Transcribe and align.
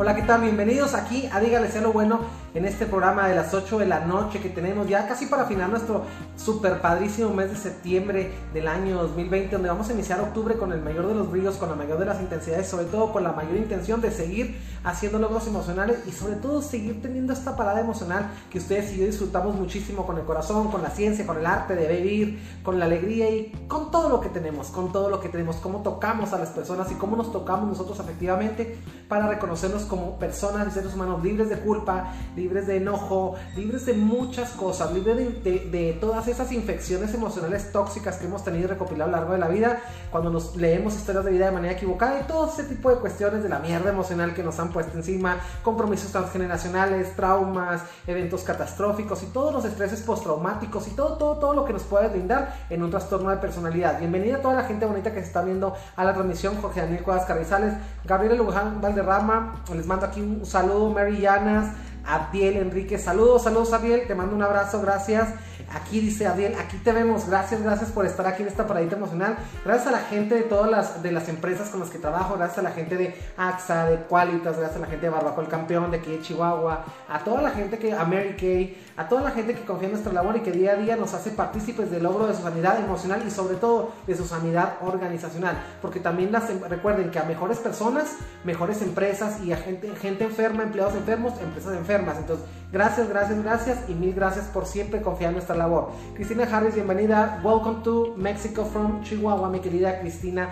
Hola, 0.00 0.14
¿qué 0.14 0.22
tal? 0.22 0.42
Bienvenidos 0.42 0.94
aquí 0.94 1.28
a 1.32 1.40
Dígale 1.40 1.68
sea 1.68 1.80
lo 1.80 1.92
bueno 1.92 2.20
en 2.58 2.64
este 2.64 2.86
programa 2.86 3.28
de 3.28 3.36
las 3.36 3.54
8 3.54 3.78
de 3.78 3.86
la 3.86 4.00
noche 4.00 4.40
que 4.40 4.48
tenemos 4.48 4.88
ya 4.88 5.06
casi 5.06 5.26
para 5.26 5.44
final 5.44 5.70
nuestro 5.70 6.02
super 6.36 6.80
padrísimo 6.80 7.32
mes 7.32 7.50
de 7.50 7.56
septiembre 7.56 8.32
del 8.52 8.66
año 8.66 8.96
2020, 8.96 9.52
donde 9.52 9.68
vamos 9.68 9.88
a 9.88 9.92
iniciar 9.92 10.20
octubre 10.20 10.56
con 10.56 10.72
el 10.72 10.82
mayor 10.82 11.06
de 11.06 11.14
los 11.14 11.30
brillos, 11.30 11.54
con 11.54 11.68
la 11.68 11.76
mayor 11.76 12.00
de 12.00 12.06
las 12.06 12.20
intensidades, 12.20 12.66
sobre 12.66 12.86
todo 12.86 13.12
con 13.12 13.22
la 13.22 13.30
mayor 13.30 13.56
intención 13.56 14.00
de 14.00 14.10
seguir 14.10 14.56
haciendo 14.82 15.20
logros 15.20 15.46
emocionales 15.46 15.98
y 16.08 16.10
sobre 16.10 16.34
todo 16.34 16.60
seguir 16.60 17.00
teniendo 17.00 17.32
esta 17.32 17.54
parada 17.54 17.80
emocional 17.80 18.28
que 18.50 18.58
ustedes 18.58 18.92
y 18.92 18.98
yo 18.98 19.06
disfrutamos 19.06 19.54
muchísimo 19.54 20.04
con 20.04 20.18
el 20.18 20.24
corazón, 20.24 20.72
con 20.72 20.82
la 20.82 20.90
ciencia, 20.90 21.24
con 21.28 21.38
el 21.38 21.46
arte 21.46 21.76
de 21.76 21.86
vivir, 21.86 22.40
con 22.64 22.80
la 22.80 22.86
alegría 22.86 23.30
y 23.30 23.52
con 23.68 23.92
todo 23.92 24.08
lo 24.08 24.20
que 24.20 24.30
tenemos, 24.30 24.68
con 24.68 24.90
todo 24.90 25.10
lo 25.10 25.20
que 25.20 25.28
tenemos, 25.28 25.56
cómo 25.56 25.84
tocamos 25.84 26.32
a 26.32 26.38
las 26.38 26.48
personas 26.48 26.90
y 26.90 26.96
cómo 26.96 27.14
nos 27.14 27.30
tocamos 27.30 27.68
nosotros 27.68 28.00
efectivamente 28.00 28.78
para 29.08 29.28
reconocernos 29.28 29.84
como 29.84 30.18
personas 30.18 30.66
y 30.66 30.70
seres 30.72 30.94
humanos 30.94 31.22
libres 31.22 31.48
de 31.48 31.58
culpa, 31.60 32.12
libres 32.34 32.47
de 32.48 32.76
enojo, 32.76 33.34
libres 33.56 33.84
de 33.84 33.92
muchas 33.92 34.50
cosas, 34.50 34.92
libres 34.92 35.44
de, 35.44 35.98
todas 36.00 36.28
esas 36.28 36.50
infecciones 36.50 37.12
emocionales 37.14 37.70
tóxicas 37.72 38.16
que 38.16 38.26
hemos 38.26 38.42
tenido 38.42 38.68
recopilado 38.68 39.10
a 39.10 39.12
lo 39.12 39.18
largo 39.18 39.32
de 39.34 39.38
la 39.38 39.48
vida, 39.48 39.82
cuando 40.10 40.30
nos 40.30 40.56
leemos 40.56 40.94
historias 40.94 41.24
de 41.26 41.30
vida 41.30 41.46
de 41.46 41.52
manera 41.52 41.74
equivocada 41.74 42.20
y 42.20 42.24
todo 42.24 42.50
ese 42.50 42.64
tipo 42.64 42.90
de 42.90 42.96
cuestiones 42.96 43.42
de 43.42 43.50
la 43.50 43.58
mierda 43.58 43.90
emocional 43.90 44.34
que 44.34 44.42
nos 44.42 44.58
han 44.58 44.70
puesto 44.70 44.96
encima, 44.96 45.36
compromisos 45.62 46.10
transgeneracionales, 46.10 47.14
traumas, 47.14 47.82
eventos 48.06 48.42
catastróficos 48.42 49.22
y 49.22 49.26
todos 49.26 49.52
los 49.52 49.64
estreses 49.64 50.00
postraumáticos 50.00 50.88
y 50.88 50.92
todo, 50.92 51.18
todo, 51.18 51.36
todo 51.38 51.54
lo 51.54 51.64
que 51.64 51.74
nos 51.74 51.82
puede 51.82 52.08
brindar 52.08 52.54
en 52.70 52.82
un 52.82 52.90
trastorno 52.90 53.30
de 53.30 53.36
personalidad. 53.36 53.98
Bienvenida 53.98 54.36
a 54.36 54.42
toda 54.42 54.54
la 54.54 54.64
gente 54.64 54.86
bonita 54.86 55.12
que 55.12 55.20
se 55.20 55.26
está 55.26 55.42
viendo 55.42 55.74
a 55.96 56.04
la 56.04 56.14
transmisión, 56.14 56.56
Jorge 56.60 56.80
Daniel 56.80 57.02
Cuadras 57.02 57.26
Carrizales, 57.26 57.74
Gabriela 58.04 58.36
Luján 58.36 58.80
Valderrama, 58.80 59.62
les 59.74 59.86
mando 59.86 60.06
aquí 60.06 60.20
un 60.20 60.46
saludo, 60.46 60.90
Mary 60.90 61.20
Llanas, 61.20 61.74
Abdiel 62.08 62.56
Enrique, 62.56 62.98
saludos, 62.98 63.42
saludos 63.42 63.72
Abdiel, 63.74 64.06
te 64.06 64.14
mando 64.14 64.34
un 64.34 64.42
abrazo, 64.42 64.80
gracias. 64.80 65.28
Aquí 65.72 66.00
dice 66.00 66.26
Abdiel, 66.26 66.54
aquí 66.54 66.76
te 66.78 66.92
vemos, 66.92 67.28
gracias, 67.28 67.62
gracias 67.62 67.90
por 67.90 68.06
estar 68.06 68.26
aquí 68.26 68.42
en 68.42 68.48
esta 68.48 68.66
paradita 68.66 68.96
emocional. 68.96 69.36
Gracias 69.64 69.88
a 69.88 69.90
la 69.90 70.00
gente 70.00 70.34
de 70.34 70.42
todas 70.42 70.70
las, 70.70 71.02
de 71.02 71.12
las 71.12 71.28
empresas 71.28 71.68
con 71.68 71.80
las 71.80 71.90
que 71.90 71.98
trabajo, 71.98 72.36
gracias 72.36 72.58
a 72.58 72.62
la 72.62 72.70
gente 72.70 72.96
de 72.96 73.14
AXA, 73.36 73.86
de 73.86 73.96
Qualitas, 74.04 74.56
gracias 74.56 74.76
a 74.76 74.80
la 74.80 74.86
gente 74.86 75.06
de 75.06 75.10
Barbacoa 75.10 75.44
el 75.44 75.50
Campeón, 75.50 75.90
de 75.90 75.98
aquí 75.98 76.10
de 76.12 76.22
Chihuahua, 76.22 76.84
a 77.08 77.18
toda 77.20 77.42
la 77.42 77.50
gente 77.50 77.78
que, 77.78 77.92
a 77.92 78.04
Mary 78.04 78.36
Kay, 78.38 78.76
a 78.96 79.08
toda 79.08 79.22
la 79.22 79.30
gente 79.30 79.54
que 79.54 79.64
confía 79.64 79.86
en 79.88 79.92
nuestra 79.92 80.12
labor 80.12 80.36
y 80.36 80.40
que 80.40 80.52
día 80.52 80.72
a 80.72 80.76
día 80.76 80.96
nos 80.96 81.14
hace 81.14 81.30
partícipes 81.30 81.90
del 81.90 82.02
logro 82.02 82.26
de 82.26 82.34
su 82.34 82.42
sanidad 82.42 82.78
emocional 82.78 83.22
y 83.26 83.30
sobre 83.30 83.56
todo 83.56 83.92
de 84.06 84.16
su 84.16 84.26
sanidad 84.26 84.74
organizacional. 84.80 85.56
Porque 85.80 86.00
también 86.00 86.32
las, 86.32 86.50
em, 86.50 86.60
recuerden 86.62 87.10
que 87.10 87.18
a 87.18 87.24
mejores 87.24 87.58
personas, 87.58 88.16
mejores 88.44 88.82
empresas 88.82 89.40
y 89.42 89.52
a 89.52 89.56
gente, 89.56 89.94
gente 89.96 90.24
enferma, 90.24 90.62
empleados 90.62 90.94
enfermos, 90.94 91.40
empresas 91.40 91.76
enfermas. 91.76 92.16
Entonces, 92.18 92.46
gracias, 92.72 93.08
gracias, 93.08 93.42
gracias 93.42 93.78
y 93.88 93.94
mil 93.94 94.14
gracias 94.14 94.46
por 94.46 94.66
siempre 94.66 95.02
confiar 95.02 95.30
en 95.30 95.34
nuestra 95.34 95.56
labor. 95.56 95.90
Cristina 96.14 96.44
Harris, 96.44 96.74
bienvenida. 96.74 97.40
Welcome 97.42 97.82
to 97.84 98.14
Mexico 98.16 98.64
from 98.64 99.02
Chihuahua, 99.02 99.48
mi 99.48 99.60
querida 99.60 100.00
Cristina 100.00 100.48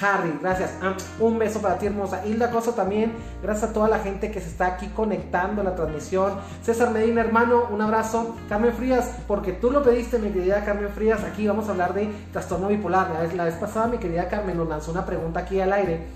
Harry, 0.00 0.38
gracias. 0.40 0.74
Ah, 0.82 0.96
un 1.20 1.38
beso 1.38 1.60
para 1.60 1.78
ti, 1.78 1.86
hermosa. 1.86 2.26
Hilda 2.26 2.50
Cosa 2.50 2.74
también. 2.74 3.12
Gracias 3.42 3.70
a 3.70 3.72
toda 3.72 3.88
la 3.88 3.98
gente 4.00 4.30
que 4.30 4.40
se 4.40 4.48
está 4.48 4.66
aquí 4.66 4.88
conectando 4.88 5.60
a 5.60 5.64
la 5.64 5.74
transmisión. 5.74 6.34
César 6.62 6.90
Medina, 6.90 7.20
hermano, 7.20 7.68
un 7.70 7.80
abrazo. 7.80 8.36
Carmen 8.48 8.72
Frías, 8.74 9.16
porque 9.26 9.52
tú 9.52 9.70
lo 9.70 9.82
pediste, 9.82 10.18
mi 10.18 10.30
querida 10.30 10.64
Carmen 10.64 10.90
Frías. 10.90 11.22
Aquí 11.24 11.46
vamos 11.46 11.68
a 11.68 11.72
hablar 11.72 11.94
de 11.94 12.10
trastorno 12.32 12.68
bipolar. 12.68 13.10
La 13.34 13.44
vez, 13.44 13.54
pasada, 13.54 13.86
mi 13.86 13.98
querida 13.98 14.28
Carmen 14.28 14.56
nos 14.56 14.68
lanzó 14.68 14.90
una 14.90 15.06
pregunta 15.06 15.40
aquí 15.40 15.60
al 15.60 15.72
aire 15.72 16.06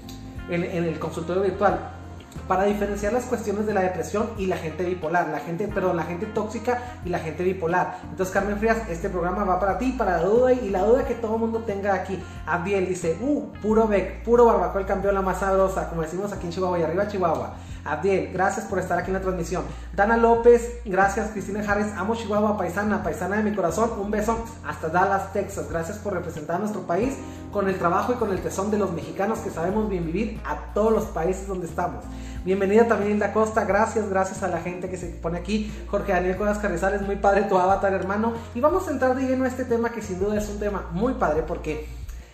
en 0.49 0.85
el 0.85 0.99
consultorio 0.99 1.43
virtual 1.43 2.00
para 2.47 2.65
diferenciar 2.65 3.13
las 3.13 3.25
cuestiones 3.25 3.67
de 3.67 3.75
la 3.75 3.83
depresión 3.83 4.31
y 4.39 4.47
la 4.47 4.57
gente 4.57 4.85
bipolar, 4.85 5.29
la 5.29 5.41
gente, 5.41 5.69
perdón, 5.69 5.97
la 5.97 6.05
gente 6.05 6.27
tóxica 6.27 6.83
y 7.05 7.09
la 7.09 7.19
gente 7.19 7.45
bipolar. 7.45 7.99
Entonces, 8.11 8.33
Carmen 8.33 8.59
Frías, 8.59 8.79
este 8.89 9.09
programa 9.09 9.45
va 9.45 9.61
para 9.61 9.79
ti, 9.79 9.93
para 9.93 10.19
la 10.19 10.23
duda 10.25 10.53
y 10.53 10.71
la 10.71 10.83
duda 10.83 11.07
que 11.07 11.15
todo 11.15 11.35
el 11.35 11.41
mundo 11.41 11.61
tenga 11.61 11.95
aquí. 11.95 12.23
Abdiel 12.47 12.89
dice, 12.89 13.17
uh, 13.21 13.53
puro 13.63 13.87
Beck, 13.87 14.23
puro 14.25 14.47
barbacoa 14.47 14.81
el 14.81 14.87
campeón, 14.87 15.15
la 15.15 15.23
más 15.23 15.39
sabrosa, 15.41 15.89
como 15.89 16.03
decimos 16.03 16.33
aquí 16.33 16.47
en 16.47 16.53
Chihuahua 16.53 16.79
y 16.79 16.83
arriba 16.83 17.09
Chihuahua. 17.09 17.55
Abdiel, 17.85 18.31
gracias 18.33 18.67
por 18.67 18.79
estar 18.79 18.99
aquí 18.99 19.09
en 19.09 19.15
la 19.15 19.21
transmisión. 19.21 19.65
Dana 19.95 20.17
López, 20.17 20.81
gracias. 20.85 21.31
Cristina 21.31 21.63
Harris, 21.67 21.89
amo 21.97 22.15
Chihuahua, 22.15 22.57
paisana, 22.57 23.03
paisana 23.03 23.37
de 23.37 23.43
mi 23.43 23.55
corazón. 23.55 23.91
Un 23.99 24.11
beso 24.11 24.45
hasta 24.67 24.89
Dallas, 24.89 25.33
Texas. 25.33 25.69
Gracias 25.71 25.99
por 25.99 26.13
representar 26.13 26.57
a 26.57 26.59
nuestro 26.61 26.83
país 26.83 27.17
con 27.53 27.69
el 27.69 27.79
trabajo 27.79 28.13
y 28.13 28.17
con 28.17 28.31
el 28.31 28.41
tesón 28.41 28.71
de 28.71 28.79
los 28.79 28.93
mexicanos 28.93 29.41
que 29.41 29.51
sabemos 29.51 29.89
bien 29.89 30.07
vivir 30.07 30.41
a 30.45 30.73
todos 30.73 30.93
los 30.93 31.05
países 31.07 31.47
donde 31.47 31.67
estamos. 31.67 32.05
Bienvenida 32.45 32.89
también 32.89 33.13
Hilda 33.13 33.33
Costa, 33.33 33.65
gracias, 33.65 34.09
gracias 34.09 34.43
a 34.43 34.49
la 34.49 34.61
gente 34.61 34.89
que 34.89 34.97
se 34.97 35.09
pone 35.09 35.39
aquí. 35.39 35.71
Jorge 35.91 36.13
Daniel 36.13 36.37
Codas 36.37 36.59
Carrizales, 36.59 37.03
muy 37.03 37.17
padre 37.17 37.43
tu 37.43 37.59
avatar, 37.59 37.93
hermano. 37.93 38.33
Y 38.55 38.61
vamos 38.61 38.89
a 38.89 38.93
entrar 38.93 39.15
de 39.15 39.27
lleno 39.27 39.45
a 39.45 39.49
este 39.49 39.65
tema 39.65 39.91
que 39.91 40.01
sin 40.01 40.19
duda 40.21 40.39
es 40.39 40.49
un 40.49 40.59
tema 40.59 40.87
muy 40.93 41.15
padre 41.15 41.43
porque 41.47 41.87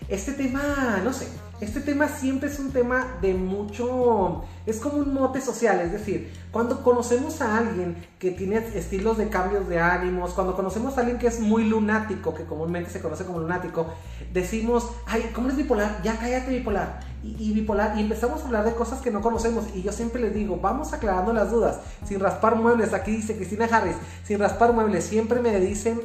este 0.08 0.32
tema, 0.32 1.00
no 1.02 1.12
sé, 1.12 1.28
este 1.60 1.80
tema 1.80 2.08
siempre 2.08 2.48
es 2.48 2.58
un 2.58 2.70
tema 2.70 3.16
de 3.22 3.34
mucho, 3.34 4.44
es 4.66 4.78
como 4.78 4.98
un 4.98 5.14
mote 5.14 5.40
social, 5.40 5.80
es 5.80 5.92
decir, 5.92 6.30
cuando 6.50 6.82
conocemos 6.82 7.40
a 7.40 7.58
alguien 7.58 7.96
que 8.18 8.30
tiene 8.30 8.58
estilos 8.58 9.16
de 9.16 9.28
cambios 9.28 9.68
de 9.68 9.80
ánimos, 9.80 10.32
cuando 10.34 10.54
conocemos 10.54 10.96
a 10.96 11.00
alguien 11.00 11.18
que 11.18 11.26
es 11.26 11.40
muy 11.40 11.64
lunático, 11.64 12.34
que 12.34 12.44
comúnmente 12.44 12.90
se 12.90 13.00
conoce 13.00 13.24
como 13.24 13.40
lunático, 13.40 13.86
decimos, 14.32 14.90
ay, 15.06 15.30
¿cómo 15.34 15.48
es 15.48 15.56
bipolar? 15.56 16.02
Ya 16.02 16.18
cállate 16.18 16.50
bipolar 16.50 17.00
y, 17.38 17.53
bipolar 17.53 17.97
y 17.97 18.00
empezamos 18.00 18.42
a 18.42 18.47
hablar 18.47 18.64
de 18.64 18.75
cosas 18.75 19.00
que 19.00 19.10
no 19.10 19.20
conocemos 19.20 19.64
y 19.75 19.82
yo 19.82 19.92
siempre 19.92 20.20
les 20.20 20.34
digo, 20.34 20.59
vamos 20.60 20.92
aclarando 20.92 21.32
las 21.32 21.50
dudas, 21.50 21.81
sin 22.06 22.20
raspar 22.20 22.56
muebles, 22.56 22.92
aquí 22.94 23.10
dice 23.10 23.37
Cristina 23.37 23.69
Harris, 23.70 23.97
sin 24.25 24.38
raspar 24.38 24.72
muebles, 24.72 25.04
siempre 25.04 25.41
me 25.41 25.59
dicen, 25.60 26.00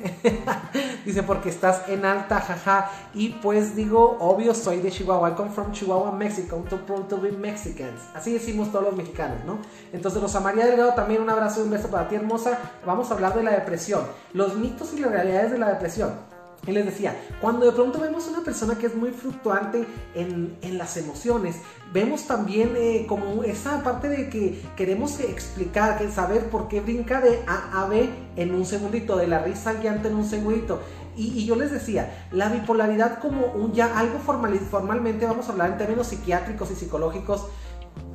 dice 1.06 1.24
porque 1.24 1.50
estás 1.50 1.88
en 1.88 2.06
alta, 2.06 2.42
jaja, 2.42 2.90
y 3.14 3.30
pues 3.30 3.76
digo, 3.76 4.18
obvio 4.20 4.54
soy 4.54 4.80
de 4.80 4.92
Chihuahua, 4.92 5.32
I 5.32 5.34
come 5.34 5.52
from 5.52 5.72
Chihuahua, 5.72 6.12
Mexico, 6.12 6.64
to 6.70 6.78
prove 6.78 7.08
to 7.08 7.20
be 7.20 7.32
Mexicans, 7.32 8.02
así 8.14 8.34
decimos 8.34 8.72
todos 8.72 8.86
los 8.86 8.96
mexicanos, 8.96 9.44
¿no? 9.46 9.60
Entonces 9.94 10.22
los 10.22 10.42
María 10.42 10.66
Delgado 10.66 10.94
también 10.94 11.22
un 11.22 11.30
abrazo 11.30 11.62
y 11.62 11.64
un 11.66 11.72
beso 11.72 11.90
para 11.90 12.08
ti 12.08 12.16
hermosa, 12.16 12.58
vamos 12.86 13.12
a 13.12 13.14
hablar 13.14 13.36
de 13.36 13.44
la 13.44 13.52
depresión, 13.52 14.02
los 14.34 14.56
mitos 14.56 14.94
y 14.94 15.00
las 15.00 15.12
realidades 15.12 15.52
de 15.52 15.60
la 15.60 15.70
depresión. 15.70 16.31
Y 16.68 16.72
les 16.72 16.86
decía, 16.86 17.20
cuando 17.40 17.66
de 17.66 17.72
pronto 17.72 18.00
vemos 18.00 18.28
una 18.28 18.44
persona 18.44 18.78
que 18.78 18.86
es 18.86 18.96
muy 18.96 19.10
fluctuante 19.12 19.88
en, 20.14 20.56
en 20.62 20.78
las 20.78 20.96
emociones, 20.96 21.56
vemos 21.92 22.28
también 22.28 22.74
eh, 22.78 23.06
como 23.08 23.44
esa 23.44 23.84
parte 23.84 24.10
de 24.10 24.30
que 24.30 24.62
queremos 24.76 25.20
explicar, 25.20 25.98
que 25.98 26.12
saber 26.12 26.50
por 26.50 26.68
qué 26.68 26.80
brinca 26.80 27.20
de 27.20 27.44
A 27.48 27.82
a 27.82 27.88
B 27.88 28.10
en 28.36 28.54
un 28.54 28.66
segundito, 28.66 29.18
de 29.18 29.28
la 29.28 29.40
risa 29.40 29.72
al 29.72 29.82
llanto 29.82 30.08
en 30.08 30.16
un 30.16 30.26
segundito. 30.26 30.80
Y, 31.18 31.46
yo 31.46 31.56
les 31.56 31.72
decía, 31.72 32.28
la 32.32 32.50
bipolaridad 32.50 33.20
como 33.20 33.48
un 33.48 33.74
ya 33.74 33.98
algo 33.98 34.20
formal, 34.20 34.58
formalmente 34.60 35.26
vamos 35.26 35.50
a 35.50 35.52
hablar 35.52 35.72
en 35.72 35.78
términos 35.78 36.08
psiquiátricos 36.08 36.72
y 36.72 36.76
psicológicos. 36.76 37.48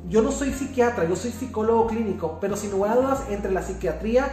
Yo 0.07 0.21
no 0.21 0.31
soy 0.31 0.53
psiquiatra, 0.53 1.03
yo 1.07 1.15
soy 1.15 1.31
psicólogo 1.31 1.87
clínico, 1.87 2.37
pero 2.39 2.55
sin 2.55 2.71
lugar 2.71 2.93
a 2.93 2.95
dudas 2.95 3.23
entre 3.29 3.51
la 3.51 3.61
psiquiatría 3.61 4.29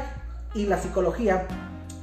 y 0.54 0.66
la 0.66 0.78
psicología 0.78 1.46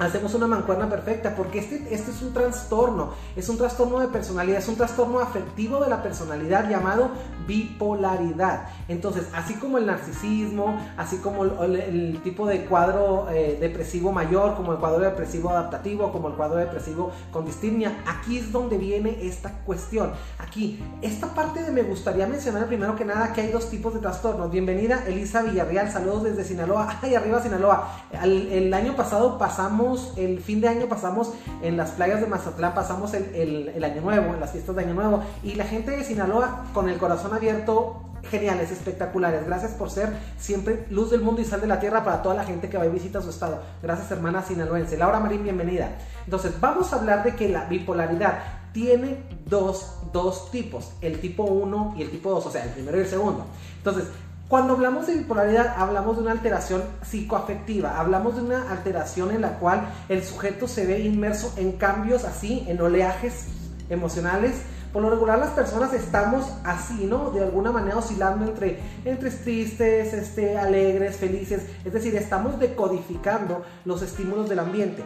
hacemos 0.06 0.34
una 0.34 0.48
mancuerna 0.48 0.90
perfecta, 0.90 1.36
porque 1.36 1.60
este, 1.60 1.76
este 1.94 2.12
es 2.12 2.22
un 2.22 2.34
trastorno, 2.34 3.12
es 3.36 3.48
un 3.50 3.58
trastorno 3.58 4.00
de 4.00 4.08
personalidad, 4.08 4.58
es 4.58 4.68
un 4.68 4.76
trastorno 4.76 5.20
afectivo 5.20 5.80
de 5.84 5.90
la 5.90 6.02
personalidad 6.02 6.70
llamado 6.70 7.10
bipolaridad. 7.48 8.68
Entonces, 8.88 9.28
así 9.34 9.56
como 9.56 9.78
el 9.78 9.86
narcisismo, 9.86 10.76
así 10.98 11.18
como 11.18 11.44
el, 11.44 12.20
tipo 12.24 12.46
de 12.48 12.66
cuadro 12.66 13.28
eh, 13.30 13.58
depresivo 13.60 14.12
mayor, 14.12 14.56
como 14.56 14.74
el 14.74 14.80
cuadro 14.80 15.00
depresivo 15.00 15.50
adaptativo, 15.50 16.12
como 16.12 16.30
el 16.30 16.34
cuadro 16.34 16.58
depresivo 16.58 17.12
con 17.32 17.46
distimia, 17.46 17.96
aquí 18.08 18.38
es 18.38 18.52
donde 18.52 18.78
viene 18.78 19.20
esta 19.22 19.52
cuestión. 19.66 20.12
Aquí, 20.40 20.84
esta 21.02 21.28
parte 21.28 21.64
de 21.64 21.72
me 21.72 21.84
gustaría 21.84 22.26
mencionar 22.28 22.68
primero 22.68 22.96
que 22.96 23.06
nada 23.06 23.34
que 23.34 23.42
hay 23.42 23.52
dos 23.52 23.70
tipos 23.70 23.94
de 23.94 24.00
trastornos. 24.00 24.52
Bienvenida 24.52 25.04
Elisa 25.08 25.44
Villarreal, 25.44 25.92
saludos 25.92 26.24
desde 26.24 26.44
Sinaloa. 26.44 27.00
Ay, 27.02 27.16
arriba 27.16 27.42
Sinaloa. 27.42 27.90
el 28.24 28.74
año 28.74 28.96
pasado 28.96 29.38
pasamos 29.38 29.91
el 30.18 30.40
fin 30.40 30.62
de 30.62 30.68
año 30.68 30.88
pasamos 30.88 31.34
en 31.62 31.78
las 31.78 31.92
playas 31.92 32.22
de 32.22 32.28
Mazatlán, 32.28 32.74
pasamos 32.74 33.14
el, 33.14 33.84
año 33.84 34.02
nuevo, 34.02 34.34
en 34.34 34.40
las 34.40 34.52
fiestas 34.52 34.76
de 34.76 34.84
año 34.84 34.94
nuevo, 34.94 35.24
y 35.44 35.56
la 35.56 35.66
gente 35.66 35.92
de 35.92 36.04
Sinaloa 36.04 36.66
con 36.74 36.90
el 36.90 36.98
corazón 36.98 37.34
abierto 37.34 38.02
geniales, 38.30 38.72
espectaculares. 38.72 39.46
Gracias 39.46 39.72
por 39.72 39.90
ser 39.90 40.16
siempre 40.38 40.86
luz 40.90 41.12
del 41.12 41.22
mundo 41.22 41.42
y 41.42 41.46
sal 41.46 41.62
de 41.62 41.68
la 41.68 41.80
tierra 41.80 42.04
para 42.04 42.22
toda 42.22 42.36
la 42.36 42.44
gente 42.44 42.70
que 42.70 42.78
va 42.78 42.86
y 42.86 42.90
visita 42.90 43.22
su 43.22 43.30
estado. 43.30 43.62
Gracias, 43.82 44.12
hermana 44.12 44.44
sinaloense. 44.44 44.98
Laura 44.98 45.20
Marín, 45.20 45.44
bienvenida. 45.44 45.98
Entonces, 46.26 46.54
vamos 46.60 46.94
a 46.94 46.98
hablar 46.98 47.24
de 47.24 47.36
que 47.36 47.50
la 47.50 47.66
bipolaridad 47.66 48.62
tiene 48.74 49.24
dos, 49.46 49.98
dos 50.14 50.52
tipos, 50.52 50.92
el 51.02 51.20
tipo 51.20 51.44
1 51.44 51.96
y 51.98 52.04
el 52.04 52.12
tipo 52.12 52.30
2, 52.30 52.46
o 52.46 52.52
sea, 52.52 52.64
el 52.64 52.70
primero 52.70 52.98
y 52.98 53.02
el 53.02 53.08
segundo. 53.08 53.46
Entonces, 53.78 54.06
cuando 54.52 54.74
hablamos 54.74 55.08
de 55.08 55.14
bipolaridad, 55.14 55.76
hablamos 55.78 56.18
de 56.18 56.24
una 56.24 56.32
alteración 56.34 56.84
psicoafectiva, 57.04 57.98
hablamos 57.98 58.36
de 58.36 58.42
una 58.42 58.70
alteración 58.70 59.32
en 59.32 59.40
la 59.40 59.60
cual 59.60 59.88
el 60.10 60.26
sujeto 60.26 60.68
se 60.68 60.86
ve 60.86 61.00
inmerso 61.00 61.54
en 61.56 61.72
cambios 61.72 62.26
así, 62.26 62.66
en 62.68 62.82
oleajes 62.82 63.46
emocionales 63.90 64.56
por 64.92 65.04
lo 65.04 65.10
regular 65.10 65.40
las 65.40 65.52
personas 65.52 65.94
estamos 65.94 66.52
así, 66.66 67.06
¿no? 67.06 67.32
De 67.32 67.42
alguna 67.42 67.72
manera 67.72 67.96
oscilando 67.96 68.44
entre, 68.44 68.78
entre 69.06 69.32
tristes, 69.32 70.14
este, 70.14 70.58
alegres, 70.58 71.16
felices, 71.16 71.62
es 71.86 71.94
decir, 71.94 72.14
estamos 72.18 72.60
decodificando 72.60 73.64
los 73.86 74.02
estímulos 74.02 74.50
del 74.50 74.60
ambiente. 74.60 75.04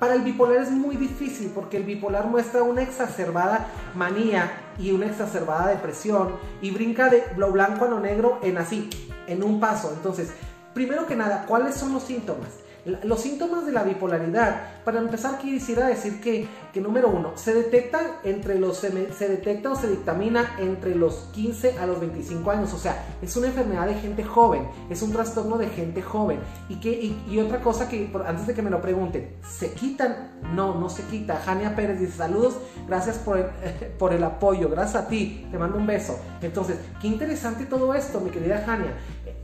Para 0.00 0.14
el 0.14 0.22
bipolar 0.22 0.62
es 0.62 0.70
muy 0.70 0.96
difícil 0.96 1.52
porque 1.54 1.76
el 1.76 1.82
bipolar 1.82 2.26
muestra 2.26 2.62
una 2.62 2.80
exacerbada 2.80 3.66
manía 3.94 4.50
y 4.78 4.92
una 4.92 5.04
exacerbada 5.04 5.68
depresión 5.68 6.36
y 6.62 6.70
brinca 6.70 7.10
de 7.10 7.22
lo 7.36 7.52
blanco 7.52 7.84
a 7.84 7.88
lo 7.88 8.00
negro 8.00 8.38
en 8.42 8.56
así, 8.56 8.88
en 9.26 9.42
un 9.42 9.60
paso. 9.60 9.92
Entonces, 9.94 10.32
primero 10.72 11.06
que 11.06 11.16
nada, 11.16 11.44
¿cuáles 11.46 11.74
son 11.74 11.92
los 11.92 12.02
síntomas? 12.02 12.48
Los 12.84 13.20
síntomas 13.20 13.66
de 13.66 13.72
la 13.72 13.82
bipolaridad, 13.82 14.82
para 14.84 15.00
empezar 15.00 15.38
quisiera 15.38 15.86
decir 15.86 16.20
que, 16.20 16.48
que 16.72 16.80
número 16.80 17.08
uno, 17.08 17.32
se 17.36 17.52
detecta 17.52 18.20
entre 18.24 18.58
los 18.58 18.78
se, 18.78 19.28
detecta 19.28 19.70
o 19.70 19.76
se 19.76 19.88
dictamina 19.88 20.56
entre 20.58 20.94
los 20.94 21.28
15 21.32 21.78
a 21.78 21.86
los 21.86 22.00
25 22.00 22.50
años, 22.50 22.72
o 22.72 22.78
sea, 22.78 23.04
es 23.20 23.36
una 23.36 23.48
enfermedad 23.48 23.86
de 23.86 23.94
gente 23.94 24.24
joven, 24.24 24.66
es 24.88 25.02
un 25.02 25.12
trastorno 25.12 25.58
de 25.58 25.68
gente 25.68 26.02
joven. 26.02 26.40
Y 26.68 26.76
que 26.80 26.90
y, 26.90 27.38
otra 27.38 27.60
cosa 27.60 27.88
que 27.88 28.10
antes 28.26 28.46
de 28.46 28.54
que 28.54 28.62
me 28.62 28.70
lo 28.70 28.80
pregunten, 28.80 29.36
¿se 29.46 29.72
quitan? 29.72 30.40
No, 30.54 30.78
no 30.78 30.88
se 30.88 31.02
quita. 31.04 31.36
Jania 31.44 31.76
Pérez 31.76 32.00
dice, 32.00 32.12
"Saludos, 32.18 32.56
gracias 32.86 33.18
por 33.18 33.50
por 33.98 34.12
el 34.12 34.24
apoyo, 34.24 34.68
gracias 34.68 35.04
a 35.04 35.08
ti, 35.08 35.46
te 35.50 35.58
mando 35.58 35.76
un 35.76 35.86
beso." 35.86 36.18
Entonces, 36.40 36.78
qué 37.00 37.08
interesante 37.08 37.66
todo 37.66 37.94
esto, 37.94 38.20
mi 38.20 38.30
querida 38.30 38.62
Jania. 38.64 38.92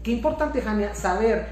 Qué 0.02 0.12
importante, 0.12 0.62
Jania, 0.62 0.94
saber 0.94 1.46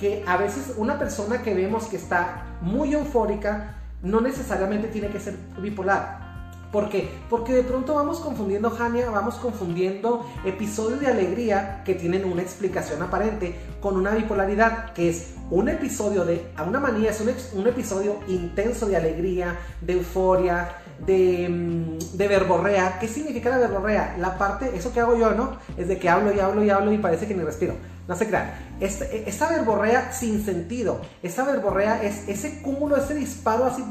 que 0.00 0.24
a 0.26 0.38
veces 0.38 0.74
una 0.78 0.98
persona 0.98 1.42
que 1.42 1.54
vemos 1.54 1.84
que 1.84 1.96
está 1.96 2.56
muy 2.62 2.94
eufórica 2.94 3.76
no 4.02 4.22
necesariamente 4.22 4.88
tiene 4.88 5.08
que 5.08 5.20
ser 5.20 5.36
bipolar. 5.60 6.30
¿Por 6.72 6.88
qué? 6.88 7.10
Porque 7.28 7.52
de 7.52 7.64
pronto 7.64 7.96
vamos 7.96 8.20
confundiendo, 8.20 8.70
Jania, 8.70 9.10
vamos 9.10 9.34
confundiendo 9.34 10.24
episodios 10.44 11.00
de 11.00 11.08
alegría 11.08 11.82
que 11.84 11.94
tienen 11.94 12.24
una 12.24 12.42
explicación 12.42 13.02
aparente 13.02 13.56
con 13.80 13.96
una 13.96 14.12
bipolaridad, 14.12 14.92
que 14.92 15.10
es 15.10 15.34
un 15.50 15.68
episodio 15.68 16.24
de, 16.24 16.46
a 16.56 16.62
una 16.62 16.78
manía, 16.78 17.10
es 17.10 17.20
un, 17.20 17.32
un 17.58 17.66
episodio 17.66 18.20
intenso 18.28 18.86
de 18.86 18.96
alegría, 18.96 19.58
de 19.80 19.94
euforia, 19.94 20.68
de, 21.04 21.48
mm, 21.48 22.16
de, 22.16 22.28
verborrea. 22.28 22.98
¿Qué 23.00 23.08
significa 23.08 23.50
la 23.50 23.58
verborrea? 23.58 24.16
La 24.18 24.38
parte, 24.38 24.70
eso 24.74 24.92
que 24.92 25.00
hago 25.00 25.16
yo, 25.16 25.32
¿no? 25.32 25.56
Es 25.76 25.88
de 25.88 25.98
que 25.98 26.08
hablo 26.08 26.32
y 26.32 26.38
hablo 26.38 26.64
y 26.64 26.70
hablo 26.70 26.92
y 26.92 26.98
parece 26.98 27.26
que 27.26 27.34
ni 27.34 27.42
respiro. 27.42 27.74
No 28.10 28.16
se 28.16 28.26
crean. 28.26 28.50
Este, 28.80 29.28
esta, 29.30 29.48
verborrea 29.48 30.10
sin 30.10 30.44
sentido, 30.44 31.00
esa 31.22 31.44
verborrea 31.44 32.02
es 32.02 32.28
ese 32.28 32.60
cúmulo, 32.60 32.96
ese 32.96 33.14
disparo 33.14 33.64
así 33.64 33.82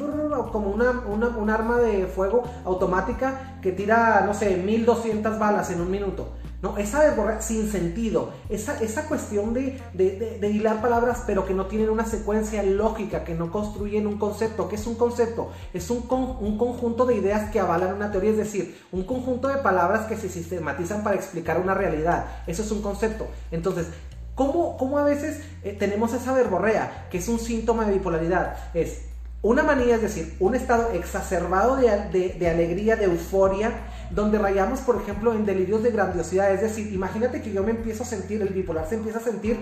como 0.52 0.72
una, 0.72 0.92
un 0.92 1.50
arma 1.50 1.78
de 1.78 2.06
fuego 2.06 2.44
automática 2.66 3.60
que 3.62 3.72
tira, 3.72 4.22
no 4.26 4.34
sé, 4.34 4.58
1200 4.58 5.40
balas 5.40 5.72
en 5.72 5.80
un 5.80 5.90
minuto. 5.90 6.34
No, 6.62 6.78
esa 6.78 7.00
verborrea 7.00 7.42
sin 7.42 7.72
sentido, 7.72 8.32
esa, 8.50 8.82
esa 8.82 9.08
cuestión 9.08 9.54
de, 9.54 9.82
de, 9.94 10.50
hilar 10.50 10.82
palabras 10.82 11.24
pero 11.26 11.46
que 11.46 11.54
no 11.54 11.68
tienen 11.68 11.90
una 11.90 12.06
secuencia 12.06 12.62
lógica, 12.64 13.24
que 13.24 13.34
no 13.34 13.50
construyen 13.50 14.06
un 14.06 14.18
concepto. 14.18 14.68
¿Qué 14.68 14.76
es 14.76 14.86
un 14.86 14.96
concepto? 14.96 15.52
Es 15.74 15.90
un, 15.90 16.06
un 16.10 16.58
conjunto 16.58 17.06
de 17.06 17.16
ideas 17.16 17.50
que 17.52 17.62
avalan 17.62 17.94
una 17.94 18.12
teoría, 18.12 18.32
es 18.32 18.38
decir, 18.38 18.78
un 18.92 19.06
conjunto 19.06 19.48
de 19.48 19.60
palabras 19.60 20.06
que 20.08 20.18
se 20.18 20.28
sistematizan 20.28 21.02
para 21.02 21.16
explicar 21.16 21.62
una 21.62 21.74
realidad. 21.74 22.26
Eso 22.46 22.62
es 22.62 22.72
un 22.72 22.82
concepto. 22.82 23.28
Entonces, 23.52 23.88
¿Cómo, 24.40 24.78
cómo 24.78 24.98
a 24.98 25.04
veces 25.04 25.42
eh, 25.66 25.76
tenemos 25.78 26.14
esa 26.14 26.32
verborrea, 26.32 27.08
que 27.12 27.18
es 27.18 27.28
un 27.28 27.40
síntoma 27.40 27.84
de 27.84 27.96
bipolaridad? 27.96 28.56
Es 28.74 29.02
una 29.42 29.64
manía, 29.64 29.96
es 29.96 30.02
decir, 30.02 30.34
un 30.40 30.56
estado 30.56 30.92
exacerbado 30.94 31.76
de, 31.76 32.38
de, 32.40 32.50
alegría, 32.50 32.96
de 32.96 33.04
euforia, 33.04 33.74
donde 34.12 34.38
rayamos, 34.38 34.80
por 34.80 34.96
ejemplo, 34.96 35.34
en 35.34 35.46
delirios 35.46 35.84
de 35.84 35.92
grandiosidad. 35.92 36.54
Es 36.54 36.62
decir, 36.62 36.94
imagínate 36.94 37.42
que 37.42 37.52
yo 37.52 37.64
me 37.64 37.72
empiezo 37.72 38.04
a 38.04 38.06
sentir, 38.06 38.42
el 38.42 38.54
bipolar 38.54 38.88
se 38.88 38.96
empieza 38.96 39.18
a 39.20 39.24
sentir 39.24 39.60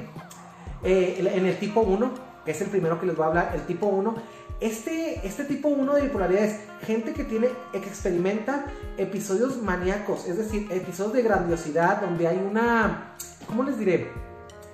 eh, 0.84 1.28
en 1.34 1.48
el 1.48 1.58
tipo 1.58 1.82
1, 1.82 2.12
que 2.46 2.52
es 2.52 2.62
el 2.62 2.68
primero 2.68 3.00
que 3.00 3.08
les 3.08 3.16
voy 3.16 3.24
a 3.24 3.30
hablar, 3.30 3.52
el 3.56 3.62
tipo 3.62 3.88
1. 3.88 4.16
Este, 4.60 5.26
este 5.26 5.46
tipo 5.46 5.70
1 5.70 5.96
de 5.96 6.02
bipolaridad 6.04 6.44
es 6.44 6.60
gente 6.84 7.14
que 7.14 7.24
tiene, 7.24 7.48
que 7.72 7.80
experimenta 7.80 8.68
episodios 9.00 9.60
maníacos, 9.60 10.28
es 10.28 10.38
decir, 10.38 10.68
episodios 10.72 11.14
de 11.14 11.24
grandiosidad, 11.24 12.00
donde 12.00 12.28
hay 12.28 12.38
una, 12.38 13.16
¿cómo 13.48 13.64
les 13.64 13.80
diré? 13.80 14.27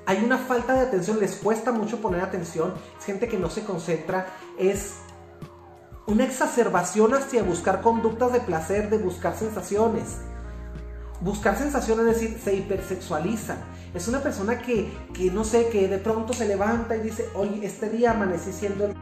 Hay 0.05 0.23
una 0.23 0.37
falta 0.37 0.73
de 0.73 0.81
atención, 0.81 1.19
les 1.19 1.35
cuesta 1.35 1.71
mucho 1.71 2.01
poner 2.01 2.21
atención, 2.21 2.73
es 2.99 3.05
gente 3.05 3.27
que 3.27 3.37
no 3.37 3.49
se 3.49 3.63
concentra, 3.63 4.27
es 4.57 4.95
una 6.05 6.25
exacerbación 6.25 7.13
hacia 7.13 7.43
buscar 7.43 7.81
conductas 7.81 8.33
de 8.33 8.41
placer, 8.41 8.89
de 8.89 8.97
buscar 8.97 9.35
sensaciones. 9.37 10.17
Buscar 11.21 11.57
sensaciones, 11.57 12.05
es 12.05 12.21
decir, 12.21 12.41
se 12.43 12.53
hipersexualiza. 12.55 13.55
Es 13.93 14.09
una 14.09 14.21
persona 14.21 14.59
que, 14.59 14.91
que 15.13 15.31
no 15.31 15.45
sé, 15.45 15.69
que 15.69 15.87
de 15.87 15.99
pronto 15.99 16.33
se 16.33 16.47
levanta 16.47 16.97
y 16.97 17.01
dice, 17.01 17.29
oye, 17.33 17.65
este 17.65 17.89
día 17.89 18.11
amanecí 18.11 18.51
siendo 18.51 18.85
el 18.85 18.95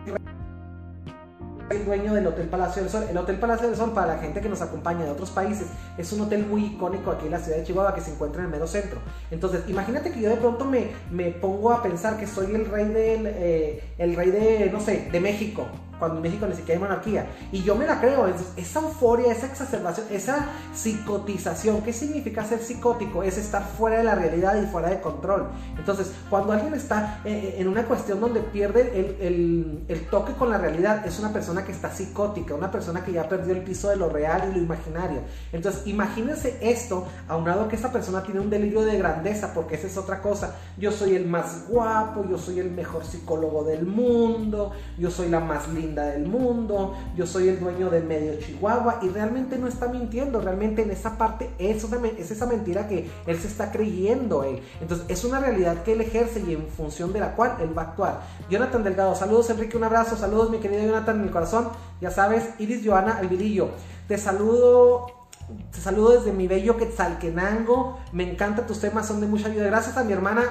el 1.71 1.85
dueño 1.85 2.13
del 2.13 2.27
Hotel 2.27 2.47
Palacio 2.47 2.81
del 2.81 2.91
Sol. 2.91 3.05
El 3.09 3.17
Hotel 3.17 3.37
Palacio 3.37 3.67
del 3.67 3.75
Sol, 3.75 3.91
para 3.93 4.15
la 4.15 4.19
gente 4.19 4.41
que 4.41 4.49
nos 4.49 4.61
acompaña 4.61 5.05
de 5.05 5.11
otros 5.11 5.31
países, 5.31 5.67
es 5.97 6.11
un 6.13 6.21
hotel 6.21 6.45
muy 6.45 6.65
icónico 6.65 7.11
aquí 7.11 7.25
en 7.25 7.31
la 7.31 7.39
ciudad 7.39 7.57
de 7.57 7.63
Chihuahua 7.63 7.95
que 7.95 8.01
se 8.01 8.11
encuentra 8.11 8.41
en 8.41 8.45
el 8.45 8.51
mero 8.51 8.67
centro. 8.67 8.99
Entonces, 9.29 9.63
imagínate 9.67 10.11
que 10.11 10.21
yo 10.21 10.29
de 10.29 10.37
pronto 10.37 10.65
me, 10.65 10.91
me 11.09 11.31
pongo 11.31 11.71
a 11.71 11.81
pensar 11.81 12.17
que 12.17 12.27
soy 12.27 12.53
el 12.53 12.65
rey 12.65 12.85
del, 12.85 13.25
eh, 13.27 13.83
el 13.97 14.15
rey 14.15 14.31
de, 14.31 14.69
no 14.71 14.79
sé, 14.79 15.09
de 15.11 15.19
México 15.19 15.67
cuando 16.01 16.17
en 16.17 16.23
México 16.23 16.47
ni 16.47 16.55
siquiera 16.55 16.79
hay 16.79 16.83
monarquía. 16.83 17.27
Y 17.51 17.61
yo 17.61 17.75
me 17.75 17.85
la 17.85 18.01
creo, 18.01 18.25
esa 18.57 18.79
euforia, 18.79 19.31
esa 19.31 19.45
exacerbación, 19.45 20.07
esa 20.09 20.47
psicotización. 20.73 21.83
¿Qué 21.83 21.93
significa 21.93 22.43
ser 22.43 22.57
psicótico? 22.57 23.21
Es 23.21 23.37
estar 23.37 23.63
fuera 23.77 23.99
de 23.99 24.03
la 24.03 24.15
realidad 24.15 24.59
y 24.59 24.65
fuera 24.65 24.89
de 24.89 24.99
control. 24.99 25.49
Entonces, 25.77 26.11
cuando 26.27 26.53
alguien 26.53 26.73
está 26.73 27.21
eh, 27.23 27.57
en 27.59 27.67
una 27.67 27.85
cuestión 27.85 28.19
donde 28.19 28.39
pierde 28.39 28.81
el, 28.99 29.85
el, 29.87 30.07
toque 30.07 30.33
con 30.33 30.49
la 30.49 30.57
realidad, 30.57 31.05
es 31.05 31.19
una 31.19 31.31
persona 31.31 31.63
que 31.63 31.71
está 31.71 31.91
psicótica, 31.91 32.55
una 32.55 32.71
persona 32.71 33.03
que 33.05 33.11
ya 33.13 33.29
perdió 33.29 33.53
el 33.53 33.61
piso 33.61 33.89
de 33.89 33.97
lo 33.97 34.09
real 34.09 34.49
y 34.49 34.57
lo 34.57 34.63
imaginario. 34.63 35.19
Entonces, 35.53 35.85
imagínense 35.85 36.57
esto, 36.61 37.05
aunado 37.27 37.67
que 37.67 37.75
esa 37.75 37.91
persona 37.91 38.23
tiene 38.23 38.39
un 38.39 38.49
delirio 38.49 38.81
de 38.81 38.97
grandeza, 38.97 39.53
porque 39.53 39.75
esa 39.75 39.85
es 39.85 39.97
otra 39.97 40.19
cosa. 40.19 40.55
Yo 40.79 40.91
soy 40.91 41.15
el 41.15 41.27
más 41.27 41.67
guapo, 41.69 42.25
yo 42.27 42.39
soy 42.39 42.59
el 42.59 42.71
mejor 42.71 43.05
psicólogo 43.05 43.63
del 43.63 43.85
mundo, 43.85 44.71
yo 44.97 45.11
soy 45.11 45.29
la 45.29 45.39
más 45.39 45.69
linda 45.69 45.90
del 45.95 46.25
mundo, 46.25 46.95
yo 47.15 47.27
soy 47.27 47.49
el 47.49 47.59
dueño 47.59 47.89
del 47.89 48.03
medio 48.03 48.39
Chihuahua 48.39 48.99
y 49.01 49.09
realmente 49.09 49.57
no 49.57 49.67
está 49.67 49.87
mintiendo, 49.87 50.41
realmente 50.41 50.81
en 50.83 50.91
esa 50.91 51.17
parte 51.17 51.49
es, 51.57 51.85
es 52.17 52.31
esa 52.31 52.45
mentira 52.45 52.87
que 52.87 53.09
él 53.25 53.39
se 53.39 53.47
está 53.47 53.71
creyendo 53.71 54.43
él. 54.43 54.61
Entonces 54.79 55.05
es 55.09 55.23
una 55.23 55.39
realidad 55.39 55.83
que 55.83 55.93
él 55.93 56.01
ejerce 56.01 56.43
y 56.47 56.53
en 56.53 56.67
función 56.67 57.11
de 57.13 57.19
la 57.19 57.35
cual 57.35 57.57
él 57.61 57.77
va 57.77 57.83
a 57.83 57.85
actuar. 57.85 58.21
Jonathan 58.49 58.83
Delgado, 58.83 59.15
saludos 59.15 59.49
Enrique, 59.49 59.77
un 59.77 59.83
abrazo, 59.83 60.15
saludos 60.15 60.49
mi 60.49 60.59
querido 60.59 60.83
Jonathan 60.83 61.17
en 61.17 61.25
mi 61.25 61.29
corazón, 61.29 61.69
ya 61.99 62.11
sabes, 62.11 62.49
Iris 62.59 62.85
Joana 62.85 63.17
Alvilillo, 63.17 63.69
te 64.07 64.17
saludo 64.17 65.21
te 65.71 65.79
saludo 65.79 66.11
desde 66.11 66.31
mi 66.31 66.47
bello 66.47 66.77
Quetzalquenango. 66.77 67.99
Me 68.13 68.29
encantan 68.31 68.67
tus 68.67 68.79
temas, 68.79 69.07
son 69.07 69.19
de 69.19 69.27
mucha 69.27 69.47
ayuda. 69.47 69.65
Gracias 69.65 69.97
a 69.97 70.03
mi 70.03 70.13
hermana 70.13 70.43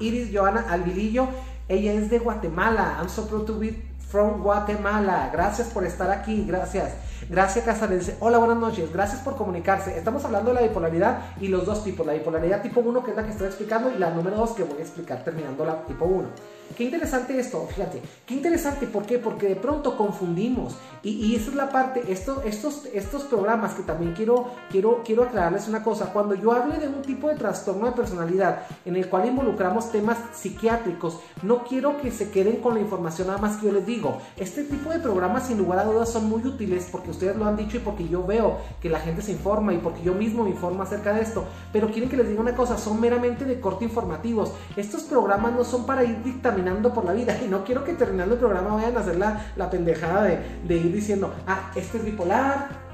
Iris 0.00 0.30
Joana 0.32 0.64
Alvilillo. 0.68 1.28
Ella 1.68 1.92
es 1.92 2.10
de 2.10 2.18
Guatemala. 2.18 2.96
I'm 2.98 3.08
so 3.08 3.26
proud 3.26 3.46
to 3.46 3.58
be 3.58 3.82
from 4.08 4.42
Guatemala. 4.42 5.30
Gracias 5.32 5.68
por 5.68 5.84
estar 5.84 6.10
aquí, 6.10 6.44
gracias. 6.46 6.92
Gracias 7.26 7.64
Casares. 7.64 8.14
Hola, 8.20 8.38
buenas 8.38 8.56
noches. 8.56 8.92
Gracias 8.92 9.20
por 9.20 9.36
comunicarse. 9.36 9.98
Estamos 9.98 10.24
hablando 10.24 10.50
de 10.50 10.60
la 10.60 10.66
bipolaridad 10.66 11.36
y 11.40 11.48
los 11.48 11.66
dos 11.66 11.84
tipos. 11.84 12.06
La 12.06 12.14
bipolaridad 12.14 12.62
tipo 12.62 12.80
1, 12.80 13.04
que 13.04 13.10
es 13.10 13.16
la 13.16 13.24
que 13.24 13.32
estoy 13.32 13.48
explicando, 13.48 13.90
y 13.94 13.98
la 13.98 14.10
número 14.10 14.36
2, 14.36 14.52
que 14.52 14.62
voy 14.62 14.78
a 14.78 14.82
explicar 14.82 15.24
terminando 15.24 15.64
la 15.64 15.82
tipo 15.84 16.04
1. 16.04 16.28
Qué 16.76 16.84
interesante 16.84 17.38
esto, 17.38 17.66
fíjate. 17.66 18.00
Qué 18.26 18.34
interesante, 18.34 18.86
¿por 18.86 19.04
qué? 19.04 19.18
Porque 19.18 19.48
de 19.48 19.56
pronto 19.56 19.96
confundimos. 19.96 20.76
Y, 21.02 21.34
esa 21.34 21.50
es 21.50 21.56
la 21.56 21.70
parte, 21.70 22.02
estos, 22.08 22.44
estos, 22.44 22.86
estos 22.92 23.22
programas 23.22 23.74
que 23.74 23.82
también 23.82 24.12
quiero, 24.14 24.48
quiero, 24.70 25.02
quiero 25.04 25.24
aclararles 25.24 25.68
una 25.68 25.82
cosa. 25.82 26.12
Cuando 26.12 26.34
yo 26.34 26.52
hable 26.52 26.78
de 26.78 26.88
un 26.88 27.02
tipo 27.02 27.28
de 27.28 27.36
trastorno 27.36 27.86
de 27.86 27.92
personalidad 27.92 28.62
en 28.84 28.96
el 28.96 29.08
cual 29.08 29.26
involucramos 29.26 29.90
temas 29.90 30.18
psiquiátricos, 30.34 31.20
no 31.42 31.64
quiero 31.64 32.00
que 32.00 32.10
se 32.10 32.30
queden 32.30 32.56
con 32.56 32.74
la 32.74 32.80
información 32.80 33.28
nada 33.28 33.38
más 33.38 33.56
que 33.56 33.66
yo 33.66 33.72
les 33.72 33.86
digo. 33.86 34.20
Este 34.36 34.64
tipo 34.64 34.90
de 34.90 34.98
programas 34.98 35.46
sin 35.46 35.58
lugar 35.58 35.78
a 35.78 35.84
dudas 35.84 36.10
son 36.10 36.28
muy 36.28 36.44
útiles 36.44 36.88
porque 36.90 37.07
ustedes 37.10 37.36
lo 37.36 37.46
han 37.46 37.56
dicho 37.56 37.76
y 37.76 37.80
porque 37.80 38.08
yo 38.08 38.26
veo 38.26 38.58
que 38.80 38.88
la 38.88 39.00
gente 39.00 39.22
se 39.22 39.32
informa 39.32 39.72
y 39.72 39.78
porque 39.78 40.02
yo 40.02 40.14
mismo 40.14 40.44
me 40.44 40.50
informo 40.50 40.82
acerca 40.82 41.12
de 41.12 41.22
esto. 41.22 41.44
Pero 41.72 41.90
quieren 41.90 42.08
que 42.08 42.16
les 42.16 42.28
diga 42.28 42.40
una 42.40 42.54
cosa, 42.54 42.78
son 42.78 43.00
meramente 43.00 43.44
de 43.44 43.60
corte 43.60 43.84
informativos. 43.84 44.52
Estos 44.76 45.02
programas 45.02 45.52
no 45.52 45.64
son 45.64 45.86
para 45.86 46.04
ir 46.04 46.22
dictaminando 46.22 46.92
por 46.92 47.04
la 47.04 47.12
vida 47.12 47.38
y 47.44 47.48
no 47.48 47.64
quiero 47.64 47.84
que 47.84 47.94
terminando 47.94 48.34
el 48.34 48.40
programa 48.40 48.74
vayan 48.74 48.96
a 48.96 49.00
hacer 49.00 49.16
la, 49.16 49.46
la 49.56 49.70
pendejada 49.70 50.24
de, 50.24 50.38
de 50.66 50.76
ir 50.76 50.92
diciendo, 50.92 51.32
ah, 51.46 51.70
este 51.74 51.98
es 51.98 52.04
bipolar, 52.04 52.87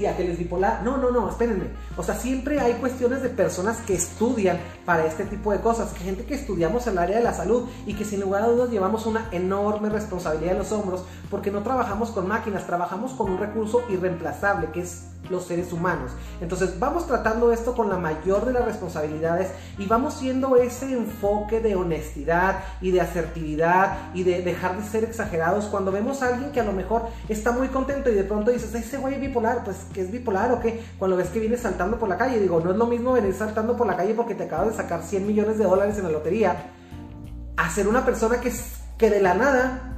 y 0.00 0.06
aquel 0.06 0.30
es 0.30 0.38
bipolar. 0.38 0.82
No, 0.82 0.96
no, 0.96 1.10
no, 1.10 1.28
espérenme. 1.28 1.66
O 1.96 2.02
sea, 2.02 2.14
siempre 2.14 2.60
hay 2.60 2.74
cuestiones 2.74 3.22
de 3.22 3.28
personas 3.28 3.78
que 3.78 3.94
estudian 3.94 4.58
para 4.84 5.06
este 5.06 5.24
tipo 5.24 5.52
de 5.52 5.60
cosas. 5.60 5.92
Gente 5.94 6.24
que 6.24 6.34
estudiamos 6.34 6.86
el 6.86 6.98
área 6.98 7.18
de 7.18 7.24
la 7.24 7.32
salud 7.32 7.68
y 7.86 7.94
que 7.94 8.04
sin 8.04 8.20
lugar 8.20 8.42
a 8.42 8.48
dudas 8.48 8.70
llevamos 8.70 9.06
una 9.06 9.28
enorme 9.32 9.88
responsabilidad 9.88 10.52
en 10.52 10.58
los 10.58 10.72
hombros 10.72 11.04
porque 11.30 11.50
no 11.50 11.62
trabajamos 11.62 12.10
con 12.10 12.28
máquinas, 12.28 12.66
trabajamos 12.66 13.12
con 13.12 13.30
un 13.30 13.38
recurso 13.38 13.82
irreemplazable 13.88 14.70
que 14.72 14.80
es 14.80 15.11
los 15.30 15.44
seres 15.44 15.72
humanos. 15.72 16.12
Entonces 16.40 16.78
vamos 16.78 17.06
tratando 17.06 17.52
esto 17.52 17.74
con 17.74 17.88
la 17.88 17.98
mayor 17.98 18.44
de 18.44 18.52
las 18.52 18.64
responsabilidades 18.64 19.50
y 19.78 19.86
vamos 19.86 20.14
siendo 20.14 20.56
ese 20.56 20.92
enfoque 20.92 21.60
de 21.60 21.76
honestidad 21.76 22.64
y 22.80 22.90
de 22.90 23.00
asertividad 23.00 24.10
y 24.14 24.24
de 24.24 24.42
dejar 24.42 24.76
de 24.76 24.88
ser 24.88 25.04
exagerados 25.04 25.66
cuando 25.66 25.92
vemos 25.92 26.22
a 26.22 26.28
alguien 26.28 26.52
que 26.52 26.60
a 26.60 26.64
lo 26.64 26.72
mejor 26.72 27.08
está 27.28 27.52
muy 27.52 27.68
contento 27.68 28.10
y 28.10 28.14
de 28.14 28.24
pronto 28.24 28.50
dices, 28.50 28.74
ese 28.74 28.98
güey 28.98 29.14
es 29.14 29.20
bipolar, 29.20 29.64
pues 29.64 29.86
que 29.92 30.02
es 30.02 30.10
bipolar 30.10 30.52
o 30.52 30.60
qué, 30.60 30.82
cuando 30.98 31.16
ves 31.16 31.28
que 31.28 31.40
viene 31.40 31.56
saltando 31.56 31.98
por 31.98 32.08
la 32.08 32.16
calle, 32.16 32.40
digo, 32.40 32.60
no 32.60 32.70
es 32.70 32.76
lo 32.76 32.86
mismo 32.86 33.12
venir 33.12 33.34
saltando 33.34 33.76
por 33.76 33.86
la 33.86 33.96
calle 33.96 34.14
porque 34.14 34.34
te 34.34 34.44
acabas 34.44 34.68
de 34.68 34.74
sacar 34.74 35.02
100 35.02 35.26
millones 35.26 35.58
de 35.58 35.64
dólares 35.64 35.98
en 35.98 36.04
la 36.04 36.10
lotería, 36.10 36.72
a 37.56 37.70
ser 37.70 37.86
una 37.86 38.04
persona 38.04 38.40
que, 38.40 38.52
que 38.98 39.10
de 39.10 39.20
la 39.20 39.34
nada 39.34 39.91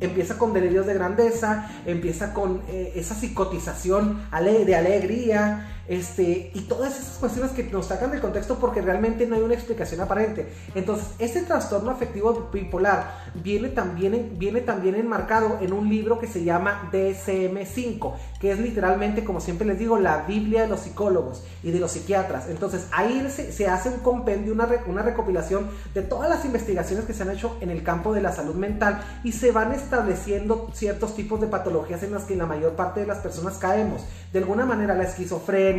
empieza 0.00 0.38
con 0.38 0.52
delirios 0.52 0.86
de 0.86 0.94
grandeza, 0.94 1.70
empieza 1.86 2.34
con 2.34 2.62
eh, 2.68 2.92
esa 2.96 3.14
psicotización 3.14 4.20
de 4.64 4.76
alegría, 4.76 5.75
este, 5.88 6.50
y 6.54 6.60
todas 6.62 6.98
esas 6.98 7.18
cuestiones 7.18 7.52
que 7.52 7.64
nos 7.64 7.86
sacan 7.86 8.10
del 8.10 8.20
contexto 8.20 8.58
porque 8.58 8.80
realmente 8.80 9.26
no 9.26 9.36
hay 9.36 9.42
una 9.42 9.54
explicación 9.54 10.00
aparente. 10.00 10.48
Entonces, 10.74 11.06
ese 11.18 11.42
trastorno 11.42 11.90
afectivo 11.90 12.48
bipolar 12.52 13.26
viene 13.34 13.68
también, 13.68 14.34
viene 14.38 14.60
también 14.60 14.94
enmarcado 14.94 15.58
en 15.60 15.72
un 15.72 15.88
libro 15.88 16.18
que 16.18 16.26
se 16.26 16.44
llama 16.44 16.88
DSM-5, 16.92 18.14
que 18.40 18.52
es 18.52 18.58
literalmente, 18.58 19.24
como 19.24 19.40
siempre 19.40 19.66
les 19.66 19.78
digo, 19.78 19.98
la 19.98 20.24
Biblia 20.26 20.62
de 20.62 20.68
los 20.68 20.80
psicólogos 20.80 21.44
y 21.62 21.70
de 21.70 21.78
los 21.78 21.92
psiquiatras. 21.92 22.48
Entonces, 22.48 22.86
ahí 22.92 23.26
se, 23.30 23.68
hace 23.68 23.88
un 23.88 23.98
compendio, 23.98 24.52
una, 24.52 24.68
una 24.86 25.02
recopilación 25.02 25.68
de 25.94 26.02
todas 26.02 26.28
las 26.28 26.44
investigaciones 26.44 27.04
que 27.04 27.14
se 27.14 27.22
han 27.22 27.30
hecho 27.30 27.56
en 27.60 27.70
el 27.70 27.82
campo 27.82 28.12
de 28.12 28.22
la 28.22 28.32
salud 28.32 28.54
mental 28.54 29.02
y 29.24 29.32
se 29.32 29.52
van 29.52 29.72
estableciendo 29.72 30.70
ciertos 30.72 31.14
tipos 31.14 31.40
de 31.40 31.46
patologías 31.46 32.02
en 32.02 32.12
las 32.12 32.24
que 32.24 32.36
la 32.36 32.46
mayor 32.46 32.72
parte 32.72 33.00
de 33.00 33.06
las 33.06 33.18
personas 33.18 33.58
caemos. 33.58 34.04
De 34.32 34.40
alguna 34.40 34.66
manera, 34.66 34.94
la 34.94 35.04
esquizofrenia, 35.04 35.75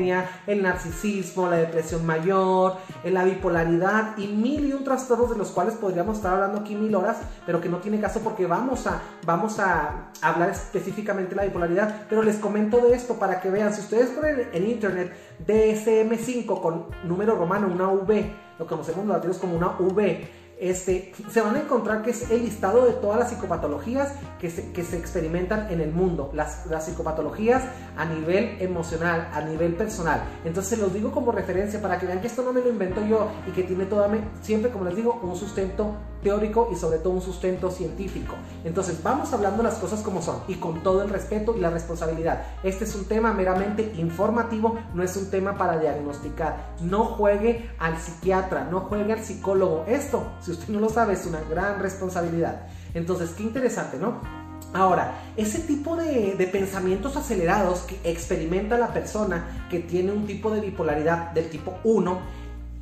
el 0.47 0.63
narcisismo, 0.63 1.49
la 1.49 1.57
depresión 1.57 2.05
mayor, 2.05 2.75
la 3.03 3.23
bipolaridad 3.23 4.17
y 4.17 4.27
mil 4.27 4.67
y 4.67 4.73
un 4.73 4.83
trastornos 4.83 5.29
de 5.31 5.37
los 5.37 5.49
cuales 5.49 5.75
podríamos 5.75 6.17
estar 6.17 6.33
hablando 6.33 6.59
aquí 6.59 6.75
mil 6.75 6.93
horas, 6.95 7.17
pero 7.45 7.61
que 7.61 7.69
no 7.69 7.77
tiene 7.77 7.99
caso 7.99 8.19
porque 8.21 8.45
vamos 8.45 8.87
a, 8.87 9.01
vamos 9.25 9.59
a 9.59 10.09
hablar 10.21 10.49
específicamente 10.49 11.31
de 11.31 11.35
la 11.37 11.43
bipolaridad. 11.43 12.03
Pero 12.09 12.23
les 12.23 12.37
comento 12.37 12.77
de 12.77 12.95
esto 12.95 13.15
para 13.15 13.41
que 13.41 13.49
vean, 13.49 13.73
si 13.73 13.81
ustedes 13.81 14.09
ponen 14.09 14.49
en 14.53 14.67
internet 14.67 15.13
DSM5 15.45 16.61
con 16.61 16.85
número 17.03 17.35
romano, 17.35 17.67
una 17.67 17.89
V, 17.89 18.33
lo 18.59 18.65
que 18.65 18.69
conocemos 18.69 19.05
los 19.05 19.15
latinos 19.15 19.37
como 19.37 19.55
una 19.55 19.77
V, 19.79 20.46
este, 20.59 21.13
se 21.29 21.41
van 21.41 21.55
a 21.55 21.61
encontrar 21.61 22.01
que 22.01 22.11
es 22.11 22.31
el 22.31 22.43
listado 22.43 22.85
de 22.85 22.93
todas 22.93 23.19
las 23.19 23.29
psicopatologías 23.29 24.13
que 24.39 24.49
se, 24.49 24.71
que 24.71 24.83
se 24.83 24.97
experimentan 24.97 25.71
en 25.71 25.81
el 25.81 25.91
mundo, 25.91 26.31
las, 26.33 26.65
las, 26.65 26.85
psicopatologías 26.85 27.63
a 27.95 28.05
nivel 28.05 28.57
emocional, 28.59 29.29
a 29.33 29.41
nivel 29.41 29.75
personal. 29.75 30.23
Entonces 30.45 30.79
los 30.79 30.93
digo 30.93 31.11
como 31.11 31.31
referencia 31.31 31.81
para 31.81 31.99
que 31.99 32.07
vean 32.07 32.21
que 32.21 32.27
esto 32.27 32.41
no 32.41 32.53
me 32.53 32.61
lo 32.61 32.69
invento 32.69 33.05
yo 33.05 33.29
y 33.47 33.51
que 33.51 33.63
tiene 33.63 33.85
toda, 33.85 34.09
siempre, 34.41 34.71
como 34.71 34.85
les 34.85 34.95
digo, 34.95 35.19
un 35.21 35.35
sustento 35.35 35.95
teórico 36.23 36.69
y 36.71 36.75
sobre 36.75 36.97
todo 36.99 37.13
un 37.13 37.21
sustento 37.21 37.69
científico. 37.71 38.35
Entonces 38.63 39.01
vamos 39.03 39.31
hablando 39.33 39.63
las 39.63 39.75
cosas 39.75 40.01
como 40.01 40.21
son 40.21 40.41
y 40.47 40.55
con 40.55 40.81
todo 40.81 41.03
el 41.03 41.09
respeto 41.09 41.55
y 41.55 41.59
la 41.59 41.69
responsabilidad. 41.69 42.43
Este 42.63 42.85
es 42.85 42.95
un 42.95 43.05
tema 43.05 43.33
meramente 43.33 43.93
informativo, 43.97 44.77
no 44.93 45.03
es 45.03 45.15
un 45.15 45.29
tema 45.29 45.57
para 45.57 45.77
diagnosticar. 45.77 46.73
No 46.81 47.05
juegue 47.05 47.69
al 47.79 47.97
psiquiatra, 47.97 48.67
no 48.69 48.81
juegue 48.81 49.13
al 49.13 49.23
psicólogo. 49.23 49.85
Esto, 49.87 50.23
si 50.47 50.53
usted 50.53 50.69
no 50.69 50.79
lo 50.79 50.87
sabe, 50.87 51.13
es 51.13 51.25
una 51.25 51.41
gran 51.41 51.81
responsabilidad. 51.81 52.67
Entonces, 52.93 53.31
qué 53.31 53.43
interesante, 53.43 53.97
¿no? 53.97 54.21
Ahora, 54.73 55.19
ese 55.35 55.59
tipo 55.59 55.97
de, 55.97 56.49
pensamientos 56.49 57.17
acelerados 57.17 57.81
que 57.81 57.99
experimenta 58.09 58.77
la 58.77 58.93
persona 58.93 59.67
que 59.69 59.79
tiene 59.79 60.13
un 60.13 60.25
tipo 60.25 60.49
de 60.49 60.61
bipolaridad 60.61 61.31
del 61.31 61.49
tipo 61.49 61.75
1 61.83 62.19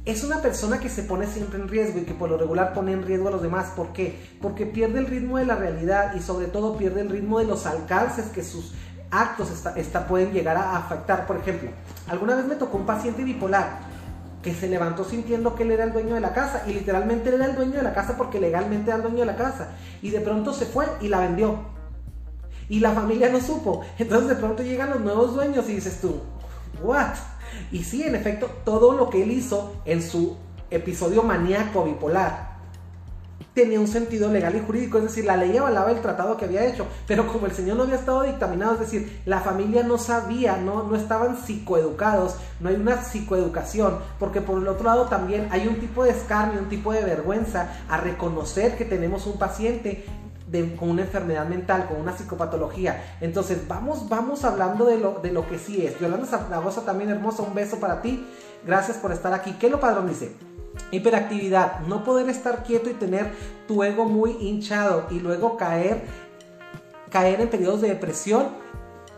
es 0.05 0.24
una 0.24 0.43
persona 0.43 0.79
que 0.79 0.89
se 0.89 1.01
pone 1.01 1.25
siempre 1.25 1.60
en 1.60 1.67
riesgo 1.67 1.98
y 1.98 2.03
que 2.03 2.13
por 2.13 2.29
lo 2.29 2.38
regular 2.38 2.75
pone 2.75 2.91
en 2.91 3.01
riesgo 3.01 3.29
a 3.29 3.31
los 3.31 3.41
demás. 3.41 3.72
¿Por 3.75 3.93
qué? 3.93 4.15
Porque 4.39 4.67
pierde 4.67 5.00
el 5.00 5.07
ritmo 5.07 5.39
de 5.39 5.48
la 5.48 5.55
realidad 5.55 6.13
y 6.15 6.19
sobre 6.19 6.45
todo 6.45 6.77
pierde 6.77 7.01
el 7.01 7.10
ritmo 7.10 7.39
de 7.39 7.45
los 7.45 7.65
alcances 7.65 8.25
que 8.27 8.43
sus 8.43 8.75
actos 9.10 9.50
está, 9.75 10.07
pueden 10.07 10.34
llegar 10.34 10.57
a 10.57 10.77
afectar. 10.77 11.25
Por 11.25 11.38
ejemplo, 11.38 11.72
alguna 12.07 12.36
vez 12.36 12.45
me 12.45 12.55
tocó 12.55 12.77
un 12.77 12.86
paciente 12.86 13.24
bipolar 13.24 13.95
que 14.46 14.54
se 14.54 14.70
levantó 14.70 15.04
sintiendo 15.04 15.56
que 15.56 15.64
él 15.64 15.72
era 15.72 15.86
el 15.86 15.92
dueño 15.92 16.14
de 16.14 16.22
la 16.22 16.32
casa 16.32 16.66
y 16.68 16.74
literalmente 16.74 17.30
él 17.30 17.36
era 17.36 17.48
el 17.48 17.56
dueño 17.56 17.78
de 17.78 17.82
la 17.82 17.96
casa 17.96 18.16
porque 18.16 18.40
legalmente 18.40 18.92
era 18.92 18.98
el 18.98 19.02
dueño 19.02 19.22
de 19.22 19.25
la 19.25 19.36
casa 19.36 19.72
y 20.04 20.12
de 20.12 20.20
pronto 20.22 20.54
se 20.54 20.68
fue 20.68 20.86
y 21.02 21.08
la 21.08 21.20
vendió 21.22 21.62
y 22.70 22.80
la 22.80 22.92
familia 22.92 23.30
no 23.30 23.42
supo. 23.42 23.82
Entonces 23.98 24.30
de 24.30 24.36
pronto 24.36 24.62
llegan 24.62 24.92
los 24.92 25.02
nuevos 25.02 25.34
dueños 25.34 25.68
y 25.68 25.74
dices 25.74 26.00
tú 26.00 26.22
what 26.84 27.16
y 27.72 27.84
sí, 27.84 28.04
en 28.04 28.14
efecto, 28.14 28.48
todo 28.64 28.94
lo 28.94 29.10
que 29.10 29.24
él 29.24 29.32
hizo 29.32 29.82
en 29.84 30.04
su 30.04 30.38
episodio 30.70 31.24
maníaco 31.24 31.84
bipolar 31.84 32.54
tenía 33.54 33.80
un 33.80 33.88
sentido 33.88 34.32
legal 34.32 34.56
y 34.56 34.60
jurídico, 34.60 34.98
es 34.98 35.06
decir, 35.06 35.25
la 35.25 35.38
ley 35.38 35.56
avalaba 35.56 35.92
el 35.92 36.01
tratado 36.01 36.36
que 36.36 36.46
había 36.46 36.65
hecho, 36.65 36.86
pero 37.08 37.25
como 37.32 37.46
el 37.46 37.54
señor 37.54 37.77
no 37.77 37.84
había 37.84 37.96
estado 37.96 38.24
dictaminado, 38.24 38.74
es 38.74 38.82
decir, 38.82 39.22
la 39.25 39.39
familia 39.39 39.84
no 39.84 39.98
sabía, 39.98 40.58
no, 40.58 40.84
no 40.84 40.96
estaban 40.96 41.38
psicoeducados, 41.38 42.36
no 42.60 42.70
hay 42.70 42.75
una 42.75 43.01
psicoeducación, 43.01 44.00
porque 44.20 44.42
por 44.42 44.62
el 44.62 44.68
otro 44.68 44.86
lado 44.86 45.06
también 45.06 45.48
hay 45.51 45.68
un 45.68 45.80
tipo 45.80 46.04
de 46.04 46.12
escarnio, 46.12 46.60
un 46.60 46.70
tipo 46.70 46.92
de 46.92 47.04
vergüenza 47.04 47.70
a 47.89 47.98
reconocer 47.98 48.77
que 48.77 48.86
tenemos 48.86 49.25
un 49.25 49.38
paciente 49.39 50.06
con 50.77 50.89
una 50.89 51.01
enfermedad 51.01 51.48
mental, 51.48 51.88
con 51.88 52.00
una 52.00 52.15
psicopatología. 52.15 53.18
Entonces, 53.20 53.68
vamos, 53.68 54.08
vamos 54.08 54.46
hablando 54.46 54.86
de 54.86 54.98
lo, 54.98 55.20
de 55.22 55.32
lo 55.32 55.48
que 55.48 55.60
sí 55.60 55.86
es. 55.86 56.00
Yolanda 56.00 56.25
Zaragoza 56.25 56.86
también 56.86 57.10
hermosa, 57.10 57.44
un 57.44 57.54
beso 57.54 57.77
para 57.77 58.01
ti. 58.01 58.25
Gracias 58.65 58.98
por 58.98 59.12
estar 59.12 59.34
aquí. 59.34 59.54
¿Qué 59.60 59.70
lo 59.70 59.82
padrón 59.82 60.08
dice? 60.08 60.32
Hiperactividad, 60.91 61.82
no 61.82 62.03
poder 62.03 62.29
estar 62.29 62.63
quieto 62.63 62.89
y 62.89 62.94
tener 62.94 63.32
tu 63.67 63.84
ego 63.84 64.05
muy 64.05 64.38
hinchado 64.39 65.08
y 65.10 65.20
luego 65.20 65.58
caer, 65.58 66.03
caer 67.10 67.41
en 67.41 67.50
periodos 67.50 67.82
de 67.82 67.89
depresión 67.89 68.48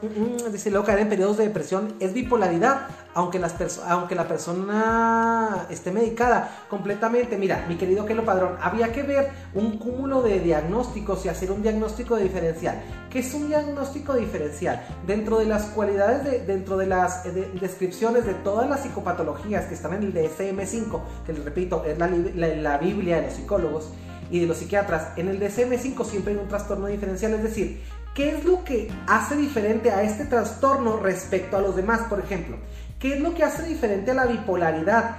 es 0.02 0.52
decir, 0.52 0.72
luego 0.72 0.86
caer 0.86 1.00
en 1.00 1.10
periodos 1.10 1.38
de 1.38 1.46
depresión 1.46 1.96
es 2.00 2.14
bipolaridad, 2.14 2.88
aunque, 3.16 3.40
las 3.40 3.56
aunque 3.88 4.14
la 4.14 4.28
persona 4.28 5.66
esté 5.72 5.92
medicada 5.92 6.66
completamente. 6.70 7.36
Mira, 7.36 7.66
mi 7.68 7.78
querido 7.78 8.06
Kelo 8.06 8.24
Padrón, 8.24 8.58
había 8.62 8.92
que 8.92 9.02
ver 9.02 9.32
un 9.56 9.80
cúmulo 9.80 10.22
de 10.22 10.40
diagnósticos 10.40 11.26
y 11.26 11.30
hacer 11.30 11.52
un 11.52 11.64
diagnóstico 11.64 12.16
diferencial. 12.16 12.80
¿Qué 13.10 13.20
es 13.20 13.34
un 13.34 13.48
diagnóstico 13.48 14.14
diferencial? 14.14 14.86
Dentro 15.08 15.40
de 15.40 15.46
las 15.46 15.66
cualidades, 15.68 16.24
de, 16.24 16.46
dentro 16.46 16.78
de 16.78 16.86
las 16.86 17.26
eh, 17.26 17.52
descripciones 17.60 18.26
de 18.26 18.36
todas 18.36 18.70
las 18.70 18.82
psicopatologías 18.82 19.66
que 19.66 19.74
están 19.74 19.94
en 19.94 20.04
el 20.04 20.14
DSM-5, 20.14 21.02
que 21.26 21.34
les 21.34 21.44
repito, 21.44 21.84
es 21.86 21.98
la, 21.98 22.08
la 22.08 22.78
Biblia 22.78 23.16
de 23.16 23.24
los 23.24 23.34
psicólogos 23.34 23.90
y 24.30 24.42
de 24.42 24.48
los 24.48 24.58
psiquiatras, 24.58 25.18
en 25.18 25.30
el 25.30 25.40
DSM-5 25.40 26.06
siempre 26.06 26.34
hay 26.34 26.40
un 26.40 26.48
trastorno 26.48 26.88
diferencial, 26.88 27.34
es 27.34 27.44
decir, 27.44 27.82
¿Qué 28.18 28.32
es 28.32 28.46
lo 28.46 28.64
que 28.64 28.90
hace 29.06 29.36
diferente 29.36 29.92
a 29.92 30.02
este 30.02 30.26
trastorno 30.26 30.98
respecto 30.98 31.56
a 31.56 31.62
los 31.62 31.76
demás? 31.76 32.02
Por 32.10 32.20
ejemplo, 32.20 32.58
¿qué 32.98 33.14
es 33.14 33.20
lo 33.20 33.36
que 33.36 33.44
hace 33.44 33.62
diferente 33.62 34.10
a 34.10 34.16
la 34.16 34.26
bipolaridad? 34.26 35.18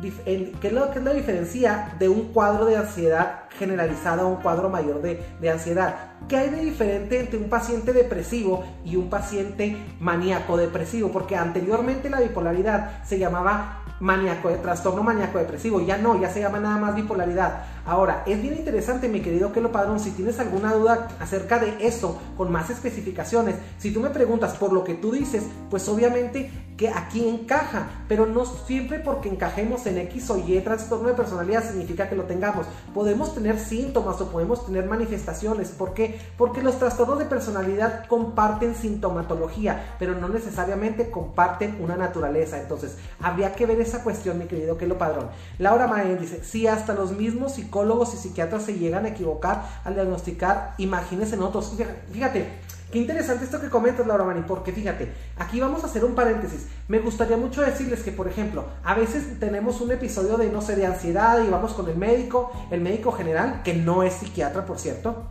¿Qué 0.00 0.68
es 0.68 0.72
lo 0.72 0.90
que 0.90 1.00
la 1.00 1.12
diferencia 1.12 1.94
de 1.98 2.08
un 2.08 2.32
cuadro 2.32 2.64
de 2.64 2.78
ansiedad 2.78 3.40
generalizada 3.58 4.22
a 4.22 4.26
un 4.26 4.36
cuadro 4.36 4.70
mayor 4.70 5.02
de, 5.02 5.22
de, 5.38 5.50
ansiedad? 5.50 6.12
¿Qué 6.26 6.38
hay 6.38 6.48
de 6.48 6.64
diferente 6.64 7.20
entre 7.20 7.38
un 7.38 7.50
paciente 7.50 7.92
depresivo 7.92 8.64
y 8.82 8.96
un 8.96 9.10
paciente 9.10 9.76
maníaco 10.00 10.56
depresivo? 10.56 11.12
Porque 11.12 11.36
anteriormente 11.36 12.08
la 12.08 12.20
bipolaridad 12.20 13.04
se 13.04 13.18
llamaba 13.18 13.82
maníaco, 14.00 14.48
trastorno 14.62 15.02
maníaco 15.02 15.38
depresivo. 15.38 15.80
Ya 15.80 15.98
no, 15.98 16.20
ya 16.20 16.30
se 16.30 16.40
llama 16.40 16.60
nada 16.60 16.78
más 16.78 16.94
bipolaridad. 16.94 17.64
Ahora, 17.86 18.22
es 18.26 18.40
bien 18.40 18.54
interesante, 18.54 19.08
mi 19.08 19.20
querido 19.20 19.52
Kelo 19.52 19.72
Padrón, 19.72 20.00
si 20.00 20.10
tienes 20.10 20.38
alguna 20.40 20.72
duda 20.72 21.08
acerca 21.20 21.58
de 21.58 21.86
eso, 21.86 22.20
con 22.36 22.52
más 22.52 22.70
especificaciones, 22.70 23.56
si 23.78 23.92
tú 23.92 24.00
me 24.00 24.10
preguntas 24.10 24.54
por 24.54 24.72
lo 24.72 24.84
que 24.84 24.94
tú 24.94 25.12
dices, 25.12 25.44
pues 25.70 25.88
obviamente 25.88 26.50
que 26.78 26.88
aquí 26.88 27.28
encaja, 27.28 27.88
pero 28.06 28.24
no 28.24 28.46
siempre 28.46 29.00
porque 29.00 29.28
encajemos 29.28 29.84
en 29.86 29.98
X 29.98 30.30
o 30.30 30.38
Y 30.38 30.60
trastorno 30.60 31.08
de 31.08 31.14
personalidad 31.14 31.64
significa 31.64 32.08
que 32.08 32.14
lo 32.14 32.22
tengamos. 32.22 32.66
Podemos 32.94 33.34
tener 33.34 33.58
síntomas 33.58 34.20
o 34.20 34.30
podemos 34.30 34.64
tener 34.64 34.86
manifestaciones. 34.86 35.70
¿Por 35.70 35.92
qué? 35.92 36.20
Porque 36.38 36.62
los 36.62 36.78
trastornos 36.78 37.18
de 37.18 37.24
personalidad 37.24 38.06
comparten 38.06 38.76
sintomatología, 38.76 39.96
pero 39.98 40.14
no 40.14 40.28
necesariamente 40.28 41.10
comparten 41.10 41.78
una 41.80 41.96
naturaleza. 41.96 42.60
Entonces, 42.60 42.96
habría 43.20 43.56
que 43.56 43.66
ver 43.66 43.80
esa 43.80 44.04
cuestión, 44.04 44.38
mi 44.38 44.46
querido 44.46 44.78
Kelo 44.78 44.98
Padrón. 44.98 45.30
Laura 45.58 45.88
Maén 45.88 46.20
dice, 46.20 46.44
si 46.44 46.68
hasta 46.68 46.94
los 46.94 47.10
mismos 47.10 47.54
psicólogos 47.54 48.14
y 48.14 48.18
psiquiatras 48.18 48.62
se 48.62 48.78
llegan 48.78 49.04
a 49.04 49.08
equivocar 49.08 49.64
al 49.84 49.94
diagnosticar, 49.94 50.74
imagínense 50.78 51.34
en 51.34 51.42
otros. 51.42 51.72
Fíjate, 52.12 52.67
Qué 52.90 52.98
interesante 52.98 53.44
esto 53.44 53.60
que 53.60 53.68
comentas, 53.68 54.06
Laura 54.06 54.24
Mani, 54.24 54.42
porque 54.48 54.72
fíjate, 54.72 55.12
aquí 55.36 55.60
vamos 55.60 55.84
a 55.84 55.88
hacer 55.88 56.06
un 56.06 56.14
paréntesis. 56.14 56.68
Me 56.88 57.00
gustaría 57.00 57.36
mucho 57.36 57.60
decirles 57.60 58.02
que, 58.02 58.12
por 58.12 58.28
ejemplo, 58.28 58.64
a 58.82 58.94
veces 58.94 59.38
tenemos 59.38 59.82
un 59.82 59.92
episodio 59.92 60.38
de, 60.38 60.48
no 60.50 60.62
sé, 60.62 60.74
de 60.74 60.86
ansiedad 60.86 61.44
y 61.44 61.50
vamos 61.50 61.74
con 61.74 61.86
el 61.90 61.96
médico, 61.96 62.50
el 62.70 62.80
médico 62.80 63.12
general, 63.12 63.62
que 63.62 63.74
no 63.74 64.02
es 64.02 64.14
psiquiatra, 64.14 64.64
por 64.64 64.78
cierto. 64.78 65.28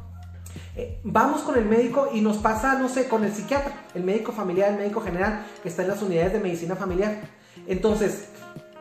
eh, 0.76 1.00
vamos 1.04 1.42
con 1.42 1.58
el 1.58 1.66
médico 1.66 2.10
y 2.14 2.22
nos 2.22 2.38
pasa, 2.38 2.78
no 2.78 2.90
sé, 2.90 3.08
con 3.08 3.24
el 3.24 3.34
psiquiatra, 3.34 3.74
el 3.96 4.04
médico 4.04 4.32
familiar, 4.32 4.72
el 4.72 4.78
médico 4.78 5.02
general, 5.02 5.44
que 5.64 5.70
está 5.70 5.82
en 5.82 5.88
las 5.88 6.02
unidades 6.04 6.34
de 6.34 6.40
medicina 6.40 6.76
familiar. 6.76 7.22
Entonces, 7.68 8.28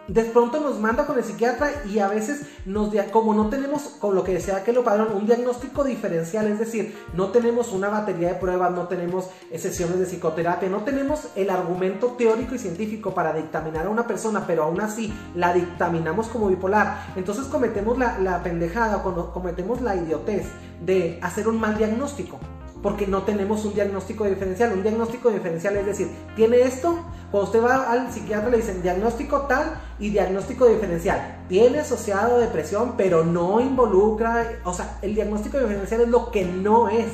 de 0.08 0.25
pronto 0.25 0.60
nos 0.60 0.78
manda 0.78 1.06
con 1.06 1.18
el 1.18 1.25
psiquiatra 1.25 1.82
y 1.86 1.98
a 1.98 2.08
veces 2.08 2.42
nos 2.64 2.94
como 3.12 3.34
no 3.34 3.48
tenemos 3.48 3.82
con 4.00 4.14
lo 4.14 4.25
que 4.25 4.34
decía 4.34 4.64
que 4.64 4.72
lo 4.72 4.84
padrón 4.84 5.08
un 5.14 5.26
diagnóstico 5.26 5.84
diferencial 5.84 6.46
es 6.46 6.58
decir 6.58 6.96
no 7.14 7.28
tenemos 7.28 7.72
una 7.72 7.88
batería 7.88 8.28
de 8.28 8.34
pruebas 8.34 8.72
no 8.72 8.88
tenemos 8.88 9.28
eh, 9.50 9.58
sesiones 9.58 9.98
de 9.98 10.06
psicoterapia 10.06 10.68
no 10.68 10.82
tenemos 10.84 11.28
el 11.34 11.50
argumento 11.50 12.14
teórico 12.18 12.54
y 12.54 12.58
científico 12.58 13.14
para 13.14 13.32
dictaminar 13.32 13.86
a 13.86 13.90
una 13.90 14.06
persona 14.06 14.46
pero 14.46 14.64
aún 14.64 14.80
así 14.80 15.12
la 15.34 15.52
dictaminamos 15.52 16.28
como 16.28 16.48
bipolar. 16.48 17.12
Entonces 17.16 17.46
cometemos 17.46 17.98
la, 17.98 18.18
la 18.18 18.42
pendejada 18.42 19.02
cometemos 19.02 19.80
la 19.80 19.96
idiotez 19.96 20.46
de 20.80 21.18
hacer 21.22 21.48
un 21.48 21.60
mal 21.60 21.76
diagnóstico 21.76 22.38
porque 22.87 23.09
no 23.09 23.23
tenemos 23.23 23.64
un 23.64 23.75
diagnóstico 23.75 24.23
diferencial. 24.26 24.73
Un 24.73 24.85
diagnóstico 24.85 25.31
diferencial 25.31 25.76
es 25.76 25.87
decir, 25.87 26.09
tiene 26.37 26.61
esto, 26.61 26.97
cuando 27.33 27.50
usted 27.50 27.61
va 27.61 27.90
al 27.90 28.12
psiquiatra 28.12 28.49
le 28.49 28.59
dicen 28.59 28.81
diagnóstico 28.81 29.40
tal 29.49 29.83
y 29.99 30.11
diagnóstico 30.11 30.66
diferencial. 30.69 31.43
Tiene 31.49 31.81
asociado 31.81 32.38
depresión, 32.38 32.95
pero 32.97 33.25
no 33.25 33.61
involucra, 33.61 34.61
o 34.62 34.73
sea, 34.73 35.00
el 35.02 35.16
diagnóstico 35.16 35.59
diferencial 35.59 36.02
es 36.02 36.09
lo 36.11 36.31
que 36.31 36.45
no 36.45 36.88
es, 36.88 37.09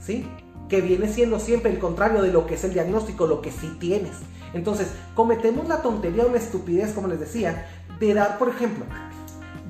¿sí? 0.00 0.28
Que 0.68 0.80
viene 0.80 1.06
siendo 1.06 1.38
siempre 1.38 1.70
el 1.70 1.78
contrario 1.78 2.20
de 2.20 2.32
lo 2.32 2.48
que 2.48 2.54
es 2.54 2.64
el 2.64 2.72
diagnóstico, 2.72 3.28
lo 3.28 3.42
que 3.42 3.52
sí 3.52 3.76
tienes. 3.78 4.16
Entonces, 4.52 4.88
cometemos 5.14 5.68
la 5.68 5.80
tontería 5.80 6.24
o 6.24 6.28
la 6.28 6.38
estupidez, 6.38 6.92
como 6.92 7.06
les 7.06 7.20
decía, 7.20 7.68
de 8.00 8.14
dar, 8.14 8.36
por 8.36 8.48
ejemplo, 8.48 8.84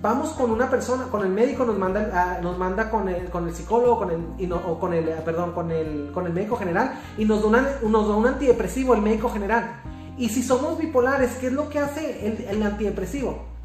vamos 0.01 0.31
con 0.31 0.51
una 0.51 0.69
persona, 0.69 1.05
con 1.05 1.23
el 1.23 1.31
médico 1.31 1.65
nos 1.65 1.79
manda, 1.79 2.11
ah, 2.13 2.39
nos 2.43 2.59
manda 2.59 2.91
con 2.91 3.09
el, 3.09 3.29
con 3.31 3.49
el 3.49 3.55
psicólogo, 3.55 3.99
con 3.99 4.11
el, 4.11 4.53
o 4.53 4.79
con 4.79 4.95
el, 4.95 5.13
ah, 5.13 5.23
perdón, 5.25 5.53
con 5.53 5.71
el, 5.71 6.11
con 6.13 6.27
el 6.27 6.33
médico 6.33 6.57
general 6.57 6.99
y 7.17 7.25
nos 7.25 7.43
da, 7.51 7.79
nos 7.83 8.09
da 8.09 8.15
un 8.15 8.27
antidepresivo 8.27 8.95
el 8.95 9.03
médico 9.03 9.29
general. 9.31 9.81
Y 10.19 10.31
si 10.31 10.43
somos 10.43 10.79
bipolares, 10.79 11.33
¿qué 11.37 11.49
es 11.49 11.53
lo 11.53 11.69
que 11.69 11.79
hace 11.79 12.47
el 12.51 12.63
antidepresivo? 12.63 13.56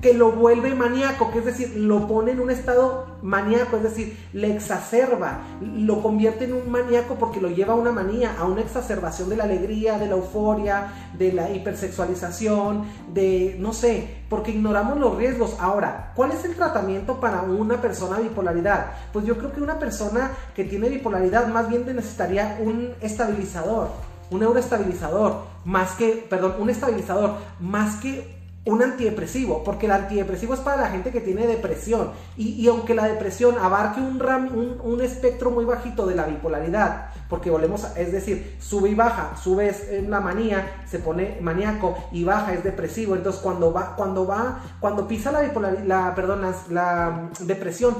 Que 0.00 0.12
lo 0.12 0.32
vuelve 0.32 0.74
maníaco, 0.74 1.30
que 1.30 1.38
es 1.38 1.44
decir, 1.46 1.74
lo 1.76 2.06
pone 2.06 2.32
en 2.32 2.40
un 2.40 2.50
estado 2.50 3.06
maníaco, 3.22 3.78
es 3.78 3.82
decir, 3.82 4.16
le 4.34 4.54
exacerba, 4.54 5.40
lo 5.60 6.02
convierte 6.02 6.44
en 6.44 6.52
un 6.52 6.70
maníaco 6.70 7.14
porque 7.14 7.40
lo 7.40 7.48
lleva 7.48 7.72
a 7.72 7.76
una 7.76 7.92
manía, 7.92 8.36
a 8.38 8.44
una 8.44 8.60
exacerbación 8.60 9.30
de 9.30 9.36
la 9.36 9.44
alegría, 9.44 9.98
de 9.98 10.06
la 10.06 10.16
euforia, 10.16 10.92
de 11.16 11.32
la 11.32 11.50
hipersexualización, 11.50 12.84
de, 13.14 13.56
no 13.58 13.72
sé, 13.72 14.22
porque 14.28 14.50
ignoramos 14.50 14.98
los 14.98 15.16
riesgos. 15.16 15.56
Ahora, 15.58 16.12
¿cuál 16.14 16.32
es 16.32 16.44
el 16.44 16.54
tratamiento 16.54 17.18
para 17.18 17.42
una 17.42 17.80
persona 17.80 18.18
bipolaridad? 18.18 18.92
Pues 19.12 19.24
yo 19.24 19.38
creo 19.38 19.52
que 19.52 19.62
una 19.62 19.78
persona 19.78 20.32
que 20.54 20.64
tiene 20.64 20.90
bipolaridad 20.90 21.48
más 21.48 21.68
bien 21.70 21.86
necesitaría 21.86 22.58
un 22.60 22.92
estabilizador, 23.00 23.88
un 24.30 24.40
neuroestabilizador, 24.40 25.44
más 25.64 25.92
que, 25.92 26.26
perdón, 26.28 26.56
un 26.58 26.68
estabilizador, 26.68 27.36
más 27.60 27.96
que 27.96 28.35
un 28.66 28.82
antidepresivo, 28.82 29.62
porque 29.62 29.86
el 29.86 29.92
antidepresivo 29.92 30.52
es 30.52 30.60
para 30.60 30.82
la 30.82 30.88
gente 30.88 31.12
que 31.12 31.20
tiene 31.20 31.46
depresión. 31.46 32.10
Y, 32.36 32.66
aunque 32.68 32.94
la 32.94 33.04
depresión 33.04 33.56
abarque 33.58 34.00
un, 34.00 34.80
un, 34.82 35.00
espectro 35.00 35.52
muy 35.52 35.64
bajito 35.64 36.04
de 36.04 36.16
la 36.16 36.24
bipolaridad, 36.24 37.10
porque 37.28 37.48
volvemos, 37.48 37.84
a, 37.84 37.98
es 37.98 38.10
decir, 38.10 38.56
sube 38.58 38.90
y 38.90 38.94
baja, 38.94 39.36
sube 39.36 39.68
es 39.68 40.08
la 40.08 40.20
manía, 40.20 40.82
se 40.84 40.98
pone 40.98 41.38
maníaco 41.40 41.96
y 42.10 42.24
baja 42.24 42.54
es 42.54 42.64
depresivo. 42.64 43.14
Entonces 43.14 43.40
cuando 43.40 43.72
va, 43.72 43.94
cuando 43.94 44.26
va, 44.26 44.60
cuando 44.80 45.06
pisa 45.06 45.30
la 45.30 45.42
bipolaridad, 45.42 45.84
la, 45.84 46.14
perdón, 46.16 46.42
la 46.70 47.30
depresión, 47.40 47.94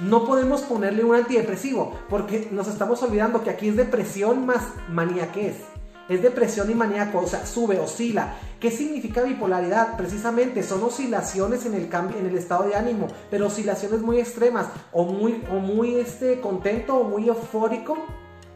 no 0.00 0.24
podemos 0.24 0.62
ponerle 0.62 1.04
un 1.04 1.14
antidepresivo, 1.14 1.94
porque 2.08 2.48
nos 2.50 2.66
estamos 2.66 3.00
olvidando 3.04 3.44
que 3.44 3.50
aquí 3.50 3.68
es 3.68 3.76
depresión 3.76 4.44
más 4.44 4.62
maniaquez 4.88 5.69
es 6.10 6.22
depresión 6.22 6.68
y 6.70 6.74
maníaco, 6.74 7.20
o 7.20 7.26
sea, 7.26 7.46
sube, 7.46 7.78
oscila. 7.78 8.34
¿Qué 8.58 8.72
significa 8.72 9.22
bipolaridad? 9.22 9.96
Precisamente 9.96 10.64
son 10.64 10.82
oscilaciones 10.82 11.64
en 11.66 11.74
el 11.74 11.88
cambio, 11.88 12.18
en 12.18 12.26
el 12.26 12.36
estado 12.36 12.64
de 12.64 12.74
ánimo, 12.74 13.06
pero 13.30 13.46
oscilaciones 13.46 14.00
muy 14.00 14.18
extremas, 14.18 14.66
o 14.90 15.04
muy, 15.04 15.42
o 15.52 15.60
muy 15.60 15.94
este, 15.94 16.40
contento, 16.40 16.96
o 16.96 17.04
muy 17.04 17.28
eufórico, 17.28 17.96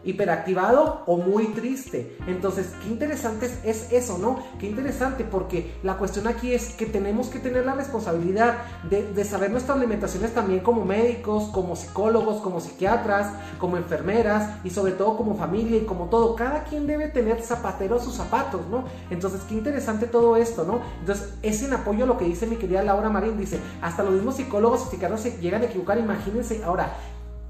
hiperactivado 0.05 1.03
o 1.07 1.17
muy 1.17 1.47
triste. 1.49 2.17
Entonces, 2.27 2.73
qué 2.83 2.89
interesante 2.89 3.51
es, 3.65 3.93
eso, 3.93 4.19
¿no? 4.19 4.39
Qué 4.59 4.67
interesante 4.67 5.25
porque 5.25 5.75
la 5.83 5.97
cuestión 5.97 6.27
aquí 6.27 6.53
es 6.53 6.71
que 6.71 6.87
tenemos 6.87 7.29
que 7.29 7.39
tener 7.39 7.65
la 7.67 7.75
responsabilidad 7.75 8.59
de, 8.89 9.25
saber 9.25 9.51
nuestras 9.51 9.79
limitaciones 9.79 10.35
también 10.35 10.61
como 10.61 10.85
médicos, 10.85 11.45
como 11.53 11.77
psicólogos, 11.77 12.43
como 12.43 12.61
psiquiatras, 12.61 13.33
como 13.59 13.77
enfermeras 13.77 14.59
y 14.65 14.71
sobre 14.71 14.93
todo 14.93 15.17
como 15.17 15.37
familia 15.37 15.79
y 15.79 15.85
como 15.85 16.07
todo. 16.07 16.37
Cada 16.37 16.65
quien 16.65 16.87
debe 16.87 17.09
tener 17.09 17.41
zapatero 17.43 17.99
sus 17.99 18.15
zapatos, 18.15 18.63
¿no? 18.71 18.85
Entonces, 19.11 19.43
qué 19.49 19.55
interesante 19.55 20.07
todo 20.07 20.37
esto, 20.37 20.65
¿no? 20.65 20.81
Entonces, 21.01 21.35
es 21.43 21.63
en 21.63 21.73
apoyo 21.73 22.05
a 22.05 22.07
lo 22.07 22.19
que 22.19 22.25
dice 22.25 22.47
mi 22.47 22.57
querida 22.57 22.83
Laura 22.83 23.09
Marín, 23.09 23.39
dice, 23.39 23.59
hasta 23.81 24.03
los 24.03 24.13
mismos 24.13 24.37
psicólogos 24.37 24.87
y 24.87 24.91
psiquiatras 24.91 25.23
se 25.23 25.39
llegan 25.39 25.63
a 25.63 25.67
equivocar, 25.67 25.99
imagínense, 25.99 26.63
ahora, 26.65 26.95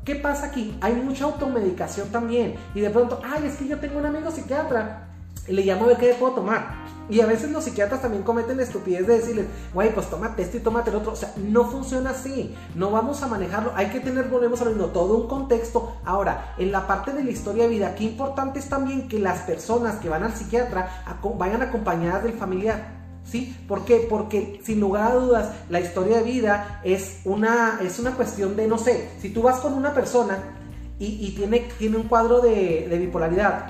¿Qué 0.04 0.16
pasa 0.16 0.46
aquí? 0.46 0.76
Hay 0.82 0.94
mucha 0.94 1.24
automedicación 1.24 2.10
también. 2.10 2.56
Y 2.74 2.80
de 2.80 2.90
pronto, 2.90 3.20
ay, 3.24 3.46
es 3.46 3.56
que 3.56 3.66
yo 3.66 3.78
tengo 3.78 3.98
un 3.98 4.06
amigo 4.06 4.30
psiquiatra. 4.30 5.08
Y 5.48 5.52
le 5.52 5.62
llamo 5.62 5.84
a 5.84 5.88
ver 5.88 5.96
qué 5.96 6.14
puedo 6.18 6.34
tomar. 6.34 6.84
Y 7.08 7.20
a 7.20 7.26
veces 7.26 7.50
los 7.50 7.64
psiquiatras 7.64 8.02
también 8.02 8.22
cometen 8.22 8.56
la 8.58 8.62
estupidez 8.62 9.06
de 9.06 9.18
decirles, 9.18 9.46
güey, 9.72 9.94
pues 9.94 10.08
tómate 10.08 10.42
esto 10.42 10.58
y 10.58 10.60
tómate 10.60 10.90
el 10.90 10.96
otro. 10.96 11.12
O 11.12 11.16
sea, 11.16 11.32
no 11.36 11.64
funciona 11.70 12.10
así. 12.10 12.54
No 12.74 12.90
vamos 12.90 13.22
a 13.22 13.28
manejarlo. 13.28 13.72
Hay 13.74 13.86
que 13.86 14.00
tener, 14.00 14.28
volvemos 14.28 14.60
a 14.60 14.64
todo 14.92 15.16
un 15.16 15.28
contexto. 15.28 15.96
Ahora, 16.04 16.54
en 16.58 16.70
la 16.70 16.86
parte 16.86 17.12
de 17.12 17.24
la 17.24 17.30
historia 17.30 17.64
de 17.64 17.70
vida, 17.70 17.94
qué 17.94 18.04
importante 18.04 18.58
es 18.58 18.68
también 18.68 19.08
que 19.08 19.18
las 19.18 19.40
personas 19.40 19.96
que 19.96 20.10
van 20.10 20.22
al 20.22 20.34
psiquiatra 20.34 21.04
vayan 21.36 21.62
acompañadas 21.62 22.24
del 22.24 22.34
familiar. 22.34 23.03
¿Sí? 23.24 23.56
¿Por 23.66 23.84
qué? 23.84 24.06
Porque 24.08 24.60
sin 24.64 24.80
lugar 24.80 25.12
a 25.12 25.14
dudas 25.14 25.52
la 25.70 25.80
historia 25.80 26.18
de 26.18 26.22
vida 26.24 26.80
es 26.84 27.20
una, 27.24 27.80
es 27.82 27.98
una 27.98 28.12
cuestión 28.12 28.54
de, 28.54 28.66
no 28.66 28.78
sé, 28.78 29.10
si 29.20 29.30
tú 29.30 29.42
vas 29.42 29.60
con 29.60 29.72
una 29.72 29.94
persona 29.94 30.38
y, 30.98 31.32
tiene, 31.32 31.68
tiene 31.78 31.96
un 31.96 32.04
cuadro 32.04 32.40
de, 32.40 32.86
bipolaridad, 32.98 33.66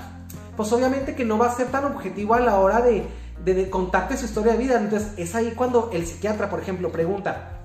pues 0.55 0.71
obviamente 0.71 1.15
que 1.15 1.25
no 1.25 1.37
va 1.37 1.47
a 1.47 1.55
ser 1.55 1.67
tan 1.67 1.85
objetivo 1.85 2.33
a 2.33 2.39
la 2.39 2.59
hora 2.59 2.81
de, 2.81 3.05
de, 3.43 3.69
contarte 3.69 4.17
su 4.17 4.25
historia 4.25 4.53
de 4.53 4.57
vida. 4.57 4.77
Entonces 4.79 5.11
es 5.17 5.33
ahí 5.35 5.53
cuando 5.55 5.89
el 5.91 6.05
psiquiatra, 6.05 6.49
por 6.49 6.59
ejemplo, 6.59 6.91
pregunta, 6.91 7.55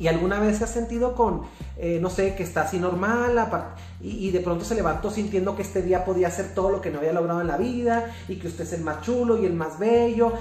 ¿Y 0.00 0.06
alguna 0.06 0.38
vez 0.38 0.58
se 0.58 0.64
ha 0.64 0.68
sentido 0.68 1.14
con, 1.14 1.42
eh, 1.76 1.98
no 2.00 2.08
sé, 2.08 2.34
que 2.36 2.44
está 2.44 2.62
así 2.62 2.78
normal 2.78 3.66
y, 4.00 4.28
y, 4.28 4.30
de 4.30 4.40
pronto 4.40 4.64
se 4.64 4.76
levantó 4.76 5.10
sintiendo 5.10 5.56
que 5.56 5.62
este 5.62 5.82
día 5.82 6.04
podía 6.04 6.28
hacer 6.28 6.54
todo 6.54 6.70
lo 6.70 6.80
que 6.80 6.90
no 6.90 6.98
había 6.98 7.12
logrado 7.12 7.40
en 7.40 7.48
la 7.48 7.56
vida 7.56 8.14
y 8.28 8.36
que 8.36 8.46
usted 8.46 8.64
es 8.64 8.74
el 8.74 8.82
más 8.82 9.00
chulo 9.02 9.42
y 9.42 9.46
el 9.46 9.54
más 9.54 9.78
bello? 9.78 10.34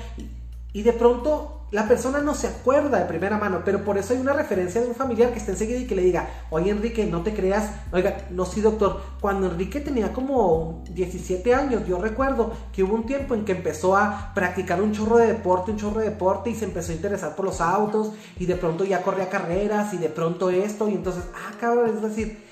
De 0.84 0.94
pronto 0.94 1.58
la 1.70 1.86
persona 1.88 2.20
no 2.20 2.34
se 2.34 2.48
acuerda 2.48 3.00
de 3.00 3.06
primera 3.06 3.38
mano, 3.38 3.62
pero 3.66 3.84
por 3.84 3.98
eso 3.98 4.14
hay 4.14 4.20
una 4.20 4.32
referencia 4.32 4.80
de 4.80 4.88
un 4.88 4.96
familiar 4.96 5.32
que 5.32 5.40
esté 5.40 5.52
enseguida 5.52 5.80
y 5.80 5.86
que 5.86 5.96
le 5.96 6.02
diga, 6.02 6.30
oye 6.50 6.72
Enrique, 6.72 7.06
no 7.06 7.24
te 7.24 7.34
creas, 7.34 7.72
oiga, 7.92 8.26
no 8.30 8.46
sí 8.46 8.62
doctor, 8.62 9.02
cuando 9.20 9.48
Enrique 9.48 9.82
tenía 9.82 10.14
como 10.14 10.84
17 10.92 11.54
años, 11.54 11.86
yo 11.86 12.00
recuerdo 12.00 12.54
que 12.72 12.84
hubo 12.84 12.96
un 12.96 13.06
tiempo 13.06 13.36
en 13.36 13.44
que 13.44 13.52
empezó 13.52 13.98
a 13.98 14.32
practicar 14.34 14.82
un 14.82 14.94
chorro 14.94 15.18
de 15.18 15.28
deporte, 15.28 15.72
un 15.72 15.78
chorro 15.78 16.00
de 16.00 16.10
deporte 16.10 16.50
y 16.50 16.56
se 16.56 16.66
empezó 16.66 16.94
a 16.94 16.96
interesar 16.96 17.36
por 17.36 17.44
los 17.44 17.60
autos 17.60 18.14
y 18.40 18.46
de 18.46 18.56
pronto 18.56 18.86
ya 18.86 19.04
corría 19.04 19.30
carreras 19.30 19.94
y 19.94 19.98
de 19.98 20.10
pronto 20.10 20.50
esto 20.50 20.88
y 20.88 20.94
entonces, 20.94 21.24
ah 21.36 21.52
cabrón, 21.60 21.90
es 21.90 22.02
decir, 22.02 22.46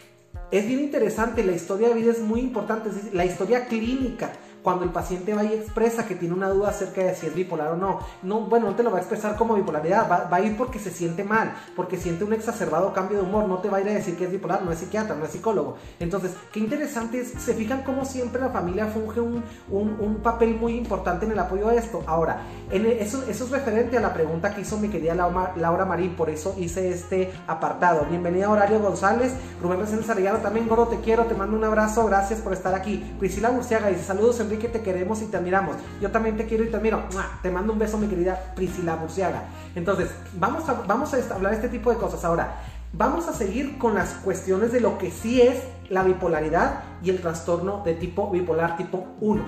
es 0.52 0.68
bien 0.68 0.82
interesante, 0.82 1.44
la 1.44 1.54
historia 1.54 1.88
de 1.88 1.94
vida 1.94 2.12
es 2.12 2.20
muy 2.20 2.42
importante, 2.42 2.90
es 2.90 2.96
decir, 2.96 3.16
la 3.16 3.26
historia 3.26 3.68
clínica 3.68 4.34
cuando 4.66 4.84
el 4.84 4.90
paciente 4.90 5.36
va 5.36 5.44
y 5.44 5.54
expresa 5.54 6.08
que 6.08 6.16
tiene 6.16 6.34
una 6.34 6.50
duda 6.50 6.70
acerca 6.70 7.04
de 7.04 7.14
si 7.14 7.28
es 7.28 7.36
bipolar 7.36 7.74
o 7.74 7.78
no, 7.78 8.00
no 8.24 8.42
bueno, 8.42 8.66
no 8.66 8.76
te 8.76 8.82
lo 8.82 8.90
va 8.90 8.98
a 8.98 9.00
expresar 9.00 9.38
como 9.38 9.54
bipolaridad, 9.54 10.10
va, 10.10 10.36
a 10.36 10.42
ir 10.42 10.58
porque 10.58 10.80
se 10.80 10.90
siente 10.90 11.24
mal, 11.24 11.54
porque 11.76 11.98
siente 11.98 12.24
un 12.24 12.34
exacerbado 12.34 12.92
cambio 12.92 13.20
de 13.20 13.24
humor, 13.24 13.48
no 13.48 13.60
te 13.60 13.70
va 13.70 13.78
a 13.78 13.82
ir 13.82 13.90
a 13.90 13.94
decir 13.94 14.18
que 14.18 14.26
es 14.26 14.32
bipolar, 14.32 14.64
no 14.64 14.72
es 14.72 14.80
psiquiatra, 14.80 15.16
no 15.16 15.24
es 15.24 15.32
psicólogo. 15.32 15.76
Entonces, 16.00 16.32
qué 16.52 16.62
interesante 16.62 17.22
es, 17.22 17.34
se 17.38 17.54
fijan 17.54 17.84
cómo 17.84 18.06
siempre 18.06 18.42
la 18.42 18.50
familia 18.50 18.88
funge 18.88 19.22
un, 19.22 19.44
un, 19.70 20.16
papel 20.24 20.56
muy 20.56 20.76
importante 20.76 21.28
en 21.28 21.34
el 21.34 21.38
apoyo 21.38 21.70
a 21.70 21.76
esto. 21.76 22.02
Ahora, 22.08 22.42
en 22.72 22.88
eso, 22.88 23.24
eso 23.30 23.46
es 23.46 23.52
referente 23.52 24.00
a 24.00 24.02
la 24.02 24.16
pregunta 24.16 24.56
que 24.56 24.62
hizo 24.62 24.80
mi 24.80 24.88
querida 24.90 25.14
Laura, 25.14 25.86
Marín, 25.86 26.16
por 26.16 26.32
eso 26.32 26.56
hice 26.58 26.90
este 26.90 27.32
apartado. 27.46 28.08
Bienvenida 28.10 28.50
Horario 28.50 28.80
González, 28.80 29.36
Rubén 29.62 29.80
Reséndez 29.80 30.10
Arellano, 30.10 30.40
también 30.40 30.68
Goro, 30.68 30.88
te 30.88 31.00
quiero, 31.02 31.26
te 31.26 31.36
mando 31.36 31.56
un 31.56 31.64
abrazo, 31.64 32.04
gracias 32.08 32.40
por 32.40 32.54
estar 32.54 32.74
aquí. 32.74 33.16
Priscila 33.20 33.52
Burciaga 33.52 33.90
dice, 33.90 34.02
saludos 34.02 34.40
Enrique 34.40 34.55
que 34.58 34.68
te 34.68 34.82
queremos 34.82 35.22
y 35.22 35.26
te 35.26 35.38
admiramos. 35.38 35.76
Yo 36.02 36.12
también 36.12 36.38
te 36.38 36.46
quiero 36.46 36.64
y 36.64 36.68
te 36.68 36.78
admiro. 36.78 37.04
Te 37.42 37.52
mando 37.52 37.74
un 37.74 37.80
beso, 37.80 37.98
mi 37.98 38.08
querida 38.08 38.54
Priscila 38.56 38.96
Burciaga. 38.96 39.44
Entonces, 39.76 40.10
vamos 40.34 40.68
a, 40.70 40.74
vamos 40.88 41.14
a 41.14 41.36
hablar 41.36 41.54
este 41.54 41.70
tipo 41.70 41.92
de 41.92 41.98
cosas. 41.98 42.24
Ahora, 42.26 42.62
vamos 42.94 43.28
a 43.28 43.34
seguir 43.34 43.78
con 43.78 43.96
las 43.96 44.14
cuestiones 44.16 44.72
de 44.72 44.80
lo 44.80 44.98
que 44.98 45.12
sí 45.12 45.42
es 45.42 45.58
la 45.90 46.04
bipolaridad 46.04 46.84
y 47.04 47.10
el 47.10 47.22
trastorno 47.22 47.82
de 47.84 47.94
tipo 47.94 48.30
bipolar 48.32 48.78
tipo 48.78 49.06
1. 49.22 49.44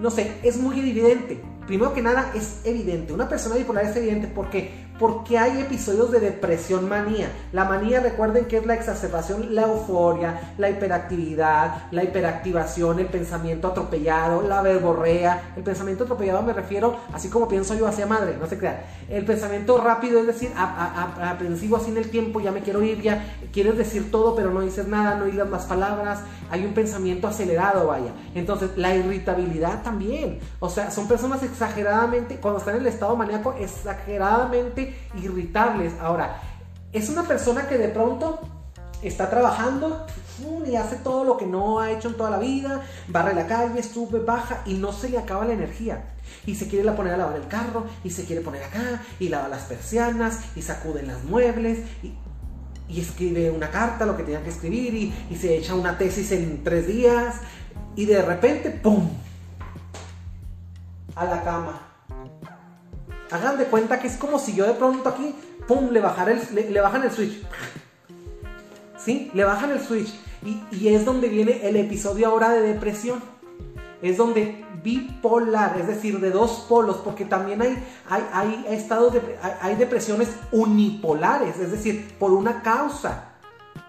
No 0.00 0.10
sé, 0.10 0.38
es 0.42 0.56
muy 0.56 0.78
evidente. 0.78 1.42
Primero 1.66 1.92
que 1.92 2.02
nada, 2.02 2.32
es 2.34 2.60
evidente. 2.64 3.12
Una 3.12 3.28
persona 3.28 3.56
bipolar 3.56 3.84
es 3.84 3.96
evidente. 3.96 4.26
¿Por 4.26 4.50
qué? 4.50 4.89
Porque 5.00 5.38
hay 5.38 5.62
episodios 5.62 6.10
de 6.10 6.20
depresión 6.20 6.86
manía. 6.86 7.30
La 7.52 7.64
manía, 7.64 8.00
recuerden 8.00 8.44
que 8.44 8.58
es 8.58 8.66
la 8.66 8.74
exacerbación, 8.74 9.54
la 9.54 9.62
euforia, 9.62 10.52
la 10.58 10.68
hiperactividad, 10.68 11.90
la 11.90 12.04
hiperactivación, 12.04 12.98
el 12.98 13.06
pensamiento 13.06 13.68
atropellado, 13.68 14.42
la 14.42 14.60
verborrea. 14.60 15.54
El 15.56 15.62
pensamiento 15.62 16.04
atropellado 16.04 16.42
me 16.42 16.52
refiero, 16.52 16.96
así 17.14 17.30
como 17.30 17.48
pienso 17.48 17.74
yo 17.74 17.86
hacia 17.86 18.06
madre, 18.06 18.36
no 18.38 18.46
se 18.46 18.58
crean. 18.58 18.76
El 19.08 19.24
pensamiento 19.24 19.78
rápido 19.78 20.20
es 20.20 20.26
decir, 20.26 20.52
aprensivo 20.54 21.78
así 21.78 21.90
en 21.90 21.96
el 21.96 22.10
tiempo, 22.10 22.40
ya 22.40 22.52
me 22.52 22.60
quiero 22.60 22.82
ir, 22.82 23.00
ya 23.00 23.24
quieres 23.54 23.78
decir 23.78 24.10
todo, 24.10 24.36
pero 24.36 24.50
no 24.50 24.60
dices 24.60 24.86
nada, 24.86 25.16
no 25.16 25.24
digas 25.24 25.48
más 25.48 25.64
palabras. 25.64 26.20
Hay 26.50 26.62
un 26.66 26.74
pensamiento 26.74 27.26
acelerado, 27.26 27.86
vaya. 27.86 28.12
Entonces, 28.34 28.72
la 28.76 28.94
irritabilidad 28.94 29.82
también. 29.82 30.40
O 30.58 30.68
sea, 30.68 30.90
son 30.90 31.08
personas 31.08 31.42
exageradamente, 31.42 32.36
cuando 32.36 32.58
están 32.58 32.74
en 32.74 32.82
el 32.82 32.88
estado 32.88 33.16
maníaco, 33.16 33.54
exageradamente 33.58 34.89
irritables. 35.22 35.92
Ahora, 36.00 36.40
es 36.92 37.08
una 37.08 37.24
persona 37.24 37.68
que 37.68 37.78
de 37.78 37.88
pronto 37.88 38.40
está 39.02 39.30
trabajando 39.30 40.06
y 40.66 40.76
hace 40.76 40.96
todo 40.96 41.24
lo 41.24 41.36
que 41.36 41.46
no 41.46 41.80
ha 41.80 41.90
hecho 41.90 42.08
en 42.08 42.16
toda 42.16 42.30
la 42.30 42.38
vida, 42.38 42.82
barre 43.08 43.34
la 43.34 43.46
calle, 43.46 43.82
sube, 43.82 44.20
baja 44.20 44.62
y 44.64 44.74
no 44.74 44.92
se 44.92 45.08
le 45.08 45.18
acaba 45.18 45.44
la 45.44 45.52
energía. 45.52 46.14
Y 46.46 46.54
se 46.54 46.68
quiere 46.68 46.84
la 46.84 46.96
poner 46.96 47.14
a 47.14 47.16
lavar 47.16 47.36
el 47.36 47.46
carro, 47.48 47.86
y 48.04 48.10
se 48.10 48.24
quiere 48.24 48.40
poner 48.40 48.62
acá, 48.62 49.02
y 49.18 49.28
lava 49.28 49.48
las 49.48 49.62
persianas, 49.62 50.40
y 50.56 50.62
sacuden 50.62 51.08
las 51.08 51.24
muebles, 51.24 51.80
y, 52.02 52.14
escribe 52.98 53.50
una 53.50 53.70
carta, 53.70 54.06
lo 54.06 54.16
que 54.16 54.22
tenía 54.22 54.42
que 54.42 54.50
escribir, 54.50 54.94
y, 54.94 55.14
y 55.30 55.36
se 55.36 55.56
echa 55.56 55.74
una 55.74 55.98
tesis 55.98 56.32
en 56.32 56.64
tres 56.64 56.86
días, 56.86 57.36
y 57.96 58.06
de 58.06 58.22
repente, 58.22 58.70
¡pum! 58.70 59.10
A 61.14 61.24
la 61.24 61.42
cama 61.42 61.89
hagan 63.30 63.58
de 63.58 63.64
cuenta 63.66 64.00
que 64.00 64.08
es 64.08 64.16
como 64.16 64.38
si 64.38 64.54
yo 64.54 64.66
de 64.66 64.74
pronto 64.74 65.08
aquí, 65.08 65.34
pum, 65.66 65.90
le, 65.90 66.00
bajar 66.00 66.28
el, 66.28 66.72
le, 66.72 66.80
bajan 66.80 67.04
el 67.04 67.10
switch. 67.10 67.40
¿Sí? 68.98 69.30
Le 69.34 69.44
bajan 69.44 69.70
el 69.70 69.80
switch. 69.80 70.12
Y, 70.44 70.88
es 70.88 71.04
donde 71.04 71.28
viene 71.28 71.68
el 71.68 71.76
episodio 71.76 72.28
ahora 72.28 72.50
de 72.50 72.62
depresión. 72.62 73.20
Es 74.02 74.16
donde 74.16 74.64
bipolar, 74.82 75.78
es 75.78 75.86
decir, 75.86 76.20
de 76.20 76.30
dos 76.30 76.64
polos, 76.68 76.96
porque 77.04 77.26
también 77.26 77.60
hay, 77.60 77.76
hay, 78.08 78.24
hay 78.32 78.64
estados 78.70 79.12
de, 79.12 79.38
hay, 79.60 79.76
depresiones 79.76 80.30
unipolares, 80.52 81.58
es 81.58 81.70
decir, 81.70 82.14
por 82.18 82.32
una 82.32 82.62
causa. 82.62 83.26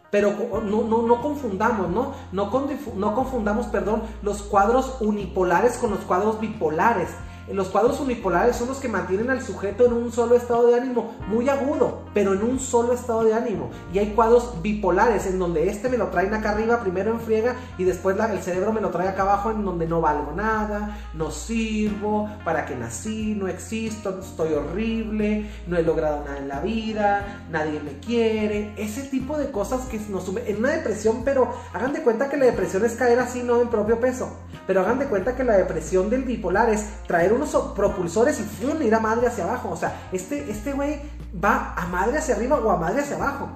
Pero 0.10 0.36
no, 0.66 0.84
no, 0.84 1.04
no 1.04 1.22
confundamos, 1.22 1.90
¿no? 1.90 2.14
No, 2.34 2.52
no 2.96 3.16
confundamos, 3.16 3.68
perdón, 3.68 4.04
los 4.22 4.42
cuadros 4.42 4.98
unipolares 5.00 5.78
con 5.78 5.92
los 5.92 6.02
cuadros 6.02 6.42
bipolares. 6.42 7.08
Los 7.54 7.68
cuadros 7.68 8.00
unipolares 8.00 8.56
son 8.56 8.70
los 8.70 8.78
que 8.78 8.88
mantienen 8.88 9.30
al 9.30 9.42
sujeto 9.42 9.86
en 9.86 9.94
un 9.94 10.12
solo 10.12 10.36
estado 10.36 10.68
de 10.68 10.76
ánimo, 10.76 11.16
muy 11.28 11.50
agudo, 11.50 12.00
pero 12.14 12.34
en 12.34 12.44
un 12.44 12.60
solo 12.60 12.94
estado 12.94 13.24
de 13.24 13.34
ánimo. 13.34 13.70
Y 13.94 14.00
hay 14.00 14.08
cuadros 14.08 14.62
bipolares 14.62 15.26
en 15.26 15.40
donde 15.40 15.70
este 15.70 15.90
me 15.90 15.98
lo 15.98 16.08
traen 16.08 16.34
acá 16.34 16.52
arriba, 16.52 16.82
primero 16.82 17.12
en 17.12 17.20
friega, 17.20 17.56
y 17.78 17.84
después 17.84 18.18
el 18.20 18.42
cerebro 18.42 18.74
me 18.74 18.82
lo 18.82 18.90
trae 18.90 19.08
acá 19.08 19.24
abajo 19.24 19.52
en 19.52 19.64
donde 19.66 19.88
no 19.88 20.02
valgo 20.02 20.34
nada, 20.34 20.98
no 21.14 21.32
sirvo, 21.32 22.30
para 22.44 22.66
que 22.66 22.76
nací, 22.76 23.36
no 23.36 23.48
existo, 23.48 24.20
estoy 24.20 24.54
horrible, 24.54 25.50
no 25.68 25.78
he 25.78 25.84
logrado 25.84 26.24
nada 26.26 26.38
en 26.38 26.48
la 26.48 26.60
vida, 26.60 27.46
nadie 27.50 27.80
me 27.80 28.00
quiere. 28.00 28.74
Ese 28.78 29.04
tipo 29.04 29.38
de 29.38 29.52
cosas 29.52 29.86
que 29.86 30.00
nos 30.10 30.26
sumen 30.26 30.44
en 30.48 30.58
una 30.58 30.70
depresión, 30.70 31.24
pero 31.24 31.54
hagan 31.74 31.94
de 31.94 32.02
cuenta 32.02 32.30
que 32.30 32.38
la 32.38 32.46
depresión 32.46 32.86
es 32.86 32.94
caer 32.94 33.20
así, 33.20 33.44
no 33.44 33.62
en 33.62 33.70
propio 33.70 34.00
peso. 34.00 34.38
Pero 34.68 34.82
hagan 34.82 35.00
de 35.00 35.06
cuenta 35.06 35.36
que 35.36 35.44
la 35.44 35.58
depresión 35.58 36.10
del 36.10 36.24
bipolar 36.24 36.70
es 36.70 36.86
traer 37.08 37.34
unos 37.34 37.56
propulsores 37.76 38.40
y 38.40 38.44
¡fum! 38.44 38.82
ir 38.82 38.94
a 38.94 39.00
madre 39.00 39.28
hacia 39.28 39.44
abajo. 39.44 39.70
O 39.72 39.76
sea, 39.76 40.08
este, 40.12 40.50
este 40.50 40.74
güey 40.74 41.00
va 41.34 41.74
a 41.76 41.86
madre 41.88 42.18
hacia 42.18 42.36
arriba 42.36 42.58
o 42.58 42.70
a 42.70 42.78
madre 42.78 43.02
hacia 43.02 43.16
abajo. 43.16 43.50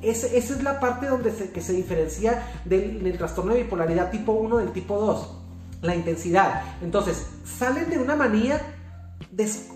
esa 0.00 0.26
es 0.26 0.62
la 0.62 0.80
parte 0.80 1.06
donde 1.06 1.30
se, 1.32 1.50
que 1.50 1.60
se 1.60 1.72
diferencia 1.72 2.42
del, 2.64 3.16
trastorno 3.16 3.54
de 3.54 3.62
bipolaridad 3.62 4.10
tipo 4.10 4.32
1 4.32 4.58
del 4.58 4.72
tipo 4.72 4.98
2. 4.98 5.38
La 5.82 5.94
intensidad. 5.94 6.62
Entonces, 6.82 7.26
salen 7.44 7.90
de 7.90 7.98
una 7.98 8.14
manía 8.14 8.60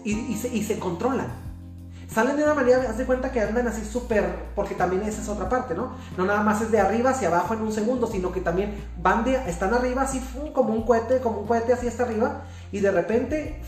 y, 0.04 0.34
se, 0.36 0.54
y 0.54 0.62
se 0.62 0.78
controlan 0.78 1.46
salen 2.16 2.36
de 2.36 2.44
una 2.44 2.54
manera, 2.54 2.78
haz 2.88 2.98
de 2.98 3.04
cuenta 3.04 3.30
que 3.32 3.40
andan 3.40 3.68
así 3.68 3.84
súper, 3.84 4.24
porque 4.54 4.74
también 4.74 5.02
esa 5.02 5.20
es 5.20 5.28
otra 5.28 5.48
parte, 5.48 5.74
¿no? 5.74 5.92
No 6.16 6.24
nada 6.24 6.42
más 6.42 6.62
es 6.62 6.70
de 6.70 6.78
arriba 6.78 7.10
hacia 7.10 7.28
abajo 7.28 7.54
en 7.54 7.60
un 7.60 7.72
segundo, 7.72 8.06
sino 8.06 8.32
que 8.32 8.40
también 8.40 8.74
van 9.02 9.24
de, 9.24 9.34
están 9.48 9.74
arriba 9.74 10.02
así 10.02 10.22
como 10.54 10.72
un 10.72 10.86
cohete, 10.86 11.20
como 11.20 11.40
un 11.40 11.46
cohete 11.46 11.72
así 11.72 11.86
hasta 11.86 12.04
arriba, 12.04 12.44
y 12.72 12.80
de 12.80 12.90
repente 12.90 13.60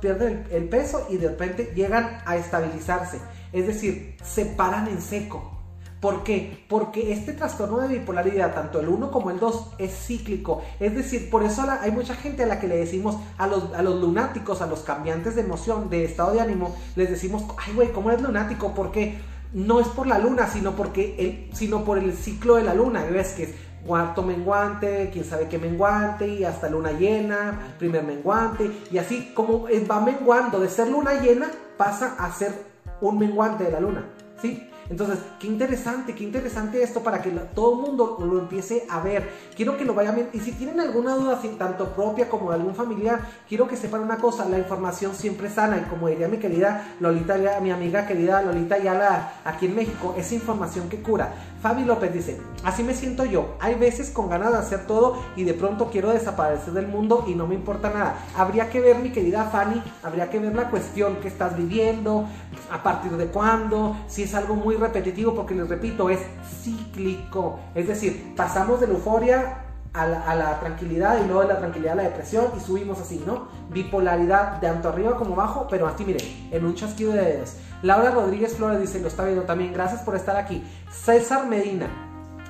pierden 0.00 0.46
el 0.50 0.68
peso 0.68 1.06
y 1.10 1.16
de 1.16 1.28
repente 1.28 1.72
llegan 1.74 2.20
a 2.24 2.36
estabilizarse. 2.36 3.18
Es 3.52 3.66
decir, 3.66 4.16
se 4.22 4.46
paran 4.46 4.88
en 4.88 5.00
seco. 5.00 5.56
¿Por 6.00 6.24
qué? 6.24 6.64
Porque 6.66 7.12
este 7.12 7.34
trastorno 7.34 7.78
de 7.80 7.98
bipolaridad, 7.98 8.54
tanto 8.54 8.80
el 8.80 8.88
1 8.88 9.10
como 9.10 9.30
el 9.30 9.38
2, 9.38 9.72
es 9.78 9.92
cíclico. 10.06 10.62
Es 10.80 10.94
decir, 10.94 11.28
por 11.28 11.42
eso 11.42 11.66
hay 11.68 11.90
mucha 11.90 12.14
gente 12.14 12.42
a 12.42 12.46
la 12.46 12.58
que 12.58 12.68
le 12.68 12.78
decimos, 12.78 13.16
a 13.36 13.46
los, 13.46 13.74
a 13.74 13.82
los 13.82 14.00
lunáticos, 14.00 14.62
a 14.62 14.66
los 14.66 14.80
cambiantes 14.80 15.34
de 15.34 15.42
emoción, 15.42 15.90
de 15.90 16.04
estado 16.04 16.32
de 16.32 16.40
ánimo, 16.40 16.74
les 16.96 17.10
decimos, 17.10 17.44
ay 17.58 17.74
güey, 17.74 17.92
¿cómo 17.92 18.10
eres 18.10 18.22
lunático? 18.22 18.74
Porque 18.74 19.18
no 19.52 19.80
es 19.80 19.88
por 19.88 20.06
la 20.06 20.18
luna, 20.18 20.48
sino, 20.48 20.74
porque 20.74 21.16
el, 21.18 21.54
sino 21.54 21.84
por 21.84 21.98
el 21.98 22.14
ciclo 22.14 22.54
de 22.54 22.62
la 22.62 22.72
luna. 22.72 23.04
¿Ves? 23.04 23.32
Que 23.32 23.42
es 23.42 23.50
cuarto 23.86 24.22
menguante, 24.22 25.10
quién 25.12 25.24
sabe 25.24 25.48
qué 25.48 25.58
menguante, 25.58 26.26
y 26.26 26.44
hasta 26.44 26.68
luna 26.68 26.92
llena, 26.92 27.74
primer 27.78 28.04
menguante, 28.04 28.70
y 28.90 28.98
así 28.98 29.32
como 29.34 29.66
va 29.90 30.00
menguando 30.00 30.60
de 30.60 30.68
ser 30.68 30.88
luna 30.88 31.14
llena, 31.20 31.50
pasa 31.76 32.14
a 32.18 32.30
ser 32.32 32.52
un 33.00 33.18
menguante 33.18 33.64
de 33.64 33.70
la 33.70 33.80
luna. 33.80 34.04
¿Sí? 34.40 34.70
Entonces, 34.90 35.20
qué 35.38 35.46
interesante, 35.46 36.16
qué 36.16 36.24
interesante 36.24 36.82
esto 36.82 37.00
para 37.00 37.22
que 37.22 37.30
todo 37.30 37.74
el 37.74 37.80
mundo 37.80 38.18
lo 38.20 38.40
empiece 38.40 38.86
a 38.90 39.00
ver. 39.00 39.30
Quiero 39.54 39.76
que 39.76 39.84
lo 39.84 39.94
vayan 39.94 40.16
viendo. 40.16 40.36
Y 40.36 40.40
si 40.40 40.50
tienen 40.50 40.80
alguna 40.80 41.14
duda, 41.14 41.40
tanto 41.56 41.94
propia 41.94 42.28
como 42.28 42.50
de 42.50 42.56
algún 42.56 42.74
familiar, 42.74 43.20
quiero 43.48 43.68
que 43.68 43.76
sepan 43.76 44.00
una 44.00 44.16
cosa, 44.16 44.48
la 44.48 44.58
información 44.58 45.14
siempre 45.14 45.46
es 45.46 45.54
sana. 45.54 45.78
Y 45.78 45.88
como 45.88 46.08
diría 46.08 46.26
mi 46.26 46.38
querida 46.38 46.96
Lolita, 46.98 47.38
mi 47.62 47.70
amiga 47.70 48.04
querida 48.04 48.42
Lolita 48.42 48.78
Yala 48.78 49.34
aquí 49.44 49.66
en 49.66 49.76
México, 49.76 50.16
es 50.18 50.32
información 50.32 50.88
que 50.88 51.00
cura. 51.00 51.34
Fabi 51.60 51.84
López 51.84 52.12
dice, 52.12 52.40
así 52.64 52.82
me 52.82 52.94
siento 52.94 53.26
yo. 53.26 53.56
Hay 53.60 53.74
veces 53.74 54.10
con 54.10 54.30
ganas 54.30 54.52
de 54.52 54.58
hacer 54.58 54.86
todo 54.86 55.22
y 55.36 55.44
de 55.44 55.52
pronto 55.52 55.90
quiero 55.90 56.10
desaparecer 56.10 56.72
del 56.72 56.88
mundo 56.88 57.24
y 57.26 57.34
no 57.34 57.46
me 57.46 57.54
importa 57.54 57.90
nada. 57.90 58.16
Habría 58.36 58.70
que 58.70 58.80
ver, 58.80 58.98
mi 58.98 59.12
querida 59.12 59.44
Fanny, 59.44 59.82
habría 60.02 60.30
que 60.30 60.38
ver 60.38 60.54
la 60.54 60.70
cuestión 60.70 61.16
que 61.16 61.28
estás 61.28 61.56
viviendo, 61.56 62.24
a 62.70 62.82
partir 62.82 63.12
de 63.12 63.26
cuándo, 63.26 63.94
si 64.08 64.22
es 64.22 64.34
algo 64.34 64.54
muy 64.54 64.76
repetitivo, 64.76 65.34
porque 65.34 65.54
les 65.54 65.68
repito, 65.68 66.08
es 66.08 66.20
cíclico. 66.62 67.60
Es 67.74 67.88
decir, 67.88 68.32
pasamos 68.34 68.80
de 68.80 68.86
la 68.86 68.94
euforia 68.94 69.66
a 69.92 70.06
la, 70.06 70.60
tranquilidad 70.60 71.18
y 71.22 71.26
luego 71.26 71.42
de 71.42 71.48
la 71.48 71.58
tranquilidad 71.58 71.94
a 71.94 71.96
la 71.96 72.02
depresión 72.04 72.46
y 72.56 72.60
subimos 72.60 73.00
así, 73.00 73.22
¿no? 73.26 73.48
Bipolaridad 73.70 74.60
de 74.60 74.68
tanto 74.68 74.88
arriba 74.88 75.16
como 75.16 75.34
abajo, 75.34 75.66
pero 75.68 75.86
así, 75.86 76.04
miren, 76.04 76.48
en 76.50 76.64
un 76.64 76.74
chasquido 76.74 77.12
de 77.12 77.22
dedos. 77.22 77.56
Laura 77.82 78.10
Rodríguez 78.10 78.56
Flores 78.56 78.80
dice, 78.80 79.00
lo 79.00 79.08
está 79.08 79.24
viendo 79.24 79.44
también, 79.44 79.72
gracias 79.72 80.02
por 80.02 80.14
estar 80.14 80.36
aquí. 80.36 80.62
César 80.90 81.46
Medina, 81.46 81.88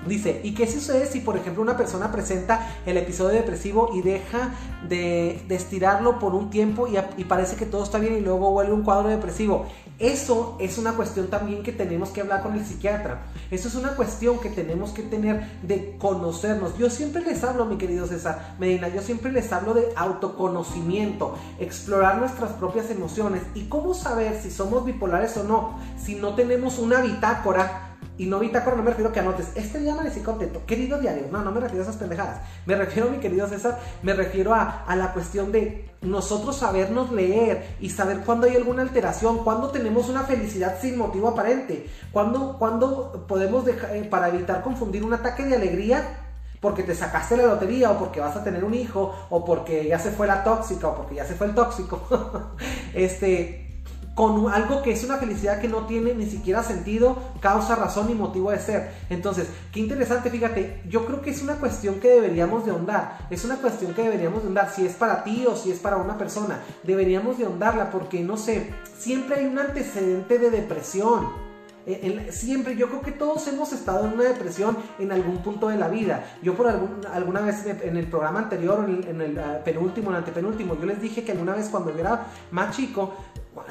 Dice, 0.06 0.40
¿y 0.42 0.54
qué 0.54 0.66
sucede 0.66 1.06
si 1.06 1.20
por 1.20 1.36
ejemplo 1.36 1.62
una 1.62 1.76
persona 1.76 2.10
presenta 2.10 2.66
el 2.86 2.96
episodio 2.96 3.34
depresivo 3.36 3.90
y 3.94 4.00
deja 4.00 4.54
de, 4.88 5.42
estirarlo 5.50 6.18
por 6.18 6.34
un 6.34 6.48
tiempo 6.48 6.88
y, 6.88 6.96
y, 7.20 7.24
parece 7.24 7.56
que 7.56 7.66
todo 7.66 7.84
está 7.84 7.98
bien 7.98 8.16
y 8.16 8.20
luego 8.20 8.50
vuelve 8.50 8.72
un 8.72 8.82
cuadro 8.82 9.08
depresivo? 9.08 9.66
Eso 9.98 10.56
es 10.58 10.78
una 10.78 10.94
cuestión 10.94 11.28
también 11.28 11.62
que 11.62 11.72
tenemos 11.72 12.08
que 12.08 12.22
hablar 12.22 12.42
con 12.42 12.54
el 12.54 12.64
psiquiatra. 12.64 13.26
Eso 13.50 13.68
es 13.68 13.74
una 13.74 13.90
cuestión 13.96 14.38
que 14.38 14.48
tenemos 14.48 14.92
que 14.92 15.02
tener 15.02 15.46
de 15.60 15.96
conocernos. 15.98 16.78
Yo 16.78 16.88
siempre 16.88 17.22
les 17.22 17.44
hablo, 17.44 17.66
mi 17.66 17.76
querido 17.76 18.06
César 18.06 18.56
Medina, 18.58 18.88
yo 18.88 19.02
siempre 19.02 19.30
les 19.30 19.52
hablo 19.52 19.74
de 19.74 19.92
autoconocimiento, 19.96 21.36
explorar 21.58 22.16
nuestras 22.16 22.52
propias 22.52 22.88
emociones 22.88 23.42
y 23.54 23.64
cómo 23.64 23.92
saber 23.92 24.40
si 24.40 24.50
somos 24.50 24.86
bipolares 24.86 25.36
o 25.36 25.44
no, 25.44 25.78
si 26.02 26.14
no 26.14 26.34
tenemos 26.34 26.78
una 26.78 27.02
bitácora 27.02 27.89
y 28.20 28.26
no 28.26 28.38
bitácora 28.38 28.76
no 28.76 28.83
me 28.83 28.90
refiero 28.90 29.12
que 29.12 29.20
anotes, 29.20 29.48
este 29.54 29.78
día 29.78 29.94
amanecí 29.94 30.20
contento, 30.20 30.61
querido 30.66 30.98
diario, 30.98 31.28
no, 31.33 31.42
no 31.42 31.52
me 31.52 31.59
refiero 31.59 31.83
a 31.83 31.88
esas 31.88 31.96
pendejadas, 31.96 32.42
me 32.66 32.76
refiero, 32.76 33.09
mi 33.09 33.16
querido 33.16 33.48
César, 33.48 33.80
me 34.02 34.12
refiero 34.12 34.52
a, 34.52 34.85
la 34.94 35.14
cuestión 35.14 35.50
de 35.52 35.88
nosotros 36.02 36.59
sabernos 36.59 37.11
leer 37.12 37.76
y 37.80 37.88
saber 37.88 38.18
cuándo 38.18 38.46
hay 38.46 38.56
alguna 38.56 38.83
alteración, 38.83 39.38
cuándo 39.38 39.70
tenemos 39.70 40.11
una 40.11 40.24
felicidad 40.24 40.76
sin 40.78 40.98
motivo 40.98 41.28
aparente, 41.28 41.88
cuándo, 42.12 42.59
cuándo 42.59 43.24
podemos 43.26 43.64
dejar, 43.64 43.96
eh, 43.96 44.04
para 44.04 44.28
evitar 44.28 44.62
confundir 44.62 45.02
un 45.02 45.14
ataque 45.14 45.46
de 45.46 45.56
alegría 45.56 46.26
porque 46.61 46.83
te 46.83 46.94
sacaste 46.94 47.38
la 47.38 47.44
lotería 47.44 47.90
o 47.90 47.98
porque 47.98 48.20
vas 48.20 48.37
a 48.37 48.44
tener 48.44 48.64
un 48.64 48.74
hijo 48.74 49.14
o 49.30 49.46
porque 49.46 49.88
ya 49.88 49.98
se 49.98 50.11
fue 50.11 50.26
la 50.26 50.44
tóxica 50.44 50.88
o 50.88 50.94
porque 50.94 51.14
ya 51.14 51.24
se 51.24 51.37
fue 51.37 51.46
el 51.46 51.54
tóxico. 51.54 52.02
este, 52.94 53.69
con 54.14 54.53
algo 54.53 54.83
que 54.83 54.92
es 54.92 55.05
una 55.05 55.16
felicidad 55.16 55.61
que 55.61 55.68
no 55.68 55.87
tiene 55.87 56.14
ni 56.14 56.27
siquiera 56.27 56.62
sentido, 56.62 57.16
causa, 57.40 57.77
razón 57.77 58.11
y 58.11 58.14
motivo 58.14 58.51
de 58.51 58.59
ser. 58.59 58.90
Entonces, 59.09 59.49
qué 59.73 59.81
interesante, 59.81 60.31
fíjate, 60.31 60.83
yo 60.88 61.07
creo 61.07 61.23
que 61.23 61.31
es 61.31 61.42
una 61.42 61.55
cuestión 61.55 62.01
que 62.01 62.09
deberíamos 62.09 62.64
de 62.64 62.73
ahondar, 62.73 63.18
es 63.31 63.44
una 63.44 63.57
cuestión 63.57 63.94
que 63.94 64.03
deberíamos 64.03 64.40
de 64.40 64.46
ahondar, 64.46 64.70
si 64.75 64.85
es 64.85 64.94
para 64.94 65.25
ti 65.25 65.46
o 65.46 65.57
si 65.57 65.70
es 65.70 65.79
para 65.79 65.96
una 65.96 66.18
persona, 66.18 66.61
deberíamos 66.83 67.38
de 67.38 67.46
ahondarla 67.46 67.90
porque, 67.90 68.20
no 68.20 68.37
sé, 68.37 68.70
siempre 68.99 69.37
hay 69.37 69.46
un 69.46 69.59
antecedente 69.59 70.38
de 70.38 70.51
depresión. 70.51 71.51
Eh, 71.87 72.29
siempre, 72.31 72.77
yo 72.77 72.88
creo 72.88 73.01
que 73.01 73.12
todos 73.12 73.46
hemos 73.49 73.73
estado 73.73 74.07
en 74.07 74.12
una 74.12 74.25
depresión 74.25 74.77
en 74.99 75.12
algún 75.12 75.38
punto 75.38 75.68
de 75.68 75.77
la 75.77 75.88
vida. 75.88 76.25
Yo 76.42 76.55
por 76.55 76.68
alguna 76.68 77.40
vez 77.40 77.64
en 77.64 77.96
el 77.96 78.07
programa 78.07 78.40
anterior, 78.40 78.85
en 78.87 78.96
el, 78.96 79.09
en 79.09 79.20
el 79.23 79.38
uh, 79.38 79.64
penúltimo, 79.64 80.11
en 80.11 80.16
el 80.16 80.18
antepenúltimo, 80.18 80.77
yo 80.79 80.85
les 80.85 81.01
dije 81.01 81.25
que 81.25 81.33
alguna 81.33 81.55
vez 81.55 81.68
cuando 81.70 81.90
yo 81.92 82.01
era 82.01 82.27
más 82.51 82.77
chico, 82.77 83.14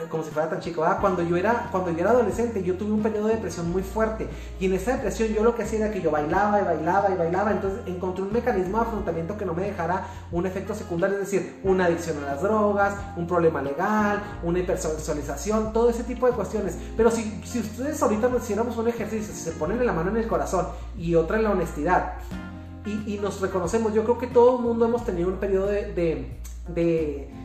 como 0.10 0.24
si 0.24 0.30
fuera 0.32 0.50
tan 0.50 0.60
chico, 0.60 0.86
cuando 1.00 1.24
yo 1.24 1.38
era 1.38 1.70
cuando 1.72 1.92
yo 1.92 2.00
era 2.00 2.12
adolescente 2.12 2.62
yo 2.64 2.76
tuve 2.76 2.92
un 2.92 3.02
periodo 3.02 3.28
de 3.28 3.36
depresión 3.36 3.72
muy 3.72 3.82
fuerte. 3.82 4.28
Y 4.60 4.66
en 4.66 4.74
esa 4.74 4.94
depresión 4.94 5.30
yo 5.30 5.44
lo 5.44 5.56
que 5.56 5.64
hacía 5.64 5.80
era 5.80 5.92
que 5.92 6.02
yo 6.02 6.12
bailaba 6.12 6.62
y 6.62 6.66
bailaba 6.66 7.10
y 7.12 7.16
bailaba, 7.16 7.52
entonces 7.52 7.80
encontré 7.86 8.24
un 8.24 8.34
mecanismo 8.34 8.78
de 8.78 8.84
afrontamiento 8.84 9.38
que 9.38 9.46
no 9.46 9.54
me 9.54 9.64
dejara 9.64 10.06
un 10.32 10.46
efecto 10.46 10.76
secundario, 10.76 11.18
es 11.18 11.32
decir, 11.32 11.60
una 11.64 11.86
adicción 11.86 12.18
a 12.24 12.34
las 12.34 12.42
drogas, 12.42 12.94
un 13.16 13.26
problema 13.26 13.62
legal, 13.62 14.22
una 14.44 14.60
hipersexualización, 14.60 15.72
todo 15.72 15.90
ese 15.90 16.04
tipo 16.04 16.28
de 16.28 16.34
cuestiones. 16.34 16.78
Pero 16.98 17.10
si, 17.10 17.42
si 17.46 17.60
ustedes 17.60 18.02
ahorita 18.02 18.28
nos 18.28 18.44
hiciéramos 18.44 18.76
un 18.78 18.90
ejercicio, 18.90 19.34
si 19.34 19.42
se 19.42 19.52
ponen 19.52 19.86
la 19.86 19.94
mano 19.94 20.10
en 20.12 20.18
el 20.18 20.28
corazón 20.28 20.68
y 20.98 21.16
otra 21.16 21.38
en 21.38 21.44
la 21.44 21.52
honestidad 21.52 22.16
y, 22.86 23.16
y 23.16 23.20
nos 23.20 23.40
reconocemos, 23.40 23.94
yo 23.94 24.04
creo 24.04 24.18
que 24.18 24.28
todo 24.28 24.58
el 24.58 24.64
mundo 24.64 24.86
hemos 24.86 25.06
tenido 25.06 25.30
un 25.30 25.38
periodo 25.38 25.68
de, 25.68 25.94
de 26.68 27.40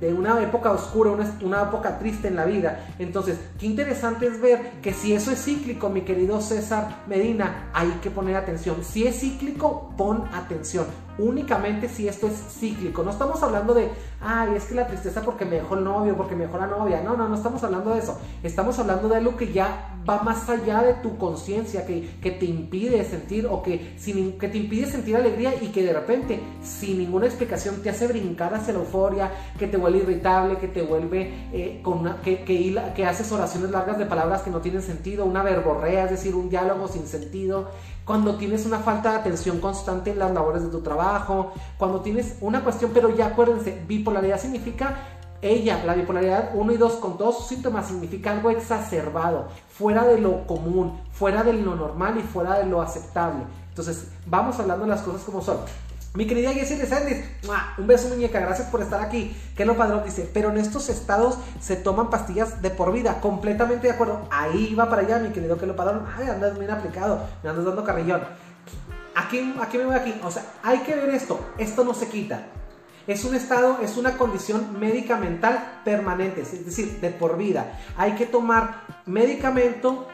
de 0.00 0.14
una 0.14 0.42
época 0.42 0.72
oscura, 0.72 1.10
una, 1.10 1.38
una, 1.42 1.62
época 1.62 1.98
triste 1.98 2.28
en 2.28 2.36
la 2.36 2.46
vida. 2.46 2.86
Entonces, 2.98 3.38
qué 3.58 3.66
interesante 3.66 4.26
es 4.26 4.40
ver 4.40 4.80
que 4.82 4.94
si 4.94 5.12
eso 5.12 5.30
es 5.30 5.44
cíclico, 5.44 5.90
mi 5.90 6.02
querido 6.02 6.40
César 6.40 7.02
Medina, 7.06 7.68
hay 7.74 7.90
que 8.02 8.10
poner 8.10 8.36
atención. 8.36 8.82
Si 8.82 9.06
es 9.06 9.20
cíclico, 9.20 9.92
pon 9.96 10.24
atención 10.32 10.86
únicamente 11.18 11.88
si 11.88 12.08
esto 12.08 12.26
es 12.26 12.34
cíclico. 12.58 13.02
No 13.02 13.10
estamos 13.10 13.42
hablando 13.42 13.74
de, 13.74 13.88
ay, 14.20 14.54
es 14.56 14.64
que 14.64 14.74
la 14.74 14.86
tristeza 14.86 15.22
porque 15.22 15.44
me 15.44 15.56
dejó 15.56 15.74
el 15.74 15.84
novio, 15.84 16.16
porque 16.16 16.34
me 16.34 16.46
dejó 16.46 16.58
la 16.58 16.66
novia. 16.66 17.02
No, 17.02 17.16
no, 17.16 17.28
no 17.28 17.34
estamos 17.34 17.62
hablando 17.62 17.94
de 17.94 18.00
eso. 18.00 18.18
Estamos 18.42 18.78
hablando 18.78 19.08
de 19.08 19.16
algo 19.16 19.36
que 19.36 19.52
ya 19.52 19.90
va 20.08 20.22
más 20.22 20.48
allá 20.48 20.82
de 20.82 20.94
tu 20.94 21.18
conciencia, 21.18 21.86
que, 21.86 22.08
que, 22.22 22.30
te 22.30 22.46
impide 22.46 23.04
sentir 23.04 23.46
o 23.46 23.62
que, 23.62 23.96
que 24.38 24.48
te 24.48 24.58
impide 24.58 24.86
sentir 24.86 25.16
alegría 25.16 25.52
y 25.60 25.68
que 25.68 25.82
de 25.82 25.92
repente, 25.92 26.40
sin 26.62 26.98
ninguna 26.98 27.26
explicación, 27.26 27.82
te 27.82 27.90
hace 27.90 28.06
brincar 28.06 28.54
hacia 28.54 28.72
la 28.72 28.80
euforia, 28.80 29.30
que 29.58 29.66
te 29.66 29.76
vuelve 29.76 29.98
irritable, 29.98 30.56
que 30.58 30.68
te 30.68 30.82
vuelve 30.82 31.48
eh, 31.52 31.80
con 31.82 31.98
una, 31.98 32.20
que, 32.22 32.44
que, 32.44 32.80
que 32.94 33.06
haces 33.06 33.30
oraciones 33.30 33.70
largas 33.70 33.98
de 33.98 34.06
palabras 34.06 34.42
que 34.42 34.50
no 34.50 34.60
tienen 34.60 34.82
sentido, 34.82 35.24
una 35.24 35.42
verborrea, 35.42 36.04
es 36.04 36.10
decir, 36.10 36.34
un 36.34 36.48
diálogo 36.48 36.88
sin 36.88 37.06
sentido 37.06 37.68
cuando 38.10 38.34
tienes 38.34 38.66
una 38.66 38.80
falta 38.80 39.12
de 39.12 39.18
atención 39.18 39.60
constante 39.60 40.10
en 40.10 40.18
las 40.18 40.32
labores 40.32 40.64
de 40.64 40.68
tu 40.68 40.80
trabajo, 40.80 41.52
cuando 41.78 42.00
tienes 42.00 42.38
una 42.40 42.64
cuestión, 42.64 42.90
pero 42.92 43.14
ya 43.14 43.26
acuérdense, 43.26 43.84
bipolaridad 43.86 44.40
significa 44.40 44.96
ella, 45.40 45.80
la 45.86 45.94
bipolaridad 45.94 46.50
1 46.54 46.72
y 46.72 46.76
2 46.76 46.94
con 46.94 47.16
todos 47.16 47.36
sus 47.36 47.46
síntomas 47.46 47.86
significa 47.86 48.32
algo 48.32 48.50
exacerbado, 48.50 49.46
fuera 49.68 50.04
de 50.04 50.20
lo 50.20 50.44
común, 50.44 51.00
fuera 51.12 51.44
de 51.44 51.52
lo 51.52 51.76
normal 51.76 52.18
y 52.18 52.22
fuera 52.22 52.58
de 52.58 52.66
lo 52.66 52.82
aceptable. 52.82 53.44
Entonces, 53.68 54.08
vamos 54.26 54.58
hablando 54.58 54.86
de 54.86 54.90
las 54.90 55.02
cosas 55.02 55.22
como 55.22 55.40
son. 55.40 55.58
Mi 56.12 56.26
querida 56.26 56.52
Jessie 56.52 56.84
Sandy, 56.86 57.24
un 57.78 57.86
beso 57.86 58.08
muñeca, 58.08 58.40
gracias 58.40 58.66
por 58.68 58.82
estar 58.82 59.00
aquí. 59.00 59.36
Que 59.56 59.64
lo 59.64 59.76
padrón 59.76 60.02
dice, 60.04 60.28
pero 60.34 60.50
en 60.50 60.58
estos 60.58 60.88
estados 60.88 61.38
se 61.60 61.76
toman 61.76 62.10
pastillas 62.10 62.60
de 62.62 62.70
por 62.70 62.92
vida, 62.92 63.20
completamente 63.20 63.86
de 63.86 63.92
acuerdo. 63.92 64.26
Ahí 64.28 64.74
va 64.74 64.90
para 64.90 65.02
allá, 65.02 65.20
mi 65.20 65.30
querido 65.30 65.56
que 65.56 65.66
lo 65.66 65.76
padrón. 65.76 66.04
Ay, 66.18 66.28
andas 66.28 66.58
bien 66.58 66.72
aplicado, 66.72 67.22
me 67.44 67.50
andas 67.50 67.64
dando 67.64 67.84
carrillón. 67.84 68.22
Aquí, 69.14 69.54
aquí 69.60 69.78
me 69.78 69.84
voy 69.84 69.94
aquí, 69.94 70.20
o 70.24 70.30
sea, 70.32 70.44
hay 70.64 70.78
que 70.80 70.96
ver 70.96 71.10
esto, 71.10 71.38
esto 71.58 71.84
no 71.84 71.94
se 71.94 72.08
quita. 72.08 72.44
Es 73.06 73.24
un 73.24 73.36
estado, 73.36 73.78
es 73.80 73.96
una 73.96 74.16
condición 74.16 74.80
medicamental 74.80 75.80
permanente, 75.84 76.40
es 76.40 76.64
decir, 76.64 77.00
de 77.00 77.10
por 77.10 77.36
vida. 77.36 77.78
Hay 77.96 78.16
que 78.16 78.26
tomar 78.26 78.82
medicamento 79.06 80.08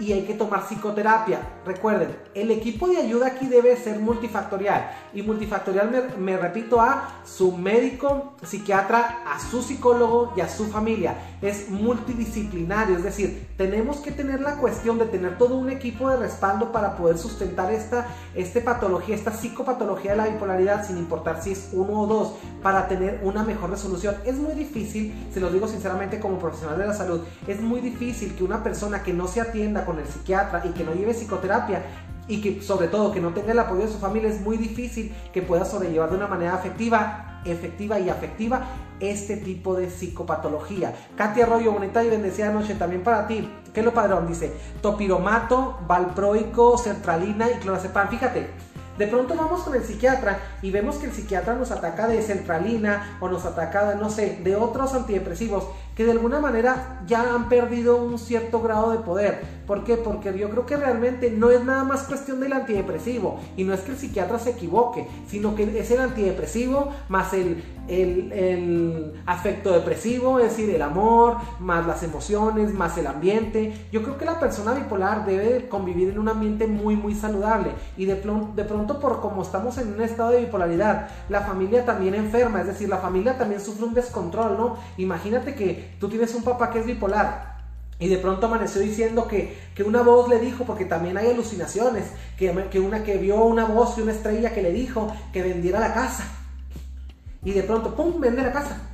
y 0.00 0.14
hay 0.14 0.22
que 0.22 0.34
tomar 0.34 0.66
psicoterapia. 0.66 1.40
Recuerden, 1.66 2.16
el 2.34 2.50
equipo 2.50 2.88
de 2.88 2.96
ayuda 2.96 3.28
aquí 3.28 3.46
debe 3.46 3.76
ser 3.76 3.98
multifactorial. 3.98 4.90
Y 5.12 5.22
multifactorial 5.22 6.14
me, 6.18 6.36
repito 6.38 6.80
a 6.80 7.20
su 7.24 7.52
médico, 7.52 8.32
psiquiatra, 8.42 9.22
a 9.26 9.38
su 9.38 9.62
psicólogo 9.62 10.32
y 10.36 10.40
a 10.40 10.48
su 10.48 10.66
familia. 10.66 11.14
Es 11.42 11.68
multidisciplinario, 11.68 12.96
es 12.96 13.02
decir, 13.02 13.48
tenemos 13.56 13.98
que 13.98 14.10
tener 14.10 14.40
la 14.40 14.56
cuestión 14.56 14.98
de 14.98 15.04
tener 15.04 15.36
todo 15.36 15.56
un 15.56 15.68
equipo 15.68 16.08
de 16.08 16.16
respaldo 16.16 16.72
para 16.72 16.96
poder 16.96 17.18
sustentar 17.18 17.70
esta, 17.72 18.06
esta 18.34 18.60
patología, 18.62 19.14
esta 19.14 19.32
psicopatología 19.32 20.12
de 20.12 20.16
la 20.16 20.26
bipolaridad, 20.28 20.86
sin 20.86 20.96
importar 20.96 21.42
si 21.42 21.52
es 21.52 21.68
uno 21.72 22.02
o 22.02 22.06
dos, 22.06 22.34
para 22.62 22.88
tener 22.88 23.20
una 23.22 23.42
mejor 23.42 23.70
resolución. 23.70 24.16
Es 24.24 24.36
muy 24.36 24.54
difícil, 24.54 25.28
se 25.32 25.40
lo 25.40 25.50
digo 25.50 25.68
sinceramente 25.68 26.20
como 26.20 26.38
profesional 26.38 26.78
de 26.78 26.86
la 26.86 26.94
salud, 26.94 27.20
es 27.46 27.60
muy 27.60 27.80
difícil 27.80 28.34
que 28.34 28.44
una 28.44 28.62
persona 28.62 29.02
que 29.02 29.12
no 29.12 29.26
se 29.26 29.40
atienda 29.40 29.84
con 29.90 29.98
el 29.98 30.06
psiquiatra 30.06 30.62
y 30.64 30.68
que 30.70 30.84
no 30.84 30.94
lleve 30.94 31.12
psicoterapia 31.12 31.82
y 32.28 32.40
que 32.40 32.62
sobre 32.62 32.86
todo 32.86 33.10
que 33.10 33.20
no 33.20 33.34
tenga 33.34 33.50
el 33.50 33.58
apoyo 33.58 33.82
de 33.82 33.92
su 33.92 33.98
familia 33.98 34.30
es 34.30 34.40
muy 34.40 34.56
difícil 34.56 35.12
que 35.32 35.42
pueda 35.42 35.64
sobrellevar 35.64 36.10
de 36.10 36.16
una 36.16 36.28
manera 36.28 36.54
afectiva, 36.54 37.40
efectiva 37.44 37.98
y 37.98 38.08
afectiva 38.08 38.66
este 39.00 39.36
tipo 39.36 39.74
de 39.74 39.90
psicopatología. 39.90 40.94
Katia 41.16 41.44
Arroyo, 41.44 41.72
bonita 41.72 42.04
y 42.04 42.08
bendecida 42.08 42.52
noche 42.52 42.76
también 42.76 43.02
para 43.02 43.26
ti. 43.26 43.50
¿Qué 43.74 43.80
es 43.80 43.86
lo 43.86 43.92
padrón? 43.92 44.28
Dice 44.28 44.52
topiromato, 44.80 45.80
valproico, 45.88 46.78
sertralina 46.78 47.50
y 47.50 47.54
clorazepam. 47.54 48.08
Fíjate, 48.08 48.46
de 48.96 49.06
pronto 49.06 49.34
vamos 49.34 49.62
con 49.62 49.74
el 49.74 49.82
psiquiatra 49.82 50.38
y 50.62 50.70
vemos 50.70 50.96
que 50.96 51.06
el 51.06 51.12
psiquiatra 51.12 51.54
nos 51.54 51.70
ataca 51.70 52.06
de 52.06 52.22
centralina 52.22 53.16
o 53.20 53.28
nos 53.28 53.44
ataca, 53.44 53.88
de, 53.90 53.96
no 53.96 54.10
sé, 54.10 54.40
de 54.44 54.54
otros 54.54 54.94
antidepresivos 54.94 55.68
que 55.94 56.04
de 56.04 56.12
alguna 56.12 56.40
manera 56.40 57.02
ya 57.06 57.34
han 57.34 57.48
perdido 57.48 58.02
un 58.02 58.18
cierto 58.18 58.60
grado 58.60 58.90
de 58.90 58.98
poder. 58.98 59.60
¿Por 59.66 59.84
qué? 59.84 59.96
Porque 59.96 60.36
yo 60.36 60.50
creo 60.50 60.66
que 60.66 60.76
realmente 60.76 61.30
no 61.30 61.50
es 61.50 61.64
nada 61.64 61.84
más 61.84 62.02
cuestión 62.02 62.40
del 62.40 62.52
antidepresivo 62.52 63.38
y 63.56 63.62
no 63.62 63.72
es 63.72 63.80
que 63.80 63.92
el 63.92 63.98
psiquiatra 63.98 64.38
se 64.38 64.50
equivoque, 64.50 65.06
sino 65.28 65.54
que 65.54 65.78
es 65.78 65.90
el 65.92 66.00
antidepresivo 66.00 66.92
más 67.08 67.32
el, 67.34 67.62
el, 67.86 68.32
el 68.32 69.22
afecto 69.26 69.72
depresivo, 69.72 70.40
es 70.40 70.50
decir, 70.50 70.74
el 70.74 70.82
amor, 70.82 71.36
más 71.60 71.86
las 71.86 72.02
emociones, 72.02 72.74
más 72.74 72.98
el 72.98 73.06
ambiente. 73.06 73.72
Yo 73.92 74.02
creo 74.02 74.18
que 74.18 74.24
la 74.24 74.40
persona 74.40 74.74
bipolar 74.74 75.24
debe 75.24 75.68
convivir 75.68 76.10
en 76.10 76.18
un 76.18 76.28
ambiente 76.28 76.66
muy, 76.66 76.96
muy 76.96 77.14
saludable 77.14 77.70
y 77.96 78.06
de, 78.06 78.14
de 78.14 78.64
pronto 78.64 78.98
por 78.98 79.20
como 79.20 79.42
estamos 79.42 79.78
en 79.78 79.92
un 79.92 80.00
estado 80.00 80.30
de 80.30 80.40
bipolaridad, 80.40 81.08
la 81.28 81.42
familia 81.42 81.84
también 81.84 82.14
enferma, 82.14 82.60
es 82.60 82.66
decir, 82.66 82.88
la 82.88 82.98
familia 82.98 83.38
también 83.38 83.60
sufre 83.60 83.84
un 83.84 83.94
descontrol, 83.94 84.56
¿no? 84.56 84.76
Imagínate 84.96 85.54
que 85.54 85.79
tú 85.98 86.08
tienes 86.08 86.34
un 86.34 86.42
papá 86.42 86.70
que 86.70 86.80
es 86.80 86.86
bipolar 86.86 87.50
y 88.00 88.08
de 88.08 88.16
pronto 88.16 88.46
amaneció 88.46 88.80
diciendo 88.80 89.28
que, 89.28 89.56
que, 89.74 89.82
una 89.82 90.00
voz 90.00 90.28
le 90.28 90.38
dijo, 90.38 90.64
porque 90.64 90.86
también 90.86 91.18
hay 91.18 91.28
alucinaciones, 91.28 92.06
que, 92.38 92.50
que, 92.70 92.80
una 92.80 93.04
que 93.04 93.18
vio 93.18 93.44
una 93.44 93.66
voz 93.66 93.98
y 93.98 94.00
una 94.00 94.12
estrella 94.12 94.54
que 94.54 94.62
le 94.62 94.72
dijo 94.72 95.14
que 95.34 95.42
vendiera 95.42 95.78
la 95.78 95.92
casa. 95.92 96.24
Y 97.44 97.52
de 97.52 97.62
pronto, 97.62 97.94
¡pum!, 97.94 98.18
vende 98.18 98.42
la 98.42 98.52
casa. 98.52 98.89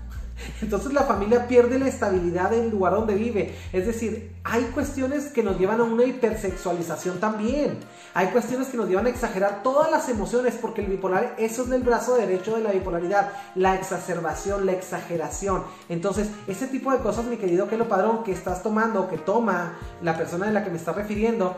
Entonces 0.62 0.92
la 0.92 1.02
familia 1.02 1.46
pierde 1.48 1.78
la 1.78 1.88
estabilidad 1.88 2.50
del 2.50 2.70
lugar 2.70 2.94
donde 2.94 3.14
vive. 3.14 3.54
Es 3.72 3.86
decir, 3.86 4.36
hay 4.44 4.62
cuestiones 4.74 5.26
que 5.26 5.42
nos 5.42 5.58
llevan 5.58 5.80
a 5.80 5.84
una 5.84 6.04
hipersexualización 6.04 7.18
también. 7.20 7.78
Hay 8.14 8.28
cuestiones 8.28 8.68
que 8.68 8.76
nos 8.76 8.88
llevan 8.88 9.06
a 9.06 9.10
exagerar 9.10 9.62
todas 9.62 9.90
las 9.90 10.08
emociones 10.08 10.54
porque 10.60 10.82
el 10.82 10.88
bipolar, 10.88 11.34
eso 11.38 11.64
es 11.64 11.70
el 11.70 11.82
brazo 11.82 12.16
derecho 12.16 12.56
de 12.56 12.62
la 12.62 12.72
bipolaridad, 12.72 13.32
la 13.54 13.74
exacerbación, 13.74 14.66
la 14.66 14.72
exageración. 14.72 15.64
Entonces, 15.88 16.28
ese 16.46 16.66
tipo 16.66 16.92
de 16.92 16.98
cosas, 16.98 17.24
mi 17.26 17.36
querido 17.36 17.68
Kelo 17.68 17.88
Padrón, 17.88 18.24
que 18.24 18.32
estás 18.32 18.62
tomando 18.62 19.08
que 19.08 19.18
toma 19.18 19.74
la 20.02 20.16
persona 20.16 20.46
de 20.46 20.52
la 20.52 20.64
que 20.64 20.70
me 20.70 20.76
estás 20.76 20.96
refiriendo, 20.96 21.56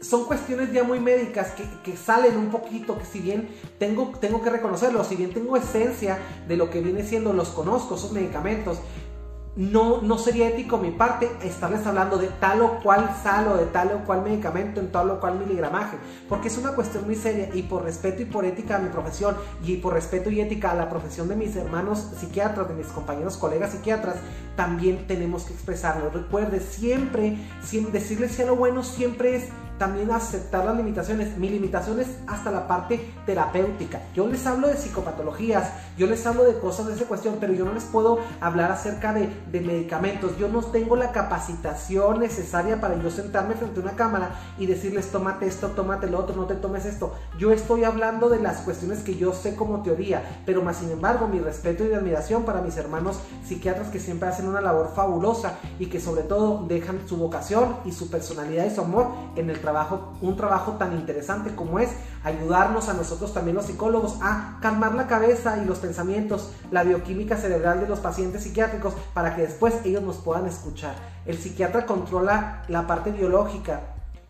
son 0.00 0.24
cuestiones 0.24 0.72
ya 0.72 0.84
muy 0.84 1.00
médicas 1.00 1.52
que, 1.82 1.96
salen 1.96 2.36
un 2.36 2.50
poquito, 2.50 2.98
que 2.98 3.04
si 3.04 3.20
bien 3.20 3.48
tengo, 3.78 4.12
tengo 4.20 4.42
que 4.42 4.50
reconocerlo, 4.50 5.02
si 5.04 5.16
bien 5.16 5.32
tengo 5.32 5.56
esencia 5.56 6.18
de 6.46 6.56
lo 6.56 6.70
que 6.70 6.80
viene 6.80 7.02
siendo, 7.02 7.32
los 7.32 7.48
conozco, 7.48 7.96
esos 7.96 8.12
medicamentos, 8.12 8.78
no, 9.56 10.02
no 10.02 10.18
sería 10.18 10.48
ético 10.48 10.78
mi 10.78 10.92
parte 10.92 11.28
estarles 11.42 11.84
hablando 11.84 12.16
de 12.16 12.28
tal 12.28 12.62
o 12.62 12.78
cual 12.80 13.10
sal 13.20 13.48
o 13.48 13.56
de 13.56 13.66
tal 13.66 13.90
o 13.90 14.06
cual 14.06 14.22
medicamento 14.22 14.78
en 14.78 14.92
tal 14.92 15.10
o 15.10 15.18
cual 15.18 15.36
miligramaje, 15.36 15.96
porque 16.28 16.46
es 16.46 16.56
una 16.58 16.76
cuestión 16.76 17.06
muy 17.06 17.16
seria 17.16 17.50
y 17.52 17.62
por 17.64 17.82
respeto 17.82 18.22
y 18.22 18.26
por 18.26 18.44
ética 18.44 18.76
a 18.76 18.78
mi 18.78 18.88
profesión 18.88 19.36
y 19.64 19.78
por 19.78 19.94
respeto 19.94 20.30
y 20.30 20.40
ética 20.40 20.70
a 20.70 20.76
la 20.76 20.88
profesión 20.88 21.28
de 21.28 21.34
mis 21.34 21.56
hermanos 21.56 21.98
psiquiatras, 22.20 22.68
de 22.68 22.74
mis 22.74 22.86
compañeros 22.86 23.36
colegas 23.36 23.72
psiquiatras, 23.72 24.14
también 24.54 25.08
tenemos 25.08 25.42
que 25.42 25.54
expresarlo. 25.54 26.08
Recuerde, 26.10 26.60
siempre, 26.60 27.36
siempre 27.60 27.98
decirles 27.98 28.36
si 28.36 28.42
a 28.42 28.46
lo 28.46 28.54
bueno 28.54 28.84
siempre 28.84 29.34
es 29.34 29.48
también 29.78 30.10
aceptar 30.10 30.64
las 30.64 30.76
limitaciones. 30.76 31.36
Mi 31.36 31.48
limitación 31.48 32.00
es 32.00 32.08
hasta 32.26 32.50
la 32.50 32.66
parte 32.66 33.12
terapéutica. 33.26 34.02
Yo 34.14 34.26
les 34.26 34.46
hablo 34.46 34.68
de 34.68 34.76
psicopatologías, 34.76 35.70
yo 35.96 36.06
les 36.06 36.26
hablo 36.26 36.44
de 36.44 36.58
cosas 36.58 36.86
de 36.86 36.94
esa 36.94 37.04
cuestión, 37.04 37.36
pero 37.40 37.52
yo 37.52 37.64
no 37.64 37.72
les 37.72 37.84
puedo 37.84 38.18
hablar 38.40 38.72
acerca 38.72 39.12
de, 39.12 39.28
de 39.50 39.60
medicamentos. 39.60 40.38
Yo 40.38 40.48
no 40.48 40.62
tengo 40.62 40.96
la 40.96 41.12
capacitación 41.12 42.20
necesaria 42.20 42.80
para 42.80 43.00
yo 43.00 43.10
sentarme 43.10 43.54
frente 43.54 43.80
a 43.80 43.82
una 43.82 43.92
cámara 43.92 44.30
y 44.58 44.66
decirles, 44.66 45.10
tómate 45.10 45.46
esto, 45.46 45.68
tómate 45.68 46.08
lo 46.08 46.18
otro, 46.18 46.34
no 46.36 46.46
te 46.46 46.54
tomes 46.54 46.84
esto. 46.84 47.14
Yo 47.38 47.52
estoy 47.52 47.84
hablando 47.84 48.28
de 48.28 48.40
las 48.40 48.58
cuestiones 48.58 49.00
que 49.00 49.16
yo 49.16 49.32
sé 49.32 49.54
como 49.54 49.82
teoría, 49.82 50.22
pero 50.44 50.62
más 50.62 50.78
sin 50.78 50.90
embargo, 50.90 51.28
mi 51.28 51.40
respeto 51.40 51.84
y 51.84 51.92
admiración 51.92 52.44
para 52.44 52.62
mis 52.62 52.76
hermanos 52.76 53.18
psiquiatras 53.44 53.88
que 53.88 54.00
siempre 54.00 54.28
hacen 54.28 54.48
una 54.48 54.60
labor 54.60 54.92
fabulosa 54.94 55.58
y 55.78 55.86
que 55.86 56.00
sobre 56.00 56.22
todo 56.22 56.64
dejan 56.66 57.00
su 57.06 57.16
vocación 57.16 57.76
y 57.84 57.92
su 57.92 58.10
personalidad 58.10 58.66
y 58.66 58.74
su 58.74 58.80
amor 58.80 59.08
en 59.36 59.50
el 59.50 59.60
trabajo, 59.60 59.67
un 60.20 60.36
trabajo 60.36 60.72
tan 60.72 60.94
interesante 60.94 61.54
como 61.54 61.78
es 61.78 61.90
ayudarnos 62.24 62.88
a 62.88 62.94
nosotros 62.94 63.32
también 63.32 63.56
los 63.56 63.66
psicólogos 63.66 64.18
a 64.22 64.58
calmar 64.60 64.94
la 64.94 65.06
cabeza 65.06 65.58
y 65.62 65.64
los 65.64 65.78
pensamientos, 65.78 66.52
la 66.70 66.82
bioquímica 66.82 67.36
cerebral 67.36 67.80
de 67.80 67.88
los 67.88 68.00
pacientes 68.00 68.42
psiquiátricos 68.42 68.94
para 69.14 69.34
que 69.34 69.42
después 69.42 69.74
ellos 69.84 70.02
nos 70.02 70.16
puedan 70.16 70.46
escuchar. 70.46 70.94
El 71.26 71.38
psiquiatra 71.38 71.86
controla 71.86 72.62
la 72.68 72.86
parte 72.86 73.10
biológica, 73.10 73.80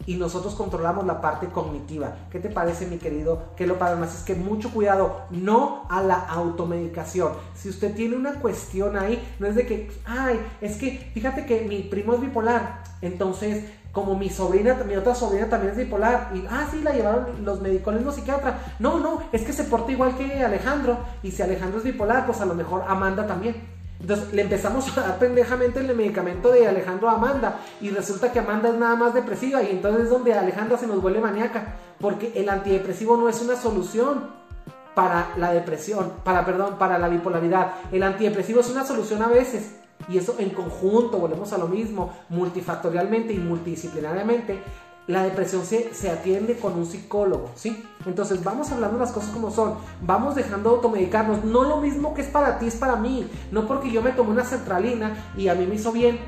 y 0.09 0.17
nosotros 0.17 0.55
controlamos 0.55 1.05
la 1.05 1.21
parte 1.21 1.49
cognitiva. 1.49 2.17
¿Qué 2.31 2.41
te 2.41 2.49
parece, 2.49 2.87
mi 2.87 2.97
querido? 2.97 3.51
Que 3.57 3.67
lo 3.67 3.79
para 3.79 3.95
más 3.95 4.15
es 4.15 4.23
que 4.23 4.35
mucho 4.35 4.71
cuidado, 4.71 5.21
no 5.29 5.85
a 5.91 6.03
la 6.03 6.15
automedicación. 6.15 7.33
Si 7.55 7.69
usted 7.69 7.95
tiene 7.95 8.17
una 8.17 8.41
cuestión 8.41 8.97
ahí, 8.97 9.23
no 9.39 9.47
es 9.47 9.55
de 9.55 9.67
que, 9.67 9.91
ay, 10.07 10.41
es 10.63 10.79
que 10.79 11.11
fíjate 11.13 11.45
que 11.45 11.61
mi 11.69 11.83
primo 11.83 12.15
es 12.15 12.23
bipolar, 12.23 12.83
entonces 13.03 13.65
como 13.93 14.15
mi 14.15 14.29
sobrina, 14.29 14.75
mi 14.87 14.97
otra 14.97 15.15
sobrina 15.15 15.49
también 15.49 15.73
es 15.73 15.79
bipolar, 15.79 16.31
y 16.35 16.45
ah, 16.49 16.67
sí, 16.71 16.81
la 16.83 16.93
llevaron 16.93 17.45
los 17.45 17.61
médicos, 17.61 17.95
mismo 17.95 18.13
psiquiatra. 18.13 18.59
No, 18.79 18.99
no, 18.99 19.23
es 19.33 19.43
que 19.43 19.53
se 19.53 19.65
porta 19.65 19.91
igual 19.91 20.17
que 20.17 20.45
Alejandro, 20.45 20.99
y 21.23 21.31
si 21.31 21.43
Alejandro 21.43 21.79
es 21.79 21.85
bipolar, 21.85 22.27
pues 22.27 22.41
a 22.41 22.47
lo 22.47 22.55
mejor 22.55 22.85
Amanda 22.87 23.27
también. 23.27 23.79
Entonces 24.01 24.33
le 24.33 24.43
empezamos 24.43 24.97
a 24.97 25.01
dar 25.01 25.19
pendejamente 25.19 25.81
el 25.81 25.95
medicamento 25.97 26.53
de 26.53 26.69
Alejandro 26.69 27.09
a 27.09 27.15
Amanda 27.15 27.59
y 27.81 27.91
resulta 27.91 28.31
que 28.31 28.39
Amanda 28.39 28.69
es 28.69 28.77
nada 28.77 28.95
más 28.95 29.13
depresiva 29.13 29.61
y 29.63 29.71
entonces 29.73 30.05
es 30.05 30.11
donde 30.11 30.35
Alejandra 30.35 30.79
se 30.79 30.87
nos 30.87 31.03
vuelve 31.03 31.21
maníaca 31.21 31.75
porque 31.99 32.33
el 32.37 32.49
antidepresivo 32.49 33.17
no 33.17 33.29
es 33.29 33.43
una 33.43 33.57
solución 33.57 34.31
para 34.95 35.31
la 35.37 35.53
depresión, 35.53 36.13
para 36.23 36.45
perdón, 36.45 36.77
para 36.79 36.99
la 36.99 37.09
bipolaridad. 37.09 37.73
El 37.91 38.05
antidepresivo 38.05 38.61
es 38.61 38.71
una 38.71 38.85
solución 38.85 39.23
a 39.23 39.29
veces 39.29 39.73
y 40.09 40.19
eso 40.19 40.37
en 40.39 40.51
conjunto, 40.51 41.19
volvemos 41.19 41.53
a 41.53 41.59
lo 41.59 41.69
mismo, 41.69 42.13
multifactorialmente 42.29 43.33
y 43.33 43.39
multidisciplinariamente, 43.39 44.63
la 45.07 45.23
depresión 45.23 45.65
se, 45.65 45.95
se, 45.95 46.11
atiende 46.11 46.59
con 46.59 46.75
un 46.75 46.85
psicólogo, 46.85 47.51
¿sí? 47.55 47.83
Entonces 48.05 48.45
vamos 48.45 48.71
hablando 48.73 48.99
las 48.99 49.11
cosas 49.11 49.31
como 49.31 49.51
son, 49.51 49.77
vamos 50.03 50.35
dejando 50.35 50.69
de 50.69 50.77
automedicarnos, 50.77 51.45
no 51.45 51.65
lo 51.65 51.79
mismo 51.79 52.13
que 52.13 52.21
es 52.21 52.29
para 52.29 52.59
ti 52.59 52.67
es 52.67 52.77
para 52.77 52.97
mí, 52.97 53.27
no 53.51 53.67
porque 53.67 53.91
yo 53.91 54.03
me 54.03 54.11
tomé 54.11 54.31
una 54.31 54.45
centralina 54.45 55.33
y 55.35 55.49
a 55.49 55.55
mí 55.55 55.67
me 55.67 55.77
hizo 55.77 55.93
bien, 55.93 56.19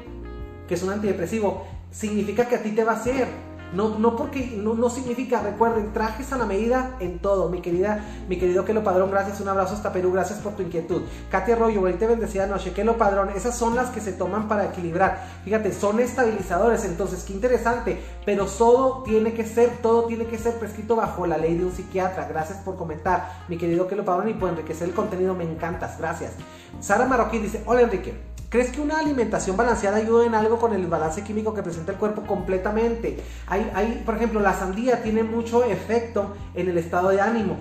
que 0.66 0.75
es 0.75 0.83
un 0.83 0.90
antidepresivo, 0.90 1.66
significa 1.90 2.49
que 2.49 2.57
a 2.57 2.62
ti 2.62 2.71
te 2.71 2.85
va 2.85 2.93
a 2.93 2.97
hacer, 2.97 3.29
no, 3.72 3.98
no 3.98 4.16
porque 4.16 4.56
no, 4.56 4.90
significa, 4.90 5.40
recuerden, 5.40 5.92
trajes 5.92 6.33
a 6.33 6.38
la 6.38 6.46
medida 6.46 6.96
en 7.00 7.18
todo. 7.18 7.48
Mi 7.48 7.61
querida, 7.61 8.04
mi 8.28 8.38
querido 8.38 8.64
Kelo 8.64 8.83
Padrón, 8.83 9.11
gracias, 9.11 9.40
un 9.40 9.48
abrazo 9.48 9.74
hasta 9.74 9.92
Perú, 9.92 10.12
gracias 10.12 10.40
por 10.40 10.54
tu 10.54 10.62
inquietud. 10.62 11.02
Katia 11.30 11.54
Arroyo, 11.54 11.83
te 11.98 12.06
bendecida 12.06 12.46
noche. 12.46 12.72
Kelo 12.72 12.96
Padrón, 12.96 13.30
esas 13.30 13.56
son 13.56 13.76
las 13.76 13.90
que 13.90 14.00
se 14.00 14.12
toman 14.12 14.48
para 14.48 14.66
equilibrar. 14.66 15.24
Fíjate, 15.44 15.72
son 15.72 16.00
estabilizadores, 16.00 16.85
entonces 16.85 17.24
qué 17.24 17.33
interesante. 17.33 18.00
Pero 18.24 18.46
todo 18.46 19.02
tiene 19.04 19.33
que 19.35 19.44
ser, 19.44 19.70
todo 19.83 20.04
tiene 20.06 20.26
que 20.26 20.38
ser 20.38 20.54
prescrito 20.54 20.96
bajo 20.96 21.26
la 21.26 21.38
ley 21.38 21.56
de 21.56 21.64
un 21.64 21.72
psiquiatra. 21.72 22.26
Gracias 22.28 22.59
por 22.59 22.76
comentar, 22.76 23.44
mi 23.48 23.56
querido 23.56 23.87
Kelo 23.87 24.04
Padrón, 24.04 24.28
y 24.28 24.35
por 24.35 24.48
enriquecer 24.48 24.88
el 24.88 24.94
contenido, 24.94 25.35
me 25.35 25.44
encantas, 25.44 25.98
gracias. 25.98 26.33
Sara 26.80 27.06
Marroquín 27.06 27.42
dice, 27.42 27.62
hola 27.66 27.83
Enrique. 27.83 28.30
¿Crees 28.50 28.72
que 28.72 28.80
una 28.80 28.98
alimentación 28.98 29.56
balanceada 29.56 29.98
ayuda 29.98 30.26
en 30.26 30.34
algo 30.34 30.58
con 30.58 30.74
el 30.74 30.84
balance 30.88 31.22
químico 31.22 31.54
que 31.54 31.62
presenta 31.62 31.92
el 31.92 31.98
cuerpo 31.98 32.22
completamente? 32.22 33.22
Hay, 33.46 33.70
hay, 33.76 34.02
por 34.04 34.16
ejemplo, 34.16 34.40
la 34.40 34.52
sandía 34.54 35.04
tiene 35.04 35.22
mucho 35.22 35.62
efecto 35.62 36.34
en 36.54 36.68
el 36.68 36.76
estado 36.76 37.10
de 37.10 37.20
ánimo. 37.20 37.58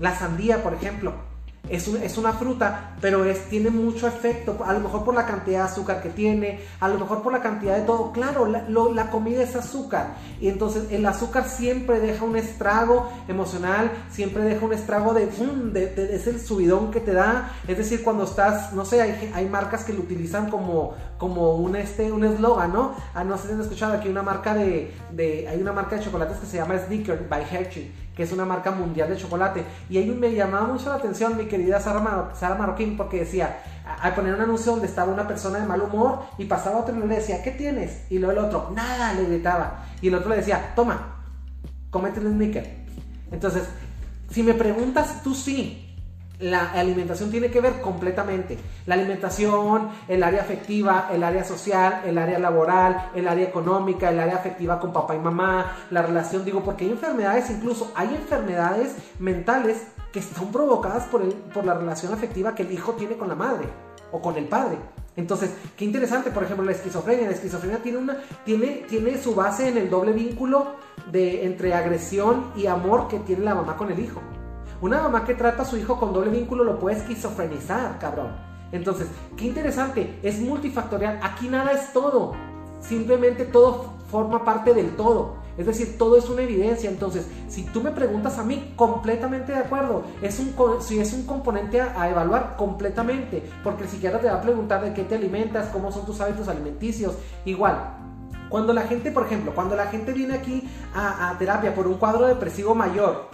La 0.00 0.18
sandía, 0.18 0.60
por 0.64 0.74
ejemplo, 0.74 1.14
es, 1.68 2.18
una 2.18 2.32
fruta, 2.32 2.96
pero 3.00 3.24
es, 3.24 3.48
tiene 3.48 3.70
mucho 3.70 4.06
efecto, 4.06 4.58
a 4.64 4.72
lo 4.72 4.80
mejor 4.80 5.04
por 5.04 5.14
la 5.14 5.26
cantidad 5.26 5.60
de 5.60 5.64
azúcar 5.64 6.02
que 6.02 6.10
tiene, 6.10 6.60
a 6.80 6.88
lo 6.88 6.98
mejor 6.98 7.22
por 7.22 7.32
la 7.32 7.40
cantidad 7.40 7.76
de 7.76 7.82
todo. 7.82 8.12
Claro, 8.12 8.46
la, 8.46 9.10
comida 9.10 9.42
es 9.42 9.54
azúcar 9.56 10.14
y 10.40 10.48
entonces 10.48 10.90
el 10.90 11.04
azúcar 11.06 11.48
siempre 11.48 12.00
deja 12.00 12.24
un 12.24 12.36
estrago 12.36 13.10
emocional, 13.28 13.90
siempre 14.10 14.42
deja 14.44 14.64
un 14.64 14.72
estrago 14.72 15.14
de, 15.14 15.26
de, 15.26 16.14
es 16.14 16.26
el 16.26 16.40
subidón 16.40 16.90
que 16.90 17.00
te 17.00 17.12
da. 17.12 17.52
Es 17.68 17.78
decir, 17.78 18.02
cuando 18.02 18.24
estás, 18.24 18.72
no 18.72 18.84
sé, 18.84 19.00
hay, 19.00 19.32
hay 19.34 19.48
marcas 19.48 19.84
que 19.84 19.92
lo 19.92 20.00
utilizan 20.00 20.50
como, 20.50 20.94
como 21.18 21.56
un 21.56 21.76
este 21.76 22.10
un 22.10 22.24
eslogan, 22.24 22.72
¿no? 22.72 22.94
Ah, 23.14 23.24
no 23.24 23.38
sé 23.38 23.48
si 23.48 23.54
han 23.54 23.60
escuchado 23.60 23.94
aquí 23.94 24.08
una 24.08 24.22
marca 24.22 24.54
de, 24.54 24.92
de, 25.12 25.48
hay 25.48 25.60
una 25.60 25.72
marca 25.72 25.96
de 25.96 26.04
chocolates 26.04 26.38
que 26.38 26.46
se 26.46 26.56
llama 26.56 26.78
Snickers 26.78 27.28
by 27.28 27.44
Hershey 27.50 28.01
que 28.16 28.22
es 28.24 28.32
una 28.32 28.44
marca 28.44 28.70
mundial 28.70 29.08
de 29.08 29.16
chocolate. 29.16 29.64
Y 29.88 29.98
ahí 29.98 30.10
me 30.10 30.34
llamaba 30.34 30.66
mucho 30.66 30.88
la 30.88 30.96
atención 30.96 31.36
mi 31.36 31.46
querida 31.46 31.80
Sara, 31.80 32.30
Sara 32.34 32.54
Marroquín 32.56 32.96
porque 32.96 33.20
decía, 33.20 33.62
al 34.00 34.14
poner 34.14 34.34
un 34.34 34.40
anuncio 34.40 34.72
donde 34.72 34.86
estaba 34.86 35.12
una 35.12 35.26
persona 35.26 35.58
de 35.58 35.66
mal 35.66 35.80
humor 35.80 36.20
y 36.38 36.44
pasaba 36.44 36.78
otro 36.78 36.94
y 36.94 37.06
le 37.06 37.16
decía, 37.16 37.42
¿qué 37.42 37.52
tienes? 37.52 38.04
Y 38.10 38.18
luego 38.18 38.32
el 38.32 38.44
otro, 38.46 38.70
nada, 38.74 39.14
le 39.14 39.24
gritaba. 39.24 39.84
Y 40.00 40.08
el 40.08 40.14
otro 40.14 40.30
le 40.30 40.36
decía, 40.36 40.72
toma, 40.74 41.16
cómete 41.90 42.20
un 42.20 42.32
sneaker. 42.34 42.82
Entonces, 43.30 43.64
si 44.30 44.42
me 44.42 44.54
preguntas, 44.54 45.22
tú 45.22 45.34
sí, 45.34 45.91
la 46.42 46.72
alimentación 46.72 47.30
tiene 47.30 47.50
que 47.50 47.60
ver 47.60 47.80
completamente. 47.80 48.58
La 48.86 48.94
alimentación, 48.94 49.90
el 50.08 50.22
área 50.22 50.42
afectiva, 50.42 51.08
el 51.12 51.22
área 51.22 51.44
social, 51.44 52.02
el 52.04 52.18
área 52.18 52.38
laboral, 52.38 53.10
el 53.14 53.28
área 53.28 53.46
económica, 53.46 54.10
el 54.10 54.18
área 54.18 54.36
afectiva 54.36 54.80
con 54.80 54.92
papá 54.92 55.14
y 55.14 55.20
mamá, 55.20 55.76
la 55.90 56.02
relación, 56.02 56.44
digo, 56.44 56.62
porque 56.62 56.84
hay 56.84 56.90
enfermedades, 56.90 57.48
incluso 57.50 57.92
hay 57.94 58.08
enfermedades 58.08 58.96
mentales 59.20 59.86
que 60.12 60.18
están 60.18 60.50
provocadas 60.50 61.04
por, 61.04 61.22
el, 61.22 61.32
por 61.32 61.64
la 61.64 61.74
relación 61.74 62.12
afectiva 62.12 62.54
que 62.54 62.64
el 62.64 62.72
hijo 62.72 62.92
tiene 62.92 63.16
con 63.16 63.28
la 63.28 63.36
madre 63.36 63.68
o 64.10 64.20
con 64.20 64.36
el 64.36 64.46
padre. 64.46 64.78
Entonces, 65.14 65.50
qué 65.76 65.84
interesante, 65.84 66.30
por 66.30 66.42
ejemplo, 66.42 66.64
la 66.64 66.72
esquizofrenia. 66.72 67.26
La 67.26 67.34
esquizofrenia 67.34 67.78
tiene, 67.78 67.98
una, 67.98 68.18
tiene, 68.44 68.84
tiene 68.88 69.16
su 69.16 69.34
base 69.34 69.68
en 69.68 69.76
el 69.76 69.88
doble 69.88 70.12
vínculo 70.12 70.74
de, 71.10 71.44
entre 71.46 71.72
agresión 71.74 72.52
y 72.56 72.66
amor 72.66 73.08
que 73.08 73.20
tiene 73.20 73.44
la 73.44 73.54
mamá 73.54 73.76
con 73.76 73.92
el 73.92 74.00
hijo. 74.00 74.20
Una 74.82 75.00
mamá 75.00 75.24
que 75.24 75.34
trata 75.34 75.62
a 75.62 75.64
su 75.64 75.76
hijo 75.76 75.96
con 75.96 76.12
doble 76.12 76.32
vínculo 76.32 76.64
lo 76.64 76.80
puede 76.80 76.96
esquizofrenizar, 76.96 78.00
cabrón. 78.00 78.32
Entonces, 78.72 79.06
qué 79.36 79.46
interesante, 79.46 80.18
es 80.24 80.40
multifactorial. 80.40 81.20
Aquí 81.22 81.48
nada 81.48 81.70
es 81.70 81.92
todo. 81.92 82.32
Simplemente 82.80 83.44
todo 83.44 83.92
forma 84.10 84.44
parte 84.44 84.74
del 84.74 84.96
todo. 84.96 85.36
Es 85.56 85.66
decir, 85.66 85.96
todo 85.98 86.16
es 86.16 86.28
una 86.28 86.42
evidencia. 86.42 86.90
Entonces, 86.90 87.28
si 87.48 87.62
tú 87.62 87.80
me 87.80 87.92
preguntas 87.92 88.38
a 88.38 88.42
mí, 88.42 88.72
completamente 88.74 89.52
de 89.52 89.58
acuerdo. 89.58 90.02
Es 90.20 90.40
un, 90.40 90.52
si 90.80 90.98
es 90.98 91.12
un 91.12 91.26
componente 91.26 91.80
a, 91.80 92.10
evaluar, 92.10 92.56
completamente. 92.56 93.40
Porque 93.62 93.84
el 93.84 93.88
psiquiatra 93.88 94.20
te 94.20 94.26
va 94.26 94.38
a 94.38 94.42
preguntar 94.42 94.82
de 94.82 94.94
qué 94.94 95.04
te 95.04 95.14
alimentas, 95.14 95.68
cómo 95.68 95.92
son 95.92 96.04
tus 96.04 96.20
hábitos 96.20 96.48
alimenticios. 96.48 97.14
Igual, 97.44 97.78
cuando 98.48 98.72
la 98.72 98.82
gente, 98.82 99.12
por 99.12 99.26
ejemplo, 99.26 99.54
cuando 99.54 99.76
la 99.76 99.86
gente 99.86 100.12
viene 100.12 100.34
aquí 100.34 100.68
a, 100.92 101.30
a 101.30 101.38
terapia 101.38 101.72
por 101.72 101.86
un 101.86 101.98
cuadro 101.98 102.26
depresivo 102.26 102.74
mayor, 102.74 103.30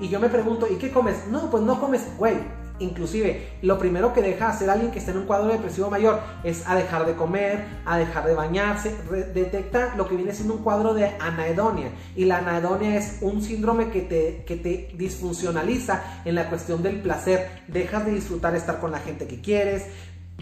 y 0.00 0.08
yo 0.08 0.18
me 0.18 0.28
pregunto, 0.28 0.66
¿y 0.70 0.76
qué 0.76 0.90
comes? 0.90 1.26
No, 1.28 1.50
pues 1.50 1.62
no 1.62 1.80
comes, 1.80 2.02
güey. 2.18 2.36
Inclusive, 2.80 3.58
lo 3.60 3.78
primero 3.78 4.14
que 4.14 4.22
deja 4.22 4.48
hacer 4.48 4.70
alguien 4.70 4.90
que 4.90 5.00
esté 5.00 5.10
en 5.10 5.18
un 5.18 5.26
cuadro 5.26 5.48
depresivo 5.48 5.90
mayor 5.90 6.18
es 6.42 6.66
a 6.66 6.74
dejar 6.74 7.04
de 7.04 7.14
comer, 7.14 7.62
a 7.84 7.98
dejar 7.98 8.26
de 8.26 8.34
bañarse, 8.34 8.96
detecta 9.34 9.94
lo 9.96 10.08
que 10.08 10.16
viene 10.16 10.32
siendo 10.32 10.54
un 10.54 10.62
cuadro 10.62 10.94
de 10.94 11.14
anaedonia. 11.20 11.90
Y 12.16 12.24
la 12.24 12.38
anaedonia 12.38 12.96
es 12.96 13.18
un 13.20 13.42
síndrome 13.42 13.90
que 13.90 14.00
te, 14.00 14.44
que 14.46 14.56
te 14.56 14.94
disfuncionaliza 14.96 16.02
en 16.24 16.34
la 16.34 16.48
cuestión 16.48 16.82
del 16.82 17.02
placer. 17.02 17.50
Dejas 17.68 18.06
de 18.06 18.12
disfrutar 18.12 18.56
estar 18.56 18.80
con 18.80 18.92
la 18.92 18.98
gente 18.98 19.26
que 19.26 19.42
quieres, 19.42 19.84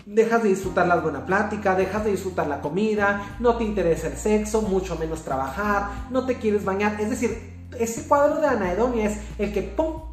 dejas 0.06 0.42
de 0.44 0.50
disfrutar 0.50 0.86
la 0.86 0.96
buena 0.96 1.26
plática, 1.26 1.74
dejas 1.74 2.04
de 2.04 2.12
disfrutar 2.12 2.46
la 2.46 2.60
comida, 2.60 3.36
no 3.40 3.56
te 3.56 3.64
interesa 3.64 4.06
el 4.06 4.16
sexo, 4.16 4.62
mucho 4.62 4.96
menos 4.96 5.22
trabajar, 5.22 6.06
no 6.10 6.24
te 6.24 6.36
quieres 6.36 6.64
bañar. 6.64 7.00
Es 7.00 7.10
decir, 7.10 7.57
ese 7.78 8.06
cuadro 8.06 8.40
de 8.40 8.46
anaedonia 8.46 9.06
es 9.06 9.18
el 9.38 9.52
que 9.52 9.62
¡pum! 9.62 10.08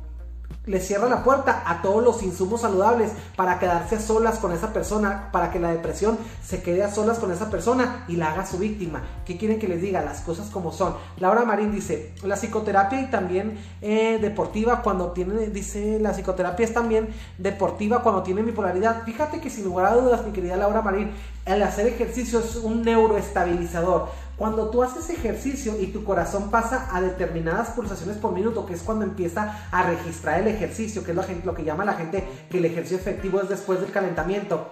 le 0.65 0.79
cierra 0.79 1.07
la 1.07 1.23
puerta 1.23 1.63
a 1.65 1.81
todos 1.81 2.03
los 2.03 2.23
insumos 2.23 2.61
saludables 2.61 3.11
para 3.35 3.59
quedarse 3.59 3.95
a 3.95 3.99
solas 3.99 4.39
con 4.39 4.51
esa 4.51 4.73
persona, 4.73 5.29
para 5.31 5.51
que 5.51 5.59
la 5.59 5.71
depresión 5.71 6.17
se 6.43 6.61
quede 6.61 6.83
a 6.83 6.91
solas 6.91 7.19
con 7.19 7.31
esa 7.31 7.49
persona 7.49 8.05
y 8.07 8.15
la 8.15 8.31
haga 8.31 8.45
su 8.45 8.57
víctima. 8.57 9.03
¿Qué 9.25 9.37
quieren 9.37 9.59
que 9.59 9.67
les 9.67 9.81
diga? 9.81 10.01
Las 10.01 10.21
cosas 10.21 10.49
como 10.49 10.71
son. 10.71 10.95
Laura 11.17 11.45
Marín 11.45 11.71
dice, 11.71 12.13
la 12.23 12.35
psicoterapia 12.35 13.01
y 13.01 13.09
también 13.11 13.57
eh, 13.81 14.17
deportiva 14.19 14.81
cuando 14.81 15.11
tiene, 15.11 15.47
dice, 15.49 15.99
la 15.99 16.13
psicoterapia 16.13 16.65
es 16.65 16.73
también 16.73 17.09
deportiva 17.37 18.01
cuando 18.01 18.23
tiene 18.23 18.41
bipolaridad. 18.41 19.03
Fíjate 19.03 19.39
que 19.39 19.49
sin 19.49 19.65
lugar 19.65 19.85
a 19.85 19.95
dudas, 19.95 20.25
mi 20.25 20.31
querida 20.31 20.55
Laura 20.55 20.81
Marín, 20.81 21.11
el 21.45 21.61
hacer 21.61 21.85
ejercicio 21.87 22.39
es 22.39 22.55
un 22.55 22.81
neuroestabilizador. 22.81 24.09
Cuando 24.37 24.69
tú 24.69 24.83
haces 24.83 25.09
ejercicio 25.09 25.79
y 25.79 25.87
tu 25.87 26.03
corazón 26.03 26.51
pasa 26.51 26.89
a 26.91 27.01
determinadas 27.01 27.69
pulsaciones 27.69 28.17
por 28.17 28.33
minuto, 28.33 28.65
que 28.65 28.73
es 28.73 28.83
cuando 28.83 29.05
empieza 29.05 29.67
a 29.71 29.83
registrar 29.83 30.41
el 30.41 30.47
ejercicio, 30.47 31.03
que 31.03 31.11
es 31.11 31.17
lo, 31.17 31.23
lo 31.45 31.55
que 31.55 31.63
llama 31.63 31.85
la 31.85 31.93
gente 31.93 32.27
que 32.49 32.57
el 32.57 32.65
ejercicio 32.65 32.97
efectivo 32.97 33.39
es 33.39 33.47
después 33.47 33.79
del 33.79 33.91
calentamiento, 33.91 34.69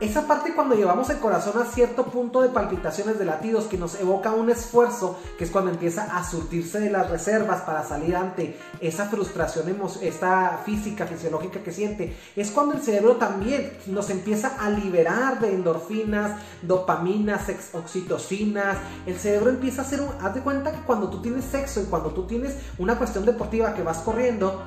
esa 0.00 0.28
parte 0.28 0.54
cuando 0.54 0.76
llevamos 0.76 1.10
el 1.10 1.18
corazón 1.18 1.60
a 1.60 1.64
cierto 1.64 2.04
punto 2.04 2.40
de 2.40 2.50
palpitaciones 2.50 3.18
de 3.18 3.24
latidos 3.24 3.64
que 3.64 3.76
nos 3.76 3.98
evoca 3.98 4.32
un 4.32 4.48
esfuerzo, 4.48 5.18
que 5.36 5.44
es 5.44 5.50
cuando 5.50 5.72
empieza 5.72 6.16
a 6.16 6.24
surtirse 6.24 6.78
de 6.78 6.90
las 6.90 7.10
reservas 7.10 7.62
para 7.62 7.84
salir 7.84 8.14
ante 8.14 8.56
esa 8.80 9.06
frustración 9.06 9.58
esta 10.00 10.60
física, 10.64 11.06
fisiológica 11.06 11.64
que 11.64 11.72
siente, 11.72 12.16
es 12.36 12.50
cuando 12.50 12.74
el 12.74 12.82
cerebro 12.82 13.16
también 13.16 13.72
nos 13.86 14.10
empieza 14.10 14.56
a 14.60 14.70
liberar 14.70 15.40
de 15.40 15.54
endorfinas, 15.54 16.40
dopaminas, 16.62 17.46
oxitocinas. 17.72 18.78
El 19.06 19.18
cerebro 19.18 19.50
empieza 19.50 19.82
a 19.82 19.84
hacer 19.84 20.00
un... 20.00 20.08
Haz 20.20 20.34
de 20.34 20.40
cuenta 20.42 20.72
que 20.72 20.82
cuando 20.82 21.08
tú 21.10 21.20
tienes 21.22 21.44
sexo 21.44 21.82
y 21.82 21.84
cuando 21.86 22.10
tú 22.10 22.26
tienes 22.26 22.56
una 22.78 22.98
cuestión 22.98 23.24
deportiva 23.24 23.74
que 23.74 23.82
vas 23.82 23.98
corriendo, 23.98 24.62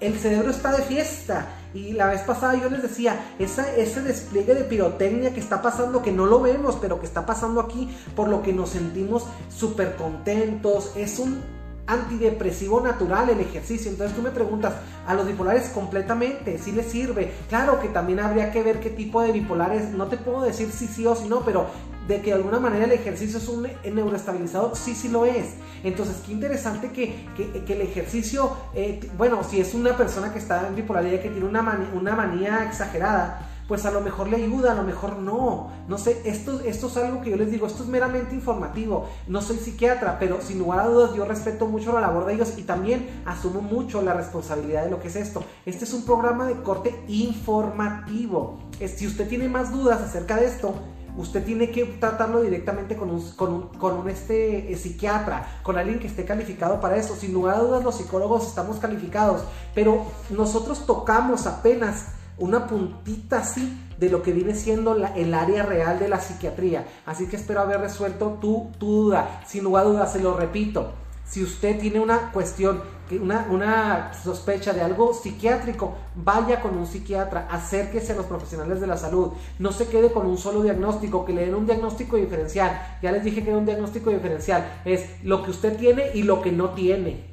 el 0.00 0.18
cerebro 0.18 0.50
está 0.50 0.72
de 0.72 0.82
fiesta. 0.82 1.46
Y 1.74 1.92
la 1.92 2.06
vez 2.06 2.22
pasada 2.22 2.54
yo 2.54 2.70
les 2.70 2.82
decía, 2.82 3.34
ese 3.38 4.02
despliegue 4.02 4.54
de 4.54 4.64
pirotecnia 4.64 5.34
que 5.34 5.40
está 5.40 5.60
pasando, 5.60 6.02
que 6.02 6.12
no 6.12 6.24
lo 6.26 6.40
vemos, 6.40 6.78
pero 6.80 6.98
que 6.98 7.06
está 7.06 7.26
pasando 7.26 7.60
aquí, 7.60 7.94
por 8.16 8.28
lo 8.28 8.42
que 8.42 8.52
nos 8.52 8.70
sentimos 8.70 9.26
súper 9.54 9.94
contentos, 9.96 10.92
es 10.96 11.18
un 11.18 11.42
antidepresivo 11.88 12.80
natural 12.80 13.30
el 13.30 13.40
ejercicio. 13.40 13.90
Entonces 13.90 14.16
tú 14.16 14.22
me 14.22 14.30
preguntas, 14.30 14.74
a 15.06 15.14
los 15.14 15.26
bipolares 15.26 15.70
completamente, 15.70 16.58
si 16.58 16.70
les 16.70 16.86
sirve. 16.86 17.32
Claro 17.48 17.80
que 17.80 17.88
también 17.88 18.20
habría 18.20 18.52
que 18.52 18.62
ver 18.62 18.78
qué 18.78 18.90
tipo 18.90 19.22
de 19.22 19.32
bipolares, 19.32 19.90
no 19.90 20.06
te 20.06 20.18
puedo 20.18 20.42
decir 20.42 20.70
si 20.70 20.86
sí 20.86 21.06
o 21.06 21.16
si 21.16 21.28
no, 21.28 21.40
pero 21.40 21.66
de 22.06 22.22
que 22.22 22.30
de 22.30 22.36
alguna 22.36 22.58
manera 22.58 22.86
el 22.86 22.92
ejercicio 22.92 23.38
es 23.38 23.48
un 23.48 23.68
neuroestabilizador, 23.94 24.76
sí, 24.76 24.94
sí 24.94 25.08
lo 25.08 25.26
es. 25.26 25.54
Entonces, 25.84 26.16
qué 26.24 26.32
interesante 26.32 26.90
que, 26.90 27.26
el 27.72 27.80
ejercicio, 27.82 28.50
eh, 28.74 29.00
bueno, 29.16 29.44
si 29.44 29.60
es 29.60 29.74
una 29.74 29.96
persona 29.96 30.32
que 30.32 30.38
está 30.38 30.66
en 30.68 30.74
bipolaridad, 30.74 31.20
que 31.20 31.28
tiene 31.28 31.46
una, 31.46 31.90
una 31.94 32.14
manía 32.16 32.64
exagerada, 32.64 33.46
pues 33.68 33.84
a 33.84 33.90
lo 33.90 34.00
mejor 34.00 34.28
le 34.28 34.38
ayuda, 34.38 34.72
a 34.72 34.74
lo 34.74 34.82
mejor 34.82 35.18
no. 35.18 35.70
No 35.86 35.98
sé, 35.98 36.22
esto, 36.24 36.60
esto 36.60 36.86
es 36.86 36.96
algo 36.96 37.20
que 37.20 37.30
yo 37.30 37.36
les 37.36 37.50
digo, 37.50 37.66
esto 37.66 37.82
es 37.82 37.88
meramente 37.88 38.34
informativo. 38.34 39.08
No 39.26 39.42
soy 39.42 39.58
psiquiatra, 39.58 40.18
pero 40.18 40.40
sin 40.40 40.58
lugar 40.58 40.80
a 40.80 40.86
dudas 40.86 41.14
yo 41.14 41.26
respeto 41.26 41.66
mucho 41.66 41.92
la 41.92 42.00
labor 42.00 42.24
de 42.24 42.34
ellos 42.34 42.54
y 42.56 42.62
también 42.62 43.22
asumo 43.26 43.60
mucho 43.60 44.00
la 44.00 44.14
responsabilidad 44.14 44.84
de 44.84 44.90
lo 44.90 45.00
que 45.00 45.08
es 45.08 45.16
esto. 45.16 45.44
Este 45.66 45.84
es 45.84 45.92
un 45.92 46.06
programa 46.06 46.46
de 46.46 46.54
corte 46.62 46.98
informativo. 47.08 48.58
Si 48.96 49.06
usted 49.06 49.28
tiene 49.28 49.48
más 49.50 49.70
dudas 49.70 50.00
acerca 50.00 50.36
de 50.36 50.46
esto, 50.46 50.74
usted 51.18 51.44
tiene 51.44 51.70
que 51.70 51.84
tratarlo 51.84 52.40
directamente 52.40 52.96
con 52.96 53.10
un, 53.10 53.20
con 53.78 53.98
un, 53.98 54.08
este, 54.08 54.72
eh, 54.72 54.76
psiquiatra, 54.76 55.60
con 55.62 55.76
alguien 55.76 55.98
que 55.98 56.06
esté 56.06 56.24
calificado 56.24 56.80
para 56.80 56.96
eso. 56.96 57.16
Sin 57.16 57.34
lugar 57.34 57.56
a 57.56 57.60
dudas 57.60 57.84
los 57.84 57.96
psicólogos 57.96 58.46
estamos 58.46 58.78
calificados, 58.78 59.42
pero 59.74 60.06
nosotros 60.30 60.86
tocamos 60.86 61.46
apenas 61.46 62.17
una 62.38 62.66
puntita 62.66 63.38
así 63.38 63.76
de 63.98 64.10
lo 64.10 64.22
que 64.22 64.32
viene 64.32 64.54
siendo 64.54 64.94
el 64.94 65.34
área 65.34 65.64
real 65.64 65.98
de 65.98 66.08
la 66.08 66.20
psiquiatría. 66.20 66.86
Así 67.04 67.26
que 67.26 67.36
espero 67.36 67.60
haber 67.60 67.80
resuelto 67.80 68.38
tu, 68.40 68.70
tu 68.78 69.02
duda. 69.02 69.42
Sin 69.46 69.64
lugar 69.64 69.84
a 69.84 69.88
dudas, 69.88 70.12
se 70.12 70.20
lo 70.20 70.36
repito. 70.36 70.92
Si 71.26 71.42
usted 71.42 71.78
tiene 71.78 72.00
una 72.00 72.32
cuestión, 72.32 72.80
una, 73.20 73.46
una 73.50 74.12
sospecha 74.14 74.72
de 74.72 74.80
algo 74.80 75.12
psiquiátrico, 75.12 75.94
vaya 76.14 76.62
con 76.62 76.78
un 76.78 76.86
psiquiatra, 76.86 77.48
acérquese 77.50 78.12
a 78.12 78.16
los 78.16 78.24
profesionales 78.24 78.80
de 78.80 78.86
la 78.86 78.96
salud, 78.96 79.32
no 79.58 79.72
se 79.72 79.88
quede 79.88 80.10
con 80.10 80.26
un 80.26 80.38
solo 80.38 80.62
diagnóstico, 80.62 81.26
que 81.26 81.34
le 81.34 81.44
den 81.44 81.54
un 81.54 81.66
diagnóstico 81.66 82.16
diferencial. 82.16 82.98
Ya 83.02 83.12
les 83.12 83.24
dije 83.24 83.42
que 83.42 83.50
era 83.50 83.58
un 83.58 83.66
diagnóstico 83.66 84.08
diferencial, 84.08 84.80
es 84.86 85.22
lo 85.22 85.42
que 85.42 85.50
usted 85.50 85.76
tiene 85.76 86.12
y 86.14 86.22
lo 86.22 86.40
que 86.40 86.52
no 86.52 86.70
tiene. 86.70 87.26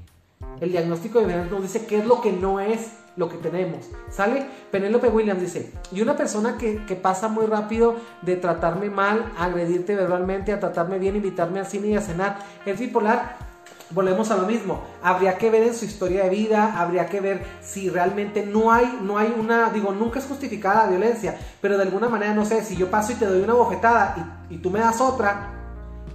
El 0.59 0.71
diagnóstico 0.71 1.19
diferencial 1.19 1.51
nos 1.51 1.61
dice 1.61 1.85
qué 1.85 1.99
es 1.99 2.05
lo 2.05 2.21
que 2.21 2.33
no 2.33 2.59
es 2.59 2.91
lo 3.15 3.29
que 3.29 3.37
tenemos. 3.37 3.85
¿Sale? 4.09 4.45
Penélope 4.71 5.07
Williams 5.07 5.41
dice, 5.41 5.71
y 5.91 6.01
una 6.01 6.15
persona 6.15 6.57
que, 6.57 6.85
que, 6.85 6.95
pasa 6.95 7.27
muy 7.27 7.45
rápido 7.45 7.95
de 8.21 8.35
tratarme 8.35 8.89
mal, 8.89 9.31
agredirte 9.37 9.95
verbalmente, 9.95 10.51
a 10.53 10.59
tratarme 10.59 10.99
bien, 10.99 11.15
invitarme 11.15 11.59
al 11.59 11.65
cine 11.65 11.87
y 11.87 11.95
a 11.95 12.01
cenar, 12.01 12.39
es 12.65 12.79
bipolar 12.79 13.37
volvemos 13.91 14.31
a 14.31 14.37
lo 14.37 14.47
mismo. 14.47 14.81
Habría 15.03 15.37
que 15.37 15.49
ver 15.49 15.63
en 15.63 15.75
su 15.75 15.85
historia 15.85 16.23
de 16.23 16.29
vida, 16.29 16.79
habría 16.79 17.07
que 17.07 17.21
ver 17.21 17.43
si 17.61 17.89
realmente 17.89 18.45
no 18.45 18.71
hay, 18.71 18.99
no 19.01 19.17
hay 19.17 19.33
una, 19.37 19.69
digo, 19.69 19.91
nunca 19.91 20.19
es 20.19 20.25
justificada 20.25 20.85
la 20.85 20.89
violencia, 20.89 21.37
pero 21.61 21.77
de 21.77 21.83
alguna 21.83 22.09
manera, 22.09 22.33
no 22.33 22.45
sé, 22.45 22.63
si 22.63 22.75
yo 22.75 22.89
paso 22.89 23.11
y 23.11 23.15
te 23.15 23.25
doy 23.25 23.41
una 23.41 23.53
bofetada 23.53 24.15
y, 24.49 24.55
y 24.55 24.57
tú 24.57 24.69
me 24.69 24.79
das 24.79 24.99
otra, 25.01 25.54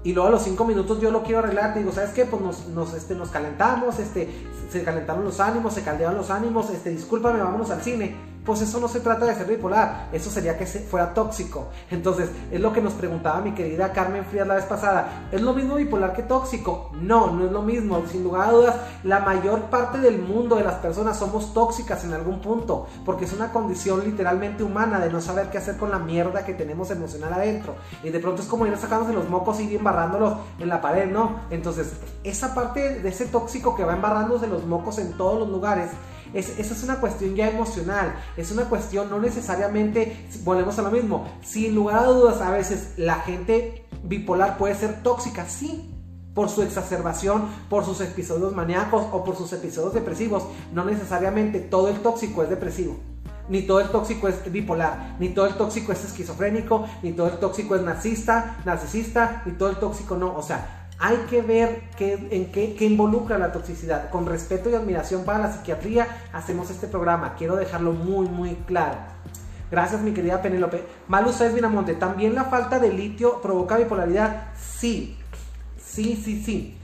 y 0.02 0.12
luego 0.12 0.28
a 0.28 0.32
los 0.32 0.42
cinco 0.42 0.64
minutos 0.64 1.00
yo 1.00 1.10
lo 1.10 1.22
quiero 1.22 1.40
arreglar, 1.40 1.74
te 1.74 1.80
digo, 1.80 1.92
¿sabes 1.92 2.10
qué? 2.10 2.24
Pues 2.24 2.40
nos, 2.42 2.68
nos, 2.68 2.94
este, 2.94 3.14
nos 3.14 3.30
calentamos, 3.30 3.98
este, 3.98 4.28
se 4.70 4.82
calentaron 4.82 5.24
los 5.24 5.40
ánimos, 5.40 5.74
se 5.74 5.82
caldearon 5.82 6.16
los 6.16 6.30
ánimos, 6.30 6.70
este, 6.70 6.90
discúlpame, 6.90 7.40
vámonos 7.40 7.70
al 7.70 7.82
cine 7.82 8.29
pues 8.44 8.62
eso 8.62 8.80
no 8.80 8.88
se 8.88 9.00
trata 9.00 9.26
de 9.26 9.34
ser 9.34 9.46
bipolar, 9.46 10.08
eso 10.12 10.30
sería 10.30 10.56
que 10.56 10.66
fuera 10.66 11.12
tóxico. 11.14 11.68
Entonces, 11.90 12.30
es 12.50 12.60
lo 12.60 12.72
que 12.72 12.80
nos 12.80 12.94
preguntaba 12.94 13.40
mi 13.40 13.52
querida 13.52 13.92
Carmen 13.92 14.24
Frías 14.24 14.46
la 14.46 14.54
vez 14.54 14.64
pasada, 14.64 15.28
¿es 15.30 15.40
lo 15.40 15.52
mismo 15.52 15.74
bipolar 15.74 16.14
que 16.14 16.22
tóxico? 16.22 16.90
No, 16.94 17.30
no 17.32 17.46
es 17.46 17.52
lo 17.52 17.62
mismo, 17.62 18.02
sin 18.10 18.24
lugar 18.24 18.48
a 18.48 18.52
dudas, 18.52 18.76
la 19.04 19.20
mayor 19.20 19.62
parte 19.64 19.98
del 19.98 20.18
mundo 20.18 20.56
de 20.56 20.64
las 20.64 20.76
personas 20.76 21.18
somos 21.18 21.52
tóxicas 21.52 22.04
en 22.04 22.12
algún 22.12 22.40
punto, 22.40 22.86
porque 23.04 23.24
es 23.24 23.32
una 23.32 23.52
condición 23.52 24.02
literalmente 24.04 24.62
humana 24.62 25.00
de 25.00 25.10
no 25.10 25.20
saber 25.20 25.50
qué 25.50 25.58
hacer 25.58 25.76
con 25.76 25.90
la 25.90 25.98
mierda 25.98 26.44
que 26.44 26.54
tenemos 26.54 26.90
emocional 26.90 27.32
adentro. 27.32 27.74
Y 28.02 28.10
de 28.10 28.20
pronto 28.20 28.42
es 28.42 28.48
como 28.48 28.66
ir 28.66 28.76
sacándose 28.76 29.12
los 29.12 29.28
mocos 29.28 29.60
y 29.60 29.64
ir 29.64 29.76
embarrándolos 29.76 30.38
en 30.58 30.68
la 30.68 30.80
pared, 30.80 31.10
¿no? 31.10 31.40
Entonces, 31.50 31.92
esa 32.24 32.54
parte 32.54 33.00
de 33.00 33.08
ese 33.08 33.26
tóxico 33.26 33.76
que 33.76 33.84
va 33.84 33.94
embarrándose 33.94 34.46
los 34.46 34.64
mocos 34.64 34.98
en 34.98 35.12
todos 35.14 35.38
los 35.38 35.48
lugares, 35.48 35.90
esa 36.34 36.60
es 36.60 36.82
una 36.82 36.96
cuestión 36.96 37.34
ya 37.34 37.48
emocional, 37.48 38.14
es 38.36 38.50
una 38.50 38.64
cuestión 38.64 39.10
no 39.10 39.18
necesariamente, 39.20 40.26
volvemos 40.44 40.78
a 40.78 40.82
lo 40.82 40.90
mismo, 40.90 41.26
sin 41.42 41.74
lugar 41.74 42.00
a 42.00 42.04
dudas 42.04 42.40
a 42.40 42.50
veces 42.50 42.94
la 42.96 43.16
gente 43.16 43.84
bipolar 44.02 44.58
puede 44.58 44.74
ser 44.74 45.02
tóxica, 45.02 45.46
sí, 45.46 45.90
por 46.34 46.48
su 46.48 46.62
exacerbación, 46.62 47.48
por 47.68 47.84
sus 47.84 48.00
episodios 48.00 48.54
maníacos 48.54 49.04
o 49.12 49.24
por 49.24 49.36
sus 49.36 49.52
episodios 49.52 49.94
depresivos. 49.94 50.44
No 50.72 50.84
necesariamente 50.84 51.58
todo 51.60 51.88
el 51.88 52.00
tóxico 52.00 52.42
es 52.42 52.50
depresivo. 52.50 52.96
Ni 53.48 53.62
todo 53.62 53.80
el 53.80 53.88
tóxico 53.88 54.28
es 54.28 54.50
bipolar, 54.50 55.16
ni 55.18 55.30
todo 55.30 55.46
el 55.46 55.54
tóxico 55.54 55.90
es 55.90 56.04
esquizofrénico, 56.04 56.86
ni 57.02 57.12
todo 57.12 57.26
el 57.26 57.38
tóxico 57.38 57.74
es 57.74 57.82
narcisista, 57.82 58.58
narcisista, 58.64 59.42
ni 59.44 59.52
todo 59.52 59.70
el 59.70 59.76
tóxico 59.76 60.16
no. 60.16 60.36
O 60.36 60.42
sea, 60.42 60.79
hay 61.02 61.16
que 61.30 61.40
ver 61.40 61.80
qué, 61.96 62.28
en 62.30 62.52
qué, 62.52 62.84
involucra 62.84 63.38
la 63.38 63.52
toxicidad. 63.52 64.10
Con 64.10 64.26
respeto 64.26 64.68
y 64.68 64.74
admiración 64.74 65.24
para 65.24 65.38
la 65.38 65.50
psiquiatría, 65.50 66.06
hacemos 66.30 66.70
este 66.70 66.88
programa. 66.88 67.36
Quiero 67.36 67.56
dejarlo 67.56 67.92
muy, 67.92 68.28
muy 68.28 68.54
claro. 68.66 68.98
Gracias, 69.70 70.02
mi 70.02 70.12
querida 70.12 70.42
Penélope. 70.42 70.84
Malu 71.08 71.32
Sáez 71.32 71.54
Vinamonte, 71.54 71.94
¿también 71.94 72.34
la 72.34 72.44
falta 72.44 72.78
de 72.78 72.92
litio 72.92 73.40
provoca 73.40 73.78
bipolaridad? 73.78 74.48
Sí, 74.60 75.16
sí, 75.82 76.20
sí, 76.22 76.42
sí. 76.42 76.76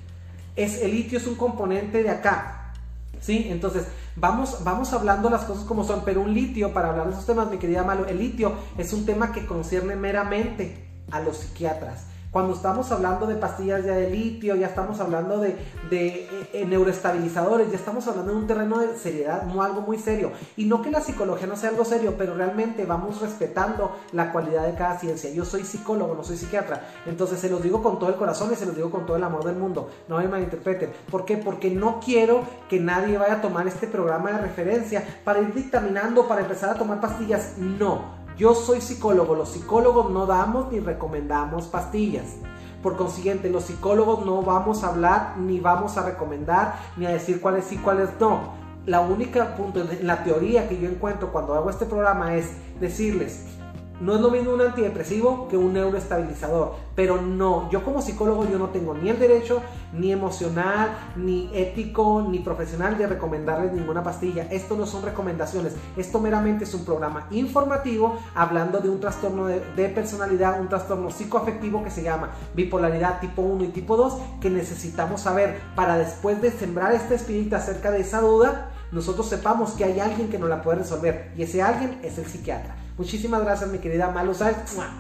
Es, 0.57 0.81
el 0.81 0.93
litio 0.93 1.19
es 1.19 1.27
un 1.27 1.35
componente 1.35 2.03
de 2.03 2.09
acá. 2.09 2.73
¿Sí? 3.21 3.49
Entonces, 3.51 3.87
vamos, 4.15 4.65
vamos 4.65 4.95
hablando 4.95 5.29
las 5.29 5.45
cosas 5.45 5.65
como 5.65 5.85
son. 5.85 6.05
Pero 6.07 6.23
un 6.23 6.33
litio, 6.33 6.73
para 6.73 6.89
hablar 6.89 7.09
de 7.09 7.13
esos 7.13 7.27
temas, 7.27 7.51
mi 7.51 7.59
querida 7.59 7.85
Malu, 7.85 8.07
el 8.09 8.19
litio 8.19 8.55
es 8.79 8.95
un 8.95 9.05
tema 9.05 9.33
que 9.33 9.45
concierne 9.45 9.95
meramente 9.95 10.87
a 11.11 11.21
los 11.21 11.37
psiquiatras 11.37 12.16
cuando 12.31 12.55
estamos 12.55 12.91
hablando 12.93 13.27
de 13.27 13.37
pastillas 13.37 13.85
ya 13.85 13.95
de 13.95 14.11
litio, 14.11 14.57
ya 14.57 14.67
estamos 14.67 15.01
hablando 15.01 15.39
de, 15.39 15.57
de 15.91 16.29
eh, 16.53 16.65
neuroestabilizadores, 16.67 17.71
ya 17.71 17.77
estamos 17.77 18.07
hablando 18.09 18.33
de 18.33 18.39
un 18.39 18.47
terreno 18.47 18.79
de 18.79 18.97
seriedad, 18.97 19.45
no 19.45 19.63
algo 19.63 19.81
muy 19.81 19.99
serio. 19.99 20.33
Y 20.57 20.67
no 20.67 20.83
que 20.83 20.91
la 20.91 21.01
psicología 21.01 21.47
no 21.47 21.57
sea 21.57 21.71
algo 21.71 21.85
serio, 21.85 22.15
pero 22.19 22.35
realmente 22.35 22.85
vamos 22.85 23.21
respetando 23.21 23.97
la 24.13 24.33
cualidad 24.33 24.67
de 24.67 24.75
cada 24.75 24.99
ciencia. 24.99 25.31
Yo 25.31 25.45
soy 25.45 25.65
psicólogo, 25.65 26.15
no 26.15 26.25
soy 26.25 26.37
psiquiatra. 26.37 26.89
Entonces 27.07 27.41
se 27.41 27.49
los 27.49 27.63
digo 27.63 27.83
con 27.83 27.99
todo 27.99 28.11
el 28.11 28.17
corazón 28.17 28.53
y 28.53 28.57
se 28.57 28.67
los 28.67 28.77
digo 28.77 28.91
con 28.91 29.07
todo 29.07 29.17
el 29.17 29.25
amor 29.25 29.45
del 29.45 29.57
mundo. 29.57 29.91
No 30.09 30.19
me 30.19 30.29
malinterpreten. 30.29 30.93
¿Por 31.11 31.25
qué? 31.25 31.37
Porque 31.37 31.71
no 31.71 32.01
quiero 32.01 32.43
que 32.69 32.81
nadie 32.81 33.19
vaya 33.19 33.35
a 33.35 33.41
tomar 33.41 33.67
este 33.67 33.87
programa 33.87 34.33
de 34.33 34.39
referencia 34.39 35.05
para 35.25 35.41
ir 35.41 35.55
dictaminando, 35.55 36.27
para 36.29 36.43
empezar 36.43 36.71
a 36.71 36.75
tomar 36.75 37.01
pastillas. 37.01 37.57
No. 37.59 38.16
Yo 38.37 38.55
soy 38.55 38.83
psicólogo, 38.83 39.35
los 39.35 39.49
psicólogos 39.49 40.11
no 40.11 40.27
damos 40.27 40.71
ni 40.71 40.79
recomendamos 40.79 41.69
pastillas. 41.69 42.37
Por 42.83 42.97
consiguiente, 42.97 43.49
los 43.49 43.65
psicólogos 43.65 44.27
no 44.27 44.43
vamos 44.43 44.85
a 44.85 44.89
hablar 44.89 45.39
ni 45.39 45.59
vamos 45.59 45.97
a 45.97 46.03
recomendar 46.03 46.79
ni 46.99 47.07
a 47.07 47.11
decir 47.11 47.41
cuáles 47.41 47.65
sí, 47.65 47.79
cuáles 47.79 48.11
no. 48.21 48.55
La 48.85 49.01
única 49.01 49.57
punto 49.57 49.81
en 49.81 50.07
la 50.07 50.23
teoría 50.23 50.69
que 50.69 50.79
yo 50.79 50.87
encuentro 50.87 51.33
cuando 51.33 51.55
hago 51.55 51.71
este 51.71 51.87
programa 51.87 52.35
es 52.35 52.53
decirles, 52.79 53.56
no 54.01 54.15
es 54.15 54.21
lo 54.21 54.31
mismo 54.31 54.53
un 54.53 54.61
antidepresivo 54.61 55.49
que 55.49 55.57
un 55.57 55.73
neuroestabilizador, 55.73 56.75
pero 56.95 57.21
no, 57.21 57.71
yo 57.71 57.83
como 57.83 58.03
psicólogo 58.03 58.49
yo 58.49 58.59
no 58.59 58.69
tengo 58.69 58.95
ni 58.95 59.09
el 59.09 59.19
derecho, 59.19 59.63
ni 59.93 60.13
emocional, 60.13 60.91
ni 61.17 61.51
ético, 61.55 62.27
ni 62.29 62.41
profesional 62.41 62.99
de 62.99 63.07
recomendarles 63.07 63.73
ninguna 63.73 64.03
pastilla. 64.03 64.49
Esto 64.51 64.77
no 64.77 64.87
son 64.87 65.03
recomendaciones, 65.03 65.75
esto 65.97 66.21
meramente 66.21 66.65
es 66.65 66.75
un 66.75 66.85
programa 66.85 67.27
informativo 67.31 68.19
hablando 68.35 68.81
de 68.81 68.91
un 68.91 69.01
trastorno 69.01 69.47
de, 69.47 69.89
personalidad, 69.89 70.61
un 70.61 70.69
trastorno 70.69 71.11
psicoafectivo 71.11 71.83
que 71.83 71.91
se 71.91 72.03
llama 72.03 72.31
bipolaridad 72.55 73.21
tipo 73.21 73.43
1 73.43 73.65
y 73.65 73.69
tipo 73.69 73.97
2 73.97 74.19
que 74.41 74.51
necesitamos 74.51 75.23
saber 75.23 75.59
para 75.75 75.97
después 75.97 76.43
de 76.43 76.51
sembrar 76.51 76.93
esta 76.93 77.15
espinita 77.15 77.57
acerca 77.57 77.91
de 77.91 78.01
esa 78.01 78.21
duda, 78.21 78.71
nosotros 78.93 79.29
sepamos 79.29 79.73
que 79.73 79.85
hay 79.85 80.01
alguien 80.01 80.29
que 80.29 80.39
nos 80.39 80.49
la 80.49 80.63
puede 80.63 80.79
resolver 80.79 81.33
y 81.37 81.43
ese 81.43 81.63
alguien 81.63 81.99
es 82.03 82.19
el 82.19 82.27
psiquiatra. 82.27 82.86
Muchísimas 82.99 83.43
gracias, 83.43 83.71
mi 83.71 83.79
querida 83.79 84.11
Malu 84.11 84.33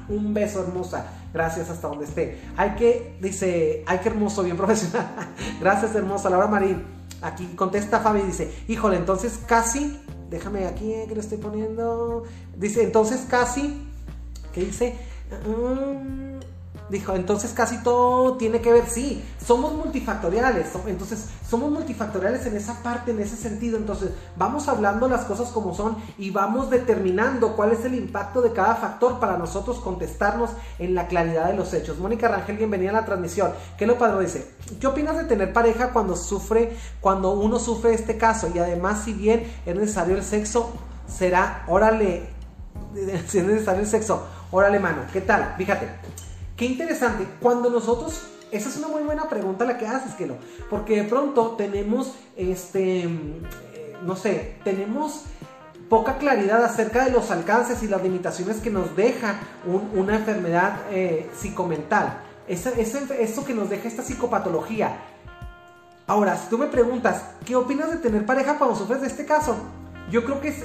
Un 0.08 0.34
beso 0.34 0.62
hermosa. 0.62 1.06
Gracias 1.32 1.70
hasta 1.70 1.88
donde 1.88 2.04
esté. 2.04 2.38
Hay 2.56 2.74
que, 2.74 3.16
dice, 3.20 3.84
hay 3.86 3.98
que 3.98 4.08
hermoso, 4.10 4.42
bien 4.42 4.56
profesional. 4.58 5.06
gracias, 5.60 5.94
hermosa. 5.94 6.28
Laura 6.28 6.46
Marín. 6.46 6.84
Aquí 7.22 7.46
contesta 7.56 8.00
Fabi, 8.00 8.20
dice, 8.20 8.52
híjole, 8.68 8.98
entonces 8.98 9.40
casi, 9.46 9.98
déjame 10.28 10.66
aquí 10.66 10.92
que 11.08 11.14
le 11.14 11.20
estoy 11.20 11.38
poniendo. 11.38 12.24
Dice, 12.56 12.82
entonces 12.82 13.26
casi, 13.28 13.88
¿qué 14.52 14.60
dice? 14.60 14.94
Mm, 15.46 16.38
Dijo, 16.88 17.14
entonces 17.14 17.52
casi 17.52 17.82
todo 17.82 18.36
tiene 18.36 18.60
que 18.60 18.72
ver, 18.72 18.86
sí, 18.86 19.24
somos 19.44 19.72
multifactoriales, 19.72 20.68
entonces 20.86 21.26
somos 21.48 21.70
multifactoriales 21.70 22.46
en 22.46 22.56
esa 22.56 22.80
parte, 22.82 23.10
en 23.10 23.18
ese 23.18 23.36
sentido, 23.36 23.76
entonces 23.76 24.10
vamos 24.36 24.68
hablando 24.68 25.08
las 25.08 25.24
cosas 25.24 25.48
como 25.48 25.74
son 25.74 25.96
y 26.16 26.30
vamos 26.30 26.70
determinando 26.70 27.56
cuál 27.56 27.72
es 27.72 27.84
el 27.84 27.96
impacto 27.96 28.40
de 28.40 28.52
cada 28.52 28.76
factor 28.76 29.18
para 29.18 29.36
nosotros 29.36 29.78
contestarnos 29.78 30.50
en 30.78 30.94
la 30.94 31.08
claridad 31.08 31.48
de 31.48 31.56
los 31.56 31.74
hechos. 31.74 31.98
Mónica 31.98 32.28
Rangel, 32.28 32.56
bienvenida 32.56 32.90
a 32.90 33.00
la 33.00 33.04
transmisión. 33.04 33.52
¿Qué 33.76 33.84
lo 33.84 33.98
padre 33.98 34.24
dice? 34.24 34.48
¿Qué 34.80 34.86
opinas 34.86 35.16
de 35.16 35.24
tener 35.24 35.52
pareja 35.52 35.90
cuando 35.92 36.14
sufre, 36.14 36.76
cuando 37.00 37.32
uno 37.32 37.58
sufre 37.58 37.94
este 37.94 38.16
caso? 38.16 38.48
Y 38.54 38.60
además, 38.60 39.02
si 39.04 39.12
bien 39.12 39.44
es 39.66 39.74
necesario 39.74 40.16
el 40.16 40.22
sexo, 40.22 40.72
será, 41.08 41.64
órale, 41.66 42.28
si 43.26 43.38
es 43.38 43.44
necesario 43.44 43.80
el 43.80 43.88
sexo, 43.88 44.24
órale 44.52 44.78
mano, 44.78 45.02
¿qué 45.12 45.20
tal? 45.20 45.54
Fíjate. 45.56 46.25
Qué 46.56 46.64
interesante. 46.64 47.26
Cuando 47.40 47.68
nosotros, 47.68 48.22
esa 48.50 48.68
es 48.68 48.76
una 48.78 48.88
muy 48.88 49.02
buena 49.02 49.28
pregunta 49.28 49.64
la 49.66 49.76
que 49.76 49.86
haces, 49.86 50.14
Kelo, 50.14 50.36
porque 50.70 51.02
de 51.02 51.08
pronto 51.08 51.50
tenemos, 51.50 52.14
este, 52.36 53.04
eh, 53.04 53.96
no 54.02 54.16
sé, 54.16 54.56
tenemos 54.64 55.24
poca 55.90 56.16
claridad 56.16 56.64
acerca 56.64 57.04
de 57.04 57.10
los 57.10 57.30
alcances 57.30 57.82
y 57.82 57.88
las 57.88 58.02
limitaciones 58.02 58.56
que 58.58 58.70
nos 58.70 58.96
deja 58.96 59.38
una 59.94 60.16
enfermedad 60.16 60.80
eh, 60.90 61.28
psicomental. 61.36 62.22
Eso, 62.48 62.70
eso 62.70 63.44
que 63.44 63.54
nos 63.54 63.68
deja 63.68 63.86
esta 63.86 64.02
psicopatología. 64.02 64.96
Ahora, 66.06 66.36
si 66.36 66.48
tú 66.48 66.56
me 66.56 66.66
preguntas, 66.66 67.22
¿qué 67.44 67.54
opinas 67.54 67.90
de 67.90 67.98
tener 67.98 68.24
pareja 68.24 68.56
cuando 68.56 68.76
sufres 68.76 69.02
de 69.02 69.08
este 69.08 69.26
caso? 69.26 69.56
Yo 70.10 70.24
creo 70.24 70.40
que 70.40 70.48
es, 70.48 70.64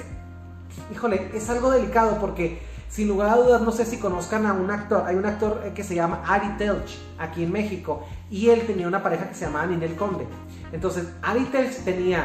híjole, 0.92 1.30
es 1.34 1.50
algo 1.50 1.70
delicado 1.70 2.18
porque 2.18 2.62
sin 2.92 3.08
lugar 3.08 3.30
a 3.30 3.36
dudas, 3.36 3.62
no 3.62 3.72
sé 3.72 3.86
si 3.86 3.96
conozcan 3.96 4.44
a 4.44 4.52
un 4.52 4.70
actor. 4.70 5.04
Hay 5.06 5.16
un 5.16 5.24
actor 5.24 5.62
eh, 5.64 5.72
que 5.74 5.82
se 5.82 5.94
llama 5.94 6.22
Ari 6.26 6.56
Telch 6.58 6.98
aquí 7.18 7.42
en 7.42 7.50
México 7.50 8.04
y 8.30 8.50
él 8.50 8.66
tenía 8.66 8.86
una 8.86 9.02
pareja 9.02 9.28
que 9.28 9.34
se 9.34 9.46
llamaba 9.46 9.64
Ninel 9.64 9.96
Conde. 9.96 10.26
Entonces, 10.72 11.08
Ari 11.22 11.44
Telch 11.46 11.84
tenía, 11.84 12.24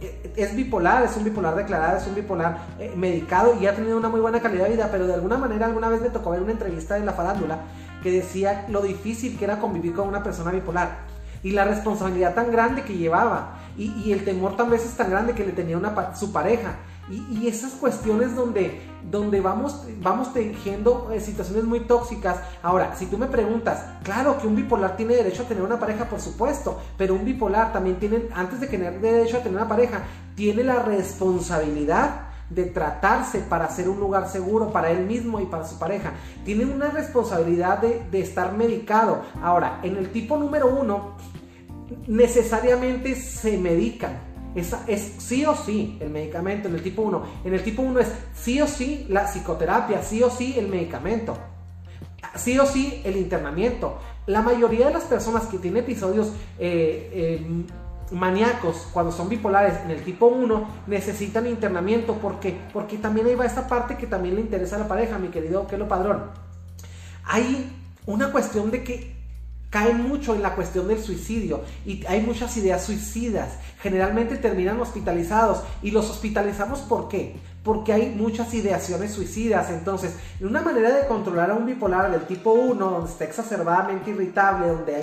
eh, 0.00 0.32
es 0.34 0.56
bipolar, 0.56 1.04
es 1.04 1.14
un 1.18 1.24
bipolar 1.24 1.54
declarado, 1.54 1.98
es 1.98 2.06
un 2.06 2.14
bipolar 2.14 2.56
eh, 2.78 2.94
medicado 2.96 3.60
y 3.60 3.66
ha 3.66 3.76
tenido 3.76 3.98
una 3.98 4.08
muy 4.08 4.20
buena 4.20 4.40
calidad 4.40 4.64
de 4.64 4.70
vida, 4.70 4.88
pero 4.90 5.06
de 5.06 5.12
alguna 5.12 5.36
manera 5.36 5.66
alguna 5.66 5.90
vez 5.90 6.00
me 6.00 6.08
tocó 6.08 6.30
ver 6.30 6.40
una 6.40 6.52
entrevista 6.52 6.96
en 6.96 7.04
la 7.04 7.12
farándula 7.12 7.58
que 8.02 8.10
decía 8.10 8.64
lo 8.70 8.80
difícil 8.80 9.38
que 9.38 9.44
era 9.44 9.58
convivir 9.58 9.92
con 9.92 10.08
una 10.08 10.22
persona 10.22 10.50
bipolar 10.50 10.96
y 11.42 11.50
la 11.50 11.64
responsabilidad 11.64 12.34
tan 12.34 12.50
grande 12.50 12.82
que 12.84 12.96
llevaba 12.96 13.58
y, 13.76 14.10
el 14.12 14.24
temor 14.24 14.56
tan 14.56 14.70
veces 14.70 14.96
tan 14.96 15.10
grande 15.10 15.34
que 15.34 15.44
le 15.44 15.52
tenía 15.52 15.76
una, 15.76 16.16
su 16.16 16.32
pareja. 16.32 16.76
Y, 17.08 17.46
esas 17.46 17.72
cuestiones 17.72 18.34
donde, 18.34 18.80
donde 19.08 19.40
vamos, 19.40 19.84
vamos 20.02 20.32
tejiendo 20.32 21.10
eh, 21.12 21.20
situaciones 21.20 21.64
muy 21.64 21.80
tóxicas. 21.80 22.38
Ahora, 22.62 22.96
si 22.96 23.06
tú 23.06 23.16
me 23.16 23.26
preguntas, 23.26 23.84
claro 24.02 24.38
que 24.38 24.46
un 24.46 24.56
bipolar 24.56 24.96
tiene 24.96 25.14
derecho 25.14 25.42
a 25.42 25.46
tener 25.46 25.62
una 25.62 25.78
pareja, 25.78 26.06
por 26.06 26.20
supuesto, 26.20 26.80
pero 26.98 27.14
un 27.14 27.24
bipolar 27.24 27.72
también 27.72 28.00
tiene, 28.00 28.24
antes 28.34 28.60
de 28.60 28.66
tener 28.66 29.00
derecho 29.00 29.36
a 29.36 29.40
tener 29.40 29.56
una 29.56 29.68
pareja, 29.68 30.02
tiene 30.34 30.64
la 30.64 30.82
responsabilidad 30.82 32.22
de 32.50 32.64
tratarse 32.64 33.40
para 33.40 33.68
ser 33.68 33.88
un 33.88 34.00
lugar 34.00 34.28
seguro 34.28 34.72
para 34.72 34.90
él 34.90 35.06
mismo 35.06 35.40
y 35.40 35.46
para 35.46 35.64
su 35.64 35.78
pareja. 35.78 36.12
Tiene 36.44 36.64
una 36.64 36.90
responsabilidad 36.90 37.78
de, 37.78 38.02
de 38.10 38.20
estar 38.20 38.52
medicado. 38.52 39.22
Ahora, 39.42 39.78
en 39.84 39.96
el 39.96 40.10
tipo 40.10 40.36
número 40.36 40.66
uno, 40.66 41.14
necesariamente 42.08 43.14
se 43.14 43.58
medican 43.58 44.35
es 44.56 45.14
sí 45.18 45.44
o 45.44 45.54
sí 45.54 45.98
el 46.00 46.10
medicamento 46.10 46.68
en 46.68 46.74
el 46.74 46.82
tipo 46.82 47.02
1. 47.02 47.22
En 47.44 47.54
el 47.54 47.62
tipo 47.62 47.82
1 47.82 48.00
es 48.00 48.08
sí 48.34 48.60
o 48.60 48.66
sí 48.66 49.06
la 49.08 49.26
psicoterapia, 49.26 50.02
sí 50.02 50.22
o 50.22 50.30
sí 50.30 50.54
el 50.58 50.68
medicamento, 50.68 51.36
sí 52.34 52.58
o 52.58 52.66
sí 52.66 53.02
el 53.04 53.16
internamiento. 53.16 53.98
La 54.26 54.42
mayoría 54.42 54.86
de 54.86 54.94
las 54.94 55.04
personas 55.04 55.44
que 55.46 55.58
tienen 55.58 55.84
episodios 55.84 56.32
eh, 56.58 57.10
eh, 57.12 57.46
maníacos 58.10 58.88
cuando 58.92 59.12
son 59.12 59.28
bipolares 59.28 59.74
en 59.84 59.90
el 59.90 60.02
tipo 60.02 60.26
1 60.26 60.68
necesitan 60.86 61.46
internamiento. 61.46 62.14
¿Por 62.14 62.40
qué? 62.40 62.58
Porque 62.72 62.96
también 62.96 63.26
ahí 63.26 63.34
va 63.34 63.44
esta 63.44 63.68
parte 63.68 63.96
que 63.96 64.06
también 64.06 64.36
le 64.36 64.40
interesa 64.40 64.76
a 64.76 64.80
la 64.80 64.88
pareja, 64.88 65.18
mi 65.18 65.28
querido 65.28 65.66
Kelo 65.66 65.86
Padrón. 65.86 66.30
Hay 67.24 67.72
una 68.06 68.32
cuestión 68.32 68.70
de 68.70 68.82
que 68.82 69.15
caen 69.70 70.08
mucho 70.08 70.34
en 70.34 70.42
la 70.42 70.54
cuestión 70.54 70.88
del 70.88 71.02
suicidio 71.02 71.62
y 71.84 72.04
hay 72.06 72.20
muchas 72.20 72.56
ideas 72.56 72.84
suicidas. 72.84 73.58
Generalmente 73.80 74.36
terminan 74.36 74.80
hospitalizados 74.80 75.62
y 75.82 75.90
los 75.90 76.08
hospitalizamos 76.10 76.80
¿por 76.80 77.08
qué? 77.08 77.36
Porque 77.66 77.92
hay 77.92 78.14
muchas 78.16 78.54
ideaciones 78.54 79.10
suicidas. 79.10 79.70
Entonces, 79.70 80.14
una 80.40 80.62
manera 80.62 80.92
de 80.92 81.08
controlar 81.08 81.50
a 81.50 81.54
un 81.54 81.66
bipolar 81.66 82.12
del 82.12 82.20
tipo 82.20 82.52
1, 82.52 82.90
donde 82.90 83.10
está 83.10 83.24
exacerbadamente 83.24 84.12
irritable, 84.12 84.68
donde 84.68 84.94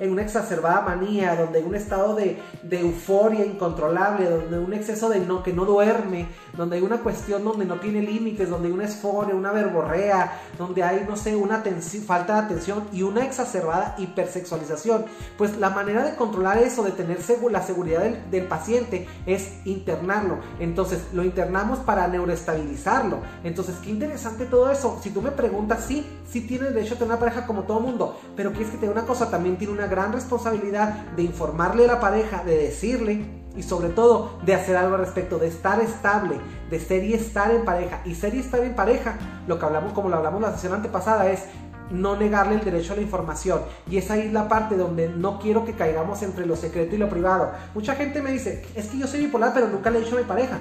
hay 0.00 0.08
una 0.08 0.22
exacerbada 0.22 0.80
manía, 0.80 1.36
donde 1.36 1.60
hay 1.60 1.64
un 1.64 1.76
estado 1.76 2.16
de, 2.16 2.42
euforia 2.72 3.46
incontrolable, 3.46 4.28
donde 4.28 4.56
hay 4.56 4.64
un 4.64 4.72
exceso 4.72 5.08
de 5.08 5.20
no, 5.20 5.44
que 5.44 5.52
no 5.52 5.64
duerme, 5.64 6.26
donde 6.56 6.78
hay 6.78 6.82
una 6.82 6.98
cuestión 6.98 7.44
donde 7.44 7.64
no 7.64 7.76
tiene 7.76 8.02
límites, 8.02 8.50
donde 8.50 8.66
hay 8.66 8.74
una 8.74 8.86
esforia, 8.86 9.36
una 9.36 9.52
verborrea, 9.52 10.40
donde 10.58 10.82
hay, 10.82 11.06
no 11.08 11.16
sé, 11.16 11.36
una 11.36 11.62
falta 12.04 12.34
de 12.34 12.46
atención 12.46 12.82
y 12.92 13.02
una 13.02 13.24
exacerbada 13.24 13.94
hipersexualización. 13.96 15.04
Pues 15.36 15.56
la 15.56 15.70
manera 15.70 16.02
de 16.02 16.16
controlar 16.16 16.58
eso, 16.58 16.82
de 16.82 16.90
tener 16.90 17.18
la 17.48 17.62
seguridad 17.62 18.00
del, 18.00 18.28
del 18.28 18.44
paciente, 18.46 19.06
es 19.24 19.52
internarlo. 19.64 20.38
Entonces, 20.58 21.00
lo 21.12 21.22
internamos 21.22 21.78
para 21.78 22.07
neuroestabilizarlo. 22.08 23.18
Entonces, 23.44 23.76
qué 23.82 23.90
interesante 23.90 24.46
todo 24.46 24.70
eso. 24.70 24.98
Si 25.02 25.10
tú 25.10 25.22
me 25.22 25.30
preguntas, 25.30 25.84
sí, 25.86 26.06
sí 26.28 26.42
tiene 26.42 26.70
derecho 26.70 26.94
a 26.94 26.98
tener 26.98 27.12
una 27.12 27.20
pareja 27.20 27.46
como 27.46 27.62
todo 27.62 27.80
mundo, 27.80 28.18
pero 28.36 28.52
quieres 28.52 28.70
que 28.70 28.78
te 28.78 28.88
una 28.88 29.04
cosa, 29.04 29.30
también 29.30 29.56
tiene 29.56 29.72
una 29.72 29.86
gran 29.86 30.12
responsabilidad 30.12 31.06
de 31.16 31.22
informarle 31.22 31.84
a 31.84 31.88
la 31.88 32.00
pareja, 32.00 32.42
de 32.44 32.56
decirle 32.56 33.24
y 33.56 33.62
sobre 33.62 33.88
todo 33.88 34.38
de 34.44 34.54
hacer 34.54 34.76
algo 34.76 34.94
al 34.94 35.00
respecto, 35.00 35.38
de 35.38 35.48
estar 35.48 35.80
estable, 35.80 36.36
de 36.70 36.80
ser 36.80 37.04
y 37.04 37.14
estar 37.14 37.50
en 37.50 37.64
pareja. 37.64 38.00
Y 38.04 38.14
ser 38.14 38.34
y 38.34 38.40
estar 38.40 38.62
en 38.62 38.74
pareja, 38.74 39.18
lo 39.46 39.58
que 39.58 39.66
hablamos, 39.66 39.92
como 39.92 40.08
lo 40.08 40.16
hablamos 40.16 40.40
la 40.40 40.52
sesión 40.52 40.74
antepasada, 40.74 41.30
es 41.30 41.44
no 41.90 42.16
negarle 42.16 42.54
el 42.56 42.64
derecho 42.64 42.92
a 42.92 42.96
la 42.96 43.02
información. 43.02 43.60
Y 43.90 43.96
esa 43.96 44.16
es 44.16 44.32
la 44.32 44.48
parte 44.48 44.76
donde 44.76 45.08
no 45.08 45.38
quiero 45.38 45.64
que 45.64 45.72
caigamos 45.72 46.22
entre 46.22 46.46
lo 46.46 46.56
secreto 46.56 46.94
y 46.94 46.98
lo 46.98 47.08
privado. 47.08 47.52
Mucha 47.74 47.94
gente 47.94 48.22
me 48.22 48.32
dice, 48.32 48.64
es 48.74 48.86
que 48.86 48.98
yo 48.98 49.06
soy 49.06 49.20
bipolar, 49.20 49.52
pero 49.54 49.68
nunca 49.68 49.90
le 49.90 49.98
he 49.98 50.02
dicho 50.02 50.16
a 50.16 50.20
mi 50.20 50.26
pareja. 50.26 50.58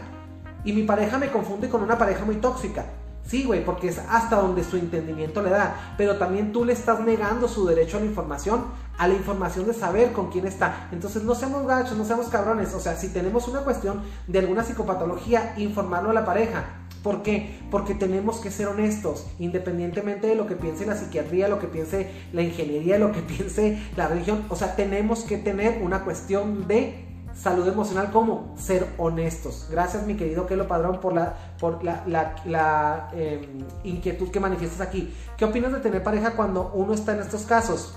Y 0.64 0.74
mi 0.74 0.84
pareja 0.84 1.18
me 1.18 1.32
confunde 1.32 1.70
con 1.70 1.82
una 1.82 1.98
pareja 1.98 2.26
muy 2.26 2.36
tóxica. 2.36 2.86
Sí, 3.28 3.44
güey, 3.44 3.66
porque 3.66 3.90
es 3.90 4.00
hasta 4.00 4.38
donde 4.38 4.64
su 4.64 4.78
entendimiento 4.78 5.42
le 5.42 5.50
da. 5.50 5.96
Pero 5.98 6.18
también 6.18 6.54
tú 6.54 6.64
le 6.64 6.72
estás 6.72 7.02
negando 7.02 7.50
su 7.50 7.66
derecho 7.66 7.98
a 7.98 8.00
la 8.00 8.06
información, 8.06 8.66
a 8.98 9.08
la 9.08 9.16
información 9.16 9.68
de 9.68 9.74
saber 9.74 10.14
con 10.14 10.32
quién 10.32 10.48
está. 10.48 10.88
Entonces 10.94 11.24
no 11.24 11.36
seamos 11.36 11.68
gachos, 11.68 11.98
no 11.98 12.06
seamos 12.06 12.28
cabrones. 12.30 12.74
O 12.74 12.80
sea, 12.80 12.96
si 12.96 13.10
tenemos 13.10 13.50
una 13.50 13.62
cuestión 13.62 14.02
de 14.28 14.40
alguna 14.40 14.64
psicopatología, 14.64 15.54
informarlo 15.58 16.12
a 16.12 16.14
la 16.14 16.26
pareja. 16.26 16.66
¿Por 17.04 17.22
qué? 17.22 17.60
Porque 17.70 17.96
tenemos 17.96 18.40
que 18.40 18.50
ser 18.50 18.68
honestos, 18.68 19.28
independientemente 19.40 20.28
de 20.28 20.36
lo 20.36 20.48
que 20.48 20.56
piense 20.56 20.86
la 20.86 20.96
psiquiatría, 20.96 21.48
lo 21.48 21.60
que 21.60 21.68
piense 21.68 22.10
la 22.32 22.42
ingeniería, 22.42 22.98
lo 22.98 23.12
que 23.12 23.22
piense 23.38 23.78
la 23.98 24.08
religión. 24.08 24.46
O 24.50 24.56
sea, 24.56 24.78
tenemos 24.78 25.24
que 25.24 25.38
tener 25.38 25.82
una 25.84 26.06
cuestión 26.06 26.68
de 26.68 27.07
salud 27.38 27.68
emocional 27.68 28.12
como 28.12 28.56
ser 28.58 28.88
honestos. 28.98 29.68
Gracias 29.70 30.06
mi 30.06 30.16
querido 30.16 30.48
Kelo 30.48 30.68
Padrón 30.68 31.00
por 31.00 31.14
la, 31.14 31.36
por 31.60 31.84
la, 31.84 33.10
em, 33.14 33.64
inquietud 33.84 34.30
que 34.30 34.40
manifiestas 34.40 34.82
aquí. 34.82 35.14
¿Qué 35.38 35.46
opinas 35.46 35.72
de 35.72 35.80
tener 35.80 36.04
pareja 36.04 36.32
cuando 36.32 36.72
uno 36.74 36.94
está 36.94 37.14
en 37.14 37.22
estos 37.22 37.44
casos? 37.44 37.96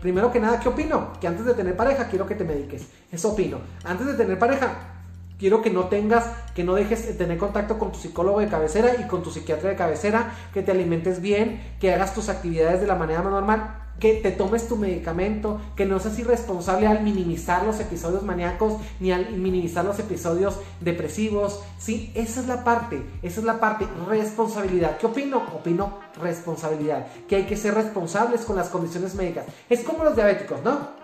Primero 0.00 0.32
que 0.32 0.40
nada, 0.40 0.58
¿qué 0.58 0.68
opino? 0.68 1.12
Que 1.20 1.28
antes 1.28 1.44
de 1.46 1.54
tener 1.54 1.76
pareja 1.76 2.08
quiero 2.08 2.26
que 2.26 2.34
te 2.34 2.44
mediques. 2.44 2.88
Eso 3.10 3.32
opino. 3.32 3.58
Antes 3.84 4.06
de 4.06 4.14
tener 4.14 4.38
pareja, 4.38 5.01
Quiero 5.42 5.60
que 5.60 5.70
no 5.70 5.88
tengas, 5.88 6.24
que 6.54 6.62
no 6.62 6.74
dejes 6.74 7.04
de 7.04 7.14
tener 7.14 7.36
contacto 7.36 7.76
con 7.76 7.90
tu 7.90 7.98
psicólogo 7.98 8.38
de 8.38 8.46
cabecera 8.46 8.94
y 9.00 9.08
con 9.08 9.24
tu 9.24 9.32
psiquiatra 9.32 9.70
de 9.70 9.74
cabecera, 9.74 10.32
que 10.54 10.62
te 10.62 10.70
alimentes 10.70 11.20
bien, 11.20 11.60
que 11.80 11.92
hagas 11.92 12.14
tus 12.14 12.28
actividades 12.28 12.80
de 12.80 12.86
la 12.86 12.94
manera 12.94 13.22
más 13.22 13.32
normal 13.32 13.78
que 13.98 14.14
te 14.14 14.30
tomes 14.30 14.68
tu 14.68 14.76
medicamento, 14.76 15.60
que 15.74 15.84
no 15.84 15.98
seas 15.98 16.16
irresponsable 16.20 16.86
al 16.86 17.02
minimizar 17.02 17.64
los 17.64 17.80
episodios 17.80 18.22
maníacos 18.22 18.74
ni 19.00 19.10
al 19.10 19.32
minimizar 19.32 19.84
los 19.84 19.98
episodios 19.98 20.60
depresivos. 20.80 21.60
Sí, 21.76 22.12
esa 22.14 22.40
es 22.40 22.46
la 22.46 22.62
parte, 22.62 23.02
esa 23.22 23.40
es 23.40 23.44
la 23.44 23.58
parte, 23.58 23.88
responsabilidad. 24.08 24.96
¿Qué 24.98 25.06
opino? 25.06 25.38
Opino 25.56 25.98
responsabilidad, 26.20 27.08
que 27.26 27.34
hay 27.34 27.46
que 27.46 27.56
ser 27.56 27.74
responsables 27.74 28.42
con 28.42 28.54
las 28.54 28.68
condiciones 28.68 29.16
médicas. 29.16 29.46
Es 29.68 29.80
como 29.80 30.04
los 30.04 30.14
diabéticos, 30.14 30.62
¿no? 30.62 31.01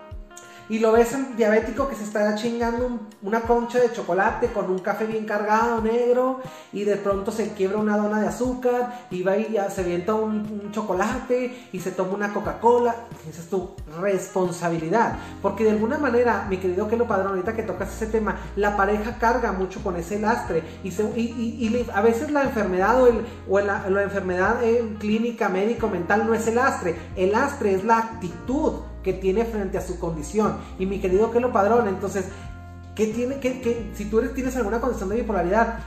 Y 0.69 0.77
lo 0.77 0.91
ves 0.91 1.13
en 1.13 1.35
diabético 1.35 1.89
que 1.89 1.95
se 1.95 2.03
está 2.03 2.35
chingando 2.35 2.99
una 3.23 3.41
concha 3.41 3.79
de 3.79 3.91
chocolate 3.91 4.47
con 4.47 4.69
un 4.69 4.79
café 4.79 5.05
bien 5.05 5.25
cargado 5.25 5.81
negro 5.81 6.41
y 6.71 6.83
de 6.83 6.95
pronto 6.95 7.31
se 7.31 7.53
quiebra 7.53 7.79
una 7.79 7.97
dona 7.97 8.21
de 8.21 8.27
azúcar 8.27 9.07
y 9.09 9.23
va 9.23 9.35
y 9.35 9.57
se 9.69 9.81
avienta 9.81 10.13
un, 10.13 10.69
chocolate 10.71 11.69
y 11.71 11.79
se 11.79 11.91
toma 11.91 12.13
una 12.13 12.33
Coca-Cola. 12.33 12.95
Esa 13.27 13.41
es 13.41 13.49
tu 13.49 13.71
responsabilidad. 13.99 15.17
Porque 15.41 15.63
de 15.63 15.71
alguna 15.71 15.97
manera, 15.97 16.45
mi 16.47 16.57
querido 16.57 16.87
Kelo 16.87 17.07
Padrón, 17.07 17.29
ahorita 17.29 17.55
que 17.55 17.63
tocas 17.63 17.91
ese 17.95 18.05
tema, 18.05 18.37
la 18.55 18.77
pareja 18.77 19.17
carga 19.17 19.51
mucho 19.51 19.81
con 19.81 19.95
ese 19.95 20.19
lastre 20.19 20.63
y, 20.83 20.89
y, 20.89 21.87
a 21.93 22.01
veces 22.01 22.29
la 22.29 22.43
enfermedad 22.43 23.01
o, 23.01 23.07
el, 23.07 23.25
o 23.49 23.59
la, 23.59 24.03
enfermedad 24.03 24.63
en 24.63 24.95
clínica, 24.95 25.49
médico, 25.49 25.87
mental 25.87 26.27
no 26.27 26.35
es 26.35 26.45
el 26.47 26.55
lastre. 26.55 26.95
El 27.15 27.31
lastre 27.31 27.73
es 27.73 27.83
la 27.83 27.97
actitud 27.97 28.73
que 29.03 29.13
tiene 29.13 29.45
frente 29.45 29.77
a 29.77 29.81
su 29.81 29.99
condición. 29.99 30.57
Y 30.77 30.85
mi 30.85 30.99
querido 30.99 31.31
Kelo 31.31 31.51
Padrón, 31.51 31.87
entonces, 31.87 32.25
¿qué 32.95 33.07
tiene, 33.07 33.39
que, 33.39 33.91
si 33.93 34.05
tú 34.05 34.21
tienes 34.33 34.55
alguna 34.55 34.79
condición 34.79 35.09
de 35.09 35.17
bipolaridad, 35.17 35.79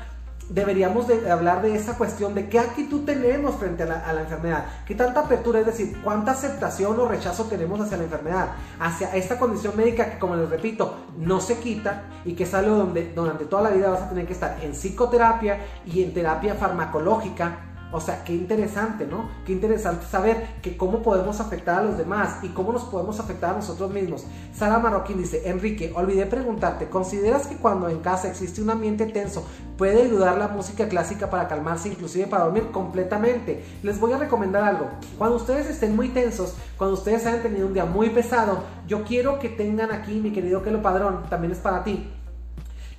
deberíamos 0.48 1.08
de 1.08 1.30
hablar 1.30 1.62
de 1.62 1.74
esa 1.74 1.96
cuestión 1.96 2.34
de 2.34 2.48
qué 2.48 2.58
actitud 2.58 3.04
tenemos 3.04 3.56
frente 3.56 3.84
a 3.84 3.86
la, 3.86 4.00
a 4.00 4.12
la, 4.12 4.22
enfermedad, 4.22 4.66
qué 4.86 4.94
tanta 4.94 5.20
apertura, 5.20 5.60
es 5.60 5.66
decir, 5.66 5.98
cuánta 6.02 6.32
aceptación 6.32 6.98
o 6.98 7.08
rechazo 7.08 7.44
tenemos 7.44 7.80
hacia 7.80 7.96
la 7.96 8.04
enfermedad, 8.04 8.48
hacia 8.78 9.14
esta 9.14 9.38
condición 9.38 9.76
médica 9.76 10.10
que, 10.10 10.18
como 10.18 10.36
les 10.36 10.50
repito, 10.50 10.94
no 11.16 11.40
se 11.40 11.58
quita 11.58 12.02
y 12.24 12.34
que 12.34 12.44
es 12.44 12.54
algo 12.54 12.76
donde 12.76 13.12
durante 13.14 13.44
toda 13.44 13.62
la 13.62 13.70
vida 13.70 13.90
vas 13.90 14.02
a 14.02 14.08
tener 14.08 14.26
que 14.26 14.32
estar 14.32 14.58
en 14.62 14.72
psicoterapia 14.72 15.58
y 15.86 16.02
en 16.02 16.12
terapia 16.12 16.54
farmacológica 16.54 17.71
o 17.92 18.00
sea, 18.00 18.24
qué 18.24 18.32
interesante, 18.32 19.06
¿no? 19.06 19.28
Qué 19.44 19.52
interesante 19.52 20.06
saber 20.06 20.46
que 20.62 20.76
cómo 20.76 21.02
podemos 21.02 21.40
afectar 21.40 21.80
a 21.80 21.82
los 21.84 21.98
demás 21.98 22.38
y 22.42 22.48
cómo 22.48 22.72
nos 22.72 22.84
podemos 22.84 23.20
afectar 23.20 23.50
a 23.50 23.56
nosotros 23.56 23.92
mismos. 23.92 24.24
Sara 24.54 24.78
Marroquín 24.78 25.18
dice, 25.18 25.48
Enrique, 25.48 25.92
olvidé 25.94 26.26
preguntarte, 26.26 26.88
¿consideras 26.88 27.46
que 27.46 27.56
cuando 27.56 27.88
en 27.88 28.00
casa 28.00 28.28
existe 28.28 28.62
un 28.62 28.70
ambiente 28.70 29.06
tenso 29.06 29.44
puede 29.76 30.02
ayudar 30.02 30.38
la 30.38 30.48
música 30.48 30.88
clásica 30.88 31.28
para 31.28 31.48
calmarse, 31.48 31.88
inclusive 31.88 32.26
para 32.26 32.44
dormir 32.44 32.70
completamente? 32.72 33.64
Les 33.82 34.00
voy 34.00 34.12
a 34.12 34.18
recomendar 34.18 34.64
algo. 34.64 34.88
Cuando 35.18 35.36
ustedes 35.36 35.68
estén 35.68 35.94
muy 35.94 36.08
tensos, 36.08 36.54
cuando 36.78 36.94
ustedes 36.94 37.26
hayan 37.26 37.42
tenido 37.42 37.66
un 37.66 37.74
día 37.74 37.84
muy 37.84 38.10
pesado, 38.10 38.64
yo 38.88 39.04
quiero 39.04 39.38
que 39.38 39.48
tengan 39.48 39.92
aquí, 39.92 40.20
mi 40.20 40.32
querido 40.32 40.62
Kelo 40.62 40.82
Padrón, 40.82 41.24
también 41.28 41.52
es 41.52 41.58
para 41.58 41.84
ti 41.84 42.08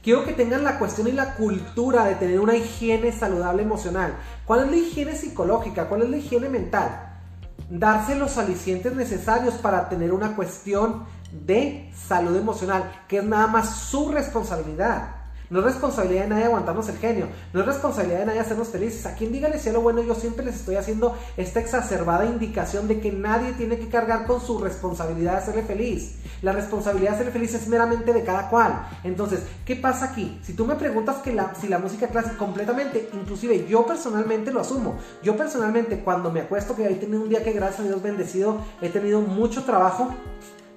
Quiero 0.03 0.25
que 0.25 0.33
tengan 0.33 0.65
la 0.65 0.79
cuestión 0.79 1.07
y 1.07 1.13
la 1.13 1.35
cultura 1.35 2.03
de 2.03 2.15
tener 2.15 2.41
una 2.41 2.57
higiene 2.57 3.13
saludable 3.13 3.63
emocional. 3.63 4.13
¿Cuál 4.43 4.65
es 4.65 4.71
la 4.71 4.75
higiene 4.75 5.15
psicológica? 5.15 5.87
¿Cuál 5.87 6.01
es 6.01 6.09
la 6.09 6.17
higiene 6.17 6.49
mental? 6.49 7.21
Darse 7.69 8.15
los 8.15 8.37
alicientes 8.37 8.93
necesarios 8.93 9.53
para 9.53 9.87
tener 9.87 10.11
una 10.11 10.35
cuestión 10.35 11.05
de 11.31 11.89
salud 11.95 12.35
emocional, 12.35 12.91
que 13.07 13.19
es 13.19 13.23
nada 13.23 13.47
más 13.47 13.77
su 13.77 14.09
responsabilidad. 14.11 15.22
No 15.49 15.59
es 15.59 15.65
responsabilidad 15.65 16.23
de 16.23 16.29
nadie 16.29 16.45
aguantarnos 16.45 16.89
el 16.89 16.97
genio. 16.97 17.27
No 17.53 17.59
es 17.59 17.65
responsabilidad 17.65 18.19
de 18.19 18.25
nadie 18.27 18.39
hacernos 18.39 18.69
felices. 18.69 19.05
A 19.05 19.15
quien 19.15 19.31
dígale 19.31 19.59
lo 19.71 19.81
bueno, 19.81 20.01
yo 20.03 20.15
siempre 20.15 20.45
les 20.45 20.55
estoy 20.55 20.75
haciendo 20.75 21.17
esta 21.37 21.59
exacerbada 21.59 22.25
indicación 22.25 22.87
de 22.87 22.99
que 22.99 23.11
nadie 23.11 23.53
tiene 23.53 23.77
que 23.77 23.87
cargar 23.87 24.25
con 24.25 24.41
su 24.41 24.59
responsabilidad 24.59 25.33
de 25.33 25.37
hacerle 25.37 25.63
feliz. 25.63 26.15
La 26.41 26.51
responsabilidad 26.51 27.11
de 27.11 27.15
hacerle 27.15 27.31
feliz 27.31 27.53
es 27.53 27.67
meramente 27.67 28.13
de 28.13 28.23
cada 28.23 28.49
cual. 28.49 28.87
Entonces, 29.03 29.41
¿qué 29.65 29.75
pasa 29.75 30.05
aquí? 30.05 30.39
Si 30.43 30.53
tú 30.53 30.65
me 30.65 30.75
preguntas 30.75 31.17
que 31.17 31.33
la, 31.33 31.53
si 31.55 31.67
la 31.67 31.79
música 31.79 32.07
clásica 32.07 32.37
completamente, 32.37 33.09
inclusive 33.13 33.65
yo 33.67 33.85
personalmente 33.85 34.51
lo 34.51 34.59
asumo. 34.59 34.97
Yo 35.23 35.37
personalmente 35.37 35.99
cuando 35.99 36.31
me 36.31 36.41
acuesto 36.41 36.75
que 36.75 36.85
he 36.85 36.95
tenido 36.95 37.21
un 37.21 37.29
día 37.29 37.43
que 37.43 37.53
gracias 37.53 37.81
a 37.81 37.83
Dios 37.83 38.01
bendecido, 38.01 38.57
he 38.81 38.89
tenido 38.89 39.21
mucho 39.21 39.63
trabajo 39.63 40.13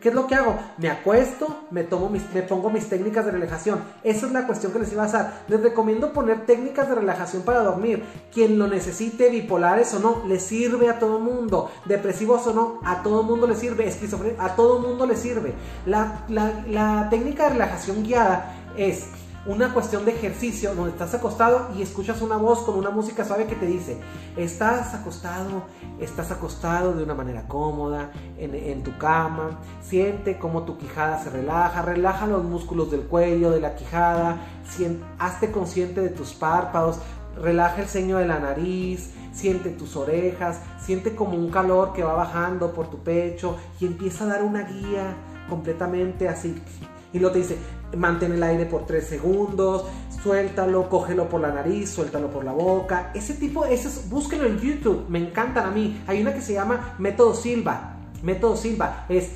¿Qué 0.06 0.10
es 0.10 0.14
lo 0.14 0.28
que 0.28 0.36
hago? 0.36 0.56
Me 0.78 0.88
acuesto, 0.88 1.64
me, 1.72 1.82
tomo 1.82 2.08
mis, 2.08 2.32
me 2.32 2.42
pongo 2.42 2.70
mis 2.70 2.88
técnicas 2.88 3.24
de 3.24 3.32
relajación. 3.32 3.80
Esa 4.04 4.26
es 4.26 4.32
la 4.32 4.46
cuestión 4.46 4.70
que 4.72 4.78
les 4.78 4.92
iba 4.92 5.02
a 5.02 5.06
hacer. 5.06 5.26
Les 5.48 5.60
recomiendo 5.60 6.12
poner 6.12 6.46
técnicas 6.46 6.88
de 6.88 6.94
relajación 6.94 7.42
para 7.42 7.58
dormir. 7.58 8.04
Quien 8.32 8.56
lo 8.56 8.68
necesite, 8.68 9.30
bipolares 9.30 9.92
o 9.94 9.98
no, 9.98 10.22
le 10.28 10.38
sirve 10.38 10.88
a 10.88 11.00
todo 11.00 11.18
mundo. 11.18 11.72
Depresivos 11.86 12.46
o 12.46 12.54
no, 12.54 12.80
a 12.84 13.02
todo 13.02 13.24
mundo 13.24 13.48
le 13.48 13.56
sirve. 13.56 13.88
Esquizofrénicos, 13.88 14.44
a 14.44 14.54
todo 14.54 14.78
mundo 14.78 15.06
le 15.06 15.16
sirve. 15.16 15.54
La, 15.86 16.24
la 16.28 17.08
técnica 17.10 17.48
de 17.48 17.50
relajación 17.54 18.04
guiada 18.04 18.54
es 18.76 19.08
una 19.46 19.72
cuestión 19.72 20.04
de 20.04 20.12
ejercicio 20.12 20.74
donde 20.74 20.90
estás 20.90 21.14
acostado 21.14 21.68
y 21.76 21.82
escuchas 21.82 22.20
una 22.20 22.36
voz 22.36 22.60
con 22.60 22.74
una 22.74 22.90
música 22.90 23.24
suave 23.24 23.46
que 23.46 23.54
te 23.54 23.66
dice, 23.66 23.98
estás 24.36 24.92
acostado, 24.94 25.62
estás 26.00 26.32
acostado 26.32 26.94
de 26.94 27.04
una 27.04 27.14
manera 27.14 27.46
cómoda 27.46 28.10
en, 28.38 28.82
tu 28.82 28.96
cama, 28.98 29.60
siente 29.82 30.38
cómo 30.38 30.64
tu 30.64 30.76
quijada 30.78 31.22
se 31.22 31.30
relaja, 31.30 31.82
relaja 31.82 32.26
los 32.26 32.44
músculos 32.44 32.90
del 32.90 33.02
cuello, 33.02 33.50
de 33.50 33.60
la 33.60 33.76
quijada, 33.76 34.40
hazte 35.18 35.52
consciente 35.52 36.00
de 36.00 36.08
tus 36.08 36.32
párpados, 36.32 36.98
relaja 37.40 37.82
el 37.82 37.88
ceño 37.88 38.18
de 38.18 38.26
la 38.26 38.40
nariz, 38.40 39.12
siente 39.32 39.70
tus 39.70 39.94
orejas, 39.96 40.60
siente 40.80 41.14
como 41.14 41.36
un 41.36 41.50
calor 41.50 41.92
que 41.92 42.02
va 42.02 42.14
bajando 42.14 42.72
por 42.72 42.90
tu 42.90 42.98
pecho 42.98 43.56
y 43.78 43.86
empieza 43.86 44.24
a 44.24 44.28
dar 44.28 44.42
una 44.42 44.62
guía 44.62 45.14
completamente 45.48 46.28
así. 46.28 46.60
Y 47.12 47.18
lo 47.18 47.30
te 47.30 47.38
dice, 47.38 47.56
mantén 47.96 48.32
el 48.32 48.42
aire 48.42 48.66
por 48.66 48.86
3 48.86 49.06
segundos, 49.06 49.84
suéltalo, 50.22 50.88
cógelo 50.88 51.28
por 51.28 51.40
la 51.40 51.52
nariz, 51.52 51.90
suéltalo 51.90 52.30
por 52.30 52.44
la 52.44 52.52
boca. 52.52 53.10
Ese 53.14 53.34
tipo, 53.34 53.64
esos, 53.64 54.08
búsquenlo 54.08 54.46
en 54.46 54.58
YouTube, 54.58 55.06
me 55.08 55.18
encantan 55.18 55.66
a 55.66 55.70
mí. 55.70 56.02
Hay 56.06 56.20
una 56.20 56.34
que 56.34 56.40
se 56.40 56.54
llama 56.54 56.94
Método 56.98 57.34
Silva. 57.34 57.96
Método 58.22 58.56
Silva 58.56 59.06
es 59.08 59.30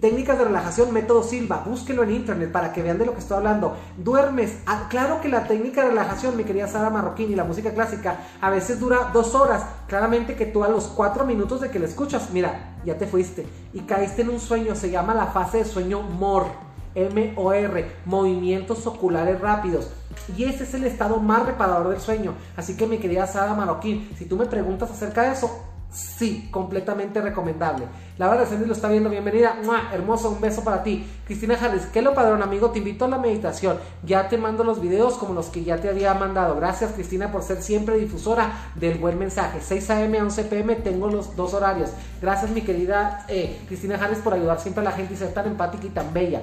técnicas 0.00 0.38
de 0.38 0.44
relajación, 0.44 0.92
método 0.92 1.22
Silva, 1.22 1.62
búsquenlo 1.66 2.02
en 2.02 2.10
internet 2.10 2.52
para 2.52 2.72
que 2.72 2.82
vean 2.82 2.98
de 2.98 3.06
lo 3.06 3.14
que 3.14 3.20
estoy 3.20 3.38
hablando. 3.38 3.76
Duermes, 3.96 4.58
ah, 4.66 4.86
claro 4.90 5.20
que 5.20 5.28
la 5.28 5.46
técnica 5.46 5.82
de 5.82 5.88
relajación, 5.88 6.36
mi 6.36 6.44
querida 6.44 6.68
Sara 6.68 6.90
Marroquín 6.90 7.32
y 7.32 7.34
la 7.34 7.44
música 7.44 7.72
clásica, 7.72 8.18
a 8.40 8.50
veces 8.50 8.78
dura 8.80 9.10
dos 9.12 9.34
horas. 9.34 9.64
Claramente 9.86 10.36
que 10.36 10.46
tú 10.46 10.62
a 10.62 10.68
los 10.68 10.88
cuatro 10.88 11.24
minutos 11.24 11.60
de 11.60 11.70
que 11.70 11.78
la 11.78 11.86
escuchas, 11.86 12.30
mira, 12.32 12.76
ya 12.84 12.98
te 12.98 13.06
fuiste 13.06 13.46
y 13.72 13.80
caíste 13.80 14.22
en 14.22 14.30
un 14.30 14.40
sueño, 14.40 14.74
se 14.74 14.90
llama 14.90 15.14
la 15.14 15.26
fase 15.26 15.58
de 15.58 15.64
sueño 15.64 16.02
MOR 16.02 16.71
MOR, 16.94 17.84
movimientos 18.04 18.86
oculares 18.86 19.40
rápidos. 19.40 19.90
Y 20.36 20.44
ese 20.44 20.64
es 20.64 20.74
el 20.74 20.84
estado 20.84 21.18
más 21.18 21.46
reparador 21.46 21.88
del 21.88 22.00
sueño. 22.00 22.34
Así 22.56 22.76
que 22.76 22.86
mi 22.86 22.98
querida 22.98 23.26
Sara 23.26 23.54
Marroquín, 23.54 24.10
si 24.16 24.26
tú 24.26 24.36
me 24.36 24.46
preguntas 24.46 24.90
acerca 24.90 25.22
de 25.22 25.32
eso, 25.32 25.50
sí, 25.92 26.48
completamente 26.50 27.20
recomendable. 27.20 27.86
Laura 28.18 28.38
Reséndiz 28.38 28.66
lo 28.66 28.72
está 28.74 28.88
viendo, 28.88 29.10
bienvenida. 29.10 29.56
Hermoso, 29.92 30.30
un 30.30 30.40
beso 30.40 30.64
para 30.64 30.82
ti. 30.82 31.06
Cristina 31.26 31.56
Harris, 31.60 31.86
que 31.86 32.02
lo 32.02 32.14
padrón, 32.14 32.42
amigo, 32.42 32.70
te 32.70 32.78
invito 32.78 33.04
a 33.04 33.08
la 33.08 33.18
meditación. 33.18 33.78
Ya 34.04 34.28
te 34.28 34.38
mando 34.38 34.64
los 34.64 34.80
videos 34.80 35.14
como 35.14 35.34
los 35.34 35.46
que 35.46 35.64
ya 35.64 35.78
te 35.78 35.88
había 35.88 36.14
mandado. 36.14 36.56
Gracias, 36.56 36.92
Cristina, 36.92 37.32
por 37.32 37.42
ser 37.42 37.62
siempre 37.62 37.96
difusora 37.98 38.70
del 38.74 38.98
buen 38.98 39.18
mensaje. 39.18 39.60
6 39.60 39.90
a.m. 39.90 40.18
a 40.18 40.22
11 40.22 40.44
p.m. 40.44 40.74
tengo 40.76 41.08
los 41.08 41.36
dos 41.36 41.54
horarios. 41.54 41.90
Gracias, 42.20 42.50
mi 42.50 42.62
querida 42.62 43.24
eh, 43.28 43.60
Cristina 43.66 43.96
Harris, 43.96 44.18
por 44.18 44.34
ayudar 44.34 44.60
siempre 44.60 44.82
a 44.82 44.84
la 44.84 44.92
gente 44.92 45.14
y 45.14 45.16
ser 45.16 45.32
tan 45.32 45.46
empática 45.46 45.86
y 45.86 45.90
tan 45.90 46.12
bella. 46.12 46.42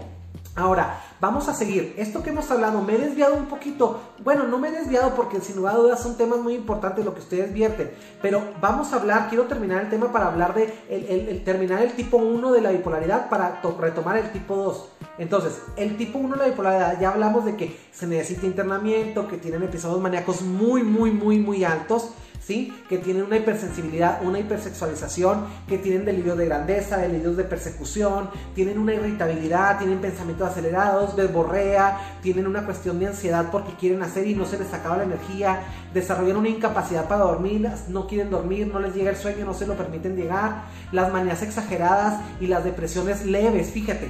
Ahora, 0.59 1.01
vamos 1.21 1.47
a 1.47 1.53
seguir. 1.53 1.93
Esto 1.97 2.21
que 2.21 2.31
hemos 2.31 2.51
hablado, 2.51 2.81
me 2.81 2.95
he 2.95 2.97
desviado 2.97 3.35
un 3.35 3.45
poquito. 3.45 4.01
Bueno, 4.23 4.45
no 4.45 4.57
me 4.57 4.67
he 4.67 4.71
desviado 4.71 5.15
porque 5.15 5.39
sin 5.39 5.55
lugar 5.55 5.75
a 5.75 5.77
dudas 5.77 6.01
son 6.01 6.17
temas 6.17 6.39
muy 6.39 6.53
importantes 6.53 7.05
lo 7.05 7.13
que 7.13 7.21
ustedes 7.21 7.53
vierten. 7.53 7.91
Pero 8.21 8.41
vamos 8.59 8.91
a 8.91 8.97
hablar, 8.97 9.29
quiero 9.29 9.45
terminar 9.45 9.83
el 9.83 9.89
tema 9.89 10.11
para 10.11 10.27
hablar 10.27 10.53
de 10.53 11.41
terminar 11.45 11.81
el 11.81 11.93
tipo 11.93 12.17
1 12.17 12.51
de 12.51 12.61
la 12.61 12.71
bipolaridad 12.71 13.29
para 13.29 13.61
retomar 13.79 14.17
el 14.17 14.31
tipo 14.33 14.55
2. 14.55 14.89
Entonces, 15.17 15.61
el 15.77 15.95
tipo 15.95 16.19
1 16.19 16.35
de 16.35 16.41
la 16.41 16.49
bipolaridad, 16.49 16.99
ya 16.99 17.11
hablamos 17.11 17.45
de 17.45 17.55
que 17.55 17.79
se 17.93 18.07
necesita 18.07 18.45
internamiento, 18.45 19.29
que 19.29 19.37
tienen 19.37 19.63
episodios 19.63 20.01
maníacos 20.01 20.41
muy, 20.41 20.83
muy, 20.83 21.11
muy, 21.11 21.39
muy 21.39 21.63
altos 21.63 22.09
que 22.49 22.97
tienen 22.97 23.23
una 23.23 23.37
hipersensibilidad, 23.37 24.23
una 24.23 24.39
hipersexualización, 24.39 25.45
que 25.67 25.77
tienen 25.77 26.03
delirio 26.03 26.35
de 26.35 26.45
grandeza, 26.45 26.97
delirios 26.97 27.37
de 27.37 27.43
persecución, 27.43 28.29
tienen 28.55 28.79
una 28.79 28.95
irritabilidad, 28.95 29.77
tienen 29.77 29.99
pensamientos 29.99 30.49
acelerados, 30.49 31.15
desborrea, 31.15 31.99
tienen 32.23 32.47
una 32.47 32.65
cuestión 32.65 32.97
de 32.99 33.07
ansiedad 33.07 33.49
porque 33.51 33.73
quieren 33.73 34.01
hacer 34.01 34.25
y 34.25 34.33
no 34.33 34.45
se 34.45 34.57
les 34.57 34.73
acaba 34.73 34.97
la 34.97 35.03
energía, 35.03 35.59
desarrollan 35.93 36.37
una 36.37 36.49
incapacidad 36.49 37.07
para 37.07 37.21
dormir, 37.21 37.69
no 37.87 38.07
quieren 38.07 38.31
dormir, 38.31 38.65
no 38.65 38.79
les 38.79 38.95
llega 38.95 39.11
el 39.11 39.17
sueño, 39.17 39.45
no 39.45 39.53
se 39.53 39.67
lo 39.67 39.75
permiten 39.75 40.15
llegar, 40.15 40.63
las 40.91 41.13
manías 41.13 41.43
exageradas 41.43 42.19
y 42.41 42.47
las 42.47 42.63
depresiones 42.63 43.25
leves, 43.25 43.69
fíjate, 43.69 44.09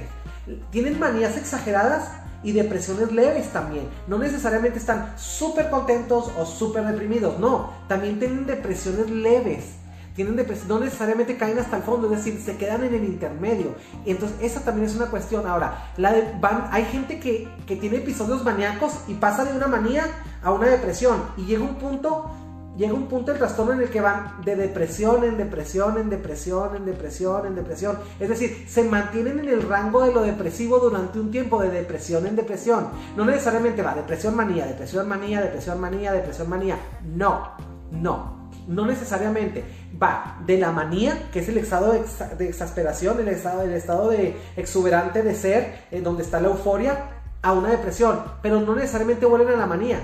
tienen 0.70 0.98
manías 0.98 1.36
exageradas 1.36 2.08
y 2.42 2.52
depresiones 2.52 3.12
leves 3.12 3.48
también. 3.52 3.88
No 4.06 4.18
necesariamente 4.18 4.78
están 4.78 5.14
súper 5.18 5.70
contentos 5.70 6.30
o 6.38 6.46
súper 6.46 6.84
deprimidos, 6.86 7.38
no, 7.38 7.70
también 7.88 8.18
tienen 8.18 8.46
depresiones 8.46 9.10
leves 9.10 9.80
tienen 10.14 10.36
depresión, 10.36 10.68
no 10.68 10.80
necesariamente 10.80 11.36
caen 11.36 11.58
hasta 11.58 11.76
el 11.76 11.82
fondo, 11.82 12.12
es 12.12 12.24
decir, 12.24 12.40
se 12.44 12.56
quedan 12.56 12.84
en 12.84 12.94
el 12.94 13.04
intermedio. 13.04 13.74
Entonces, 14.04 14.36
esa 14.42 14.64
también 14.64 14.86
es 14.86 14.96
una 14.96 15.06
cuestión. 15.06 15.46
Ahora, 15.46 15.92
van, 16.40 16.68
hay 16.72 16.84
gente 16.84 17.20
que, 17.20 17.48
que 17.66 17.76
tiene 17.76 17.98
episodios 17.98 18.44
maníacos 18.44 18.92
y 19.08 19.14
pasa 19.14 19.44
de 19.44 19.56
una 19.56 19.66
manía 19.66 20.06
a 20.42 20.52
una 20.52 20.66
depresión 20.66 21.22
y 21.36 21.44
llega 21.44 21.62
un 21.62 21.76
punto 21.76 22.30
llega 22.76 22.94
un 22.94 23.06
punto 23.06 23.30
del 23.30 23.38
trastorno 23.38 23.72
en 23.72 23.80
el 23.80 23.90
que 23.90 24.00
van 24.00 24.42
de 24.44 24.56
depresión 24.56 25.24
en 25.24 25.36
depresión, 25.36 25.98
en 25.98 26.10
depresión, 26.10 26.76
en 26.76 26.84
depresión, 26.86 27.46
en 27.46 27.54
depresión. 27.54 27.98
Es 28.18 28.28
decir, 28.28 28.66
se 28.68 28.84
mantienen 28.84 29.38
en 29.38 29.48
el 29.48 29.62
rango 29.62 30.02
de 30.02 30.12
lo 30.12 30.22
depresivo 30.22 30.78
durante 30.78 31.18
un 31.18 31.30
tiempo, 31.30 31.60
de 31.62 31.70
depresión 31.70 32.26
en 32.26 32.36
depresión. 32.36 32.88
No 33.16 33.24
necesariamente 33.24 33.82
va 33.82 33.94
depresión 33.94 34.34
manía, 34.34 34.66
depresión 34.66 35.08
manía, 35.08 35.40
depresión 35.40 35.80
manía, 35.80 36.12
depresión 36.12 36.48
manía. 36.48 36.78
No, 37.14 37.50
no, 37.90 38.50
no 38.66 38.86
necesariamente 38.86 39.64
va 40.00 40.38
de 40.46 40.58
la 40.58 40.72
manía, 40.72 41.30
que 41.32 41.40
es 41.40 41.48
el 41.48 41.58
estado 41.58 41.92
de, 41.92 42.46
exasperación, 42.48 43.20
el 43.20 43.28
estado, 43.28 43.62
el 43.62 43.72
estado 43.72 44.10
de 44.10 44.36
exuberante 44.56 45.22
de 45.22 45.34
ser, 45.34 45.86
en 45.90 46.04
donde 46.04 46.22
está 46.22 46.40
la 46.40 46.48
euforia, 46.48 47.16
a 47.42 47.52
una 47.52 47.70
depresión, 47.70 48.20
pero 48.42 48.60
no 48.60 48.74
necesariamente 48.74 49.26
vuelven 49.26 49.54
a 49.54 49.56
la 49.56 49.66
manía. 49.66 50.00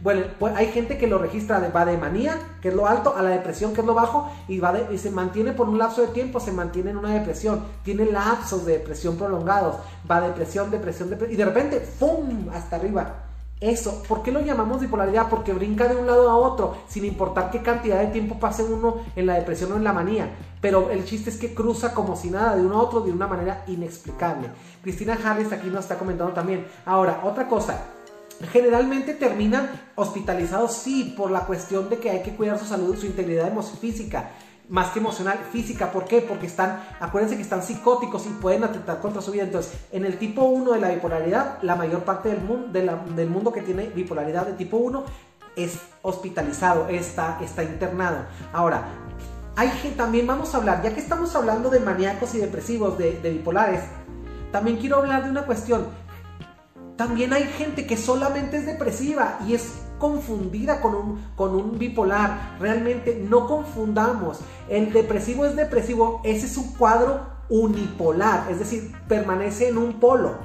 Bueno, 0.00 0.22
pues 0.38 0.54
hay 0.54 0.66
gente 0.66 0.96
que 0.96 1.08
lo 1.08 1.18
registra, 1.18 1.58
de, 1.60 1.70
va 1.70 1.84
de 1.84 1.98
manía, 1.98 2.38
que 2.62 2.68
es 2.68 2.74
lo 2.74 2.86
alto, 2.86 3.16
a 3.16 3.22
la 3.22 3.30
depresión, 3.30 3.74
que 3.74 3.80
es 3.80 3.86
lo 3.86 3.94
bajo, 3.94 4.30
y, 4.46 4.60
va 4.60 4.72
y 4.92 4.98
se 4.98 5.10
mantiene 5.10 5.52
por 5.52 5.68
un 5.68 5.78
lapso 5.78 6.02
de 6.02 6.08
tiempo, 6.08 6.38
se 6.38 6.52
mantiene 6.52 6.90
en 6.90 6.98
una 6.98 7.12
depresión. 7.12 7.64
Tiene 7.82 8.04
lapsos 8.04 8.64
de 8.64 8.74
depresión 8.74 9.16
prolongados, 9.16 9.76
va 10.08 10.20
depresión, 10.20 10.70
depresión, 10.70 11.10
depresión, 11.10 11.34
y 11.34 11.36
de 11.36 11.44
repente, 11.44 11.80
¡pum!, 11.98 12.48
hasta 12.52 12.76
arriba. 12.76 13.24
Eso, 13.60 14.04
¿por 14.06 14.22
qué 14.22 14.30
lo 14.30 14.40
llamamos 14.40 14.80
bipolaridad? 14.80 15.28
Porque 15.28 15.52
brinca 15.52 15.88
de 15.88 15.96
un 15.96 16.06
lado 16.06 16.30
a 16.30 16.36
otro, 16.36 16.76
sin 16.86 17.04
importar 17.04 17.50
qué 17.50 17.60
cantidad 17.60 17.98
de 17.98 18.06
tiempo 18.06 18.38
pase 18.38 18.62
uno 18.62 18.98
en 19.16 19.26
la 19.26 19.34
depresión 19.34 19.72
o 19.72 19.76
en 19.76 19.82
la 19.82 19.92
manía. 19.92 20.30
Pero 20.60 20.90
el 20.90 21.04
chiste 21.04 21.30
es 21.30 21.38
que 21.38 21.54
cruza 21.54 21.92
como 21.92 22.14
si 22.14 22.30
nada 22.30 22.54
de 22.54 22.64
uno 22.64 22.76
a 22.76 22.82
otro 22.82 23.00
de 23.00 23.10
una 23.10 23.26
manera 23.26 23.64
inexplicable. 23.66 24.48
Cristina 24.80 25.18
Harris 25.24 25.52
aquí 25.52 25.68
nos 25.70 25.80
está 25.80 25.98
comentando 25.98 26.32
también. 26.32 26.68
Ahora, 26.86 27.20
otra 27.24 27.48
cosa, 27.48 27.82
generalmente 28.52 29.14
terminan 29.14 29.68
hospitalizados, 29.94 30.72
sí, 30.74 31.14
por 31.16 31.30
la 31.30 31.40
cuestión 31.40 31.88
de 31.88 31.98
que 31.98 32.10
hay 32.10 32.22
que 32.22 32.34
cuidar 32.34 32.58
su 32.58 32.66
salud, 32.66 32.96
su 32.96 33.06
integridad 33.06 33.52
física 33.80 34.30
más 34.68 34.90
que 34.90 34.98
emocional, 34.98 35.38
física. 35.50 35.90
¿Por 35.90 36.04
qué? 36.04 36.20
Porque 36.20 36.46
están, 36.46 36.82
acuérdense 37.00 37.36
que 37.36 37.42
están 37.42 37.62
psicóticos 37.62 38.26
y 38.26 38.30
pueden 38.30 38.64
atentar 38.64 39.00
contra 39.00 39.22
su 39.22 39.32
vida. 39.32 39.44
Entonces, 39.44 39.72
en 39.92 40.04
el 40.04 40.18
tipo 40.18 40.44
1 40.44 40.72
de 40.72 40.80
la 40.80 40.90
bipolaridad, 40.90 41.58
la 41.62 41.74
mayor 41.74 42.04
parte 42.04 42.28
del 42.28 42.40
mundo, 42.40 42.68
del 42.70 43.30
mundo 43.30 43.52
que 43.52 43.62
tiene 43.62 43.86
bipolaridad 43.88 44.46
de 44.46 44.52
tipo 44.52 44.76
1 44.76 45.04
es 45.56 45.78
hospitalizado, 46.02 46.88
está, 46.88 47.38
está 47.42 47.64
internado. 47.64 48.26
Ahora, 48.52 48.84
hay 49.56 49.70
que, 49.82 49.90
también 49.90 50.26
vamos 50.26 50.54
a 50.54 50.58
hablar, 50.58 50.82
ya 50.82 50.94
que 50.94 51.00
estamos 51.00 51.34
hablando 51.34 51.68
de 51.68 51.80
maníacos 51.80 52.34
y 52.34 52.38
depresivos, 52.38 52.96
de, 52.96 53.18
de 53.20 53.30
bipolares, 53.30 53.80
también 54.52 54.76
quiero 54.76 54.98
hablar 54.98 55.24
de 55.24 55.30
una 55.30 55.46
cuestión. 55.46 55.86
También 56.98 57.32
hay 57.32 57.44
gente 57.44 57.86
que 57.86 57.96
solamente 57.96 58.56
es 58.56 58.66
depresiva 58.66 59.38
y 59.46 59.54
es 59.54 59.72
confundida 60.00 60.80
con 60.80 60.96
un, 60.96 61.24
con 61.36 61.54
un 61.54 61.78
bipolar. 61.78 62.56
Realmente 62.58 63.24
no 63.24 63.46
confundamos. 63.46 64.40
El 64.68 64.92
depresivo 64.92 65.46
es 65.46 65.54
depresivo. 65.54 66.20
Ese 66.24 66.46
es 66.46 66.56
un 66.56 66.72
cuadro 66.72 67.20
unipolar. 67.48 68.50
Es 68.50 68.58
decir, 68.58 68.92
permanece 69.06 69.68
en 69.68 69.78
un 69.78 70.00
polo. 70.00 70.38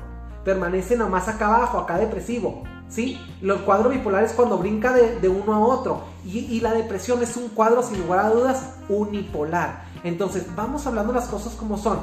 Permanece 0.46 0.96
nomás 0.96 1.28
acá 1.28 1.48
abajo, 1.48 1.80
acá 1.80 1.98
depresivo. 1.98 2.62
¿Sí? 2.88 3.20
Los 3.42 3.62
cuadros 3.62 3.92
bipolares 3.92 4.34
cuando 4.34 4.60
brinca 4.60 4.94
de, 4.94 5.28
uno 5.28 5.56
a 5.56 5.60
otro. 5.60 6.04
Y, 6.24 6.38
y, 6.38 6.60
la 6.60 6.74
depresión 6.74 7.24
es 7.24 7.36
un 7.36 7.50
cuadro, 7.50 7.82
sin 7.82 8.00
lugar 8.00 8.20
a 8.20 8.30
dudas, 8.30 8.76
unipolar. 8.90 9.86
Entonces, 10.04 10.46
vamos 10.56 10.86
hablando 10.86 11.14
las 11.14 11.30
cosas 11.30 11.54
como 11.54 11.80
son. 11.80 12.02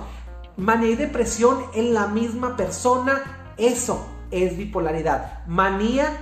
Manía 0.56 0.90
y 0.90 0.96
depresión 0.96 1.56
en 1.72 1.94
la 1.94 2.08
misma 2.08 2.56
persona, 2.56 3.54
eso 3.56 4.04
es 4.30 4.56
bipolaridad. 4.56 5.46
Manía 5.46 6.16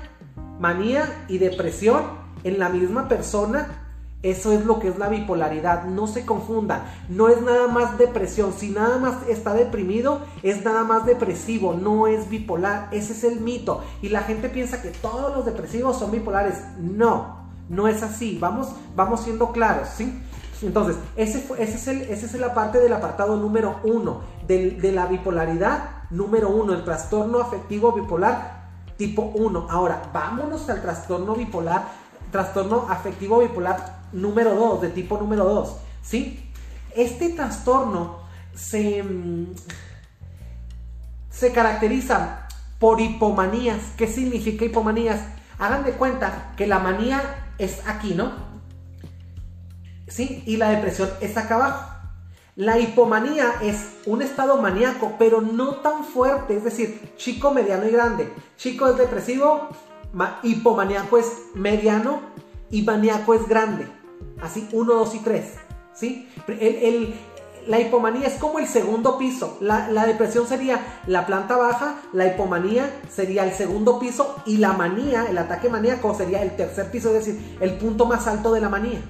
manía 0.58 1.24
y 1.28 1.38
depresión 1.38 2.02
en 2.44 2.58
la 2.58 2.68
misma 2.68 3.08
persona, 3.08 3.84
eso 4.22 4.52
es 4.52 4.64
lo 4.64 4.80
que 4.80 4.88
es 4.88 4.98
la 4.98 5.08
bipolaridad. 5.08 5.84
No 5.84 6.08
se 6.08 6.26
confunda. 6.26 6.86
No 7.08 7.28
es 7.28 7.40
nada 7.40 7.68
más 7.68 7.98
depresión. 7.98 8.52
Si 8.52 8.70
nada 8.70 8.98
más 8.98 9.28
está 9.28 9.54
deprimido, 9.54 10.20
es 10.42 10.64
nada 10.64 10.82
más 10.82 11.06
depresivo. 11.06 11.74
No 11.74 12.08
es 12.08 12.28
bipolar. 12.28 12.88
Ese 12.90 13.12
es 13.12 13.22
el 13.22 13.40
mito. 13.40 13.84
Y 14.02 14.08
la 14.08 14.22
gente 14.22 14.48
piensa 14.48 14.82
que 14.82 14.90
todos 14.90 15.36
los 15.36 15.44
depresivos 15.44 15.98
son 15.98 16.10
bipolares. 16.10 16.56
No, 16.78 17.48
no 17.68 17.86
es 17.86 18.02
así. 18.02 18.38
Vamos, 18.40 18.72
vamos 18.96 19.20
siendo 19.20 19.52
claros, 19.52 19.88
¿sí? 19.96 20.20
Entonces, 20.62 20.96
ese, 21.16 21.44
es 21.58 21.88
el, 21.88 22.02
esa 22.02 22.26
es 22.26 22.34
la 22.34 22.54
parte 22.54 22.78
del 22.78 22.92
apartado 22.92 23.36
número 23.36 23.80
uno 23.84 24.22
de, 24.46 24.72
de 24.72 24.92
la 24.92 25.06
bipolaridad 25.06 25.98
número 26.10 26.48
uno, 26.48 26.72
el 26.72 26.84
trastorno 26.84 27.38
afectivo 27.40 27.92
bipolar 27.92 28.58
tipo 28.98 29.22
1. 29.22 29.68
Ahora, 29.70 30.02
vámonos 30.12 30.68
al 30.68 30.82
trastorno 30.82 31.34
bipolar, 31.34 31.88
trastorno 32.30 32.86
afectivo 32.90 33.38
bipolar 33.38 34.00
número 34.12 34.54
2, 34.54 34.82
de 34.82 34.88
tipo 34.90 35.16
número 35.16 35.44
2. 35.44 35.76
¿Sí? 36.02 36.50
Este 36.94 37.30
trastorno 37.30 38.18
se, 38.54 39.02
mm, 39.02 39.54
se 41.30 41.52
caracteriza 41.52 42.48
por 42.78 43.00
hipomanías. 43.00 43.78
¿Qué 43.96 44.06
significa 44.06 44.64
hipomanías? 44.64 45.20
Hagan 45.58 45.84
de 45.84 45.92
cuenta 45.92 46.52
que 46.56 46.66
la 46.66 46.78
manía 46.78 47.52
es 47.58 47.86
aquí, 47.86 48.14
¿no? 48.14 48.47
¿Sí? 50.08 50.42
Y 50.46 50.56
la 50.56 50.70
depresión 50.70 51.10
es 51.20 51.36
acá 51.36 51.56
abajo. 51.56 51.98
La 52.56 52.78
hipomanía 52.78 53.54
es 53.62 53.98
un 54.04 54.20
estado 54.20 54.60
maníaco, 54.60 55.12
pero 55.16 55.40
no 55.40 55.76
tan 55.76 56.04
fuerte, 56.04 56.56
es 56.56 56.64
decir, 56.64 57.12
chico, 57.16 57.52
mediano 57.52 57.86
y 57.86 57.92
grande. 57.92 58.32
Chico 58.56 58.88
es 58.88 58.98
depresivo, 58.98 59.68
hipomaníaco 60.42 61.18
es 61.18 61.26
mediano 61.54 62.20
y 62.68 62.82
maníaco 62.82 63.34
es 63.34 63.46
grande. 63.46 63.86
Así, 64.40 64.68
uno, 64.72 64.94
dos 64.94 65.14
y 65.14 65.20
tres. 65.20 65.54
¿sí? 65.94 66.28
la 67.66 67.78
hipomanía 67.78 68.26
es 68.26 68.34
como 68.34 68.58
el 68.58 68.66
segundo 68.66 69.18
piso. 69.18 69.58
La, 69.60 69.88
la, 69.90 70.06
depresión 70.06 70.48
sería 70.48 70.80
la 71.06 71.26
planta 71.26 71.56
baja, 71.56 72.00
la 72.12 72.26
hipomanía 72.26 72.90
sería 73.08 73.44
el 73.44 73.52
segundo 73.52 73.98
piso 74.00 74.42
y 74.46 74.56
la 74.56 74.72
manía, 74.72 75.26
el 75.28 75.36
ataque 75.36 75.68
maníaco, 75.68 76.14
sería 76.14 76.42
el 76.42 76.56
tercer 76.56 76.90
piso, 76.90 77.14
es 77.14 77.26
decir, 77.26 77.58
el 77.60 77.76
punto 77.76 78.06
más 78.06 78.26
alto 78.26 78.52
de 78.52 78.62
la 78.62 78.68
manía. 78.68 79.00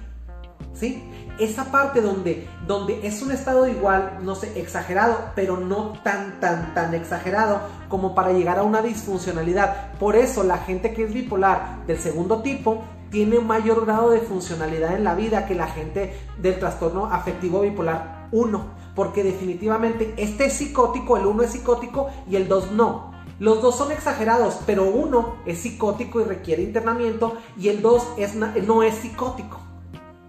¿Sí? 0.78 1.02
esa 1.38 1.70
parte 1.70 2.00
donde, 2.00 2.48
donde 2.66 3.06
es 3.06 3.22
un 3.22 3.30
estado 3.30 3.68
igual, 3.68 4.18
no 4.22 4.34
sé, 4.34 4.60
exagerado, 4.60 5.16
pero 5.34 5.56
no 5.56 5.92
tan, 6.02 6.40
tan, 6.40 6.74
tan 6.74 6.94
exagerado 6.94 7.60
como 7.88 8.14
para 8.14 8.32
llegar 8.32 8.58
a 8.58 8.64
una 8.64 8.82
disfuncionalidad. 8.82 9.92
Por 9.98 10.16
eso 10.16 10.42
la 10.42 10.58
gente 10.58 10.92
que 10.92 11.04
es 11.04 11.14
bipolar 11.14 11.86
del 11.86 11.98
segundo 11.98 12.42
tipo 12.42 12.84
tiene 13.10 13.38
mayor 13.38 13.86
grado 13.86 14.10
de 14.10 14.20
funcionalidad 14.20 14.96
en 14.96 15.04
la 15.04 15.14
vida 15.14 15.46
que 15.46 15.54
la 15.54 15.68
gente 15.68 16.12
del 16.38 16.58
trastorno 16.58 17.06
afectivo 17.06 17.60
bipolar 17.60 18.28
1. 18.32 18.78
Porque 18.94 19.22
definitivamente 19.22 20.12
este 20.16 20.46
es 20.46 20.54
psicótico, 20.54 21.16
el 21.16 21.26
1 21.26 21.44
es 21.44 21.50
psicótico 21.50 22.08
y 22.28 22.34
el 22.34 22.48
2 22.48 22.72
no. 22.72 23.16
Los 23.38 23.62
dos 23.62 23.78
son 23.78 23.92
exagerados, 23.92 24.58
pero 24.66 24.82
uno 24.84 25.36
es 25.46 25.60
psicótico 25.60 26.20
y 26.20 26.24
requiere 26.24 26.64
internamiento 26.64 27.36
y 27.56 27.68
el 27.68 27.80
2 27.80 28.08
es, 28.16 28.34
no 28.34 28.82
es 28.82 28.96
psicótico 28.96 29.67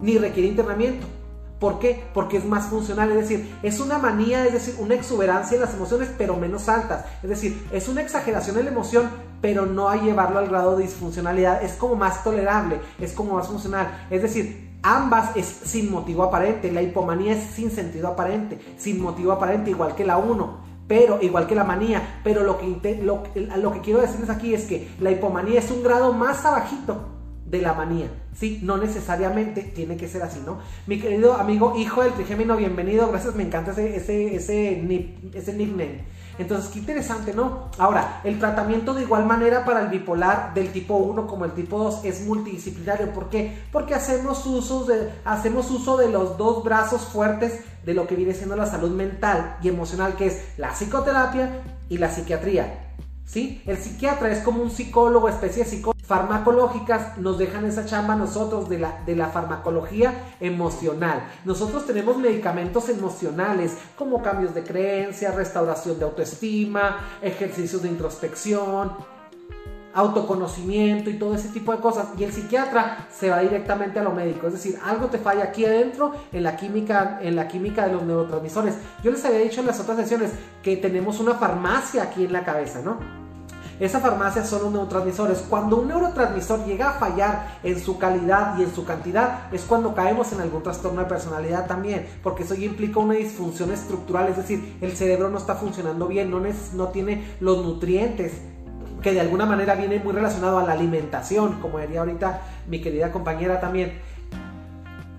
ni 0.00 0.18
requiere 0.18 0.48
internamiento. 0.48 1.06
¿Por 1.60 1.78
qué? 1.78 2.02
Porque 2.14 2.38
es 2.38 2.46
más 2.46 2.68
funcional, 2.68 3.10
es 3.10 3.28
decir, 3.28 3.54
es 3.62 3.80
una 3.80 3.98
manía, 3.98 4.46
es 4.46 4.54
decir, 4.54 4.76
una 4.78 4.94
exuberancia 4.94 5.56
en 5.56 5.60
las 5.60 5.74
emociones, 5.74 6.10
pero 6.16 6.36
menos 6.36 6.70
altas. 6.70 7.04
Es 7.22 7.28
decir, 7.28 7.68
es 7.70 7.86
una 7.86 8.00
exageración 8.00 8.56
en 8.56 8.64
la 8.64 8.70
emoción, 8.70 9.10
pero 9.42 9.66
no 9.66 9.90
a 9.90 9.96
llevarlo 9.96 10.38
al 10.38 10.48
grado 10.48 10.76
de 10.76 10.84
disfuncionalidad. 10.84 11.62
Es 11.62 11.72
como 11.72 11.96
más 11.96 12.24
tolerable, 12.24 12.80
es 12.98 13.12
como 13.12 13.34
más 13.34 13.46
funcional. 13.46 14.06
Es 14.08 14.22
decir, 14.22 14.78
ambas 14.82 15.36
es 15.36 15.44
sin 15.46 15.90
motivo 15.90 16.22
aparente. 16.22 16.72
La 16.72 16.80
hipomanía 16.80 17.34
es 17.34 17.44
sin 17.54 17.70
sentido 17.70 18.08
aparente, 18.08 18.58
sin 18.78 18.98
motivo 18.98 19.30
aparente, 19.30 19.70
igual 19.70 19.94
que 19.94 20.04
la 20.04 20.16
1 20.16 20.70
pero 20.90 21.20
igual 21.22 21.46
que 21.46 21.54
la 21.54 21.62
manía, 21.62 22.20
pero 22.24 22.42
lo 22.42 22.58
que, 22.58 23.00
lo, 23.00 23.22
que 23.22 23.80
quiero 23.80 24.00
decirles 24.00 24.28
aquí 24.28 24.54
es 24.54 24.64
que 24.64 24.88
la 24.98 25.12
hipomanía 25.12 25.60
es 25.60 25.70
un 25.70 25.84
grado 25.84 26.12
más 26.12 26.44
abajito 26.44 27.19
de 27.50 27.60
la 27.60 27.74
manía. 27.74 28.06
Sí, 28.32 28.60
no 28.62 28.76
necesariamente 28.76 29.62
tiene 29.62 29.96
que 29.96 30.08
ser 30.08 30.22
así, 30.22 30.40
¿no? 30.46 30.58
Mi 30.86 31.00
querido 31.00 31.34
amigo 31.34 31.74
hijo 31.76 32.02
del 32.02 32.12
trigémino, 32.12 32.56
bienvenido, 32.56 33.08
gracias, 33.08 33.34
me 33.34 33.42
encanta 33.42 33.72
ese, 33.72 33.96
ese, 33.96 34.36
ese, 34.36 35.14
ese 35.34 35.52
nickname. 35.54 36.04
Entonces, 36.38 36.70
qué 36.70 36.78
interesante, 36.78 37.34
¿no? 37.34 37.68
Ahora, 37.76 38.20
el 38.24 38.38
tratamiento 38.38 38.94
de 38.94 39.02
igual 39.02 39.26
manera 39.26 39.64
para 39.64 39.82
el 39.82 39.88
bipolar 39.88 40.54
del 40.54 40.72
tipo 40.72 40.96
1 40.96 41.26
como 41.26 41.44
el 41.44 41.52
tipo 41.52 41.78
2 41.78 42.04
es 42.04 42.24
multidisciplinario. 42.24 43.12
¿Por 43.12 43.28
qué? 43.28 43.58
Porque 43.72 43.94
hacemos, 43.94 44.44
de, 44.86 45.10
hacemos 45.24 45.70
uso 45.70 45.96
de 45.98 46.08
los 46.08 46.38
dos 46.38 46.64
brazos 46.64 47.02
fuertes 47.02 47.60
de 47.84 47.94
lo 47.94 48.06
que 48.06 48.14
viene 48.14 48.32
siendo 48.32 48.56
la 48.56 48.66
salud 48.66 48.92
mental 48.92 49.58
y 49.62 49.68
emocional, 49.68 50.14
que 50.14 50.26
es 50.26 50.40
la 50.56 50.70
psicoterapia 50.70 51.62
y 51.90 51.98
la 51.98 52.08
psiquiatría. 52.10 52.90
¿sí? 53.26 53.62
El 53.66 53.76
psiquiatra 53.76 54.30
es 54.30 54.38
como 54.38 54.62
un 54.62 54.70
psicólogo, 54.70 55.28
especie 55.28 55.64
de 55.64 55.70
psicólogo. 55.70 55.99
Farmacológicas 56.10 57.18
nos 57.18 57.38
dejan 57.38 57.66
esa 57.66 57.86
chamba 57.86 58.16
nosotros 58.16 58.68
de 58.68 58.80
la, 58.80 59.00
de 59.06 59.14
la 59.14 59.28
farmacología 59.28 60.12
emocional. 60.40 61.22
Nosotros 61.44 61.86
tenemos 61.86 62.16
medicamentos 62.16 62.88
emocionales 62.88 63.76
como 63.94 64.20
cambios 64.20 64.52
de 64.52 64.64
creencia, 64.64 65.30
restauración 65.30 66.00
de 66.00 66.06
autoestima, 66.06 66.96
ejercicios 67.22 67.82
de 67.82 67.90
introspección, 67.90 68.90
autoconocimiento 69.94 71.10
y 71.10 71.14
todo 71.16 71.36
ese 71.36 71.50
tipo 71.50 71.70
de 71.70 71.78
cosas. 71.78 72.08
Y 72.18 72.24
el 72.24 72.32
psiquiatra 72.32 73.06
se 73.12 73.30
va 73.30 73.38
directamente 73.38 74.00
a 74.00 74.02
lo 74.02 74.10
médico, 74.10 74.48
es 74.48 74.54
decir, 74.54 74.80
algo 74.84 75.06
te 75.06 75.18
falla 75.18 75.44
aquí 75.44 75.64
adentro 75.64 76.10
en 76.32 76.42
la 76.42 76.56
química, 76.56 77.20
en 77.22 77.36
la 77.36 77.46
química 77.46 77.86
de 77.86 77.92
los 77.92 78.02
neurotransmisores. 78.02 78.74
Yo 79.04 79.12
les 79.12 79.24
había 79.24 79.38
dicho 79.38 79.60
en 79.60 79.68
las 79.68 79.78
otras 79.78 79.96
sesiones 79.96 80.32
que 80.60 80.76
tenemos 80.76 81.20
una 81.20 81.34
farmacia 81.34 82.02
aquí 82.02 82.24
en 82.24 82.32
la 82.32 82.42
cabeza, 82.42 82.80
¿no? 82.84 83.29
Esa 83.80 83.98
farmacia 83.98 84.44
son 84.44 84.62
los 84.62 84.72
neurotransmisores. 84.72 85.38
Cuando 85.48 85.78
un 85.78 85.88
neurotransmisor 85.88 86.66
llega 86.66 86.90
a 86.90 86.92
fallar 86.92 87.58
en 87.62 87.80
su 87.80 87.96
calidad 87.98 88.58
y 88.58 88.62
en 88.62 88.74
su 88.74 88.84
cantidad, 88.84 89.52
es 89.52 89.62
cuando 89.62 89.94
caemos 89.94 90.32
en 90.32 90.42
algún 90.42 90.62
trastorno 90.62 91.00
de 91.00 91.06
personalidad 91.06 91.66
también, 91.66 92.06
porque 92.22 92.42
eso 92.42 92.54
ya 92.54 92.66
implica 92.66 93.00
una 93.00 93.14
disfunción 93.14 93.72
estructural, 93.72 94.28
es 94.28 94.36
decir, 94.36 94.76
el 94.82 94.92
cerebro 94.92 95.30
no 95.30 95.38
está 95.38 95.54
funcionando 95.54 96.06
bien, 96.06 96.30
no, 96.30 96.42
no 96.74 96.88
tiene 96.88 97.36
los 97.40 97.64
nutrientes 97.64 98.34
que 99.02 99.12
de 99.12 99.20
alguna 99.20 99.46
manera 99.46 99.74
viene 99.74 99.98
muy 99.98 100.12
relacionado 100.12 100.58
a 100.58 100.62
la 100.62 100.72
alimentación, 100.72 101.54
como 101.60 101.78
diría 101.78 102.00
ahorita 102.00 102.42
mi 102.68 102.82
querida 102.82 103.10
compañera 103.10 103.60
también, 103.60 103.98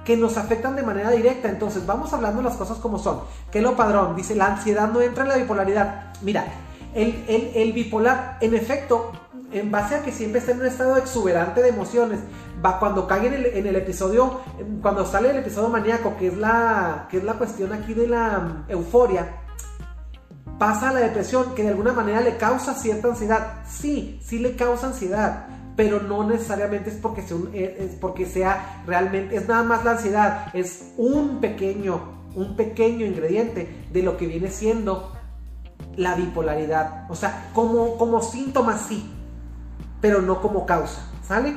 que 0.06 0.18
nos 0.18 0.38
afectan 0.38 0.76
de 0.76 0.84
manera 0.84 1.10
directa. 1.10 1.50
Entonces, 1.50 1.86
vamos 1.86 2.14
hablando 2.14 2.42
las 2.42 2.56
cosas 2.56 2.78
como 2.78 3.00
son. 3.00 3.22
Que 3.52 3.62
lo 3.62 3.76
padrón 3.76 4.16
dice, 4.16 4.36
la 4.36 4.48
ansiedad 4.48 4.92
no 4.92 5.02
entra 5.02 5.24
en 5.24 5.30
la 5.30 5.38
bipolaridad. 5.38 6.14
Mira, 6.22 6.46
el, 6.94 7.72
bipolar, 7.74 8.38
en 8.42 8.54
efecto, 8.54 9.12
en 9.52 9.72
base 9.72 9.96
a 9.96 10.04
que 10.04 10.12
siempre 10.12 10.40
está 10.40 10.52
en 10.52 10.62
un 10.62 10.66
estado 10.66 10.98
exuberante 10.98 11.62
de 11.62 11.70
emociones, 11.70 12.20
va 12.64 12.80
cuando 12.80 13.08
cae 13.08 13.28
en 13.28 13.68
el, 13.68 13.76
episodio, 13.76 14.42
cuando 14.82 15.06
sale 15.06 15.32
el 15.32 15.38
episodio 15.38 15.70
maníaco, 15.70 16.16
que 16.18 16.28
es 16.28 16.38
la, 16.38 17.08
que 17.10 17.18
es 17.18 17.24
la 17.24 17.34
cuestión 17.34 17.74
aquí 17.74 17.94
de 17.94 18.08
la 18.08 18.40
mm, 18.40 18.72
euforia, 18.72 19.42
pasa 20.60 20.90
a 20.90 20.94
la 20.94 21.00
depresión, 21.00 21.56
que 21.56 21.64
de 21.64 21.70
alguna 21.70 21.94
manera 21.94 22.22
le 22.22 22.38
causa 22.38 22.76
cierta 22.76 23.08
ansiedad. 23.08 23.64
Sí, 23.68 24.20
sí 24.24 24.38
le 24.40 24.56
causa 24.56 24.88
ansiedad, 24.88 25.48
pero 25.76 26.02
no 26.02 26.28
necesariamente 26.28 26.92
es 26.92 26.98
porque 26.98 27.24
sea, 27.24 27.38
es 27.54 27.96
porque 27.96 28.26
sea 28.26 28.84
realmente, 28.86 29.36
es 29.36 29.48
nada 29.48 29.64
más 29.64 29.84
la 29.84 29.92
ansiedad, 29.92 30.48
es 30.54 30.92
un 30.98 31.40
pequeño, 31.40 32.30
un 32.36 32.56
pequeño 32.56 33.06
ingrediente 33.06 33.88
de 33.92 34.04
lo 34.04 34.18
que 34.18 34.28
viene 34.28 34.50
siendo 34.50 35.14
la 35.98 36.16
bipolaridad. 36.16 37.06
O 37.10 37.16
sea, 37.16 37.50
como, 37.54 37.98
como 37.98 38.22
síntoma 38.22 38.78
sí, 38.78 39.12
pero 40.00 40.22
no 40.22 40.42
como 40.42 40.66
causa. 40.66 41.02
¿Sale? 41.28 41.56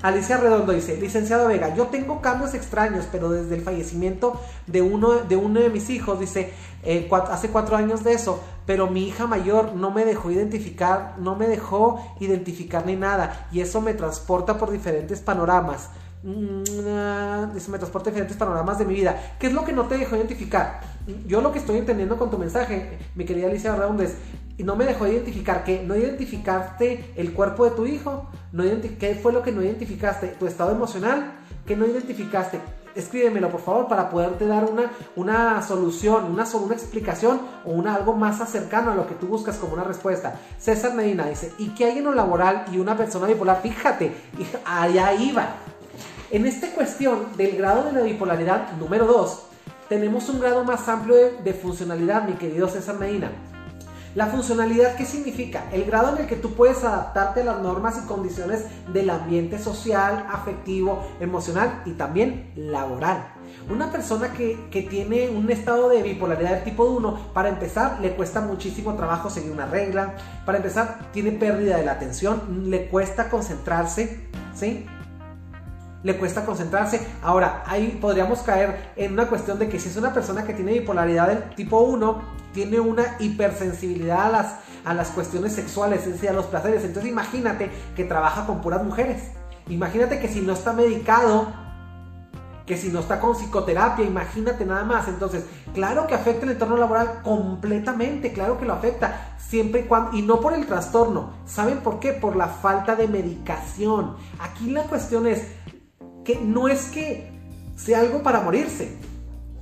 Alicia 0.00 0.36
Redondo 0.36 0.72
dice, 0.72 0.96
licenciado 0.96 1.48
Vega, 1.48 1.74
yo 1.74 1.88
tengo 1.88 2.20
cambios 2.20 2.54
extraños, 2.54 3.06
pero 3.10 3.30
desde 3.30 3.56
el 3.56 3.62
fallecimiento 3.62 4.40
de 4.68 4.80
uno 4.80 5.14
de, 5.24 5.70
mis 5.70 5.90
hijos, 5.90 6.20
dice, 6.20 6.52
eh, 6.84 7.08
hace 7.30 7.48
cuatro 7.48 7.76
años 7.76 8.04
de 8.04 8.12
eso, 8.12 8.40
pero 8.64 8.86
mi 8.86 9.08
hija 9.08 9.26
mayor 9.26 9.74
no 9.74 9.90
me 9.90 10.04
dejó 10.04 10.30
identificar, 10.30 11.16
no 11.18 11.34
me 11.34 11.48
dejó 11.48 12.00
identificar 12.20 12.86
ni 12.86 12.94
nada, 12.94 13.48
y 13.50 13.60
eso 13.60 13.80
me 13.80 13.92
transporta 13.92 14.56
por 14.56 14.70
diferentes 14.70 15.20
panoramas. 15.20 15.88
Mm, 16.22 16.62
ah, 16.86 17.48
dice, 17.52 17.70
me 17.70 17.78
transporta 17.78 18.10
diferentes 18.10 18.36
panoramas 18.36 18.78
de 18.78 18.84
mi 18.84 18.94
vida. 18.94 19.36
¿Qué 19.40 19.48
es 19.48 19.52
lo 19.52 19.64
que 19.64 19.72
no 19.72 19.86
te 19.86 19.98
dejó 19.98 20.14
identificar? 20.14 20.80
Yo 21.26 21.40
lo 21.40 21.52
que 21.52 21.58
estoy 21.58 21.78
entendiendo 21.78 22.18
con 22.18 22.30
tu 22.30 22.36
mensaje, 22.36 22.98
mi 23.14 23.24
querida 23.24 23.46
Alicia 23.46 23.74
Round, 23.74 24.02
es, 24.02 24.16
no 24.58 24.76
me 24.76 24.84
dejó 24.84 25.06
identificar 25.06 25.64
que 25.64 25.82
no 25.82 25.96
identificaste 25.96 27.12
el 27.16 27.32
cuerpo 27.32 27.64
de 27.64 27.70
tu 27.70 27.86
hijo, 27.86 28.28
no 28.52 28.62
¿qué 28.98 29.14
fue 29.14 29.32
lo 29.32 29.42
que 29.42 29.50
no 29.50 29.62
identificaste? 29.62 30.28
¿Tu 30.28 30.46
estado 30.46 30.70
emocional? 30.70 31.32
¿Qué 31.66 31.76
no 31.76 31.86
identificaste? 31.86 32.60
Escríbemelo 32.94 33.48
por 33.48 33.60
favor 33.60 33.88
para 33.88 34.10
poderte 34.10 34.46
dar 34.46 34.64
una, 34.64 34.90
una 35.16 35.62
solución, 35.62 36.24
una, 36.24 36.44
una 36.52 36.74
explicación 36.74 37.40
o 37.64 37.70
una, 37.70 37.94
algo 37.94 38.14
más 38.14 38.46
cercano 38.50 38.90
a 38.90 38.94
lo 38.94 39.06
que 39.06 39.14
tú 39.14 39.28
buscas 39.28 39.56
como 39.56 39.74
una 39.74 39.84
respuesta. 39.84 40.38
César 40.58 40.94
Medina 40.94 41.26
dice, 41.26 41.52
¿y 41.58 41.68
qué 41.68 41.86
hay 41.86 41.98
en 41.98 42.04
lo 42.04 42.14
laboral 42.14 42.66
y 42.70 42.78
una 42.78 42.98
persona 42.98 43.28
bipolar? 43.28 43.62
Fíjate, 43.62 44.12
allá 44.66 45.14
iba 45.14 45.54
en 46.30 46.44
esta 46.44 46.68
cuestión 46.72 47.28
del 47.38 47.56
grado 47.56 47.84
de 47.84 47.92
la 47.92 48.02
bipolaridad 48.02 48.72
número 48.72 49.06
2, 49.06 49.47
tenemos 49.88 50.28
un 50.28 50.40
grado 50.40 50.64
más 50.64 50.88
amplio 50.88 51.16
de, 51.42 51.54
funcionalidad, 51.54 52.24
mi 52.24 52.34
querido 52.34 52.68
César 52.68 52.98
Medina. 52.98 53.30
La 54.14 54.26
funcionalidad, 54.26 54.96
¿qué 54.96 55.04
significa? 55.04 55.64
El 55.70 55.84
grado 55.84 56.14
en 56.14 56.22
el 56.22 56.26
que 56.26 56.36
tú 56.36 56.54
puedes 56.54 56.82
adaptarte 56.82 57.42
a 57.42 57.44
las 57.44 57.60
normas 57.60 58.00
y 58.02 58.06
condiciones 58.06 58.64
del 58.92 59.10
ambiente 59.10 59.58
social, 59.58 60.26
afectivo, 60.30 61.06
emocional 61.20 61.82
y 61.84 61.92
también 61.92 62.50
laboral. 62.56 63.32
Una 63.70 63.92
persona 63.92 64.32
que, 64.32 64.68
que, 64.70 64.82
tiene 64.82 65.28
un 65.28 65.50
estado 65.50 65.88
de 65.88 66.02
bipolaridad 66.02 66.50
del 66.50 66.64
tipo 66.64 66.84
1, 66.84 67.32
para 67.32 67.48
empezar, 67.48 67.98
le 68.00 68.16
cuesta 68.16 68.40
muchísimo 68.40 68.94
trabajo 68.94 69.30
seguir 69.30 69.52
una 69.52 69.66
regla. 69.66 70.16
Para 70.44 70.58
empezar, 70.58 71.10
tiene 71.12 71.32
pérdida 71.32 71.76
de 71.76 71.84
la 71.84 71.92
atención, 71.92 72.70
le 72.70 72.88
cuesta 72.88 73.28
concentrarse, 73.30 74.26
¿sí? 74.54 74.86
Le 76.02 76.16
cuesta 76.16 76.44
concentrarse. 76.44 77.00
Ahora, 77.22 77.62
ahí 77.66 77.98
podríamos 78.00 78.40
caer 78.40 78.92
en 78.96 79.12
una 79.12 79.26
cuestión 79.26 79.58
de 79.58 79.68
que 79.68 79.78
si 79.78 79.88
es 79.88 79.96
una 79.96 80.12
persona 80.12 80.44
que 80.44 80.54
tiene 80.54 80.72
bipolaridad 80.72 81.28
del 81.28 81.54
tipo 81.54 81.80
1, 81.80 82.22
tiene 82.52 82.80
una 82.80 83.16
hipersensibilidad 83.18 84.26
a 84.26 84.30
las, 84.30 84.54
a 84.84 84.94
las 84.94 85.10
cuestiones 85.10 85.52
sexuales, 85.52 86.06
es 86.06 86.14
decir, 86.14 86.30
a 86.30 86.32
los 86.32 86.46
placeres. 86.46 86.84
Entonces 86.84 87.10
imagínate 87.10 87.70
que 87.96 88.04
trabaja 88.04 88.46
con 88.46 88.60
puras 88.60 88.82
mujeres. 88.84 89.22
Imagínate 89.68 90.18
que 90.18 90.28
si 90.28 90.40
no 90.40 90.54
está 90.54 90.72
medicado, 90.72 91.52
que 92.68 92.76
si 92.76 92.90
no 92.90 93.00
está 93.00 93.18
con 93.18 93.34
psicoterapia, 93.34 94.04
imagínate 94.04 94.64
nada 94.64 94.84
más. 94.84 95.08
Entonces, 95.08 95.44
claro 95.74 96.06
que 96.06 96.14
afecta 96.14 96.44
el 96.44 96.52
entorno 96.52 96.76
laboral 96.76 97.22
completamente, 97.22 98.32
claro 98.32 98.58
que 98.58 98.66
lo 98.66 98.74
afecta, 98.74 99.34
siempre 99.38 99.80
y 99.80 99.84
cuando, 99.84 100.16
y 100.16 100.22
no 100.22 100.38
por 100.40 100.52
el 100.52 100.66
trastorno. 100.66 101.30
¿Saben 101.46 101.78
por 101.78 101.98
qué? 101.98 102.12
Por 102.12 102.36
la 102.36 102.48
falta 102.48 102.94
de 102.94 103.08
medicación. 103.08 104.16
Aquí 104.38 104.70
la 104.70 104.82
cuestión 104.82 105.26
es, 105.26 105.46
que 106.28 106.38
no 106.38 106.68
es 106.68 106.90
que 106.90 107.26
sea 107.74 108.00
algo 108.00 108.22
para 108.22 108.42
morirse. 108.42 108.92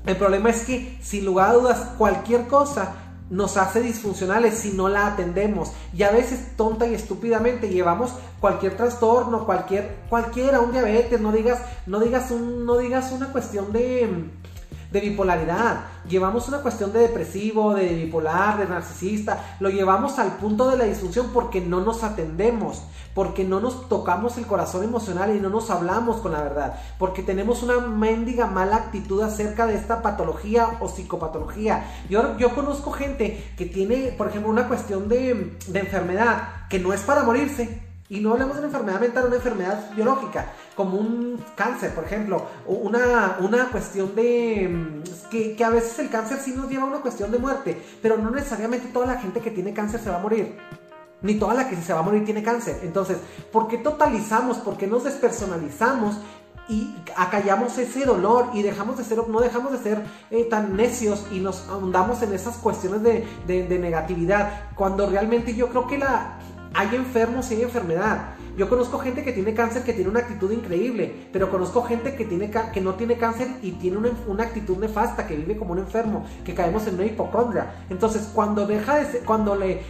El 0.05 0.17
problema 0.17 0.51
es 0.51 0.65
que, 0.65 0.99
sin 1.01 1.25
lugar 1.25 1.51
a 1.51 1.53
dudas, 1.53 1.79
cualquier 1.97 2.49
cosa 2.49 2.97
nos 3.31 3.57
hace 3.57 3.81
disfuncionales 3.81 4.55
si 4.55 4.73
no 4.73 4.89
la 4.89 5.07
atendemos. 5.07 5.71
Y 5.97 6.03
a 6.03 6.11
veces 6.11 6.57
tonta 6.57 6.89
y 6.89 6.95
estúpidamente 6.95 7.69
llevamos 7.69 8.15
cualquier 8.41 8.77
trastorno, 8.77 9.47
cualquier, 9.47 9.99
cualquiera, 10.09 10.59
un 10.59 10.73
diabetes, 10.73 11.21
no 11.21 11.31
digas, 11.31 11.61
no 11.87 12.01
digas 12.01 12.33
no 12.33 12.79
digas 12.79 13.13
una 13.13 13.31
cuestión 13.31 13.73
de 13.73 14.03
de 14.91 15.01
bipolaridad, 15.01 15.81
llevamos 16.09 16.49
una 16.49 16.59
cuestión 16.59 16.93
de 16.93 17.01
depresivo, 17.01 17.75
de 17.75 17.89
bipolar, 17.89 18.59
de 18.59 18.67
narcisista, 18.67 19.57
lo 19.61 19.71
llevamos 19.71 20.19
al 20.19 20.37
punto 20.37 20.71
de 20.71 20.77
la 20.77 20.85
disfunción 20.85 21.31
porque 21.33 21.61
no 21.61 21.81
nos 21.81 22.03
atendemos, 22.05 22.83
porque 23.15 23.45
no 23.45 23.61
nos 23.61 23.89
tocamos 23.89 24.37
el 24.39 24.47
corazón 24.47 24.85
emocional 24.85 25.35
y 25.35 25.41
no 25.41 25.49
nos 25.49 25.71
hablamos 25.71 26.19
con 26.19 26.33
la 26.33 26.43
verdad, 26.43 26.79
porque 26.99 27.23
tenemos 27.23 27.63
una 27.63 27.81
mendiga 27.81 28.47
mala 28.47 28.77
actitud 28.77 29.23
acerca 29.23 29.67
de 29.67 29.75
esta 29.75 30.03
patología 30.03 30.77
o 30.81 30.89
psicopatología. 30.89 31.85
Yo, 32.09 32.37
yo 32.39 32.55
conozco 32.55 32.93
gente 32.93 33.53
que 33.57 33.67
tiene, 33.67 34.15
por 34.17 34.29
ejemplo, 34.29 34.51
una 34.51 34.69
cuestión 34.69 35.09
de, 35.09 35.57
de 35.67 35.81
enfermedad 35.81 36.69
que 36.69 36.79
no 36.79 36.93
es 36.93 37.01
para 37.01 37.23
morirse, 37.23 37.86
y 38.09 38.21
no 38.21 38.33
hablamos 38.33 38.55
de 38.55 38.61
una 38.61 38.69
enfermedad 38.69 39.01
mental, 39.01 39.27
una 39.27 39.37
enfermedad 39.37 39.91
biológica, 39.95 40.53
como 40.75 40.99
un 40.99 41.43
cáncer, 41.57 41.95
por 41.95 42.05
ejemplo, 42.05 42.47
o 42.67 42.75
una, 42.75 43.39
una 43.41 43.71
cuestión 43.71 44.15
de... 44.15 44.69
Mm, 44.69 45.29
que, 45.31 45.65
a 45.65 45.71
veces 45.71 45.99
el 45.99 46.09
cáncer 46.09 46.39
sí 46.39 46.53
nos 46.53 46.69
lleva 46.69 46.85
a 46.85 46.87
una 46.87 47.01
cuestión 47.01 47.31
de 47.33 47.39
muerte, 47.39 47.81
pero 48.01 48.17
no 48.17 48.31
necesariamente 48.31 48.89
toda 48.89 49.07
la 49.07 49.19
gente 49.19 49.41
que 49.41 49.51
tiene 49.51 49.75
cáncer 49.75 50.01
se 50.01 50.11
va 50.11 50.17
a 50.17 50.21
morir. 50.21 50.57
Ni 51.23 51.35
toda 51.35 51.55
la 51.55 51.69
que 51.69 51.77
se 51.77 51.93
va 51.93 52.01
a 52.01 52.03
morir 52.03 52.25
tiene 52.25 52.43
cáncer. 52.43 52.81
Entonces, 52.83 53.19
¿por 53.51 53.67
qué 53.67 53.79
totalizamos? 53.79 54.59
¿Por 54.59 54.77
qué 54.77 54.87
nos 54.87 55.05
despersonalizamos? 55.05 56.19
y 56.69 56.93
acallamos 57.15 57.79
ese 57.79 58.05
dolor 58.05 58.49
y 58.53 58.61
dejamos 58.63 58.99
de 58.99 59.05
ser, 59.05 59.19
no 59.29 59.39
dejamos 59.41 59.71
de 59.71 59.79
ser 59.79 60.03
eh, 60.33 60.49
tan 60.51 60.75
necios 60.75 61.25
y 61.31 61.39
nos 61.39 61.69
ahondamos 61.69 62.23
en 62.23 62.33
esas 62.33 62.57
cuestiones 62.57 63.05
de, 63.05 63.25
de 63.47 63.79
negatividad, 63.79 64.73
cuando 64.75 65.09
realmente 65.09 65.55
yo 65.55 65.69
creo 65.69 65.87
que 65.87 65.97
la, 65.97 66.39
hay 66.75 66.95
enfermos 66.95 67.51
y 67.51 67.55
hay 67.55 67.63
enfermedad. 67.63 68.37
Yo 68.57 68.71
conozco 68.71 68.99
gente 68.99 69.23
que 69.23 69.33
tiene 69.33 69.53
cáncer 69.53 69.83
que 69.83 69.93
tiene 69.93 70.09
una 70.09 70.21
actitud 70.21 70.51
increíble, 70.51 71.29
pero 71.31 71.51
conozco 71.51 71.83
gente 71.83 72.15
que, 72.15 72.25
tiene 72.25 72.51
que 72.51 72.81
no 72.81 72.95
tiene 72.95 73.19
cáncer 73.19 73.49
y 73.63 73.73
tiene 73.73 73.99
una, 73.99 74.43
actitud 74.45 74.79
nefasta, 74.79 75.27
que 75.27 75.37
vive 75.37 75.59
como 75.59 75.73
un 75.73 75.81
enfermo, 75.81 76.25
que 76.43 76.55
caemos 76.55 76.87
en 76.87 76.95
una 76.95 77.05
hipocondria. 77.05 77.85
Entonces, 77.91 78.31
cuando 78.35 78.67
deja 78.67 78.97
de 78.97 79.05
ser, 79.05 79.21
cuando 79.25 79.57
le, 79.57 79.83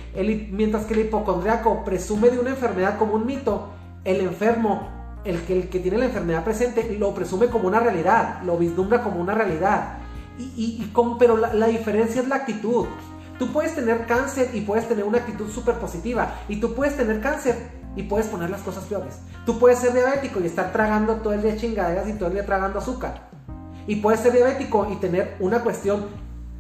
mientras 0.51 0.85
que 0.85 0.95
el 0.95 1.01
hipocondriaco 1.01 1.85
presume 1.85 2.31
de 2.31 2.41
una 2.41 2.51
enfermedad 2.51 2.99
como 2.99 3.15
un 3.15 3.25
mito, 3.25 3.69
el 4.05 4.21
enfermo, 4.21 4.89
el 5.25 5.41
que, 5.43 5.61
el 5.61 5.69
que 5.69 5.79
tiene 5.79 5.99
la 5.99 6.07
enfermedad 6.07 6.43
presente, 6.43 6.97
lo 6.99 7.15
presume 7.15 7.47
como 7.47 7.69
una 7.69 7.79
realidad, 7.79 8.43
lo 8.43 8.59
vislumbra 8.59 9.01
como 9.05 9.21
una 9.21 9.35
realidad. 9.35 9.99
Y, 10.39 10.43
y, 10.57 10.93
pero 11.21 11.37
la 11.37 11.67
diferencia 11.69 12.21
es 12.21 12.29
la 12.29 12.37
actitud. 12.37 12.87
Tú 13.39 13.53
puedes 13.53 13.75
tener 13.75 14.07
cáncer 14.07 14.51
y 14.55 14.63
puedes 14.63 14.89
tener 14.89 15.05
una 15.05 15.19
actitud 15.19 15.51
súper 15.51 15.77
positiva. 15.77 16.35
Y 16.49 16.61
tú 16.61 16.75
puedes 16.75 16.97
tener 16.97 17.21
cáncer 17.21 17.57
y 17.97 18.03
puedes 18.05 18.27
poner 18.27 18.51
las 18.51 18.63
cosas 18.63 18.85
peores. 18.85 19.19
Tú 19.45 19.59
puedes 19.59 19.79
ser 19.79 19.93
diabético 19.93 20.41
y 20.41 20.47
estar 20.47 20.73
tragando 20.73 21.17
todo 21.17 21.33
el 21.33 21.43
día 21.43 21.57
chingaderas 21.57 22.09
y 22.09 22.13
todo 22.15 22.29
el 22.29 22.35
día 22.35 22.47
tragando 22.47 22.79
azúcar. 22.79 23.29
Y 23.87 23.97
puedes 23.97 24.21
ser 24.21 24.33
diabético 24.33 24.89
y 24.91 24.97
tener 24.97 25.37
una 25.41 25.61
cuestión 25.63 26.07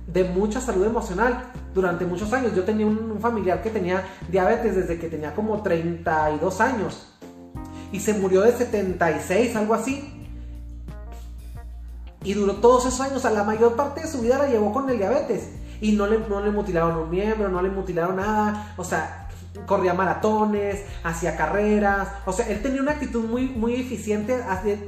de 0.06 0.24
mucha 0.24 0.60
salud 0.60 0.86
emocional 0.86 1.50
durante 1.74 2.04
muchos 2.04 2.32
años. 2.32 2.54
Yo 2.54 2.64
tenía 2.64 2.86
un, 2.86 3.18
familiar 3.20 3.62
que 3.62 3.70
tenía 3.70 4.04
diabetes 4.30 4.76
desde 4.76 4.98
que 4.98 5.08
tenía 5.08 5.34
como 5.34 5.62
32 5.62 6.60
años 6.60 7.12
y 7.92 8.00
se 8.00 8.14
murió 8.14 8.42
de 8.42 8.52
76, 8.52 9.56
algo 9.56 9.74
así. 9.74 10.12
Y 12.22 12.34
duró 12.34 12.54
todos 12.56 12.86
esos 12.86 13.00
años, 13.00 13.24
a 13.24 13.30
la 13.30 13.44
mayor 13.44 13.76
parte 13.76 14.00
de 14.00 14.08
su 14.08 14.20
vida 14.20 14.38
la 14.38 14.48
llevó 14.48 14.72
con 14.72 14.88
el 14.90 14.98
diabetes. 14.98 15.50
Y 15.80 15.92
no 15.92 16.06
le, 16.06 16.18
no 16.28 16.40
le 16.40 16.50
mutilaron 16.50 16.96
un 16.96 17.10
miembro, 17.10 17.48
no 17.48 17.62
le 17.62 17.70
mutilaron 17.70 18.16
nada. 18.16 18.74
O 18.76 18.84
sea, 18.84 19.26
corría 19.64 19.94
maratones, 19.94 20.84
hacía 21.02 21.36
carreras. 21.36 22.08
O 22.26 22.32
sea, 22.32 22.48
él 22.48 22.60
tenía 22.60 22.82
una 22.82 22.92
actitud 22.92 23.24
muy, 23.24 23.48
muy 23.48 23.74
eficiente 23.74 24.38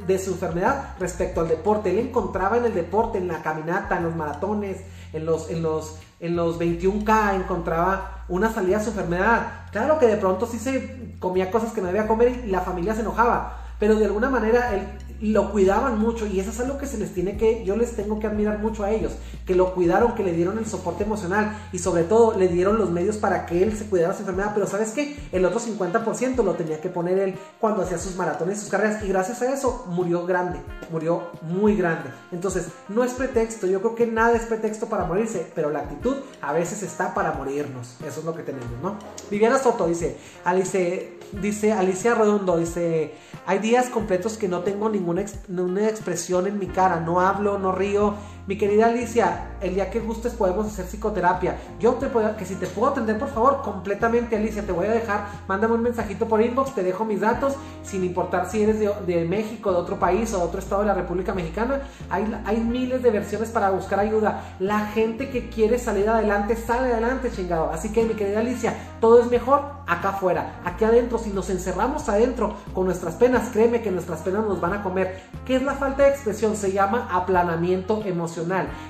de, 0.07 0.18
su 0.18 0.32
enfermedad 0.32 0.95
respecto 0.99 1.41
al 1.41 1.49
deporte. 1.49 1.91
Él 1.91 1.99
encontraba 2.09 2.59
en 2.59 2.66
el 2.66 2.74
deporte, 2.74 3.18
en 3.18 3.28
la 3.28 3.43
caminata, 3.43 3.97
en 3.97 4.05
los 4.05 4.16
maratones, 4.16 4.78
en 5.12 5.24
los, 5.24 5.51
en 5.51 5.62
los, 5.62 5.99
en 6.20 6.36
los 6.36 6.59
21K 6.59 7.36
encontraba 7.36 8.24
una 8.28 8.53
salida 8.53 8.78
a 8.78 8.82
su 8.82 8.91
enfermedad. 8.91 9.68
Claro 9.72 9.99
que 9.99 10.07
de 10.07 10.16
pronto 10.16 10.47
sí 10.47 10.59
se 10.59 11.16
comía 11.18 11.51
cosas 11.51 11.72
que 11.72 11.80
no 11.80 11.86
debía 11.86 12.07
comer 12.07 12.43
y 12.45 12.51
la 12.51 12.61
familia 12.61 12.95
se 12.95 13.01
enojaba, 13.01 13.64
pero 13.78 13.95
de 13.97 14.05
alguna 14.05 14.28
manera 14.28 14.74
él 14.74 14.86
lo 15.21 15.51
cuidaban 15.51 15.99
mucho 15.99 16.27
y 16.27 16.39
eso 16.39 16.51
es 16.51 16.61
algo 16.61 16.79
que 16.79 16.87
se 16.87 16.99
les 16.99 17.12
tiene 17.12 17.37
que, 17.37 17.64
yo 17.64 17.77
les 17.77 17.97
tengo 17.97 18.19
que 18.19 18.27
admirar 18.27 18.59
mucho 18.59 18.85
a 18.85 18.91
ellos, 18.91 19.12
que 19.47 19.55
lo 19.55 19.75
cuidaron, 19.75 20.14
que 20.14 20.23
le 20.23 20.33
dieron 20.33 20.59
el 20.59 20.66
soporte 20.66 21.05
emocional 21.05 21.57
y 21.73 21.79
sobre 21.79 22.05
todo 22.05 22.39
le 22.39 22.49
dieron 22.49 22.79
los 22.79 22.91
medios 22.91 23.16
para 23.16 23.47
que 23.47 23.62
él 23.62 23.77
se 23.77 23.87
cuidara 23.87 24.14
su 24.14 24.21
enfermedad, 24.21 24.53
pero 24.55 24.66
sabes 24.66 24.93
qué, 24.93 25.16
el 25.33 25.45
otro 25.45 25.61
50% 25.61 26.45
lo 26.45 26.55
tenía 26.55 26.81
que 26.81 26.89
poner 26.89 27.19
él 27.19 27.35
cuando 27.61 27.83
hacía 27.83 27.99
sus 27.99 28.16
maratones, 28.16 28.61
sus 28.61 28.69
carreras 28.69 29.03
y 29.03 29.09
gracias 29.09 29.43
a 29.43 29.53
eso 29.53 29.87
murió 29.89 30.25
grande, 30.25 30.61
murió 30.91 31.23
muy 31.43 31.75
grande. 31.75 32.11
Entonces, 32.31 32.69
no 32.89 33.03
es 33.03 33.12
pretexto, 33.12 33.66
yo 33.66 33.81
creo 33.81 33.95
que 33.95 34.07
nada 34.07 34.37
es 34.37 34.43
pretexto 34.43 34.87
para 34.87 35.05
morirse, 35.05 35.51
pero 35.55 35.71
la 35.71 35.81
actitud 35.81 36.16
a 36.41 36.53
veces 36.53 36.83
está 36.83 37.14
para 37.14 37.33
morirnos, 37.33 37.97
eso 38.07 38.21
es 38.21 38.27
lo 38.27 38.35
que 38.35 38.43
tenemos, 38.43 38.71
¿no? 38.83 38.97
Viviana 39.31 39.59
Soto 39.59 39.87
dice, 39.89 40.16
Alice, 40.45 41.19
dice 41.33 41.73
Alicia 41.73 42.14
Redondo, 42.14 42.57
dice, 42.57 43.14
hay 43.47 43.59
días 43.59 43.89
completos 43.89 44.37
que 44.37 44.49
no 44.49 44.61
tengo 44.61 44.89
ningún 44.89 45.08
una, 45.11 45.89
expresión 45.89 46.47
en 46.47 46.59
mi 46.59 46.67
cara, 46.67 47.01
no 47.01 47.21
hablo, 47.21 47.59
no 47.59 47.73
río. 47.73 48.15
Mi 48.49 48.57
querida 48.57 48.87
Alicia, 48.87 49.49
el 49.61 49.75
día 49.75 49.91
que 49.91 50.01
gustes 50.01 50.33
podemos 50.33 50.67
hacer 50.69 50.87
psicoterapia. 50.87 51.59
Yo 51.79 51.93
te 51.97 52.07
puedo, 52.07 52.35
que 52.35 52.47
si 52.47 52.55
te 52.55 52.67
puedo 52.67 52.93
atender, 52.93 53.19
por 53.19 53.29
favor, 53.29 53.61
completamente, 53.61 54.37
Alicia, 54.37 54.63
te 54.63 54.73
voy 54.73 54.87
a 54.87 54.93
dejar, 54.93 55.27
mándame 55.47 55.75
un 55.75 55.83
mensajito 55.83 56.27
por 56.27 56.41
inbox, 56.41 56.75
te 56.75 56.83
dejo 56.83 57.05
mis 57.05 57.21
datos, 57.21 57.57
sin 57.83 58.05
importar 58.05 58.49
si 58.51 58.63
eres 58.63 58.81
de, 58.81 59.25
México, 59.27 59.71
de 59.71 59.77
otro 59.77 59.99
país 59.99 60.33
o 60.33 60.39
de 60.39 60.45
otro 60.45 60.61
estado 60.61 60.81
de 60.81 60.87
la 60.87 60.95
República 60.95 61.35
Mexicana. 61.35 61.83
Hay, 62.09 62.25
hay 62.47 62.57
miles 62.57 63.03
de 63.03 63.11
versiones 63.11 63.51
para 63.51 63.69
buscar 63.69 64.01
ayuda. 64.01 64.43
La 64.61 64.87
gente 64.87 65.29
que 65.29 65.51
quiere 65.51 65.79
salir 65.79 66.09
adelante, 66.09 66.57
sale 66.57 66.91
adelante, 66.91 67.31
chingado. 67.31 67.69
Así 67.71 67.93
que, 67.93 68.03
mi 68.05 68.15
querida 68.15 68.41
Alicia, 68.41 68.75
todo 68.99 69.21
es 69.21 69.31
mejor 69.31 69.61
acá 69.87 70.11
afuera, 70.11 70.63
aquí 70.65 70.87
adentro. 70.87 71.19
Si 71.19 71.29
nos 71.31 71.51
encerramos 71.51 72.09
adentro 72.09 72.55
con 72.73 72.87
nuestras 72.87 73.17
penas, 73.17 73.51
créeme 73.53 73.83
que 73.83 73.91
nuestras 73.91 74.21
penas 74.21 74.47
nos 74.47 74.59
van 74.59 74.73
a 74.73 74.83
comer. 74.83 75.21
¿Qué 75.45 75.57
es 75.57 75.63
la 75.63 75.75
falta 75.75 76.05
de 76.05 76.09
expresión? 76.09 76.57
Se 76.57 76.73
llama 76.73 77.09
aplanamiento 77.13 78.03
emocional. 78.07 78.38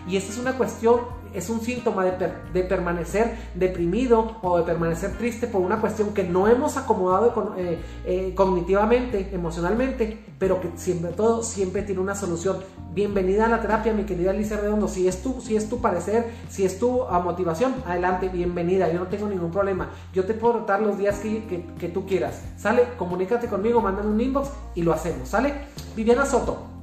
Y 0.07 0.17
esa 0.17 0.33
es 0.33 0.39
una 0.39 0.57
cuestión 0.57 1.19
es 1.35 1.51
un 1.51 1.61
síntoma 1.61 2.05
de, 2.05 2.63
permanecer 2.65 3.37
deprimido 3.55 4.37
o 4.43 4.59
de 4.59 4.65
permanecer 4.65 5.17
triste 5.17 5.47
por 5.47 5.61
una 5.61 5.81
cuestión 5.81 6.15
que 6.15 6.25
no 6.25 6.49
hemos 6.49 6.77
acomodado 6.77 7.55
eh, 7.57 7.79
eh, 8.05 8.33
cognitivamente, 8.35 9.31
emocionalmente, 9.33 10.19
pero 10.39 10.61
que 10.61 10.71
siempre 10.77 11.13
todo 11.13 11.43
siempre 11.43 11.83
tiene 11.83 12.01
una 12.01 12.15
solución. 12.15 12.59
Bienvenida 12.95 13.47
a 13.47 13.49
la 13.49 13.61
terapia, 13.61 13.93
mi 13.93 14.05
querida 14.05 14.31
Alicia 14.31 14.57
Redondo. 14.57 14.89
Si 14.89 15.07
es 15.07 15.23
tu, 15.23 15.41
si 15.41 15.57
es 15.57 15.69
tu 15.69 15.81
parecer, 15.81 16.27
si 16.49 16.65
es 16.65 16.79
tu 16.79 17.05
ah, 17.05 17.21
motivación, 17.21 17.75
adelante, 17.87 18.29
bienvenida. 18.29 18.91
Yo 18.93 18.99
no 18.99 19.07
tengo 19.07 19.29
ningún 19.29 19.51
problema. 19.51 19.91
Yo 20.13 20.25
te 20.25 20.35
puedo 20.35 20.55
tratar 20.57 20.81
los 20.81 20.99
días 20.99 21.19
que, 21.19 21.65
que 21.79 21.89
tú 21.89 22.07
quieras. 22.07 22.43
Sale, 22.57 22.83
comunícate 22.99 23.47
conmigo, 23.47 23.81
mándame 23.81 24.09
un 24.09 24.21
inbox 24.21 24.51
y 24.75 24.83
lo 24.83 24.93
hacemos. 24.93 25.29
Sale, 25.29 25.55
Viviana 25.95 26.27
Soto. 26.27 26.78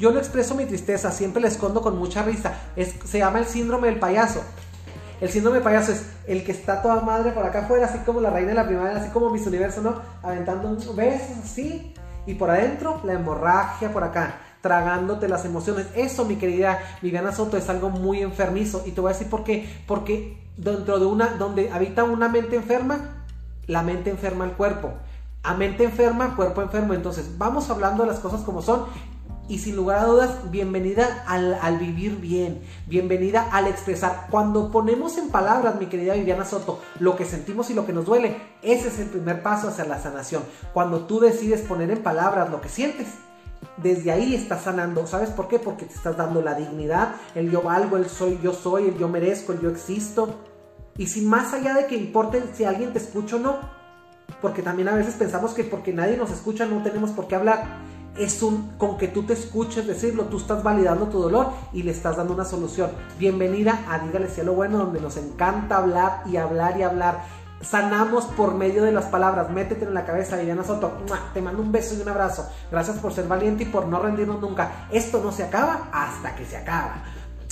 Yo 0.00 0.10
no 0.12 0.18
expreso 0.18 0.54
mi 0.54 0.64
tristeza, 0.64 1.10
siempre 1.10 1.42
la 1.42 1.48
escondo 1.48 1.82
con 1.82 1.98
mucha 1.98 2.22
risa. 2.22 2.54
Es, 2.74 2.94
se 3.04 3.18
llama 3.18 3.38
el 3.38 3.44
síndrome 3.44 3.88
del 3.88 3.98
payaso. 3.98 4.40
El 5.20 5.28
síndrome 5.28 5.56
del 5.56 5.62
payaso 5.62 5.92
es 5.92 6.06
el 6.26 6.42
que 6.42 6.52
está 6.52 6.80
toda 6.80 7.02
madre 7.02 7.32
por 7.32 7.44
acá 7.44 7.66
afuera, 7.66 7.84
así 7.84 7.98
como 7.98 8.18
la 8.22 8.30
reina 8.30 8.48
de 8.48 8.54
la 8.54 8.66
primavera, 8.66 8.98
así 8.98 9.10
como 9.10 9.28
mis 9.28 9.46
universo, 9.46 9.82
¿no? 9.82 10.00
Aventando 10.22 10.74
besos 10.94 11.36
así. 11.44 11.92
Y 12.24 12.32
por 12.32 12.48
adentro, 12.48 13.02
la 13.04 13.12
hemorragia 13.12 13.92
por 13.92 14.02
acá, 14.02 14.36
tragándote 14.62 15.28
las 15.28 15.44
emociones. 15.44 15.88
Eso, 15.94 16.24
mi 16.24 16.36
querida 16.36 16.78
Viviana 17.02 17.30
Soto, 17.32 17.58
es 17.58 17.68
algo 17.68 17.90
muy 17.90 18.22
enfermizo. 18.22 18.82
Y 18.86 18.92
te 18.92 19.02
voy 19.02 19.10
a 19.10 19.12
decir 19.12 19.28
por 19.28 19.44
qué. 19.44 19.68
Porque 19.86 20.42
dentro 20.56 20.98
de 20.98 21.04
una, 21.04 21.26
donde 21.34 21.70
habita 21.70 22.04
una 22.04 22.30
mente 22.30 22.56
enferma, 22.56 23.00
la 23.66 23.82
mente 23.82 24.08
enferma 24.08 24.46
el 24.46 24.52
cuerpo. 24.52 24.94
A 25.42 25.52
mente 25.52 25.84
enferma, 25.84 26.36
cuerpo 26.36 26.62
enfermo. 26.62 26.94
Entonces, 26.94 27.36
vamos 27.36 27.68
hablando 27.68 28.02
de 28.04 28.08
las 28.08 28.20
cosas 28.20 28.40
como 28.40 28.62
son 28.62 28.86
y 29.50 29.58
sin 29.58 29.74
lugar 29.74 29.98
a 29.98 30.04
dudas, 30.04 30.30
bienvenida 30.52 31.24
al, 31.26 31.76
vivir 31.78 32.20
bien, 32.20 32.60
bienvenida 32.86 33.48
al 33.50 33.66
expresar. 33.66 34.28
Cuando 34.30 34.70
ponemos 34.70 35.18
en 35.18 35.28
palabras, 35.28 35.74
mi 35.74 35.86
querida 35.86 36.14
Viviana 36.14 36.44
Soto, 36.44 36.80
lo 37.00 37.16
que 37.16 37.24
sentimos 37.24 37.68
y 37.68 37.74
lo 37.74 37.84
que 37.84 37.92
nos 37.92 38.04
duele, 38.04 38.36
ese 38.62 38.86
es 38.86 39.00
el 39.00 39.08
primer 39.08 39.42
paso 39.42 39.66
hacia 39.66 39.84
la 39.86 40.00
sanación. 40.00 40.44
Cuando 40.72 41.00
tú 41.00 41.18
decides 41.18 41.62
poner 41.62 41.90
en 41.90 42.00
palabras 42.00 42.48
lo 42.48 42.60
que 42.60 42.68
sientes, 42.68 43.08
desde 43.76 44.12
ahí 44.12 44.36
estás 44.36 44.62
sanando. 44.62 45.08
¿Sabes 45.08 45.30
por 45.30 45.48
qué? 45.48 45.58
Porque 45.58 45.84
te 45.84 45.94
estás 45.94 46.16
dando 46.16 46.42
la 46.42 46.54
dignidad, 46.54 47.16
el 47.34 47.50
yo 47.50 47.62
valgo, 47.62 47.96
el 47.96 48.08
soy, 48.08 48.38
yo 48.40 48.52
soy, 48.52 48.84
el 48.84 48.98
yo 48.98 49.08
merezco, 49.08 49.52
el 49.52 49.60
yo 49.60 49.70
existo. 49.70 50.32
Y 50.96 51.08
sin 51.08 51.28
más 51.28 51.52
allá 51.54 51.74
de 51.74 51.86
que 51.86 51.96
importe 51.96 52.40
si 52.54 52.62
alguien 52.62 52.92
te 52.92 53.00
escucha 53.00 53.34
o 53.34 53.40
no, 53.40 53.58
porque 54.40 54.62
también 54.62 54.86
a 54.86 54.94
veces 54.94 55.14
pensamos 55.14 55.54
que 55.54 55.64
porque 55.64 55.92
nadie 55.92 56.16
nos 56.16 56.30
escucha 56.30 56.66
no 56.66 56.84
tenemos 56.84 57.10
por 57.10 57.26
qué 57.26 57.34
hablar 57.34 57.89
es 58.20 58.42
un 58.42 58.72
con 58.76 58.98
que 58.98 59.08
tú 59.08 59.22
te 59.22 59.32
escuches 59.32 59.86
decirlo, 59.86 60.24
tú 60.24 60.36
estás 60.36 60.62
validando 60.62 61.06
tu 61.06 61.18
dolor 61.18 61.52
y 61.72 61.82
le 61.82 61.90
estás 61.90 62.18
dando 62.18 62.34
una 62.34 62.44
solución. 62.44 62.90
Bienvenida 63.18 63.80
a 63.88 63.98
Dígale 63.98 64.28
Cielo 64.28 64.52
Bueno, 64.52 64.76
donde 64.76 65.00
nos 65.00 65.16
encanta 65.16 65.78
hablar 65.78 66.22
y 66.26 66.36
hablar 66.36 66.78
y 66.78 66.82
hablar. 66.82 67.24
Sanamos 67.62 68.26
por 68.26 68.54
medio 68.54 68.84
de 68.84 68.92
las 68.92 69.06
palabras. 69.06 69.50
Métete 69.50 69.86
en 69.86 69.94
la 69.94 70.04
cabeza, 70.04 70.36
Viviana 70.36 70.64
Soto. 70.64 70.92
Te 71.32 71.40
mando 71.40 71.62
un 71.62 71.72
beso 71.72 71.94
y 71.94 72.02
un 72.02 72.08
abrazo. 72.10 72.46
Gracias 72.70 72.98
por 72.98 73.12
ser 73.12 73.26
valiente 73.26 73.62
y 73.62 73.66
por 73.66 73.86
no 73.86 74.00
rendirnos 74.00 74.40
nunca. 74.40 74.86
Esto 74.90 75.22
no 75.22 75.32
se 75.32 75.44
acaba 75.44 75.88
hasta 75.90 76.34
que 76.36 76.44
se 76.44 76.58
acaba. 76.58 77.02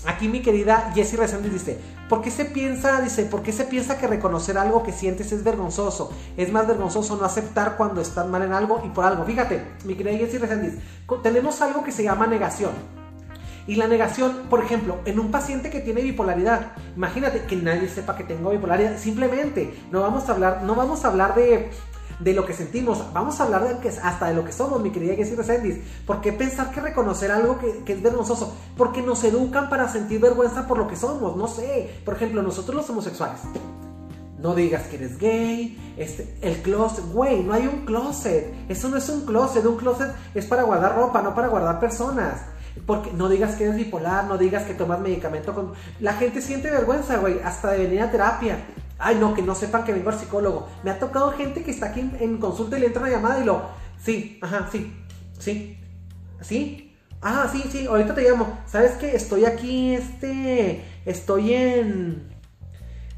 Aquí 0.06 0.28
mi 0.28 0.40
querida 0.40 0.92
Jessie 0.94 1.18
Resendiz 1.18 1.52
dice, 1.52 1.78
¿por 2.08 2.22
qué 2.22 2.30
se 2.30 2.44
piensa, 2.44 3.00
dice, 3.00 3.24
por 3.24 3.42
qué 3.42 3.52
se 3.52 3.64
piensa 3.64 3.98
que 3.98 4.06
reconocer 4.06 4.56
algo 4.56 4.84
que 4.84 4.92
sientes 4.92 5.32
es 5.32 5.42
vergonzoso? 5.42 6.12
Es 6.36 6.52
más 6.52 6.68
vergonzoso 6.68 7.16
no 7.16 7.24
aceptar 7.24 7.76
cuando 7.76 8.00
estás 8.00 8.26
mal 8.28 8.42
en 8.42 8.52
algo 8.52 8.80
y 8.84 8.88
por 8.90 9.04
algo. 9.04 9.24
Fíjate, 9.24 9.60
mi 9.84 9.96
querida 9.96 10.16
Jessie 10.16 10.38
Resendiz, 10.38 10.74
tenemos 11.22 11.60
algo 11.62 11.82
que 11.82 11.92
se 11.92 12.04
llama 12.04 12.26
negación. 12.26 12.70
Y 13.66 13.74
la 13.74 13.86
negación, 13.86 14.46
por 14.48 14.62
ejemplo, 14.62 14.98
en 15.04 15.18
un 15.18 15.30
paciente 15.30 15.68
que 15.68 15.80
tiene 15.80 16.00
bipolaridad, 16.00 16.72
imagínate 16.96 17.42
que 17.42 17.56
nadie 17.56 17.88
sepa 17.88 18.16
que 18.16 18.24
tengo 18.24 18.50
bipolaridad, 18.50 18.96
simplemente 18.96 19.78
no 19.90 20.00
vamos 20.00 20.28
a 20.28 20.32
hablar, 20.32 20.62
no 20.62 20.74
vamos 20.74 21.04
a 21.04 21.08
hablar 21.08 21.34
de 21.34 21.70
de 22.18 22.32
lo 22.32 22.44
que 22.44 22.52
sentimos. 22.52 23.12
Vamos 23.12 23.40
a 23.40 23.44
hablar 23.44 23.68
de 23.68 23.78
que, 23.78 23.88
hasta 23.88 24.28
de 24.28 24.34
lo 24.34 24.44
que 24.44 24.52
somos, 24.52 24.80
mi 24.80 24.90
querida 24.90 25.14
Jessie 25.14 25.36
Resendiz. 25.36 25.78
¿Por 26.06 26.20
qué 26.20 26.32
pensar 26.32 26.70
que 26.70 26.80
reconocer 26.80 27.30
algo 27.30 27.58
que, 27.58 27.92
es 27.92 28.02
vergonzoso? 28.02 28.54
Porque 28.76 29.02
nos 29.02 29.22
educan 29.24 29.68
para 29.68 29.88
sentir 29.88 30.20
vergüenza 30.20 30.66
por 30.66 30.78
lo 30.78 30.88
que 30.88 30.96
somos. 30.96 31.36
No 31.36 31.46
sé. 31.48 32.00
Por 32.04 32.14
ejemplo, 32.14 32.42
nosotros 32.42 32.76
los 32.76 32.90
homosexuales. 32.90 33.40
No 34.38 34.54
digas 34.54 34.84
que 34.84 34.96
eres 34.96 35.18
gay, 35.18 35.94
este, 35.96 36.36
el 36.42 36.62
closet, 36.62 37.04
güey, 37.12 37.42
no 37.42 37.54
hay 37.54 37.66
un 37.66 37.84
closet. 37.84 38.54
Eso 38.68 38.88
no 38.88 38.96
es 38.96 39.08
un 39.08 39.26
closet, 39.26 39.66
un 39.66 39.76
closet 39.76 40.14
es 40.32 40.46
para 40.46 40.62
guardar 40.62 40.94
ropa, 40.94 41.22
no 41.22 41.34
para 41.34 41.48
guardar 41.48 41.80
personas. 41.80 42.42
Porque 42.86 43.12
no 43.12 43.28
digas 43.28 43.56
que 43.56 43.64
eres 43.64 43.76
bipolar, 43.76 44.26
no 44.26 44.38
digas 44.38 44.62
que 44.62 44.74
tomas 44.74 45.00
medicamento 45.00 45.52
con... 45.52 45.72
La 45.98 46.12
gente 46.12 46.40
siente 46.40 46.70
vergüenza, 46.70 47.16
güey, 47.16 47.40
hasta 47.42 47.72
de 47.72 47.78
venir 47.78 48.00
a 48.00 48.12
terapia. 48.12 48.58
Ay, 48.98 49.16
no, 49.16 49.34
que 49.34 49.42
no 49.42 49.54
sepan 49.54 49.84
que 49.84 49.92
vengo 49.92 50.10
al 50.10 50.18
psicólogo. 50.18 50.68
Me 50.82 50.90
ha 50.90 50.98
tocado 50.98 51.32
gente 51.32 51.62
que 51.62 51.70
está 51.70 51.86
aquí 51.86 52.00
en, 52.00 52.38
consulta 52.38 52.76
y 52.76 52.80
le 52.80 52.86
entra 52.86 53.02
una 53.02 53.10
llamada 53.10 53.40
y 53.40 53.44
lo. 53.44 53.62
Sí, 54.02 54.38
ajá, 54.42 54.68
sí, 54.70 54.92
sí, 55.38 55.78
sí. 56.40 56.96
Ah, 57.20 57.48
sí, 57.50 57.62
sí, 57.70 57.86
ahorita 57.86 58.14
te 58.14 58.22
llamo. 58.22 58.58
¿Sabes 58.66 58.92
qué? 58.92 59.14
Estoy 59.14 59.44
aquí, 59.44 59.94
este. 59.94 60.84
Estoy 61.04 61.54
en. 61.54 62.28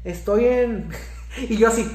Estoy 0.03 0.45
en. 0.45 0.89
y 1.49 1.57
yo 1.57 1.67
así. 1.67 1.89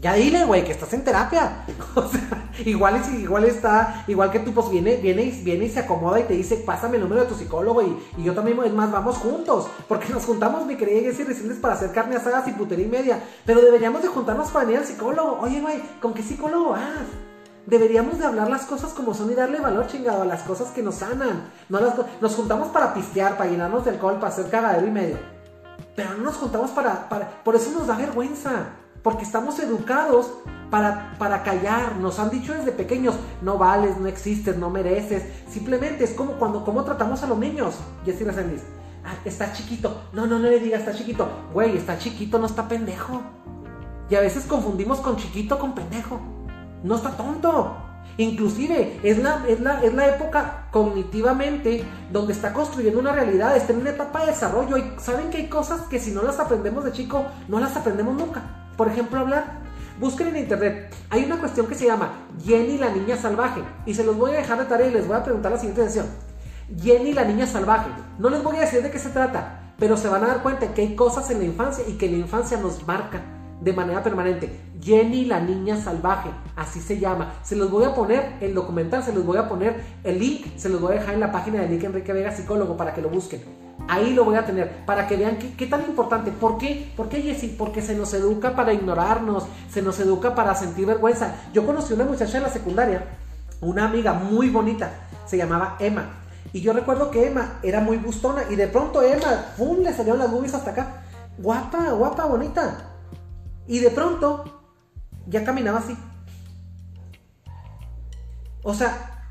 Ya 0.00 0.14
dile, 0.14 0.46
güey, 0.46 0.64
que 0.64 0.72
estás 0.72 0.92
en 0.94 1.04
terapia. 1.04 1.64
O 1.94 2.08
sea, 2.08 2.50
igual, 2.64 3.02
igual 3.18 3.44
está, 3.44 4.04
igual 4.06 4.30
que 4.30 4.38
tú, 4.38 4.54
pues 4.54 4.70
viene, 4.70 4.96
viene, 4.96 5.24
viene 5.42 5.64
y 5.64 5.68
se 5.68 5.80
acomoda 5.80 6.20
y 6.20 6.22
te 6.22 6.34
dice, 6.34 6.56
pásame 6.58 6.96
el 6.96 7.02
número 7.02 7.22
de 7.22 7.26
tu 7.26 7.34
psicólogo 7.34 7.82
y, 7.82 7.98
y 8.16 8.22
yo 8.22 8.32
también, 8.32 8.58
es 8.64 8.72
más, 8.72 8.92
vamos 8.92 9.16
juntos. 9.16 9.66
Porque 9.88 10.08
nos 10.12 10.24
juntamos, 10.24 10.64
mi 10.66 10.76
querida 10.76 11.00
Jessy 11.00 11.24
Recientes, 11.24 11.58
para 11.58 11.74
hacer 11.74 11.90
carne 11.90 12.16
asadas 12.16 12.46
y 12.46 12.52
putería 12.52 12.86
y 12.86 12.88
media. 12.88 13.24
Pero 13.44 13.60
deberíamos 13.60 14.02
de 14.02 14.08
juntarnos 14.08 14.50
para 14.50 14.64
venir 14.64 14.80
al 14.80 14.86
psicólogo. 14.86 15.38
Oye, 15.40 15.60
güey, 15.60 15.82
¿con 16.00 16.14
qué 16.14 16.22
psicólogo 16.22 16.70
vas? 16.70 17.08
Deberíamos 17.66 18.18
de 18.18 18.24
hablar 18.24 18.48
las 18.48 18.62
cosas 18.62 18.92
como 18.92 19.14
son 19.14 19.30
y 19.32 19.34
darle 19.34 19.60
valor 19.60 19.88
chingado 19.88 20.22
a 20.22 20.26
las 20.26 20.42
cosas 20.42 20.68
que 20.70 20.82
nos 20.82 20.96
sanan. 20.96 21.50
No 21.68 21.80
las, 21.80 21.94
nos 22.20 22.34
juntamos 22.36 22.68
para 22.68 22.94
pistear, 22.94 23.36
para 23.36 23.50
llenarnos 23.50 23.84
del 23.84 23.94
alcohol, 23.94 24.14
para 24.14 24.28
hacer 24.28 24.48
cagadero 24.48 24.86
y 24.86 24.90
medio. 24.92 25.18
Pero 25.96 26.14
no 26.14 26.24
nos 26.24 26.36
juntamos 26.36 26.70
para, 26.70 27.08
para... 27.08 27.42
Por 27.42 27.56
eso 27.56 27.72
nos 27.72 27.88
da 27.88 27.96
vergüenza. 27.96 28.70
Porque 29.02 29.24
estamos 29.24 29.58
educados 29.58 30.30
para, 30.70 31.14
para 31.18 31.42
callar. 31.42 31.96
Nos 31.96 32.18
han 32.18 32.30
dicho 32.30 32.54
desde 32.54 32.72
pequeños, 32.72 33.14
no 33.42 33.58
vales, 33.58 33.98
no 33.98 34.06
existes, 34.06 34.56
no 34.56 34.70
mereces. 34.70 35.24
Simplemente 35.48 36.04
es 36.04 36.12
como 36.12 36.32
cuando 36.34 36.64
como 36.64 36.84
tratamos 36.84 37.22
a 37.22 37.26
los 37.26 37.38
niños. 37.38 37.76
Jessy 38.04 38.24
Resendiz. 38.24 38.62
Ah, 39.04 39.14
está 39.24 39.52
chiquito. 39.52 40.02
No, 40.12 40.26
no, 40.26 40.38
no 40.38 40.48
le 40.48 40.60
digas, 40.60 40.80
está 40.80 40.94
chiquito. 40.94 41.28
Güey, 41.52 41.76
está 41.76 41.98
chiquito, 41.98 42.38
no 42.38 42.46
está 42.46 42.68
pendejo. 42.68 43.20
Y 44.08 44.14
a 44.14 44.20
veces 44.20 44.44
confundimos 44.44 45.00
con 45.00 45.16
chiquito 45.16 45.58
con 45.58 45.74
pendejo. 45.74 46.20
No 46.82 46.96
está 46.96 47.16
tonto. 47.16 47.76
Inclusive 48.16 49.00
es 49.02 49.18
la, 49.18 49.44
es, 49.48 49.60
la, 49.60 49.82
es 49.82 49.94
la 49.94 50.08
época 50.08 50.66
cognitivamente 50.70 51.84
donde 52.12 52.32
está 52.32 52.52
construyendo 52.52 53.00
una 53.00 53.12
realidad, 53.12 53.56
está 53.56 53.72
en 53.72 53.80
una 53.80 53.90
etapa 53.90 54.20
de 54.20 54.26
desarrollo. 54.26 54.76
Y 54.76 54.92
saben 54.98 55.30
que 55.30 55.38
hay 55.38 55.48
cosas 55.48 55.82
que 55.82 55.98
si 55.98 56.10
no 56.10 56.22
las 56.22 56.38
aprendemos 56.38 56.84
de 56.84 56.92
chico, 56.92 57.24
no 57.48 57.60
las 57.60 57.76
aprendemos 57.76 58.14
nunca. 58.14 58.59
Por 58.80 58.88
ejemplo, 58.88 59.20
hablar. 59.20 59.44
Busquen 59.98 60.28
en 60.28 60.38
internet. 60.38 60.90
Hay 61.10 61.26
una 61.26 61.38
cuestión 61.38 61.66
que 61.66 61.74
se 61.74 61.84
llama 61.84 62.12
Jenny 62.42 62.78
la 62.78 62.88
niña 62.88 63.14
salvaje. 63.14 63.60
Y 63.84 63.92
se 63.92 64.04
los 64.04 64.16
voy 64.16 64.30
a 64.30 64.38
dejar 64.38 64.58
de 64.58 64.64
tarea 64.64 64.86
y 64.86 64.90
les 64.90 65.06
voy 65.06 65.18
a 65.18 65.22
preguntar 65.22 65.52
la 65.52 65.58
siguiente 65.58 65.84
sesión. 65.84 66.06
Jenny 66.80 67.12
la 67.12 67.26
niña 67.26 67.46
salvaje. 67.46 67.90
No 68.18 68.30
les 68.30 68.42
voy 68.42 68.56
a 68.56 68.60
decir 68.60 68.82
de 68.82 68.90
qué 68.90 68.98
se 68.98 69.10
trata, 69.10 69.74
pero 69.78 69.98
se 69.98 70.08
van 70.08 70.24
a 70.24 70.28
dar 70.28 70.42
cuenta 70.42 70.72
que 70.72 70.80
hay 70.80 70.96
cosas 70.96 71.30
en 71.30 71.40
la 71.40 71.44
infancia 71.44 71.84
y 71.86 71.98
que 71.98 72.08
la 72.08 72.16
infancia 72.16 72.56
nos 72.56 72.86
marca 72.86 73.20
de 73.60 73.74
manera 73.74 74.02
permanente. 74.02 74.50
Jenny 74.80 75.26
la 75.26 75.40
niña 75.40 75.76
salvaje, 75.76 76.30
así 76.56 76.80
se 76.80 76.98
llama. 76.98 77.34
Se 77.42 77.56
los 77.56 77.70
voy 77.70 77.84
a 77.84 77.94
poner 77.94 78.38
el 78.40 78.54
documental, 78.54 79.02
se 79.02 79.12
los 79.12 79.26
voy 79.26 79.36
a 79.36 79.46
poner 79.46 79.78
el 80.04 80.18
link, 80.18 80.56
se 80.56 80.70
los 80.70 80.80
voy 80.80 80.92
a 80.96 81.00
dejar 81.00 81.12
en 81.12 81.20
la 81.20 81.32
página 81.32 81.60
de 81.60 81.68
Nick 81.68 81.84
Enrique 81.84 82.14
Vega 82.14 82.32
Psicólogo 82.32 82.78
para 82.78 82.94
que 82.94 83.02
lo 83.02 83.10
busquen. 83.10 83.42
Ahí 83.88 84.14
lo 84.14 84.24
voy 84.24 84.36
a 84.36 84.46
tener, 84.46 84.84
para 84.84 85.08
que 85.08 85.16
vean 85.16 85.38
qué, 85.38 85.66
tan 85.66 85.82
importante. 85.82 86.30
¿Por 86.30 86.58
qué? 86.58 86.92
¿Por 86.96 87.08
qué, 87.08 87.22
Jessy? 87.22 87.48
Porque 87.48 87.82
se 87.82 87.94
nos 87.94 88.14
educa 88.14 88.54
para 88.54 88.72
ignorarnos, 88.72 89.46
se 89.68 89.82
nos 89.82 89.98
educa 90.00 90.34
para 90.34 90.54
sentir 90.54 90.86
vergüenza. 90.86 91.34
Yo 91.52 91.66
conocí 91.66 91.94
una 91.94 92.04
muchacha 92.04 92.36
en 92.36 92.44
la 92.44 92.50
secundaria, 92.50 93.04
una 93.60 93.86
amiga 93.86 94.12
muy 94.12 94.48
bonita, 94.50 95.08
se 95.26 95.36
llamaba 95.36 95.76
Emma. 95.80 96.20
Y 96.52 96.60
yo 96.60 96.72
recuerdo 96.72 97.10
que 97.10 97.26
Emma 97.26 97.58
era 97.62 97.80
muy 97.80 97.98
gustona 97.98 98.42
y 98.50 98.56
de 98.56 98.68
pronto 98.68 99.02
Emma, 99.02 99.46
¡pum! 99.56 99.78
le 99.82 99.92
salieron 99.92 100.18
las 100.18 100.30
boobies 100.30 100.54
hasta 100.54 100.70
acá. 100.70 101.02
Guapa, 101.38 101.90
guapa, 101.92 102.26
bonita. 102.26 102.92
Y 103.66 103.78
de 103.78 103.90
pronto 103.90 104.62
ya 105.26 105.44
caminaba 105.44 105.78
así. 105.78 105.96
O 108.62 108.74
sea, 108.74 109.24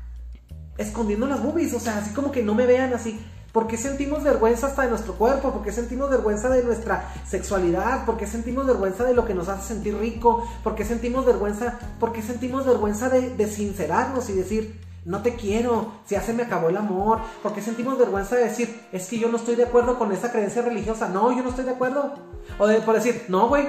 escondiendo 0.78 1.26
las 1.26 1.42
boobies, 1.42 1.72
o 1.74 1.80
sea, 1.80 1.98
así 1.98 2.12
como 2.14 2.32
que 2.32 2.42
no 2.42 2.54
me 2.54 2.66
vean 2.66 2.94
así. 2.94 3.20
¿Por 3.52 3.66
qué 3.66 3.76
sentimos 3.76 4.22
vergüenza 4.22 4.68
hasta 4.68 4.82
de 4.82 4.90
nuestro 4.90 5.14
cuerpo? 5.14 5.52
¿Por 5.52 5.62
qué 5.62 5.72
sentimos 5.72 6.08
vergüenza 6.08 6.48
de 6.48 6.62
nuestra 6.62 7.12
sexualidad? 7.26 8.04
¿Por 8.04 8.16
qué 8.16 8.26
sentimos 8.26 8.64
vergüenza 8.64 9.02
de 9.04 9.14
lo 9.14 9.24
que 9.24 9.34
nos 9.34 9.48
hace 9.48 9.74
sentir 9.74 9.96
rico? 9.98 10.48
¿Por 10.62 10.76
qué 10.76 10.84
sentimos 10.84 11.26
vergüenza? 11.26 11.78
¿Por 11.98 12.12
qué 12.12 12.22
sentimos 12.22 12.64
vergüenza 12.64 13.08
de, 13.08 13.46
sincerarnos 13.48 14.30
y 14.30 14.34
decir, 14.34 14.80
no 15.04 15.22
te 15.22 15.34
quiero, 15.34 15.94
si 16.06 16.14
ya 16.14 16.22
se 16.22 16.32
me 16.32 16.44
acabó 16.44 16.68
el 16.68 16.76
amor? 16.76 17.18
¿Por 17.42 17.52
qué 17.52 17.60
sentimos 17.60 17.98
vergüenza 17.98 18.36
de 18.36 18.44
decir, 18.44 18.82
es 18.92 19.08
que 19.08 19.18
yo 19.18 19.28
no 19.28 19.36
estoy 19.36 19.56
de 19.56 19.64
acuerdo 19.64 19.98
con 19.98 20.12
esa 20.12 20.30
creencia 20.30 20.62
religiosa? 20.62 21.08
No, 21.08 21.32
yo 21.32 21.42
no 21.42 21.48
estoy 21.48 21.64
de 21.64 21.72
acuerdo. 21.72 22.14
O 22.56 22.68
de 22.68 22.80
por 22.82 22.94
decir, 22.94 23.24
no, 23.28 23.48
güey, 23.48 23.66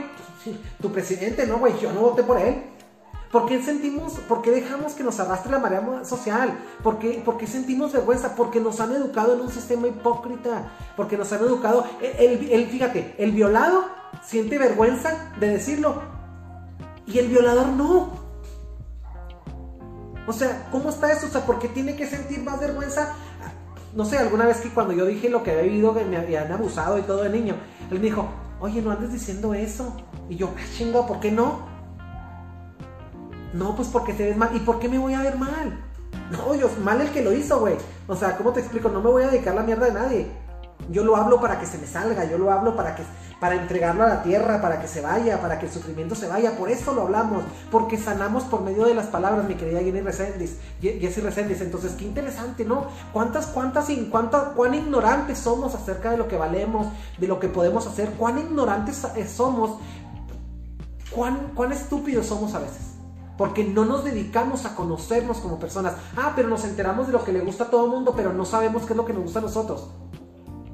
tu 0.80 0.92
presidente, 0.92 1.48
no, 1.48 1.58
güey, 1.58 1.74
yo 1.80 1.92
no 1.92 2.02
voté 2.02 2.22
por 2.22 2.38
él. 2.38 2.62
¿Por 3.32 3.46
qué 3.46 3.64
sentimos, 3.64 4.14
por 4.28 4.42
qué 4.42 4.52
dejamos 4.52 4.94
que 4.94 5.04
nos 5.04 5.20
arrastre 5.22 5.52
la 5.52 5.60
marea 5.60 6.04
social? 6.04 6.60
¿Por 6.84 7.00
qué, 7.00 7.22
¿Por 7.24 7.38
qué, 7.38 7.48
sentimos 7.48 7.94
vergüenza? 7.94 8.36
Porque 8.36 8.60
nos 8.60 8.82
han 8.82 8.92
educado 8.92 9.36
en 9.36 9.42
un 9.42 9.50
sistema 9.50 9.88
hipócrita. 9.88 10.70
Porque 10.98 11.18
nos 11.18 11.32
han 11.32 11.40
educado. 11.40 11.86
El, 12.02 12.50
el, 12.52 12.68
fíjate, 12.68 13.16
el 13.18 13.32
violado 13.32 13.86
siente 14.22 14.58
vergüenza 14.58 15.32
de 15.40 15.48
decirlo. 15.48 16.02
Y 17.08 17.20
el 17.20 17.30
violador 17.30 17.68
no. 17.68 18.10
O 20.28 20.34
sea, 20.34 20.68
¿cómo 20.70 20.90
está 20.90 21.12
eso? 21.14 21.28
O 21.28 21.30
sea, 21.30 21.46
¿por 21.46 21.58
qué 21.60 21.70
tiene 21.70 21.96
que 21.96 22.08
sentir 22.08 22.44
más 22.44 22.60
vergüenza? 22.60 23.16
No 23.96 24.04
sé, 24.04 24.18
alguna 24.18 24.46
vez 24.46 24.58
que 24.58 24.70
cuando 24.70 24.94
yo 24.94 25.06
dije 25.06 25.30
lo 25.30 25.42
que 25.42 25.52
había 25.52 25.64
vivido, 25.64 25.94
que 25.94 26.04
me 26.04 26.18
habían 26.18 26.52
abusado 26.52 26.98
y 27.00 27.02
todo 27.04 27.24
de 27.24 27.30
niño, 27.30 27.56
él 27.90 28.00
me 28.00 28.06
dijo, 28.06 28.28
oye, 28.60 28.82
no 28.82 28.92
andes 28.92 29.14
diciendo 29.14 29.54
eso. 29.54 29.96
Y 30.30 30.36
yo, 30.36 30.54
ah, 30.58 30.62
chingo, 30.78 31.08
¿por 31.08 31.22
qué 31.22 31.32
no? 31.32 31.71
No, 33.54 33.76
pues 33.76 33.88
porque 33.90 34.14
te 34.14 34.28
ves 34.28 34.38
mal. 34.38 34.56
¿Y 34.56 34.60
por 34.60 34.80
qué 34.80 34.88
me 34.88 34.98
voy 34.98 35.14
a 35.14 35.22
ver 35.22 35.38
mal? 35.38 35.80
No, 36.32 36.56
yo, 36.56 36.70
mal 36.84 37.02
el 37.02 37.12
que 37.12 37.22
lo 37.22 37.34
hizo, 37.34 37.60
güey. 37.60 37.76
O 38.08 38.16
sea, 38.16 38.38
¿cómo 38.38 38.52
te 38.52 38.62
explico? 38.62 38.90
No 38.90 39.02
me 39.02 39.10
voy 39.10 39.24
a 39.24 39.28
dedicar 39.28 39.54
la 39.54 39.64
mierda 39.64 39.86
de 39.86 39.94
nadie. 39.94 40.32
Yo 40.90 41.04
lo 41.04 41.16
hablo 41.16 41.40
para 41.40 41.60
que 41.60 41.66
se 41.66 41.78
me 41.78 41.88
salga, 41.88 42.26
yo 42.26 42.38
lo 42.38 42.52
hablo 42.52 42.76
para 42.76 42.96
que 42.96 43.04
para 43.42 43.56
entregarlo 43.56 44.04
a 44.04 44.08
la 44.08 44.22
tierra, 44.22 44.62
para 44.62 44.80
que 44.80 44.88
se 44.88 45.02
vaya, 45.02 45.42
para 45.42 45.58
que 45.58 45.66
el 45.66 45.72
sufrimiento 45.72 46.14
se 46.14 46.28
vaya. 46.28 46.56
Por 46.56 46.70
eso 46.70 46.94
lo 46.94 47.02
hablamos, 47.02 47.44
porque 47.72 47.98
sanamos 47.98 48.44
por 48.44 48.62
medio 48.62 48.86
de 48.86 48.94
las 48.94 49.08
palabras, 49.08 49.48
mi 49.48 49.56
querida 49.56 49.80
Jenny 49.80 50.02
Resendiz, 50.02 50.60
Jessy 50.80 51.22
Resendiz. 51.22 51.60
Entonces, 51.60 51.94
qué 51.94 52.06
interesante, 52.06 52.66
¿no? 52.66 52.86
¿Cuántas, 53.12 53.48
cuántas, 53.48 53.88
cuántas, 54.12 54.50
cuán 54.50 54.76
ignorantes 54.76 55.40
somos 55.40 55.74
acerca 55.74 56.12
de 56.12 56.18
lo 56.18 56.28
que 56.28 56.38
valemos, 56.38 56.86
de 57.18 57.28
lo 57.28 57.40
que 57.40 57.48
podemos 57.48 57.88
hacer? 57.88 58.12
¿Cuán 58.12 58.38
ignorantes 58.38 59.04
eh, 59.16 59.28
somos? 59.28 59.80
¿Cuán, 61.10 61.54
cuán 61.56 61.72
estúpidos 61.72 62.28
somos 62.28 62.54
a 62.54 62.60
veces? 62.60 62.91
Porque 63.38 63.64
no 63.64 63.86
nos 63.86 64.04
dedicamos 64.04 64.66
a 64.66 64.76
conocernos 64.76 65.38
como 65.38 65.60
personas. 65.60 65.96
Ah, 66.16 66.34
pero 66.36 66.48
nos 66.48 66.64
enteramos 66.64 67.08
de 67.08 67.14
lo 67.14 67.24
que 67.24 67.34
le 67.34 67.42
gusta 67.42 67.66
a 67.66 67.70
todo 67.70 67.86
el 67.86 67.92
mundo, 67.92 68.14
pero 68.16 68.34
no 68.34 68.46
sabemos 68.46 68.84
qué 68.84 68.94
es 68.94 68.98
lo 68.98 69.06
que 69.06 69.14
nos 69.14 69.24
gusta 69.24 69.40
a 69.40 69.44
nosotros. 69.44 69.90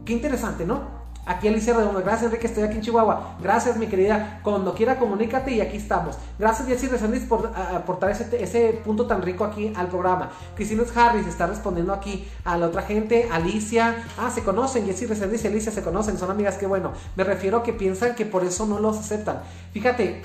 Qué 0.05 0.14
interesante, 0.14 0.66
¿no? 0.66 0.97
Aquí 1.28 1.49
Alicia 1.49 1.74
Redondo, 1.74 1.99
gracias 1.99 2.24
Enrique, 2.24 2.47
estoy 2.47 2.64
aquí 2.64 2.76
en 2.76 2.82
Chihuahua. 2.82 3.36
Gracias 3.41 3.76
mi 3.76 3.88
querida, 3.88 4.39
cuando 4.43 4.74
quiera 4.74 4.97
comunícate 4.97 5.51
y 5.51 5.60
aquí 5.60 5.76
estamos. 5.76 6.18
Gracias 6.39 6.70
Jessy 6.70 6.88
Resendiz 6.88 7.26
por 7.26 7.51
aportar 7.53 8.12
ese, 8.12 8.41
ese, 8.41 8.82
punto 8.86 9.08
tan 9.08 9.22
rico 9.22 9.43
aquí 9.43 9.74
al 9.76 9.88
programa. 9.88 10.32
Cristina 10.55 10.84
Harris 10.95 11.28
está 11.28 11.45
respondiendo 11.45 11.91
aquí 11.91 12.26
a 12.45 12.58
la 12.58 12.68
otra 12.68 12.84
gente. 12.84 13.28
Alicia, 13.30 14.05
ah, 14.18 14.32
se 14.34 14.41
conocen, 14.41 14.86
Jessy 14.86 15.05
Resendiz 15.05 15.43
y 15.43 15.47
Alicia 15.47 15.70
se 15.70 15.84
conocen, 15.84 16.18
son 16.18 16.32
amigas, 16.32 16.55
qué 16.55 16.66
bueno. 16.66 16.93
Me 17.18 17.26
refiero 17.26 17.58
a 17.58 17.64
que 17.64 17.74
piensan 17.74 18.16
que 18.16 18.26
por 18.26 18.45
eso 18.45 18.66
no 18.66 18.80
los 18.80 18.97
aceptan. 18.97 19.41
Fíjate, 19.74 20.22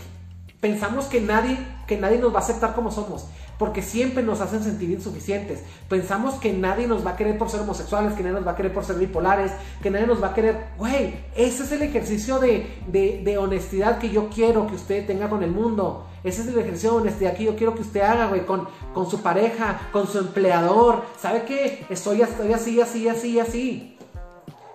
pensamos 0.61 1.07
que 1.07 1.20
nadie, 1.20 1.59
que 1.93 2.01
nadie 2.01 2.18
nos 2.18 2.32
va 2.32 2.38
a 2.38 2.43
aceptar 2.43 2.74
como 2.74 2.90
somos 2.90 3.26
porque 3.62 3.80
siempre 3.80 4.24
nos 4.24 4.40
hacen 4.40 4.64
sentir 4.64 4.90
insuficientes. 4.90 5.62
Pensamos 5.88 6.34
que 6.34 6.53
nadie 6.53 6.88
nos 6.88 7.07
va 7.07 7.12
a 7.12 7.16
querer 7.16 7.38
por 7.38 7.49
ser 7.49 7.61
homosexuales, 7.61 8.12
que 8.14 8.24
nadie 8.24 8.34
nos 8.34 8.45
va 8.45 8.51
a 8.51 8.57
querer 8.57 8.72
por 8.72 8.84
ser 8.84 8.97
bipolares, 8.97 9.53
que 9.80 9.88
nadie 9.88 10.05
nos 10.05 10.20
va 10.20 10.30
a 10.30 10.34
querer... 10.34 10.66
Güey, 10.78 11.14
ese 11.36 11.62
es 11.62 11.70
el 11.70 11.82
ejercicio 11.82 12.40
de, 12.40 13.38
honestidad 13.38 13.99
que 13.99 14.11
yo 14.11 14.28
quiero 14.30 14.66
que 14.66 14.74
usted 14.74 15.07
tenga 15.07 15.30
con 15.30 15.45
el 15.45 15.53
mundo. 15.53 16.09
Ese 16.24 16.43
es 16.43 16.49
el 16.49 16.59
ejercicio 16.59 16.90
de 16.90 16.97
honestidad 17.03 17.34
que 17.34 17.45
yo 17.45 17.55
quiero 17.55 17.76
que 17.76 17.82
usted 17.82 18.01
haga, 18.01 18.26
güey, 18.26 18.45
con, 18.45 18.66
con 18.93 19.09
su 19.09 19.22
pareja, 19.22 19.80
con 19.93 20.09
su 20.09 20.18
empleador. 20.18 21.05
¿Sabe 21.20 21.45
qué? 21.45 21.86
Estoy, 21.88 22.22
estoy 22.22 22.53
así, 22.53 22.80
así, 22.80 23.09
así, 23.09 23.38
así. 23.38 23.99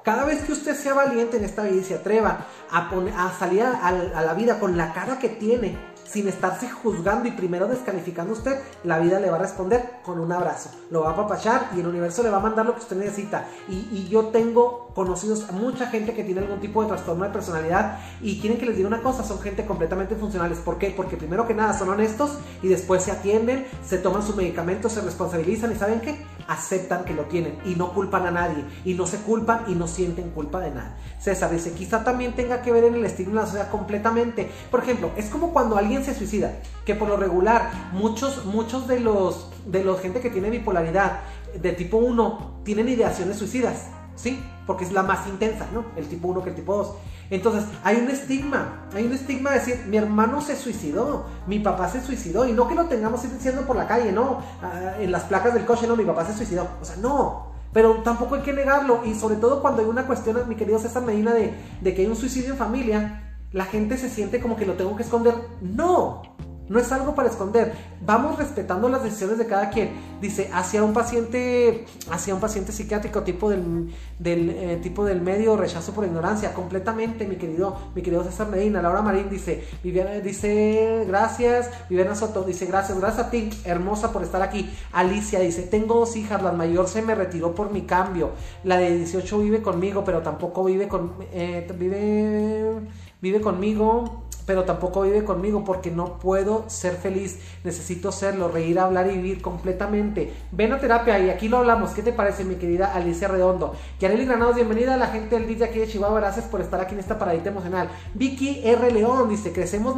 Cada 0.02 0.24
vez 0.24 0.44
que 0.44 0.54
usted 0.54 0.74
sea 0.74 0.94
valiente 0.94 1.36
en 1.36 1.44
esta 1.44 1.64
vida 1.64 1.76
y 1.76 1.84
se 1.84 1.96
atreva 1.96 2.46
a, 2.72 2.90
a 2.90 3.38
salir 3.38 3.64
a 3.64 3.92
la 3.92 4.34
vida 4.34 4.62
con 4.62 4.78
la 4.78 4.94
cara 4.94 5.20
que 5.20 5.28
tiene, 5.28 5.76
sin 6.10 6.28
estarse 6.28 6.70
juzgando 6.70 7.28
y 7.28 7.32
primero 7.32 7.68
descalificando 7.68 8.34
usted, 8.34 8.60
la 8.84 9.00
vida 9.00 9.20
le 9.20 9.30
va 9.30 9.38
a 9.38 9.42
responder 9.42 9.84
con 10.04 10.20
un 10.20 10.32
abrazo. 10.32 10.70
Lo 10.90 11.02
va 11.02 11.10
a 11.10 11.14
apapachar 11.14 11.72
y 11.76 11.82
el 11.82 11.88
universo 11.88 12.24
le 12.24 12.30
va 12.30 12.38
a 12.38 12.42
mandar 12.42 12.66
lo 12.66 12.74
que 12.74 12.82
usted 12.82 12.96
necesita. 12.96 13.46
Y, 13.68 14.08
yo 14.08 14.28
tengo 14.28 14.92
conocidos 14.96 15.50
a 15.50 15.52
mucha 15.52 15.88
gente 15.88 16.14
que 16.14 16.24
tiene 16.24 16.40
algún 16.40 16.62
tipo 16.62 16.82
de 16.82 16.88
trastorno 16.88 17.26
de 17.26 17.32
personalidad 17.32 18.00
y 18.22 18.40
quieren 18.40 18.58
que 18.58 18.66
les 18.66 18.78
diga 18.78 18.88
una 18.88 19.02
cosa, 19.02 19.24
son 19.24 19.40
gente 19.42 19.66
completamente 19.66 20.16
funcionales. 20.16 20.60
¿Por 20.60 20.78
qué? 20.78 20.94
Porque 20.96 21.18
primero 21.18 21.46
que 21.46 21.54
nada 21.54 21.78
son 21.78 21.90
honestos 21.90 22.38
y 22.62 22.70
después 22.70 23.04
se 23.04 23.12
atienden, 23.12 23.68
se 23.86 23.98
toman 23.98 24.24
sus 24.24 24.36
medicamentos, 24.36 24.94
se 24.94 25.02
responsabilizan 25.02 25.74
y 25.74 25.76
¿saben 25.76 26.00
qué? 26.00 26.26
Aceptan 26.48 27.04
que 27.04 27.14
lo 27.14 27.24
tienen 27.24 27.58
y 27.66 27.76
no 27.76 27.94
culpan 27.94 28.26
a 28.26 28.32
nadie 28.32 28.64
y 28.86 28.94
no 28.94 29.06
se 29.06 29.18
culpan 29.18 29.66
y 29.68 29.76
no 29.76 29.88
sienten 29.88 30.30
culpa 30.30 30.60
de 30.62 30.72
nada. 30.72 30.98
César 31.20 31.52
dice, 31.52 31.74
quizá 31.74 32.04
también 32.04 32.36
tenga 32.36 32.62
que 32.62 32.72
ver 32.72 32.86
en 32.86 32.96
el 32.96 33.06
estigma 33.06 33.34
de 33.34 33.40
la 33.40 33.46
sociedad 33.46 33.70
completamente. 33.70 34.50
Por 34.72 34.82
ejemplo, 34.82 35.12
es 35.18 35.26
como 35.30 35.52
cuando 35.52 35.78
alguien 35.78 36.06
se 36.06 36.16
suicida, 36.16 36.54
que 36.86 36.96
por 36.96 37.10
lo 37.10 37.18
regular 37.18 37.72
muchos, 37.92 38.46
muchos 38.46 38.88
de 38.88 39.00
los 39.02 39.52
de 39.66 39.84
los 39.84 40.00
gente 40.00 40.22
que 40.22 40.30
tiene 40.30 40.50
bipolaridad 40.50 41.20
de 41.54 41.74
tipo 41.74 41.98
1 41.98 42.62
tienen 42.64 42.88
ideaciones 42.88 43.38
suicidas, 43.38 43.88
¿sí? 44.16 44.42
Porque 44.66 44.86
es 44.86 44.92
la 44.92 45.04
más 45.04 45.28
intensa, 45.28 45.68
¿no? 45.74 45.86
El 45.96 46.08
tipo 46.08 46.30
1 46.30 46.44
que 46.44 46.52
el 46.52 46.56
tipo 46.56 46.76
2. 46.76 46.94
Entonces, 47.30 47.66
hay 47.84 47.98
un 47.98 48.10
estigma, 48.10 48.88
hay 48.96 49.06
un 49.06 49.14
estigma 49.14 49.52
de 49.52 49.60
decir, 49.60 49.86
mi 49.88 49.98
hermano 49.98 50.42
se 50.42 50.56
suicidó, 50.56 51.26
mi 51.46 51.60
papá 51.60 51.90
se 51.90 52.02
suicidó, 52.02 52.48
y 52.48 52.54
no 52.54 52.68
que 52.68 52.76
lo 52.76 52.86
tengamos 52.86 53.22
diciendo 53.24 53.64
por 53.64 53.76
la 53.76 53.88
calle, 53.88 54.12
no, 54.12 54.42
ah, 54.62 54.94
en 55.00 55.12
las 55.12 55.24
placas 55.24 55.54
del 55.54 55.66
coche, 55.66 55.88
no, 55.88 55.96
mi 55.96 56.06
papá 56.06 56.26
se 56.26 56.34
suicidó, 56.34 56.68
o 56.82 56.86
sea, 56.86 56.96
no, 56.98 57.52
pero 57.74 57.96
tampoco 58.04 58.36
hay 58.36 58.42
que 58.42 58.54
negarlo, 58.54 59.02
y 59.06 59.14
sobre 59.14 59.36
todo 59.36 59.62
cuando 59.62 59.82
hay 59.82 59.88
una 59.88 60.08
cuestión, 60.08 60.38
mi 60.48 60.56
querido 60.56 60.80
César 60.80 61.04
Medina, 61.04 61.34
de, 61.34 61.54
de 61.82 61.94
que 61.94 62.04
hay 62.04 62.08
un 62.08 62.16
suicidio 62.16 62.52
en 62.52 62.58
familia, 62.58 63.36
la 63.52 63.66
gente 63.66 63.98
se 63.98 64.10
siente 64.10 64.40
como 64.40 64.56
que 64.56 64.66
lo 64.66 64.74
tengo 64.74 64.96
que 64.96 65.04
esconder, 65.04 65.36
no, 65.62 66.22
no 66.70 66.80
es 66.80 66.92
algo 66.92 67.16
para 67.16 67.30
esconder. 67.30 67.74
Vamos 68.06 68.38
respetando 68.38 68.90
las 68.90 69.04
decisiones 69.04 69.38
de 69.38 69.46
cada 69.46 69.70
quien. 69.70 69.92
Dice, 70.22 70.50
hacia 70.54 70.84
un 70.84 70.94
paciente, 70.94 71.86
hacia 72.12 72.34
un 72.34 72.42
paciente 72.42 72.72
psiquiátrico 72.72 73.24
tipo 73.24 73.50
del, 73.50 73.90
eh, 74.20 74.80
tipo 74.82 75.06
del 75.06 75.22
medio, 75.22 75.56
rechazo 75.56 75.94
por 75.94 76.06
ignorancia, 76.06 76.54
completamente, 76.54 77.26
mi 77.26 77.36
querido, 77.36 77.78
mi 77.96 78.02
querido 78.02 78.24
César 78.24 78.50
Medina. 78.50 78.82
Laura 78.82 79.02
Marín 79.02 79.30
dice, 79.30 79.64
Viviana 79.84 80.12
dice, 80.12 81.06
gracias. 81.08 81.70
Viviana 81.90 82.16
Soto 82.16 82.44
dice, 82.44 82.66
gracias, 82.66 83.00
gracias 83.00 83.28
a 83.28 83.30
ti, 83.30 83.50
hermosa 83.64 84.12
por 84.12 84.24
estar 84.24 84.42
aquí. 84.42 84.70
Alicia 84.92 85.40
dice, 85.40 85.64
tengo 85.64 85.96
dos 85.96 86.16
hijas, 86.16 86.42
la 86.42 86.52
mayor 86.52 86.88
se 86.88 87.02
me 87.02 87.16
retiró 87.16 87.56
por 87.56 87.72
mi 87.72 87.84
cambio. 87.84 88.32
La 88.64 88.78
de 88.78 88.98
18 88.98 89.40
vive 89.40 89.62
conmigo, 89.62 90.04
pero 90.04 90.22
tampoco 90.22 90.64
vive 90.64 90.88
con, 90.88 91.14
eh, 91.32 91.68
vive, 91.78 92.80
vive 93.22 93.42
conmigo 93.42 94.27
pero 94.48 94.64
tampoco 94.64 95.02
vive 95.02 95.26
conmigo 95.26 95.66
porque 95.66 95.92
no 95.92 96.18
puedo 96.20 96.64
ser 96.68 96.96
feliz, 96.96 97.38
necesito 97.66 98.14
serlo, 98.14 98.48
reír, 98.48 98.80
hablar 98.80 99.08
y 99.12 99.18
vivir 99.18 99.42
completamente. 99.42 100.34
Ven 100.54 100.72
a 100.72 100.80
terapia 100.80 101.20
y 101.20 101.30
aquí 101.30 101.50
lo 101.50 101.58
hablamos. 101.58 101.92
¿Qué 101.92 102.02
te 102.02 102.14
parece, 102.14 102.46
mi 102.46 102.56
querida 102.56 102.94
Alicia 102.96 103.28
Redondo? 103.28 103.76
Yareli 104.00 104.26
Granados, 104.26 104.56
bienvenida 104.56 104.94
a 104.94 104.98
la 104.98 105.08
gente 105.08 105.36
del 105.36 105.46
vídeo 105.46 105.66
aquí 105.66 105.80
de 105.80 105.88
Chihuahua, 105.88 106.22
gracias 106.22 106.46
por 106.46 106.62
estar 106.62 106.80
aquí 106.80 106.94
en 106.94 107.02
esta 107.02 107.20
paradita 107.20 107.50
emocional. 107.50 107.90
Vicky 108.14 108.62
R. 108.64 108.90
León 108.90 109.28
dice, 109.28 109.52
crecemos, 109.52 109.98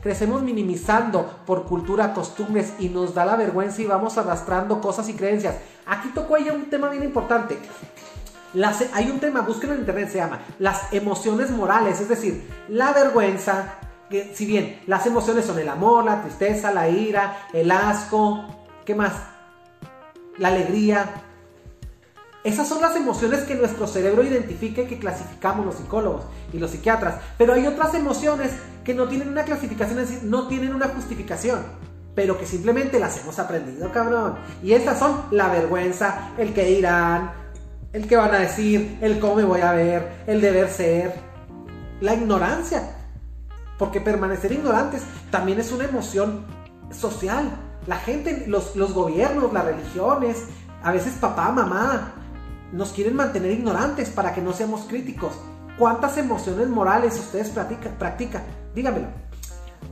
crecemos 0.00 0.42
minimizando 0.42 1.28
por 1.44 1.64
cultura, 1.64 2.14
costumbres 2.14 2.74
y 2.78 2.90
nos 2.90 3.12
da 3.12 3.24
la 3.24 3.34
vergüenza 3.34 3.82
y 3.82 3.86
vamos 3.86 4.16
arrastrando 4.16 4.80
cosas 4.80 5.08
y 5.08 5.14
creencias. 5.14 5.56
Aquí 5.84 6.10
tocó 6.14 6.36
ella 6.36 6.52
un 6.52 6.70
tema 6.70 6.90
bien 6.90 7.02
importante 7.02 7.58
hay 8.92 9.10
un 9.10 9.20
tema, 9.20 9.42
búsquenlo 9.42 9.74
en 9.74 9.80
internet, 9.80 10.10
se 10.10 10.18
llama 10.18 10.40
las 10.58 10.92
emociones 10.92 11.50
morales, 11.50 12.00
es 12.00 12.08
decir, 12.08 12.48
la 12.68 12.92
vergüenza, 12.92 13.74
que 14.08 14.34
si 14.34 14.44
bien 14.46 14.80
las 14.86 15.06
emociones 15.06 15.44
son 15.44 15.58
el 15.58 15.68
amor, 15.68 16.04
la 16.04 16.22
tristeza, 16.22 16.72
la 16.72 16.88
ira, 16.88 17.46
el 17.52 17.70
asco, 17.70 18.44
¿qué 18.84 18.94
más? 18.94 19.12
La 20.38 20.48
alegría. 20.48 21.06
Esas 22.42 22.66
son 22.66 22.80
las 22.80 22.96
emociones 22.96 23.42
que 23.42 23.54
nuestro 23.54 23.86
cerebro 23.86 24.24
identifica 24.24 24.82
y 24.82 24.86
que 24.86 24.98
clasificamos 24.98 25.66
los 25.66 25.76
psicólogos 25.76 26.24
y 26.52 26.58
los 26.58 26.70
psiquiatras. 26.70 27.16
Pero 27.36 27.52
hay 27.52 27.66
otras 27.66 27.94
emociones 27.94 28.52
que 28.82 28.94
no 28.94 29.06
tienen 29.08 29.28
una 29.28 29.44
clasificación, 29.44 29.98
es 30.00 30.10
decir, 30.10 30.28
no 30.28 30.48
tienen 30.48 30.74
una 30.74 30.88
justificación 30.88 31.60
pero 32.14 32.36
que 32.38 32.44
simplemente 32.44 32.98
las 32.98 33.18
hemos 33.18 33.38
aprendido, 33.38 33.90
cabrón. 33.92 34.34
Y 34.62 34.72
esas 34.72 34.98
son 34.98 35.22
la 35.30 35.48
vergüenza, 35.48 36.32
el 36.36 36.52
que 36.52 36.64
dirán, 36.64 37.32
el 37.92 38.06
que 38.06 38.16
van 38.16 38.34
a 38.34 38.38
decir, 38.38 38.98
el 39.00 39.18
cómo 39.18 39.36
me 39.36 39.44
voy 39.44 39.60
a 39.60 39.72
ver, 39.72 40.22
el 40.26 40.40
deber 40.40 40.68
ser, 40.68 41.14
la 42.00 42.14
ignorancia. 42.14 42.96
Porque 43.78 44.00
permanecer 44.00 44.52
ignorantes 44.52 45.02
también 45.30 45.58
es 45.58 45.72
una 45.72 45.84
emoción 45.84 46.44
social. 46.90 47.50
La 47.86 47.96
gente, 47.96 48.44
los, 48.46 48.76
los 48.76 48.92
gobiernos, 48.92 49.52
las 49.52 49.64
religiones, 49.64 50.44
a 50.82 50.92
veces 50.92 51.14
papá, 51.14 51.50
mamá, 51.50 52.12
nos 52.72 52.92
quieren 52.92 53.16
mantener 53.16 53.52
ignorantes 53.52 54.10
para 54.10 54.34
que 54.34 54.40
no 54.40 54.52
seamos 54.52 54.82
críticos. 54.82 55.32
¿Cuántas 55.78 56.18
emociones 56.18 56.68
morales 56.68 57.18
ustedes 57.18 57.48
practican? 57.48 57.94
Practica? 57.98 58.42
Dígamelo. 58.74 59.06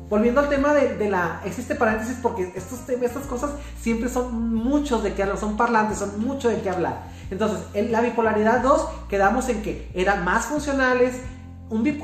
Volviendo 0.08 0.40
al 0.40 0.48
tema 0.48 0.72
de, 0.72 1.08
la... 1.08 1.40
Existe 1.44 1.74
paréntesis 1.74 2.18
porque 2.22 2.52
estos, 2.54 2.88
estas 2.88 3.26
cosas 3.26 3.52
siempre 3.80 4.08
son 4.08 4.54
muchos 4.54 5.02
de 5.02 5.14
qué 5.14 5.22
hablar, 5.22 5.38
son 5.38 5.56
parlantes, 5.56 5.98
son 5.98 6.20
mucho 6.20 6.48
de 6.48 6.60
qué 6.60 6.70
hablar. 6.70 7.08
Entonces, 7.30 7.58
en 7.74 7.92
la 7.92 8.00
bipolaridad 8.00 8.62
2 8.62 8.88
quedamos 9.08 9.48
en 9.48 9.62
que 9.62 9.90
eran 9.94 10.24
más 10.24 10.46
funcionales, 10.46 11.20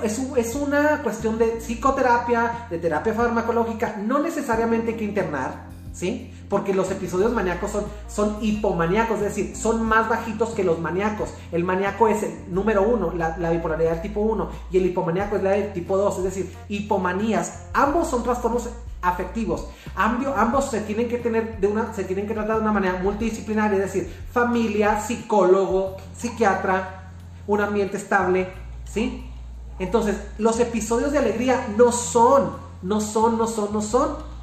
es, 0.02 0.54
una 0.56 1.02
cuestión 1.02 1.38
de 1.38 1.46
psicoterapia, 1.58 2.66
de 2.70 2.78
terapia 2.78 3.14
farmacológica, 3.14 3.96
no 3.96 4.18
necesariamente 4.18 4.92
hay 4.92 4.96
que 4.98 5.04
internar, 5.04 5.68
¿sí? 5.92 6.30
Porque 6.50 6.74
los 6.74 6.90
episodios 6.90 7.32
maníacos 7.32 7.70
son, 7.70 7.84
son 8.06 8.38
hipomaníacos, 8.42 9.16
es 9.18 9.24
decir, 9.24 9.56
son 9.56 9.82
más 9.82 10.08
bajitos 10.08 10.50
que 10.50 10.64
los 10.64 10.78
maníacos. 10.78 11.30
El 11.50 11.64
maníaco 11.64 12.08
es 12.08 12.22
el 12.22 12.54
número 12.54 12.82
uno, 12.82 13.12
la, 13.14 13.50
bipolaridad 13.50 13.92
del 13.92 14.02
tipo 14.02 14.20
1, 14.20 14.50
y 14.70 14.76
el 14.76 14.86
hipomaníaco 14.86 15.36
es 15.36 15.42
la 15.42 15.50
del 15.52 15.72
tipo 15.72 15.96
2, 15.96 16.18
es 16.18 16.24
decir, 16.24 16.54
hipomanías. 16.68 17.68
Ambos 17.72 18.08
son 18.08 18.22
trastornos 18.22 18.68
afectivos. 19.04 19.68
ambos 19.94 20.70
se 20.70 20.80
tienen 20.80 21.08
que 21.08 21.18
tener 21.18 21.58
de 21.60 21.66
una, 21.66 21.92
se 21.94 22.04
tienen 22.04 22.26
que 22.26 22.34
tratar 22.34 22.56
de 22.56 22.62
una 22.62 22.72
manera 22.72 22.98
multidisciplinaria, 23.02 23.76
es 23.78 23.92
decir, 23.92 24.12
familia, 24.32 25.00
psicólogo, 25.00 25.96
psiquiatra, 26.16 27.10
un 27.46 27.60
ambiente 27.60 27.96
estable, 27.96 28.48
¿sí? 28.84 29.30
Entonces, 29.78 30.16
los 30.38 30.58
episodios 30.60 31.12
de 31.12 31.18
alegría 31.18 31.66
no 31.76 31.92
son, 31.92 32.56
no 32.82 33.00
son, 33.00 33.38
no 33.38 33.46
son, 33.46 33.72
no 33.72 33.82
son 33.82 34.34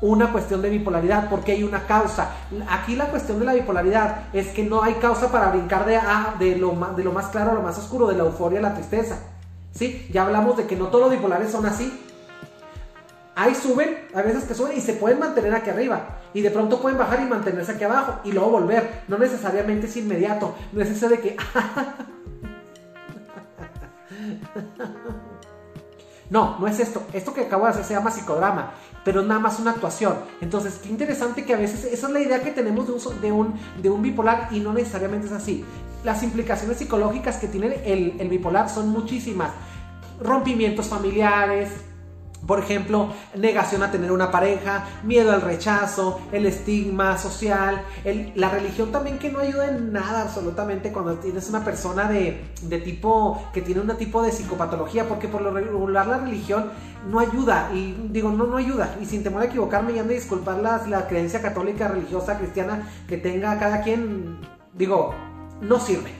una 0.00 0.32
cuestión 0.32 0.62
de 0.62 0.70
bipolaridad, 0.70 1.28
porque 1.28 1.52
hay 1.52 1.62
una 1.62 1.86
causa. 1.86 2.30
Aquí 2.70 2.96
la 2.96 3.06
cuestión 3.06 3.38
de 3.38 3.44
la 3.44 3.54
bipolaridad 3.54 4.24
es 4.32 4.48
que 4.48 4.62
no 4.62 4.82
hay 4.82 4.94
causa 4.94 5.30
para 5.30 5.50
brincar 5.50 5.84
de, 5.84 6.00
de, 6.38 6.56
lo, 6.56 6.74
de 6.96 7.04
lo 7.04 7.12
más 7.12 7.26
claro 7.26 7.50
a 7.50 7.54
lo 7.54 7.62
más 7.62 7.78
oscuro, 7.78 8.06
de 8.06 8.16
la 8.16 8.24
euforia 8.24 8.60
a 8.60 8.62
la 8.62 8.74
tristeza. 8.74 9.18
¿Sí? 9.72 10.08
Ya 10.12 10.24
hablamos 10.24 10.56
de 10.56 10.66
que 10.66 10.76
no 10.76 10.86
todos 10.86 11.04
los 11.04 11.12
bipolares 11.12 11.50
son 11.50 11.66
así. 11.66 11.92
Ahí 13.40 13.54
suben, 13.54 13.96
a 14.12 14.20
veces 14.20 14.44
que 14.44 14.52
suben 14.52 14.76
y 14.76 14.82
se 14.82 14.92
pueden 14.92 15.18
mantener 15.18 15.54
aquí 15.54 15.70
arriba. 15.70 16.18
Y 16.34 16.42
de 16.42 16.50
pronto 16.50 16.78
pueden 16.78 16.98
bajar 16.98 17.22
y 17.22 17.24
mantenerse 17.24 17.72
aquí 17.72 17.84
abajo 17.84 18.20
y 18.22 18.32
luego 18.32 18.50
volver. 18.50 19.04
No 19.08 19.16
necesariamente 19.16 19.86
es 19.86 19.96
inmediato. 19.96 20.54
No 20.72 20.82
es 20.82 20.90
eso 20.90 21.08
de 21.08 21.20
que... 21.20 21.36
No, 26.28 26.58
no 26.60 26.68
es 26.68 26.78
esto. 26.78 27.02
Esto 27.14 27.32
que 27.34 27.40
acabo 27.40 27.64
de 27.64 27.70
hacer 27.70 27.82
se 27.84 27.94
llama 27.94 28.12
psicodrama, 28.12 28.74
pero 29.04 29.22
nada 29.22 29.40
más 29.40 29.58
una 29.58 29.72
actuación. 29.72 30.14
Entonces, 30.40 30.78
qué 30.80 30.88
interesante 30.88 31.44
que 31.44 31.54
a 31.54 31.56
veces 31.56 31.84
esa 31.86 32.06
es 32.06 32.12
la 32.12 32.20
idea 32.20 32.40
que 32.40 32.52
tenemos 32.52 32.86
de 32.86 32.92
un, 32.92 33.20
de 33.20 33.32
un, 33.32 33.54
de 33.82 33.90
un 33.90 34.00
bipolar 34.00 34.48
y 34.52 34.60
no 34.60 34.72
necesariamente 34.72 35.26
es 35.26 35.32
así. 35.32 35.64
Las 36.04 36.22
implicaciones 36.22 36.76
psicológicas 36.76 37.38
que 37.38 37.48
tiene 37.48 37.82
el, 37.84 38.14
el 38.20 38.28
bipolar 38.28 38.68
son 38.68 38.90
muchísimas. 38.90 39.50
Rompimientos 40.20 40.86
familiares, 40.86 41.70
por 42.46 42.58
ejemplo, 42.58 43.12
negación 43.36 43.82
a 43.82 43.90
tener 43.90 44.12
una 44.12 44.30
pareja, 44.30 44.86
miedo 45.02 45.32
al 45.32 45.42
rechazo, 45.42 46.20
el 46.32 46.46
estigma 46.46 47.18
social, 47.18 47.82
la 48.34 48.48
religión 48.48 48.90
también 48.90 49.18
que 49.18 49.30
no 49.30 49.40
ayuda 49.40 49.68
en 49.68 49.92
nada 49.92 50.22
absolutamente 50.22 50.90
cuando 50.90 51.14
tienes 51.16 51.48
una 51.48 51.64
persona 51.64 52.08
de, 52.08 52.50
tipo 52.82 53.42
que 53.52 53.62
tiene 53.62 53.80
un 53.80 53.96
tipo 53.96 54.22
de 54.22 54.32
psicopatología, 54.32 55.06
porque 55.08 55.28
por 55.28 55.42
lo 55.42 55.50
regular 55.50 56.06
la 56.06 56.18
religión 56.18 56.70
no 57.08 57.20
ayuda, 57.20 57.70
y 57.74 58.08
digo, 58.10 58.30
no, 58.30 58.46
no 58.46 58.56
ayuda, 58.56 58.96
y 59.00 59.06
sin 59.06 59.22
temor 59.22 59.42
a 59.42 59.46
equivocarme 59.46 59.92
y 59.92 59.98
han 59.98 60.08
de 60.08 60.14
disculpar 60.14 60.58
la, 60.58 61.06
creencia 61.08 61.42
católica, 61.42 61.88
religiosa, 61.88 62.38
cristiana 62.38 62.88
que 63.08 63.16
tenga 63.16 63.58
cada 63.58 63.82
quien, 63.82 64.38
digo, 64.74 65.14
no 65.60 65.78
sirve. 65.78 66.10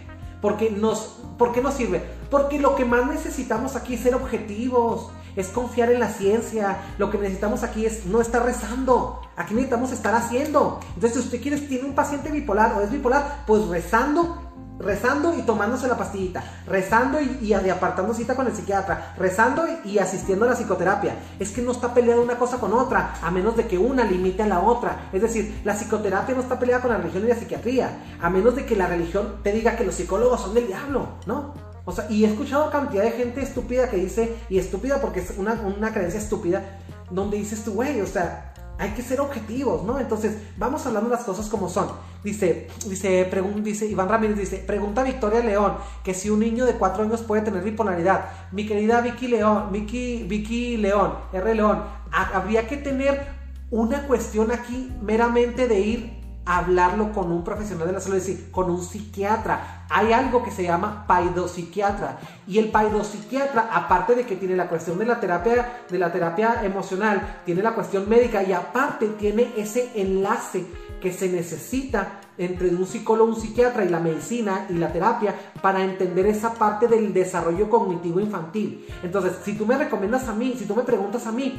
Porque 0.40 0.70
nos, 0.70 1.20
¿Por 1.36 1.56
no 1.62 1.70
sirve? 1.70 2.02
Porque 2.30 2.58
lo 2.58 2.74
que 2.76 2.86
más 2.86 3.06
necesitamos 3.06 3.76
aquí 3.76 3.94
es 3.94 4.00
ser 4.00 4.14
objetivos 4.14 5.10
es 5.36 5.48
confiar 5.48 5.90
en 5.90 6.00
la 6.00 6.08
ciencia. 6.08 6.78
Lo 6.98 7.10
que 7.10 7.18
necesitamos 7.18 7.62
aquí 7.62 7.86
es 7.86 8.06
no 8.06 8.20
estar 8.20 8.44
rezando. 8.44 9.20
Aquí 9.36 9.54
necesitamos 9.54 9.92
estar 9.92 10.14
haciendo. 10.14 10.80
Entonces, 10.94 11.12
si 11.12 11.18
usted 11.26 11.40
quiere, 11.40 11.58
tiene 11.58 11.88
un 11.88 11.94
paciente 11.94 12.30
bipolar 12.30 12.74
o 12.74 12.80
es 12.80 12.90
bipolar, 12.90 13.44
pues 13.46 13.66
rezando, 13.68 14.50
rezando 14.80 15.38
y 15.38 15.42
tomándose 15.42 15.86
la 15.86 15.96
pastillita, 15.96 16.42
rezando 16.66 17.20
y, 17.20 17.38
y 17.42 17.52
apartando 17.52 18.14
cita 18.14 18.34
con 18.34 18.46
el 18.46 18.54
psiquiatra, 18.54 19.14
rezando 19.16 19.64
y, 19.84 19.98
asistiendo 19.98 20.46
a 20.46 20.48
la 20.48 20.54
psicoterapia. 20.54 21.14
Es 21.38 21.50
que 21.50 21.62
no 21.62 21.72
está 21.72 21.94
peleada 21.94 22.20
una 22.20 22.38
cosa 22.38 22.58
con 22.58 22.72
otra, 22.72 23.14
a 23.22 23.30
menos 23.30 23.56
de 23.56 23.66
que 23.66 23.78
una 23.78 24.04
limite 24.04 24.42
a 24.42 24.46
la 24.46 24.60
otra. 24.60 25.08
Es 25.12 25.22
decir, 25.22 25.60
la 25.64 25.74
psicoterapia 25.74 26.34
no 26.34 26.40
está 26.40 26.58
peleada 26.58 26.82
con 26.82 26.90
la 26.90 26.98
religión 26.98 27.24
y 27.24 27.28
la 27.28 27.36
psiquiatría, 27.36 27.90
a 28.20 28.30
menos 28.30 28.56
de 28.56 28.64
que 28.64 28.76
la 28.76 28.86
religión 28.86 29.36
te 29.42 29.52
diga 29.52 29.76
que 29.76 29.84
los 29.84 29.94
psicólogos 29.94 30.40
son 30.40 30.54
del 30.54 30.66
diablo, 30.66 31.06
¿no? 31.26 31.69
Y 32.08 32.24
he 32.24 32.28
escuchado 32.28 32.70
cantidad 32.70 33.04
de 33.04 33.12
gente 33.12 33.42
estúpida 33.42 33.88
que 33.88 33.96
dice, 33.96 34.36
y 34.48 34.58
estúpida 34.58 35.00
porque 35.00 35.20
es 35.20 35.34
una, 35.36 35.92
creencia 35.92 36.20
estúpida, 36.20 36.78
donde 37.10 37.38
dices 37.38 37.64
tú, 37.64 37.72
güey, 37.72 38.00
o 38.00 38.06
sea, 38.06 38.54
hay 38.78 38.90
que 38.90 39.02
ser 39.02 39.20
objetivos, 39.20 39.84
¿no? 39.84 39.98
Entonces, 39.98 40.36
vamos 40.56 40.86
hablando 40.86 41.10
las 41.10 41.24
cosas 41.24 41.48
como 41.48 41.68
son. 41.68 41.88
Dice, 42.24 42.68
dice, 42.86 43.30
dice 43.62 43.86
Iván 43.86 44.08
Ramírez, 44.08 44.38
dice, 44.38 44.58
pregunta 44.58 45.02
Victoria 45.02 45.40
León, 45.40 45.74
que 46.02 46.14
si 46.14 46.30
un 46.30 46.40
niño 46.40 46.64
de 46.64 46.74
cuatro 46.74 47.02
años 47.02 47.22
puede 47.22 47.42
tener 47.42 47.62
bipolaridad. 47.62 48.26
Mi 48.52 48.66
querida 48.66 49.00
Vicky 49.00 49.28
León, 49.28 49.68
Vicky, 49.70 50.24
Vicky 50.24 50.76
León, 50.76 51.14
R. 51.32 51.54
León, 51.54 51.82
habría 52.10 52.66
que 52.66 52.76
tener 52.76 53.26
una 53.70 54.06
cuestión 54.06 54.50
aquí 54.50 54.92
meramente 55.02 55.68
de 55.68 55.80
ir 55.80 56.20
hablarlo 56.44 57.12
con 57.12 57.30
un 57.30 57.44
profesional 57.44 57.86
de 57.86 57.92
la 57.92 58.00
salud, 58.00 58.16
es 58.16 58.26
decir, 58.26 58.50
con 58.50 58.70
un 58.70 58.82
psiquiatra. 58.82 59.79
Hay 59.90 60.12
algo 60.12 60.42
que 60.44 60.52
se 60.52 60.62
llama 60.62 61.04
paidopsiquiatra 61.06 62.18
y 62.46 62.58
el 62.58 62.70
paidopsiquiatra, 62.70 63.70
aparte 63.72 64.14
de 64.14 64.24
que 64.24 64.36
tiene 64.36 64.54
la 64.54 64.68
cuestión 64.68 64.98
de 64.98 65.04
la 65.04 65.18
terapia, 65.18 65.82
de 65.90 65.98
la 65.98 66.12
terapia 66.12 66.64
emocional, 66.64 67.40
tiene 67.44 67.60
la 67.62 67.74
cuestión 67.74 68.08
médica 68.08 68.42
y 68.44 68.52
aparte 68.52 69.08
tiene 69.18 69.52
ese 69.56 69.90
enlace 69.96 70.64
que 71.00 71.12
se 71.12 71.28
necesita 71.28 72.20
entre 72.38 72.68
un 72.68 72.86
psicólogo, 72.86 73.34
un 73.34 73.40
psiquiatra 73.40 73.84
y 73.84 73.88
la 73.88 74.00
medicina 74.00 74.66
y 74.68 74.74
la 74.74 74.92
terapia 74.92 75.34
para 75.60 75.82
entender 75.82 76.26
esa 76.26 76.54
parte 76.54 76.86
del 76.86 77.12
desarrollo 77.12 77.68
cognitivo 77.68 78.20
infantil. 78.20 78.86
Entonces, 79.02 79.32
si 79.44 79.54
tú 79.54 79.66
me 79.66 79.76
recomiendas 79.76 80.28
a 80.28 80.32
mí, 80.32 80.54
si 80.56 80.66
tú 80.66 80.74
me 80.76 80.82
preguntas 80.82 81.26
a 81.26 81.32
mí, 81.32 81.58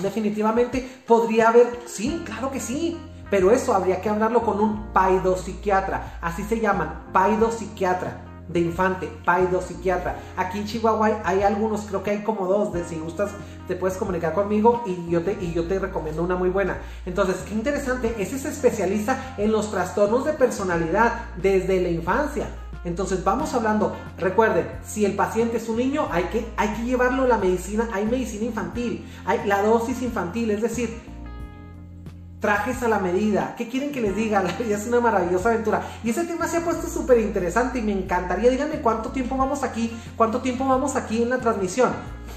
definitivamente 0.00 0.88
podría 1.06 1.48
haber, 1.48 1.66
sí, 1.86 2.22
claro 2.24 2.50
que 2.50 2.60
sí, 2.60 2.96
pero 3.34 3.50
eso 3.50 3.74
habría 3.74 4.00
que 4.00 4.08
hablarlo 4.08 4.42
con 4.42 4.60
un 4.60 4.92
paidopsiquiatra, 4.92 6.18
así 6.20 6.44
se 6.44 6.60
llaman, 6.60 7.06
paidopsiquiatra 7.12 8.20
de 8.46 8.60
infante, 8.60 9.10
paidopsiquiatra. 9.24 10.14
Aquí 10.36 10.60
en 10.60 10.66
Chihuahua 10.66 11.20
hay, 11.24 11.42
algunos, 11.42 11.80
creo 11.80 12.04
que 12.04 12.12
hay 12.12 12.22
como 12.22 12.46
dos, 12.46 12.72
de 12.72 12.84
si 12.84 12.96
gustas 12.96 13.32
te 13.66 13.74
puedes 13.74 13.96
comunicar 13.96 14.34
conmigo 14.34 14.84
y 14.86 15.10
yo, 15.10 15.22
te, 15.22 15.36
y 15.40 15.52
yo 15.52 15.66
te 15.66 15.80
recomiendo 15.80 16.22
una 16.22 16.36
muy 16.36 16.48
buena. 16.48 16.78
Entonces, 17.06 17.38
qué 17.48 17.54
interesante, 17.54 18.14
ese 18.20 18.38
se 18.38 18.50
especializa 18.50 19.34
en 19.36 19.50
los 19.50 19.68
trastornos 19.72 20.24
de 20.24 20.34
personalidad 20.34 21.24
desde 21.42 21.80
la 21.80 21.88
infancia. 21.88 22.46
Entonces 22.84 23.24
vamos 23.24 23.52
hablando, 23.54 23.96
recuerden, 24.16 24.68
si 24.84 25.04
el 25.04 25.16
paciente 25.16 25.56
es 25.56 25.68
un 25.68 25.78
niño, 25.78 26.06
hay 26.12 26.24
que, 26.24 26.46
hay 26.56 26.68
que 26.68 26.84
llevarlo 26.84 27.24
a 27.24 27.28
la 27.28 27.38
medicina, 27.38 27.88
hay 27.92 28.04
medicina 28.04 28.44
infantil, 28.44 29.04
hay 29.24 29.40
la 29.46 29.62
dosis 29.62 30.02
infantil, 30.02 30.50
es 30.50 30.62
decir, 30.62 31.13
trajes 32.44 32.82
a 32.82 32.88
la 32.88 32.98
medida. 32.98 33.54
¿Qué 33.56 33.68
quieren 33.68 33.90
que 33.90 34.02
les 34.02 34.14
diga? 34.14 34.42
La 34.42 34.52
vida 34.52 34.76
es 34.76 34.86
una 34.86 35.00
maravillosa 35.00 35.48
aventura. 35.48 35.80
Y 36.04 36.10
ese 36.10 36.24
tema 36.24 36.46
se 36.46 36.58
ha 36.58 36.60
puesto 36.60 36.88
súper 36.88 37.18
interesante 37.18 37.78
y 37.78 37.82
me 37.82 37.92
encantaría. 37.92 38.50
Díganme 38.50 38.82
cuánto 38.82 39.12
tiempo 39.12 39.38
vamos 39.38 39.62
aquí, 39.62 39.90
cuánto 40.14 40.42
tiempo 40.42 40.66
vamos 40.66 40.94
aquí 40.94 41.22
en 41.22 41.30
la 41.30 41.38
transmisión 41.38 41.88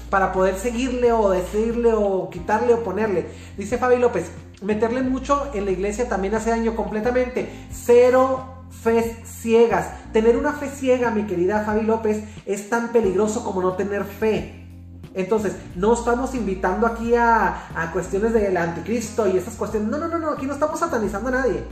para 0.08 0.32
poder 0.32 0.58
seguirle 0.58 1.12
o 1.12 1.28
decirle 1.28 1.92
o 1.92 2.30
quitarle 2.30 2.72
o 2.72 2.82
ponerle. 2.82 3.26
Dice 3.58 3.76
Fabi 3.76 3.98
López, 3.98 4.30
meterle 4.62 5.02
mucho 5.02 5.50
en 5.52 5.66
la 5.66 5.72
iglesia 5.72 6.08
también 6.08 6.34
hace 6.34 6.48
daño 6.48 6.74
completamente. 6.74 7.46
Cero 7.70 8.64
fe 8.82 9.14
ciegas. 9.26 9.90
Tener 10.14 10.38
una 10.38 10.54
fe 10.54 10.70
ciega, 10.70 11.10
mi 11.10 11.24
querida 11.24 11.64
Fabi 11.64 11.82
López, 11.82 12.24
es 12.46 12.70
tan 12.70 12.92
peligroso 12.92 13.44
como 13.44 13.60
no 13.60 13.74
tener 13.74 14.04
fe. 14.04 14.67
Entonces, 15.14 15.56
no 15.74 15.94
estamos 15.94 16.34
invitando 16.34 16.86
aquí 16.86 17.14
a, 17.14 17.90
cuestiones 17.92 18.32
del 18.32 18.56
anticristo 18.56 19.26
y 19.28 19.36
esas 19.36 19.54
cuestiones. 19.54 19.88
No, 19.88 19.98
no, 19.98 20.08
no, 20.08 20.18
no, 20.18 20.30
aquí 20.30 20.46
no 20.46 20.54
estamos 20.54 20.80
satanizando 20.80 21.28
a 21.28 21.32
nadie. 21.32 21.64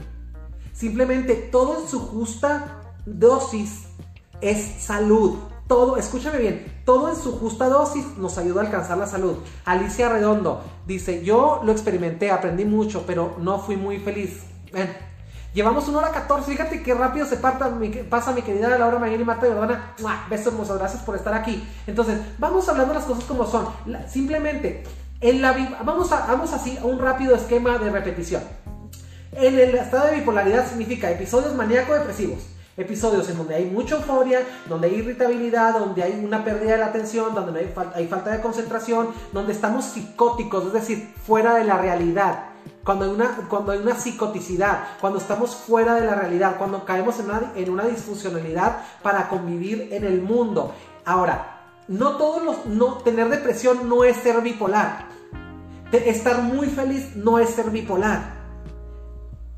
Simplemente 0.73 1.33
todo 1.35 1.81
en 1.81 1.87
su 1.87 1.99
justa 1.99 2.81
dosis 3.05 3.83
es 4.41 4.83
salud. 4.83 5.37
Todo, 5.67 5.97
escúchame 5.97 6.37
bien, 6.39 6.81
todo 6.85 7.09
en 7.09 7.15
su 7.17 7.37
justa 7.37 7.67
dosis 7.67 8.17
nos 8.17 8.37
ayuda 8.37 8.61
a 8.61 8.65
alcanzar 8.65 8.97
la 8.97 9.07
salud. 9.07 9.37
Alicia 9.65 10.07
Redondo 10.07 10.61
dice, 10.85 11.25
yo 11.25 11.61
lo 11.63 11.73
experimenté, 11.73 12.31
aprendí 12.31 12.63
mucho, 12.63 13.03
pero 13.05 13.35
no 13.39 13.59
fui 13.59 13.75
muy 13.75 13.99
feliz. 13.99 14.43
Llevamos 15.57 15.87
una 15.87 15.97
hora 15.97 16.11
14. 16.11 16.51
Fíjate 16.51 16.83
qué 16.83 16.93
rápido 16.93 17.25
se 17.25 17.37
pasa 17.37 17.71
mi 17.71 18.43
querida 18.43 18.77
Laura 18.77 18.99
Mayer 18.99 19.19
y 19.19 19.25
Marta 19.25 19.47
Jordana. 19.47 19.95
Besos, 20.29 20.53
muchas 20.53 20.77
gracias 20.77 21.01
por 21.01 21.15
estar 21.15 21.33
aquí. 21.33 21.67
Entonces, 21.87 22.19
vamos 22.37 22.69
hablando 22.69 22.93
las 22.93 23.05
cosas 23.05 23.23
como 23.23 23.43
son. 23.43 23.65
simplemente, 24.07 24.83
en 25.19 25.41
la, 25.41 25.53
vamos, 25.83 26.11
a, 26.11 26.27
vamos 26.27 26.53
así 26.53 26.77
a 26.77 26.85
un 26.85 26.99
rápido 26.99 27.35
esquema 27.35 27.79
de 27.79 27.89
repetición. 27.89 28.43
En 29.31 29.57
el 29.57 29.73
estado 29.73 30.05
de 30.11 30.17
bipolaridad 30.17 30.69
significa 30.69 31.09
episodios 31.09 31.55
maníaco-depresivos. 31.55 32.43
Episodios 32.77 33.27
en 33.27 33.37
donde 33.39 33.55
hay 33.55 33.65
mucha 33.65 33.95
euforia, 33.95 34.41
donde 34.69 34.89
hay 34.89 34.93
irritabilidad, 34.97 35.79
donde 35.79 36.03
hay 36.03 36.23
una 36.23 36.43
pérdida 36.43 36.73
de 36.73 36.77
la 36.77 36.85
atención, 36.85 37.33
donde 37.33 37.61
hay, 37.61 37.73
hay 37.95 38.07
falta 38.07 38.29
de 38.29 38.41
concentración, 38.41 39.07
donde 39.33 39.53
estamos 39.53 39.85
psicóticos, 39.85 40.67
es 40.67 40.73
decir, 40.73 41.11
fuera 41.25 41.55
de 41.55 41.63
la 41.63 41.79
realidad 41.79 42.56
cuando 42.87 43.03
hay 43.03 43.11
una, 43.11 43.35
cuando 43.49 43.73
hay 43.73 43.79
una 43.79 43.95
psicoticidad, 43.95 44.79
cuando 45.01 45.19
estamos 45.19 45.53
fuera 45.53 45.95
de 45.95 46.05
la 46.05 46.15
realidad, 46.15 46.55
cuando 46.57 46.85
caemos 46.85 47.19
en 47.19 47.25
una, 47.25 47.51
en 47.53 47.69
una 47.69 47.83
disfuncionalidad 47.83 48.77
para 49.01 49.27
convivir 49.27 49.89
en 49.91 50.05
el 50.05 50.21
mundo. 50.21 50.73
Ahora, 51.03 51.65
no 51.89 52.15
todos 52.15 52.41
los, 52.41 52.65
no, 52.65 52.99
tener 52.99 53.27
depresión 53.27 53.89
no 53.89 54.05
es 54.05 54.15
ser 54.15 54.39
bipolar. 54.39 55.03
estar 55.91 56.41
muy 56.41 56.67
feliz 56.67 57.13
no 57.17 57.39
es 57.39 57.49
ser 57.49 57.71
bipolar. 57.71 58.37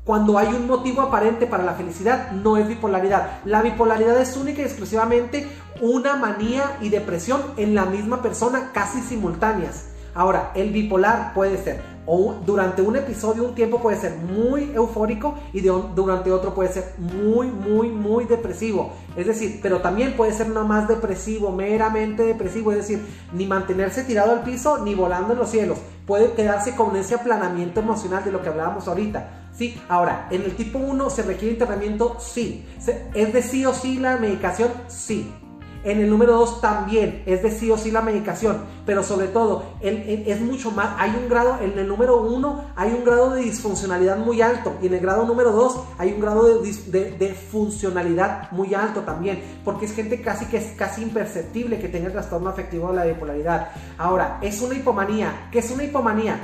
Cuando 0.02 0.36
hay 0.36 0.48
un 0.48 0.66
motivo 0.66 1.00
aparente 1.00 1.46
para 1.46 1.62
la 1.62 1.74
felicidad, 1.74 2.32
no 2.32 2.56
es 2.56 2.66
bipolaridad. 2.66 3.42
La 3.44 3.62
bipolaridad 3.62 4.20
es 4.20 4.36
única 4.36 4.62
y 4.62 4.64
exclusivamente 4.64 5.48
una 5.80 6.16
manía 6.16 6.78
y 6.80 6.88
depresión 6.88 7.40
en 7.56 7.76
la 7.76 7.84
misma 7.84 8.22
persona, 8.22 8.72
casi 8.72 9.00
simultáneas. 9.02 9.84
Ahora, 10.16 10.50
el 10.56 10.72
bipolar 10.72 11.32
puede 11.32 11.62
ser 11.62 11.89
o 12.06 12.34
durante 12.44 12.82
un 12.82 12.96
episodio, 12.96 13.44
un 13.44 13.54
tiempo 13.54 13.80
puede 13.80 13.96
ser 13.96 14.16
muy 14.16 14.72
eufórico 14.74 15.34
y 15.52 15.60
durante 15.60 16.32
otro 16.32 16.54
puede 16.54 16.72
ser 16.72 16.94
muy, 16.98 17.48
muy, 17.48 17.88
muy 17.88 18.24
depresivo. 18.24 18.92
Es 19.16 19.26
decir, 19.26 19.60
pero 19.62 19.80
también 19.80 20.16
puede 20.16 20.32
ser 20.32 20.48
no 20.48 20.64
más 20.64 20.88
depresivo, 20.88 21.52
meramente 21.52 22.22
depresivo, 22.24 22.72
es 22.72 22.78
decir, 22.78 23.04
ni 23.32 23.46
mantenerse 23.46 24.04
tirado 24.04 24.32
al 24.32 24.42
piso 24.42 24.78
ni 24.78 24.94
volando 24.94 25.34
en 25.34 25.38
los 25.38 25.50
cielos. 25.50 25.78
Puede 26.06 26.32
quedarse 26.32 26.74
con 26.74 26.96
ese 26.96 27.14
aplanamiento 27.14 27.80
emocional 27.80 28.24
de 28.24 28.32
lo 28.32 28.42
que 28.42 28.48
hablábamos 28.48 28.88
ahorita. 28.88 29.48
Sí, 29.52 29.80
ahora, 29.88 30.28
en 30.30 30.42
el 30.42 30.56
tipo 30.56 30.78
1 30.78 31.10
se 31.10 31.22
requiere 31.22 31.52
internamiento, 31.52 32.16
sí. 32.18 32.66
¿Es 33.14 33.32
de 33.32 33.42
sí 33.42 33.66
o 33.66 33.74
sí 33.74 33.98
la 33.98 34.16
medicación? 34.16 34.70
Sí. 34.88 35.30
En 35.82 35.98
el 35.98 36.10
número 36.10 36.34
2 36.34 36.60
también 36.60 37.22
es 37.24 37.42
de 37.42 37.50
sí 37.50 37.70
o 37.70 37.78
sí 37.78 37.90
la 37.90 38.02
medicación, 38.02 38.58
pero 38.84 39.02
sobre 39.02 39.28
todo 39.28 39.64
es 39.80 40.40
mucho 40.42 40.70
más, 40.72 40.90
hay 40.98 41.10
un 41.18 41.26
grado, 41.26 41.56
en 41.62 41.78
el 41.78 41.88
número 41.88 42.20
1 42.20 42.64
hay 42.76 42.92
un 42.92 43.02
grado 43.02 43.30
de 43.30 43.40
disfuncionalidad 43.40 44.18
muy 44.18 44.42
alto 44.42 44.74
y 44.82 44.88
en 44.88 44.94
el 44.94 45.00
grado 45.00 45.24
número 45.24 45.52
2 45.52 45.80
hay 45.96 46.12
un 46.12 46.20
grado 46.20 46.60
de, 46.62 47.36
funcionalidad 47.50 48.50
muy 48.52 48.74
alto 48.74 49.00
también, 49.00 49.42
porque 49.64 49.86
es 49.86 49.94
gente 49.94 50.20
casi 50.20 50.44
que 50.46 50.58
es 50.58 50.72
casi 50.76 51.02
imperceptible 51.02 51.78
que 51.78 51.88
tenga 51.88 52.08
el 52.08 52.12
trastorno 52.12 52.50
afectivo 52.50 52.88
de 52.88 52.96
la 52.96 53.04
bipolaridad. 53.06 53.68
Ahora, 53.96 54.38
es 54.42 54.60
una 54.60 54.74
hipomanía. 54.74 55.48
¿Qué 55.50 55.60
es 55.60 55.70
una 55.70 55.84
hipomanía? 55.84 56.38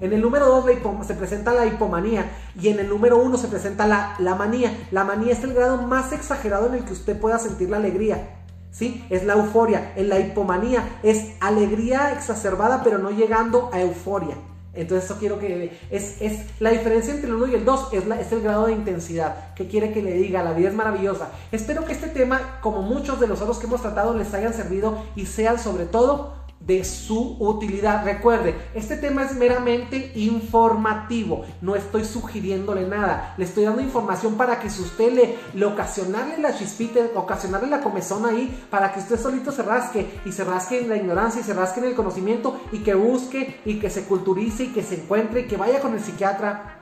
En 0.00 0.12
el 0.12 0.20
número 0.20 0.46
2 0.46 1.06
se 1.06 1.14
presenta 1.14 1.52
la 1.52 1.66
hipomanía 1.66 2.30
y 2.60 2.68
en 2.68 2.78
el 2.78 2.88
número 2.88 3.18
1 3.18 3.36
se 3.36 3.48
presenta 3.48 3.86
la, 3.86 4.14
la 4.20 4.36
manía. 4.36 4.86
La 4.92 5.04
manía 5.04 5.32
es 5.32 5.42
el 5.42 5.54
grado 5.54 5.82
más 5.82 6.12
exagerado 6.12 6.68
en 6.68 6.74
el 6.74 6.84
que 6.84 6.92
usted 6.92 7.18
pueda 7.18 7.38
sentir 7.38 7.68
la 7.70 7.78
alegría. 7.78 8.45
¿Sí? 8.76 9.04
Es 9.08 9.24
la 9.24 9.34
euforia. 9.34 9.92
En 9.96 10.08
la 10.08 10.20
hipomanía 10.20 10.98
es 11.02 11.32
alegría 11.40 12.12
exacerbada, 12.12 12.82
pero 12.84 12.98
no 12.98 13.10
llegando 13.10 13.70
a 13.72 13.80
euforia. 13.80 14.36
Entonces 14.74 15.08
eso 15.08 15.18
quiero 15.18 15.38
que... 15.38 15.78
Es, 15.90 16.20
es 16.20 16.40
la 16.60 16.70
diferencia 16.70 17.14
entre 17.14 17.30
el 17.30 17.36
1 17.36 17.46
y 17.46 17.54
el 17.54 17.64
2 17.64 17.88
es, 17.92 18.04
es 18.20 18.32
el 18.32 18.42
grado 18.42 18.66
de 18.66 18.72
intensidad. 18.72 19.54
¿Qué 19.54 19.66
quiere 19.66 19.92
que 19.92 20.02
le 20.02 20.12
diga? 20.12 20.42
La 20.42 20.52
vida 20.52 20.68
es 20.68 20.74
maravillosa. 20.74 21.30
Espero 21.50 21.86
que 21.86 21.92
este 21.92 22.08
tema, 22.08 22.58
como 22.60 22.82
muchos 22.82 23.18
de 23.18 23.26
los 23.26 23.40
otros 23.40 23.58
que 23.58 23.66
hemos 23.66 23.80
tratado, 23.80 24.14
les 24.14 24.34
hayan 24.34 24.52
servido 24.52 24.98
y 25.16 25.24
sean 25.24 25.58
sobre 25.58 25.86
todo 25.86 26.34
de 26.60 26.84
su 26.84 27.36
utilidad. 27.38 28.04
Recuerde, 28.04 28.54
este 28.74 28.96
tema 28.96 29.22
es 29.22 29.34
meramente 29.34 30.12
informativo, 30.14 31.44
no 31.60 31.76
estoy 31.76 32.04
sugiriéndole 32.04 32.86
nada, 32.86 33.34
le 33.36 33.44
estoy 33.44 33.64
dando 33.64 33.82
información 33.82 34.36
para 34.36 34.58
que 34.58 34.70
si 34.70 34.82
usted 34.82 35.12
le, 35.12 35.38
le 35.54 35.66
ocasionarle 35.66 36.38
la 36.38 36.56
chispita, 36.56 37.00
ocasionarle 37.14 37.68
la 37.68 37.80
comezón 37.80 38.26
ahí, 38.26 38.64
para 38.70 38.92
que 38.92 39.00
usted 39.00 39.18
solito 39.18 39.52
se 39.52 39.62
rasque 39.62 40.20
y 40.24 40.32
se 40.32 40.44
rasque 40.44 40.80
en 40.80 40.88
la 40.88 40.96
ignorancia 40.96 41.40
y 41.40 41.44
se 41.44 41.54
rasque 41.54 41.80
en 41.80 41.86
el 41.86 41.94
conocimiento 41.94 42.60
y 42.72 42.78
que 42.78 42.94
busque 42.94 43.60
y 43.64 43.78
que 43.78 43.90
se 43.90 44.04
culturice 44.04 44.64
y 44.64 44.72
que 44.72 44.82
se 44.82 45.02
encuentre 45.02 45.42
y 45.42 45.46
que 45.46 45.56
vaya 45.56 45.80
con 45.80 45.94
el 45.94 46.00
psiquiatra 46.00 46.75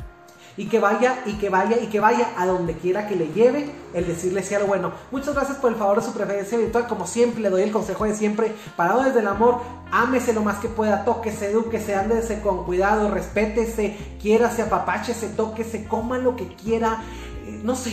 y 0.57 0.67
que 0.67 0.79
vaya 0.79 1.23
y 1.27 1.33
que 1.35 1.49
vaya 1.49 1.79
y 1.81 1.87
que 1.87 2.01
vaya 2.01 2.33
a 2.37 2.47
donde 2.47 2.75
quiera 2.75 3.07
que 3.09 3.17
le 3.17 3.29
lleve 3.29 3.71
el 3.93 4.07
decirle 4.07 4.43
sea 4.43 4.59
lo 4.61 4.67
bueno. 4.67 4.93
Muchas 5.11 5.35
gracias 5.35 5.59
por 5.59 5.73
el 5.73 5.79
favor 5.79 6.01
de 6.01 6.07
su 6.07 6.13
preferencia 6.13 6.59
virtual. 6.59 6.87
Como 6.87 7.07
siempre, 7.07 7.43
le 7.43 7.51
doy 7.51 7.63
el 7.63 7.73
consejo 7.73 8.05
de 8.05 8.15
siempre, 8.15 8.53
parado 8.77 9.03
desde 9.03 9.21
el 9.21 9.27
amor, 9.27 9.61
ámese 9.91 10.33
lo 10.33 10.43
más 10.43 10.59
que 10.59 10.69
pueda, 10.69 11.05
tóquese, 11.05 11.51
edúquese, 11.51 11.95
ándese 11.95 12.41
con 12.41 12.65
cuidado, 12.65 13.11
respétese, 13.11 13.97
quiérase, 14.21 14.63
apapáchese, 14.63 15.29
tóquese, 15.29 15.87
coma 15.87 16.19
lo 16.19 16.37
que 16.37 16.49
quiera, 16.49 17.03
eh, 17.47 17.61
no 17.63 17.75
sé, 17.75 17.93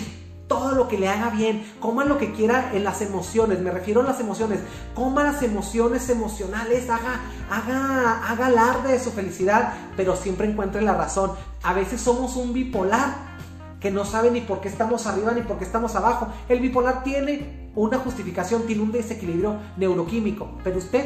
todo 0.51 0.73
lo 0.73 0.89
que 0.89 0.97
le 0.97 1.07
haga 1.07 1.29
bien, 1.29 1.63
coma 1.79 2.03
lo 2.03 2.17
que 2.17 2.33
quiera 2.33 2.71
en 2.73 2.83
las 2.83 3.01
emociones, 3.01 3.61
me 3.61 3.71
refiero 3.71 4.01
a 4.01 4.03
las 4.03 4.19
emociones, 4.19 4.59
coma 4.93 5.23
las 5.23 5.41
emociones 5.43 6.09
emocionales, 6.09 6.89
haga, 6.89 7.21
haga, 7.49 8.27
haga 8.29 8.47
alarde 8.47 8.91
de 8.91 8.99
su 8.99 9.11
felicidad, 9.11 9.71
pero 9.95 10.17
siempre 10.17 10.49
encuentre 10.49 10.81
la 10.81 10.93
razón. 10.93 11.31
A 11.63 11.71
veces 11.71 12.01
somos 12.01 12.35
un 12.35 12.51
bipolar 12.51 13.15
que 13.79 13.91
no 13.91 14.03
sabe 14.03 14.29
ni 14.29 14.41
por 14.41 14.59
qué 14.59 14.67
estamos 14.67 15.07
arriba 15.07 15.31
ni 15.31 15.41
por 15.41 15.57
qué 15.57 15.63
estamos 15.63 15.95
abajo. 15.95 16.27
El 16.49 16.59
bipolar 16.59 17.01
tiene 17.03 17.71
una 17.73 17.99
justificación, 17.99 18.63
tiene 18.67 18.81
un 18.81 18.91
desequilibrio 18.91 19.55
neuroquímico, 19.77 20.57
pero 20.65 20.79
usted, 20.79 21.05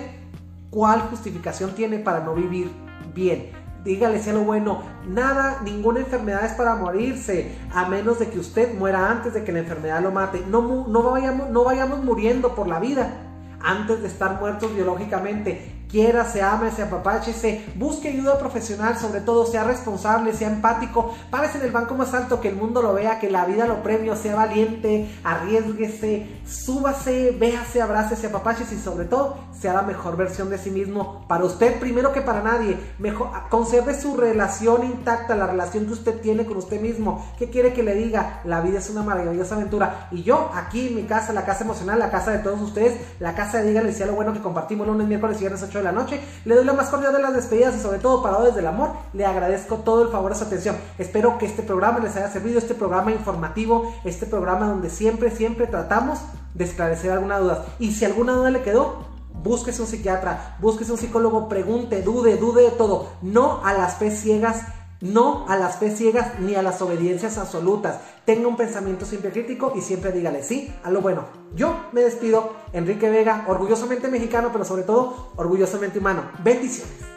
¿cuál 0.71 1.01
justificación 1.01 1.75
tiene 1.75 1.99
para 1.99 2.21
no 2.21 2.33
vivir 2.33 2.71
bien? 3.13 3.64
Dígale 3.85 4.19
sea 4.19 4.33
lo 4.33 4.41
bueno, 4.41 4.81
nada, 5.07 5.61
ninguna 5.63 5.99
enfermedad 6.01 6.43
es 6.43 6.53
para 6.53 6.75
morirse, 6.75 7.55
a 7.71 7.87
menos 7.87 8.19
de 8.19 8.29
que 8.29 8.39
usted 8.39 8.77
muera 8.77 9.09
antes 9.09 9.33
de 9.33 9.43
que 9.43 9.51
la 9.51 9.59
enfermedad 9.59 10.01
lo 10.01 10.11
mate. 10.11 10.43
No, 10.49 10.87
no, 10.87 11.03
vayamos, 11.03 11.49
no 11.51 11.63
vayamos 11.63 12.03
muriendo 12.03 12.55
por 12.55 12.67
la 12.67 12.79
vida 12.79 13.13
antes 13.61 14.01
de 14.01 14.07
estar 14.07 14.39
muertos 14.39 14.75
biológicamente 14.75 15.74
quiera, 15.89 16.25
se 16.25 16.41
ame, 16.41 16.71
se 16.71 16.85
se 17.33 17.65
busque 17.75 18.09
ayuda 18.09 18.37
profesional, 18.37 18.97
sobre 18.97 19.21
todo 19.21 19.45
sea 19.45 19.63
responsable, 19.63 20.33
sea 20.33 20.49
empático, 20.49 21.13
párese 21.29 21.57
en 21.57 21.65
el 21.65 21.71
banco 21.71 21.95
más 21.95 22.13
alto, 22.13 22.41
que 22.41 22.49
el 22.49 22.55
mundo 22.55 22.81
lo 22.81 22.93
vea, 22.93 23.19
que 23.19 23.29
la 23.29 23.45
vida 23.45 23.65
lo 23.65 23.83
premio, 23.83 24.15
sea 24.15 24.35
valiente, 24.35 25.09
arriesguese, 25.23 26.41
súbase, 26.45 27.35
véase, 27.39 27.81
abrácese, 27.81 28.27
apapáchese 28.27 28.75
y 28.75 28.79
sobre 28.79 29.05
todo 29.05 29.37
sea 29.59 29.73
la 29.73 29.81
mejor 29.81 30.17
versión 30.17 30.49
de 30.49 30.57
sí 30.57 30.69
mismo 30.69 31.25
para 31.27 31.45
usted 31.45 31.79
primero 31.79 32.11
que 32.11 32.21
para 32.21 32.41
nadie. 32.41 32.77
Mejor, 32.99 33.29
conserve 33.49 33.99
su 33.99 34.17
relación 34.17 34.83
intacta, 34.83 35.35
la 35.35 35.47
relación 35.47 35.85
que 35.85 35.93
usted 35.93 36.19
tiene 36.21 36.45
con 36.45 36.57
usted 36.57 36.81
mismo. 36.81 37.25
¿Qué 37.37 37.49
quiere 37.49 37.73
que 37.73 37.83
le 37.83 37.95
diga? 37.95 38.41
La 38.43 38.61
vida 38.61 38.79
es 38.79 38.89
una 38.89 39.03
maravillosa 39.03 39.55
aventura. 39.55 40.09
Y 40.11 40.23
yo 40.23 40.51
aquí 40.53 40.89
en 40.89 40.95
mi 40.95 41.03
casa, 41.03 41.33
la 41.33 41.45
casa 41.45 41.63
emocional, 41.63 41.99
la 41.99 42.11
casa 42.11 42.31
de 42.31 42.39
todos 42.39 42.61
ustedes, 42.61 42.99
la 43.19 43.33
casa 43.33 43.59
de 43.59 43.69
Díganle 43.69 43.93
sea 43.93 44.05
lo 44.05 44.13
bueno 44.13 44.33
que 44.33 44.41
compartimos 44.41 44.87
lunes, 44.87 45.07
miércoles 45.07 45.37
y 45.37 45.39
viernes 45.41 45.63
8 45.63 45.74
de 45.79 45.83
la 45.83 45.91
noche. 45.91 46.19
Le 46.45 46.55
doy 46.55 46.65
la 46.65 46.73
más 46.73 46.89
cordial 46.89 47.13
de 47.13 47.21
las 47.21 47.33
despedidas 47.33 47.75
y 47.75 47.79
sobre 47.79 47.99
todo 47.99 48.21
para 48.21 48.41
desde 48.41 48.59
el 48.59 48.67
amor, 48.67 48.91
le 49.13 49.25
agradezco 49.25 49.77
todo 49.77 50.03
el 50.03 50.09
favor 50.09 50.31
de 50.33 50.39
su 50.39 50.45
atención. 50.45 50.77
Espero 50.97 51.37
que 51.37 51.45
este 51.45 51.63
programa 51.63 51.99
les 51.99 52.15
haya 52.15 52.29
servido, 52.29 52.59
este 52.59 52.75
programa 52.75 53.11
informativo, 53.11 53.93
este 54.03 54.25
programa 54.25 54.67
donde 54.67 54.89
siempre, 54.89 55.31
siempre 55.31 55.67
tratamos 55.67 56.19
de 56.53 56.65
esclarecer 56.65 57.11
alguna 57.11 57.39
duda. 57.39 57.65
Y 57.79 57.91
si 57.93 58.05
alguna 58.05 58.33
duda 58.33 58.49
le 58.49 58.61
quedó, 58.61 59.05
búsquese 59.43 59.81
un 59.81 59.87
psiquiatra, 59.87 60.57
búsquese 60.59 60.91
un 60.91 60.97
psicólogo, 60.97 61.47
pregunte, 61.49 62.01
dude, 62.01 62.37
dude 62.37 62.63
de 62.63 62.71
todo. 62.71 63.09
No 63.21 63.61
a 63.63 63.73
las 63.73 63.95
fe 63.95 64.11
ciegas 64.11 64.63
no 65.05 65.45
a 65.47 65.55
las 65.55 65.77
fe 65.77 65.95
ciegas 65.95 66.39
ni 66.39 66.55
a 66.55 66.61
las 66.61 66.81
obediencias 66.81 67.37
absolutas. 67.37 67.99
Tenga 68.25 68.47
un 68.47 68.57
pensamiento 68.57 69.05
siempre 69.05 69.31
crítico 69.31 69.73
y 69.75 69.81
siempre 69.81 70.11
dígale 70.11 70.43
sí 70.43 70.73
a 70.83 70.91
lo 70.91 71.01
bueno. 71.01 71.25
Yo 71.55 71.75
me 71.91 72.01
despido, 72.01 72.53
Enrique 72.73 73.09
Vega, 73.09 73.45
orgullosamente 73.47 74.07
mexicano, 74.07 74.49
pero 74.51 74.65
sobre 74.65 74.83
todo 74.83 75.31
orgullosamente 75.35 75.99
humano. 75.99 76.23
Bendiciones. 76.43 77.14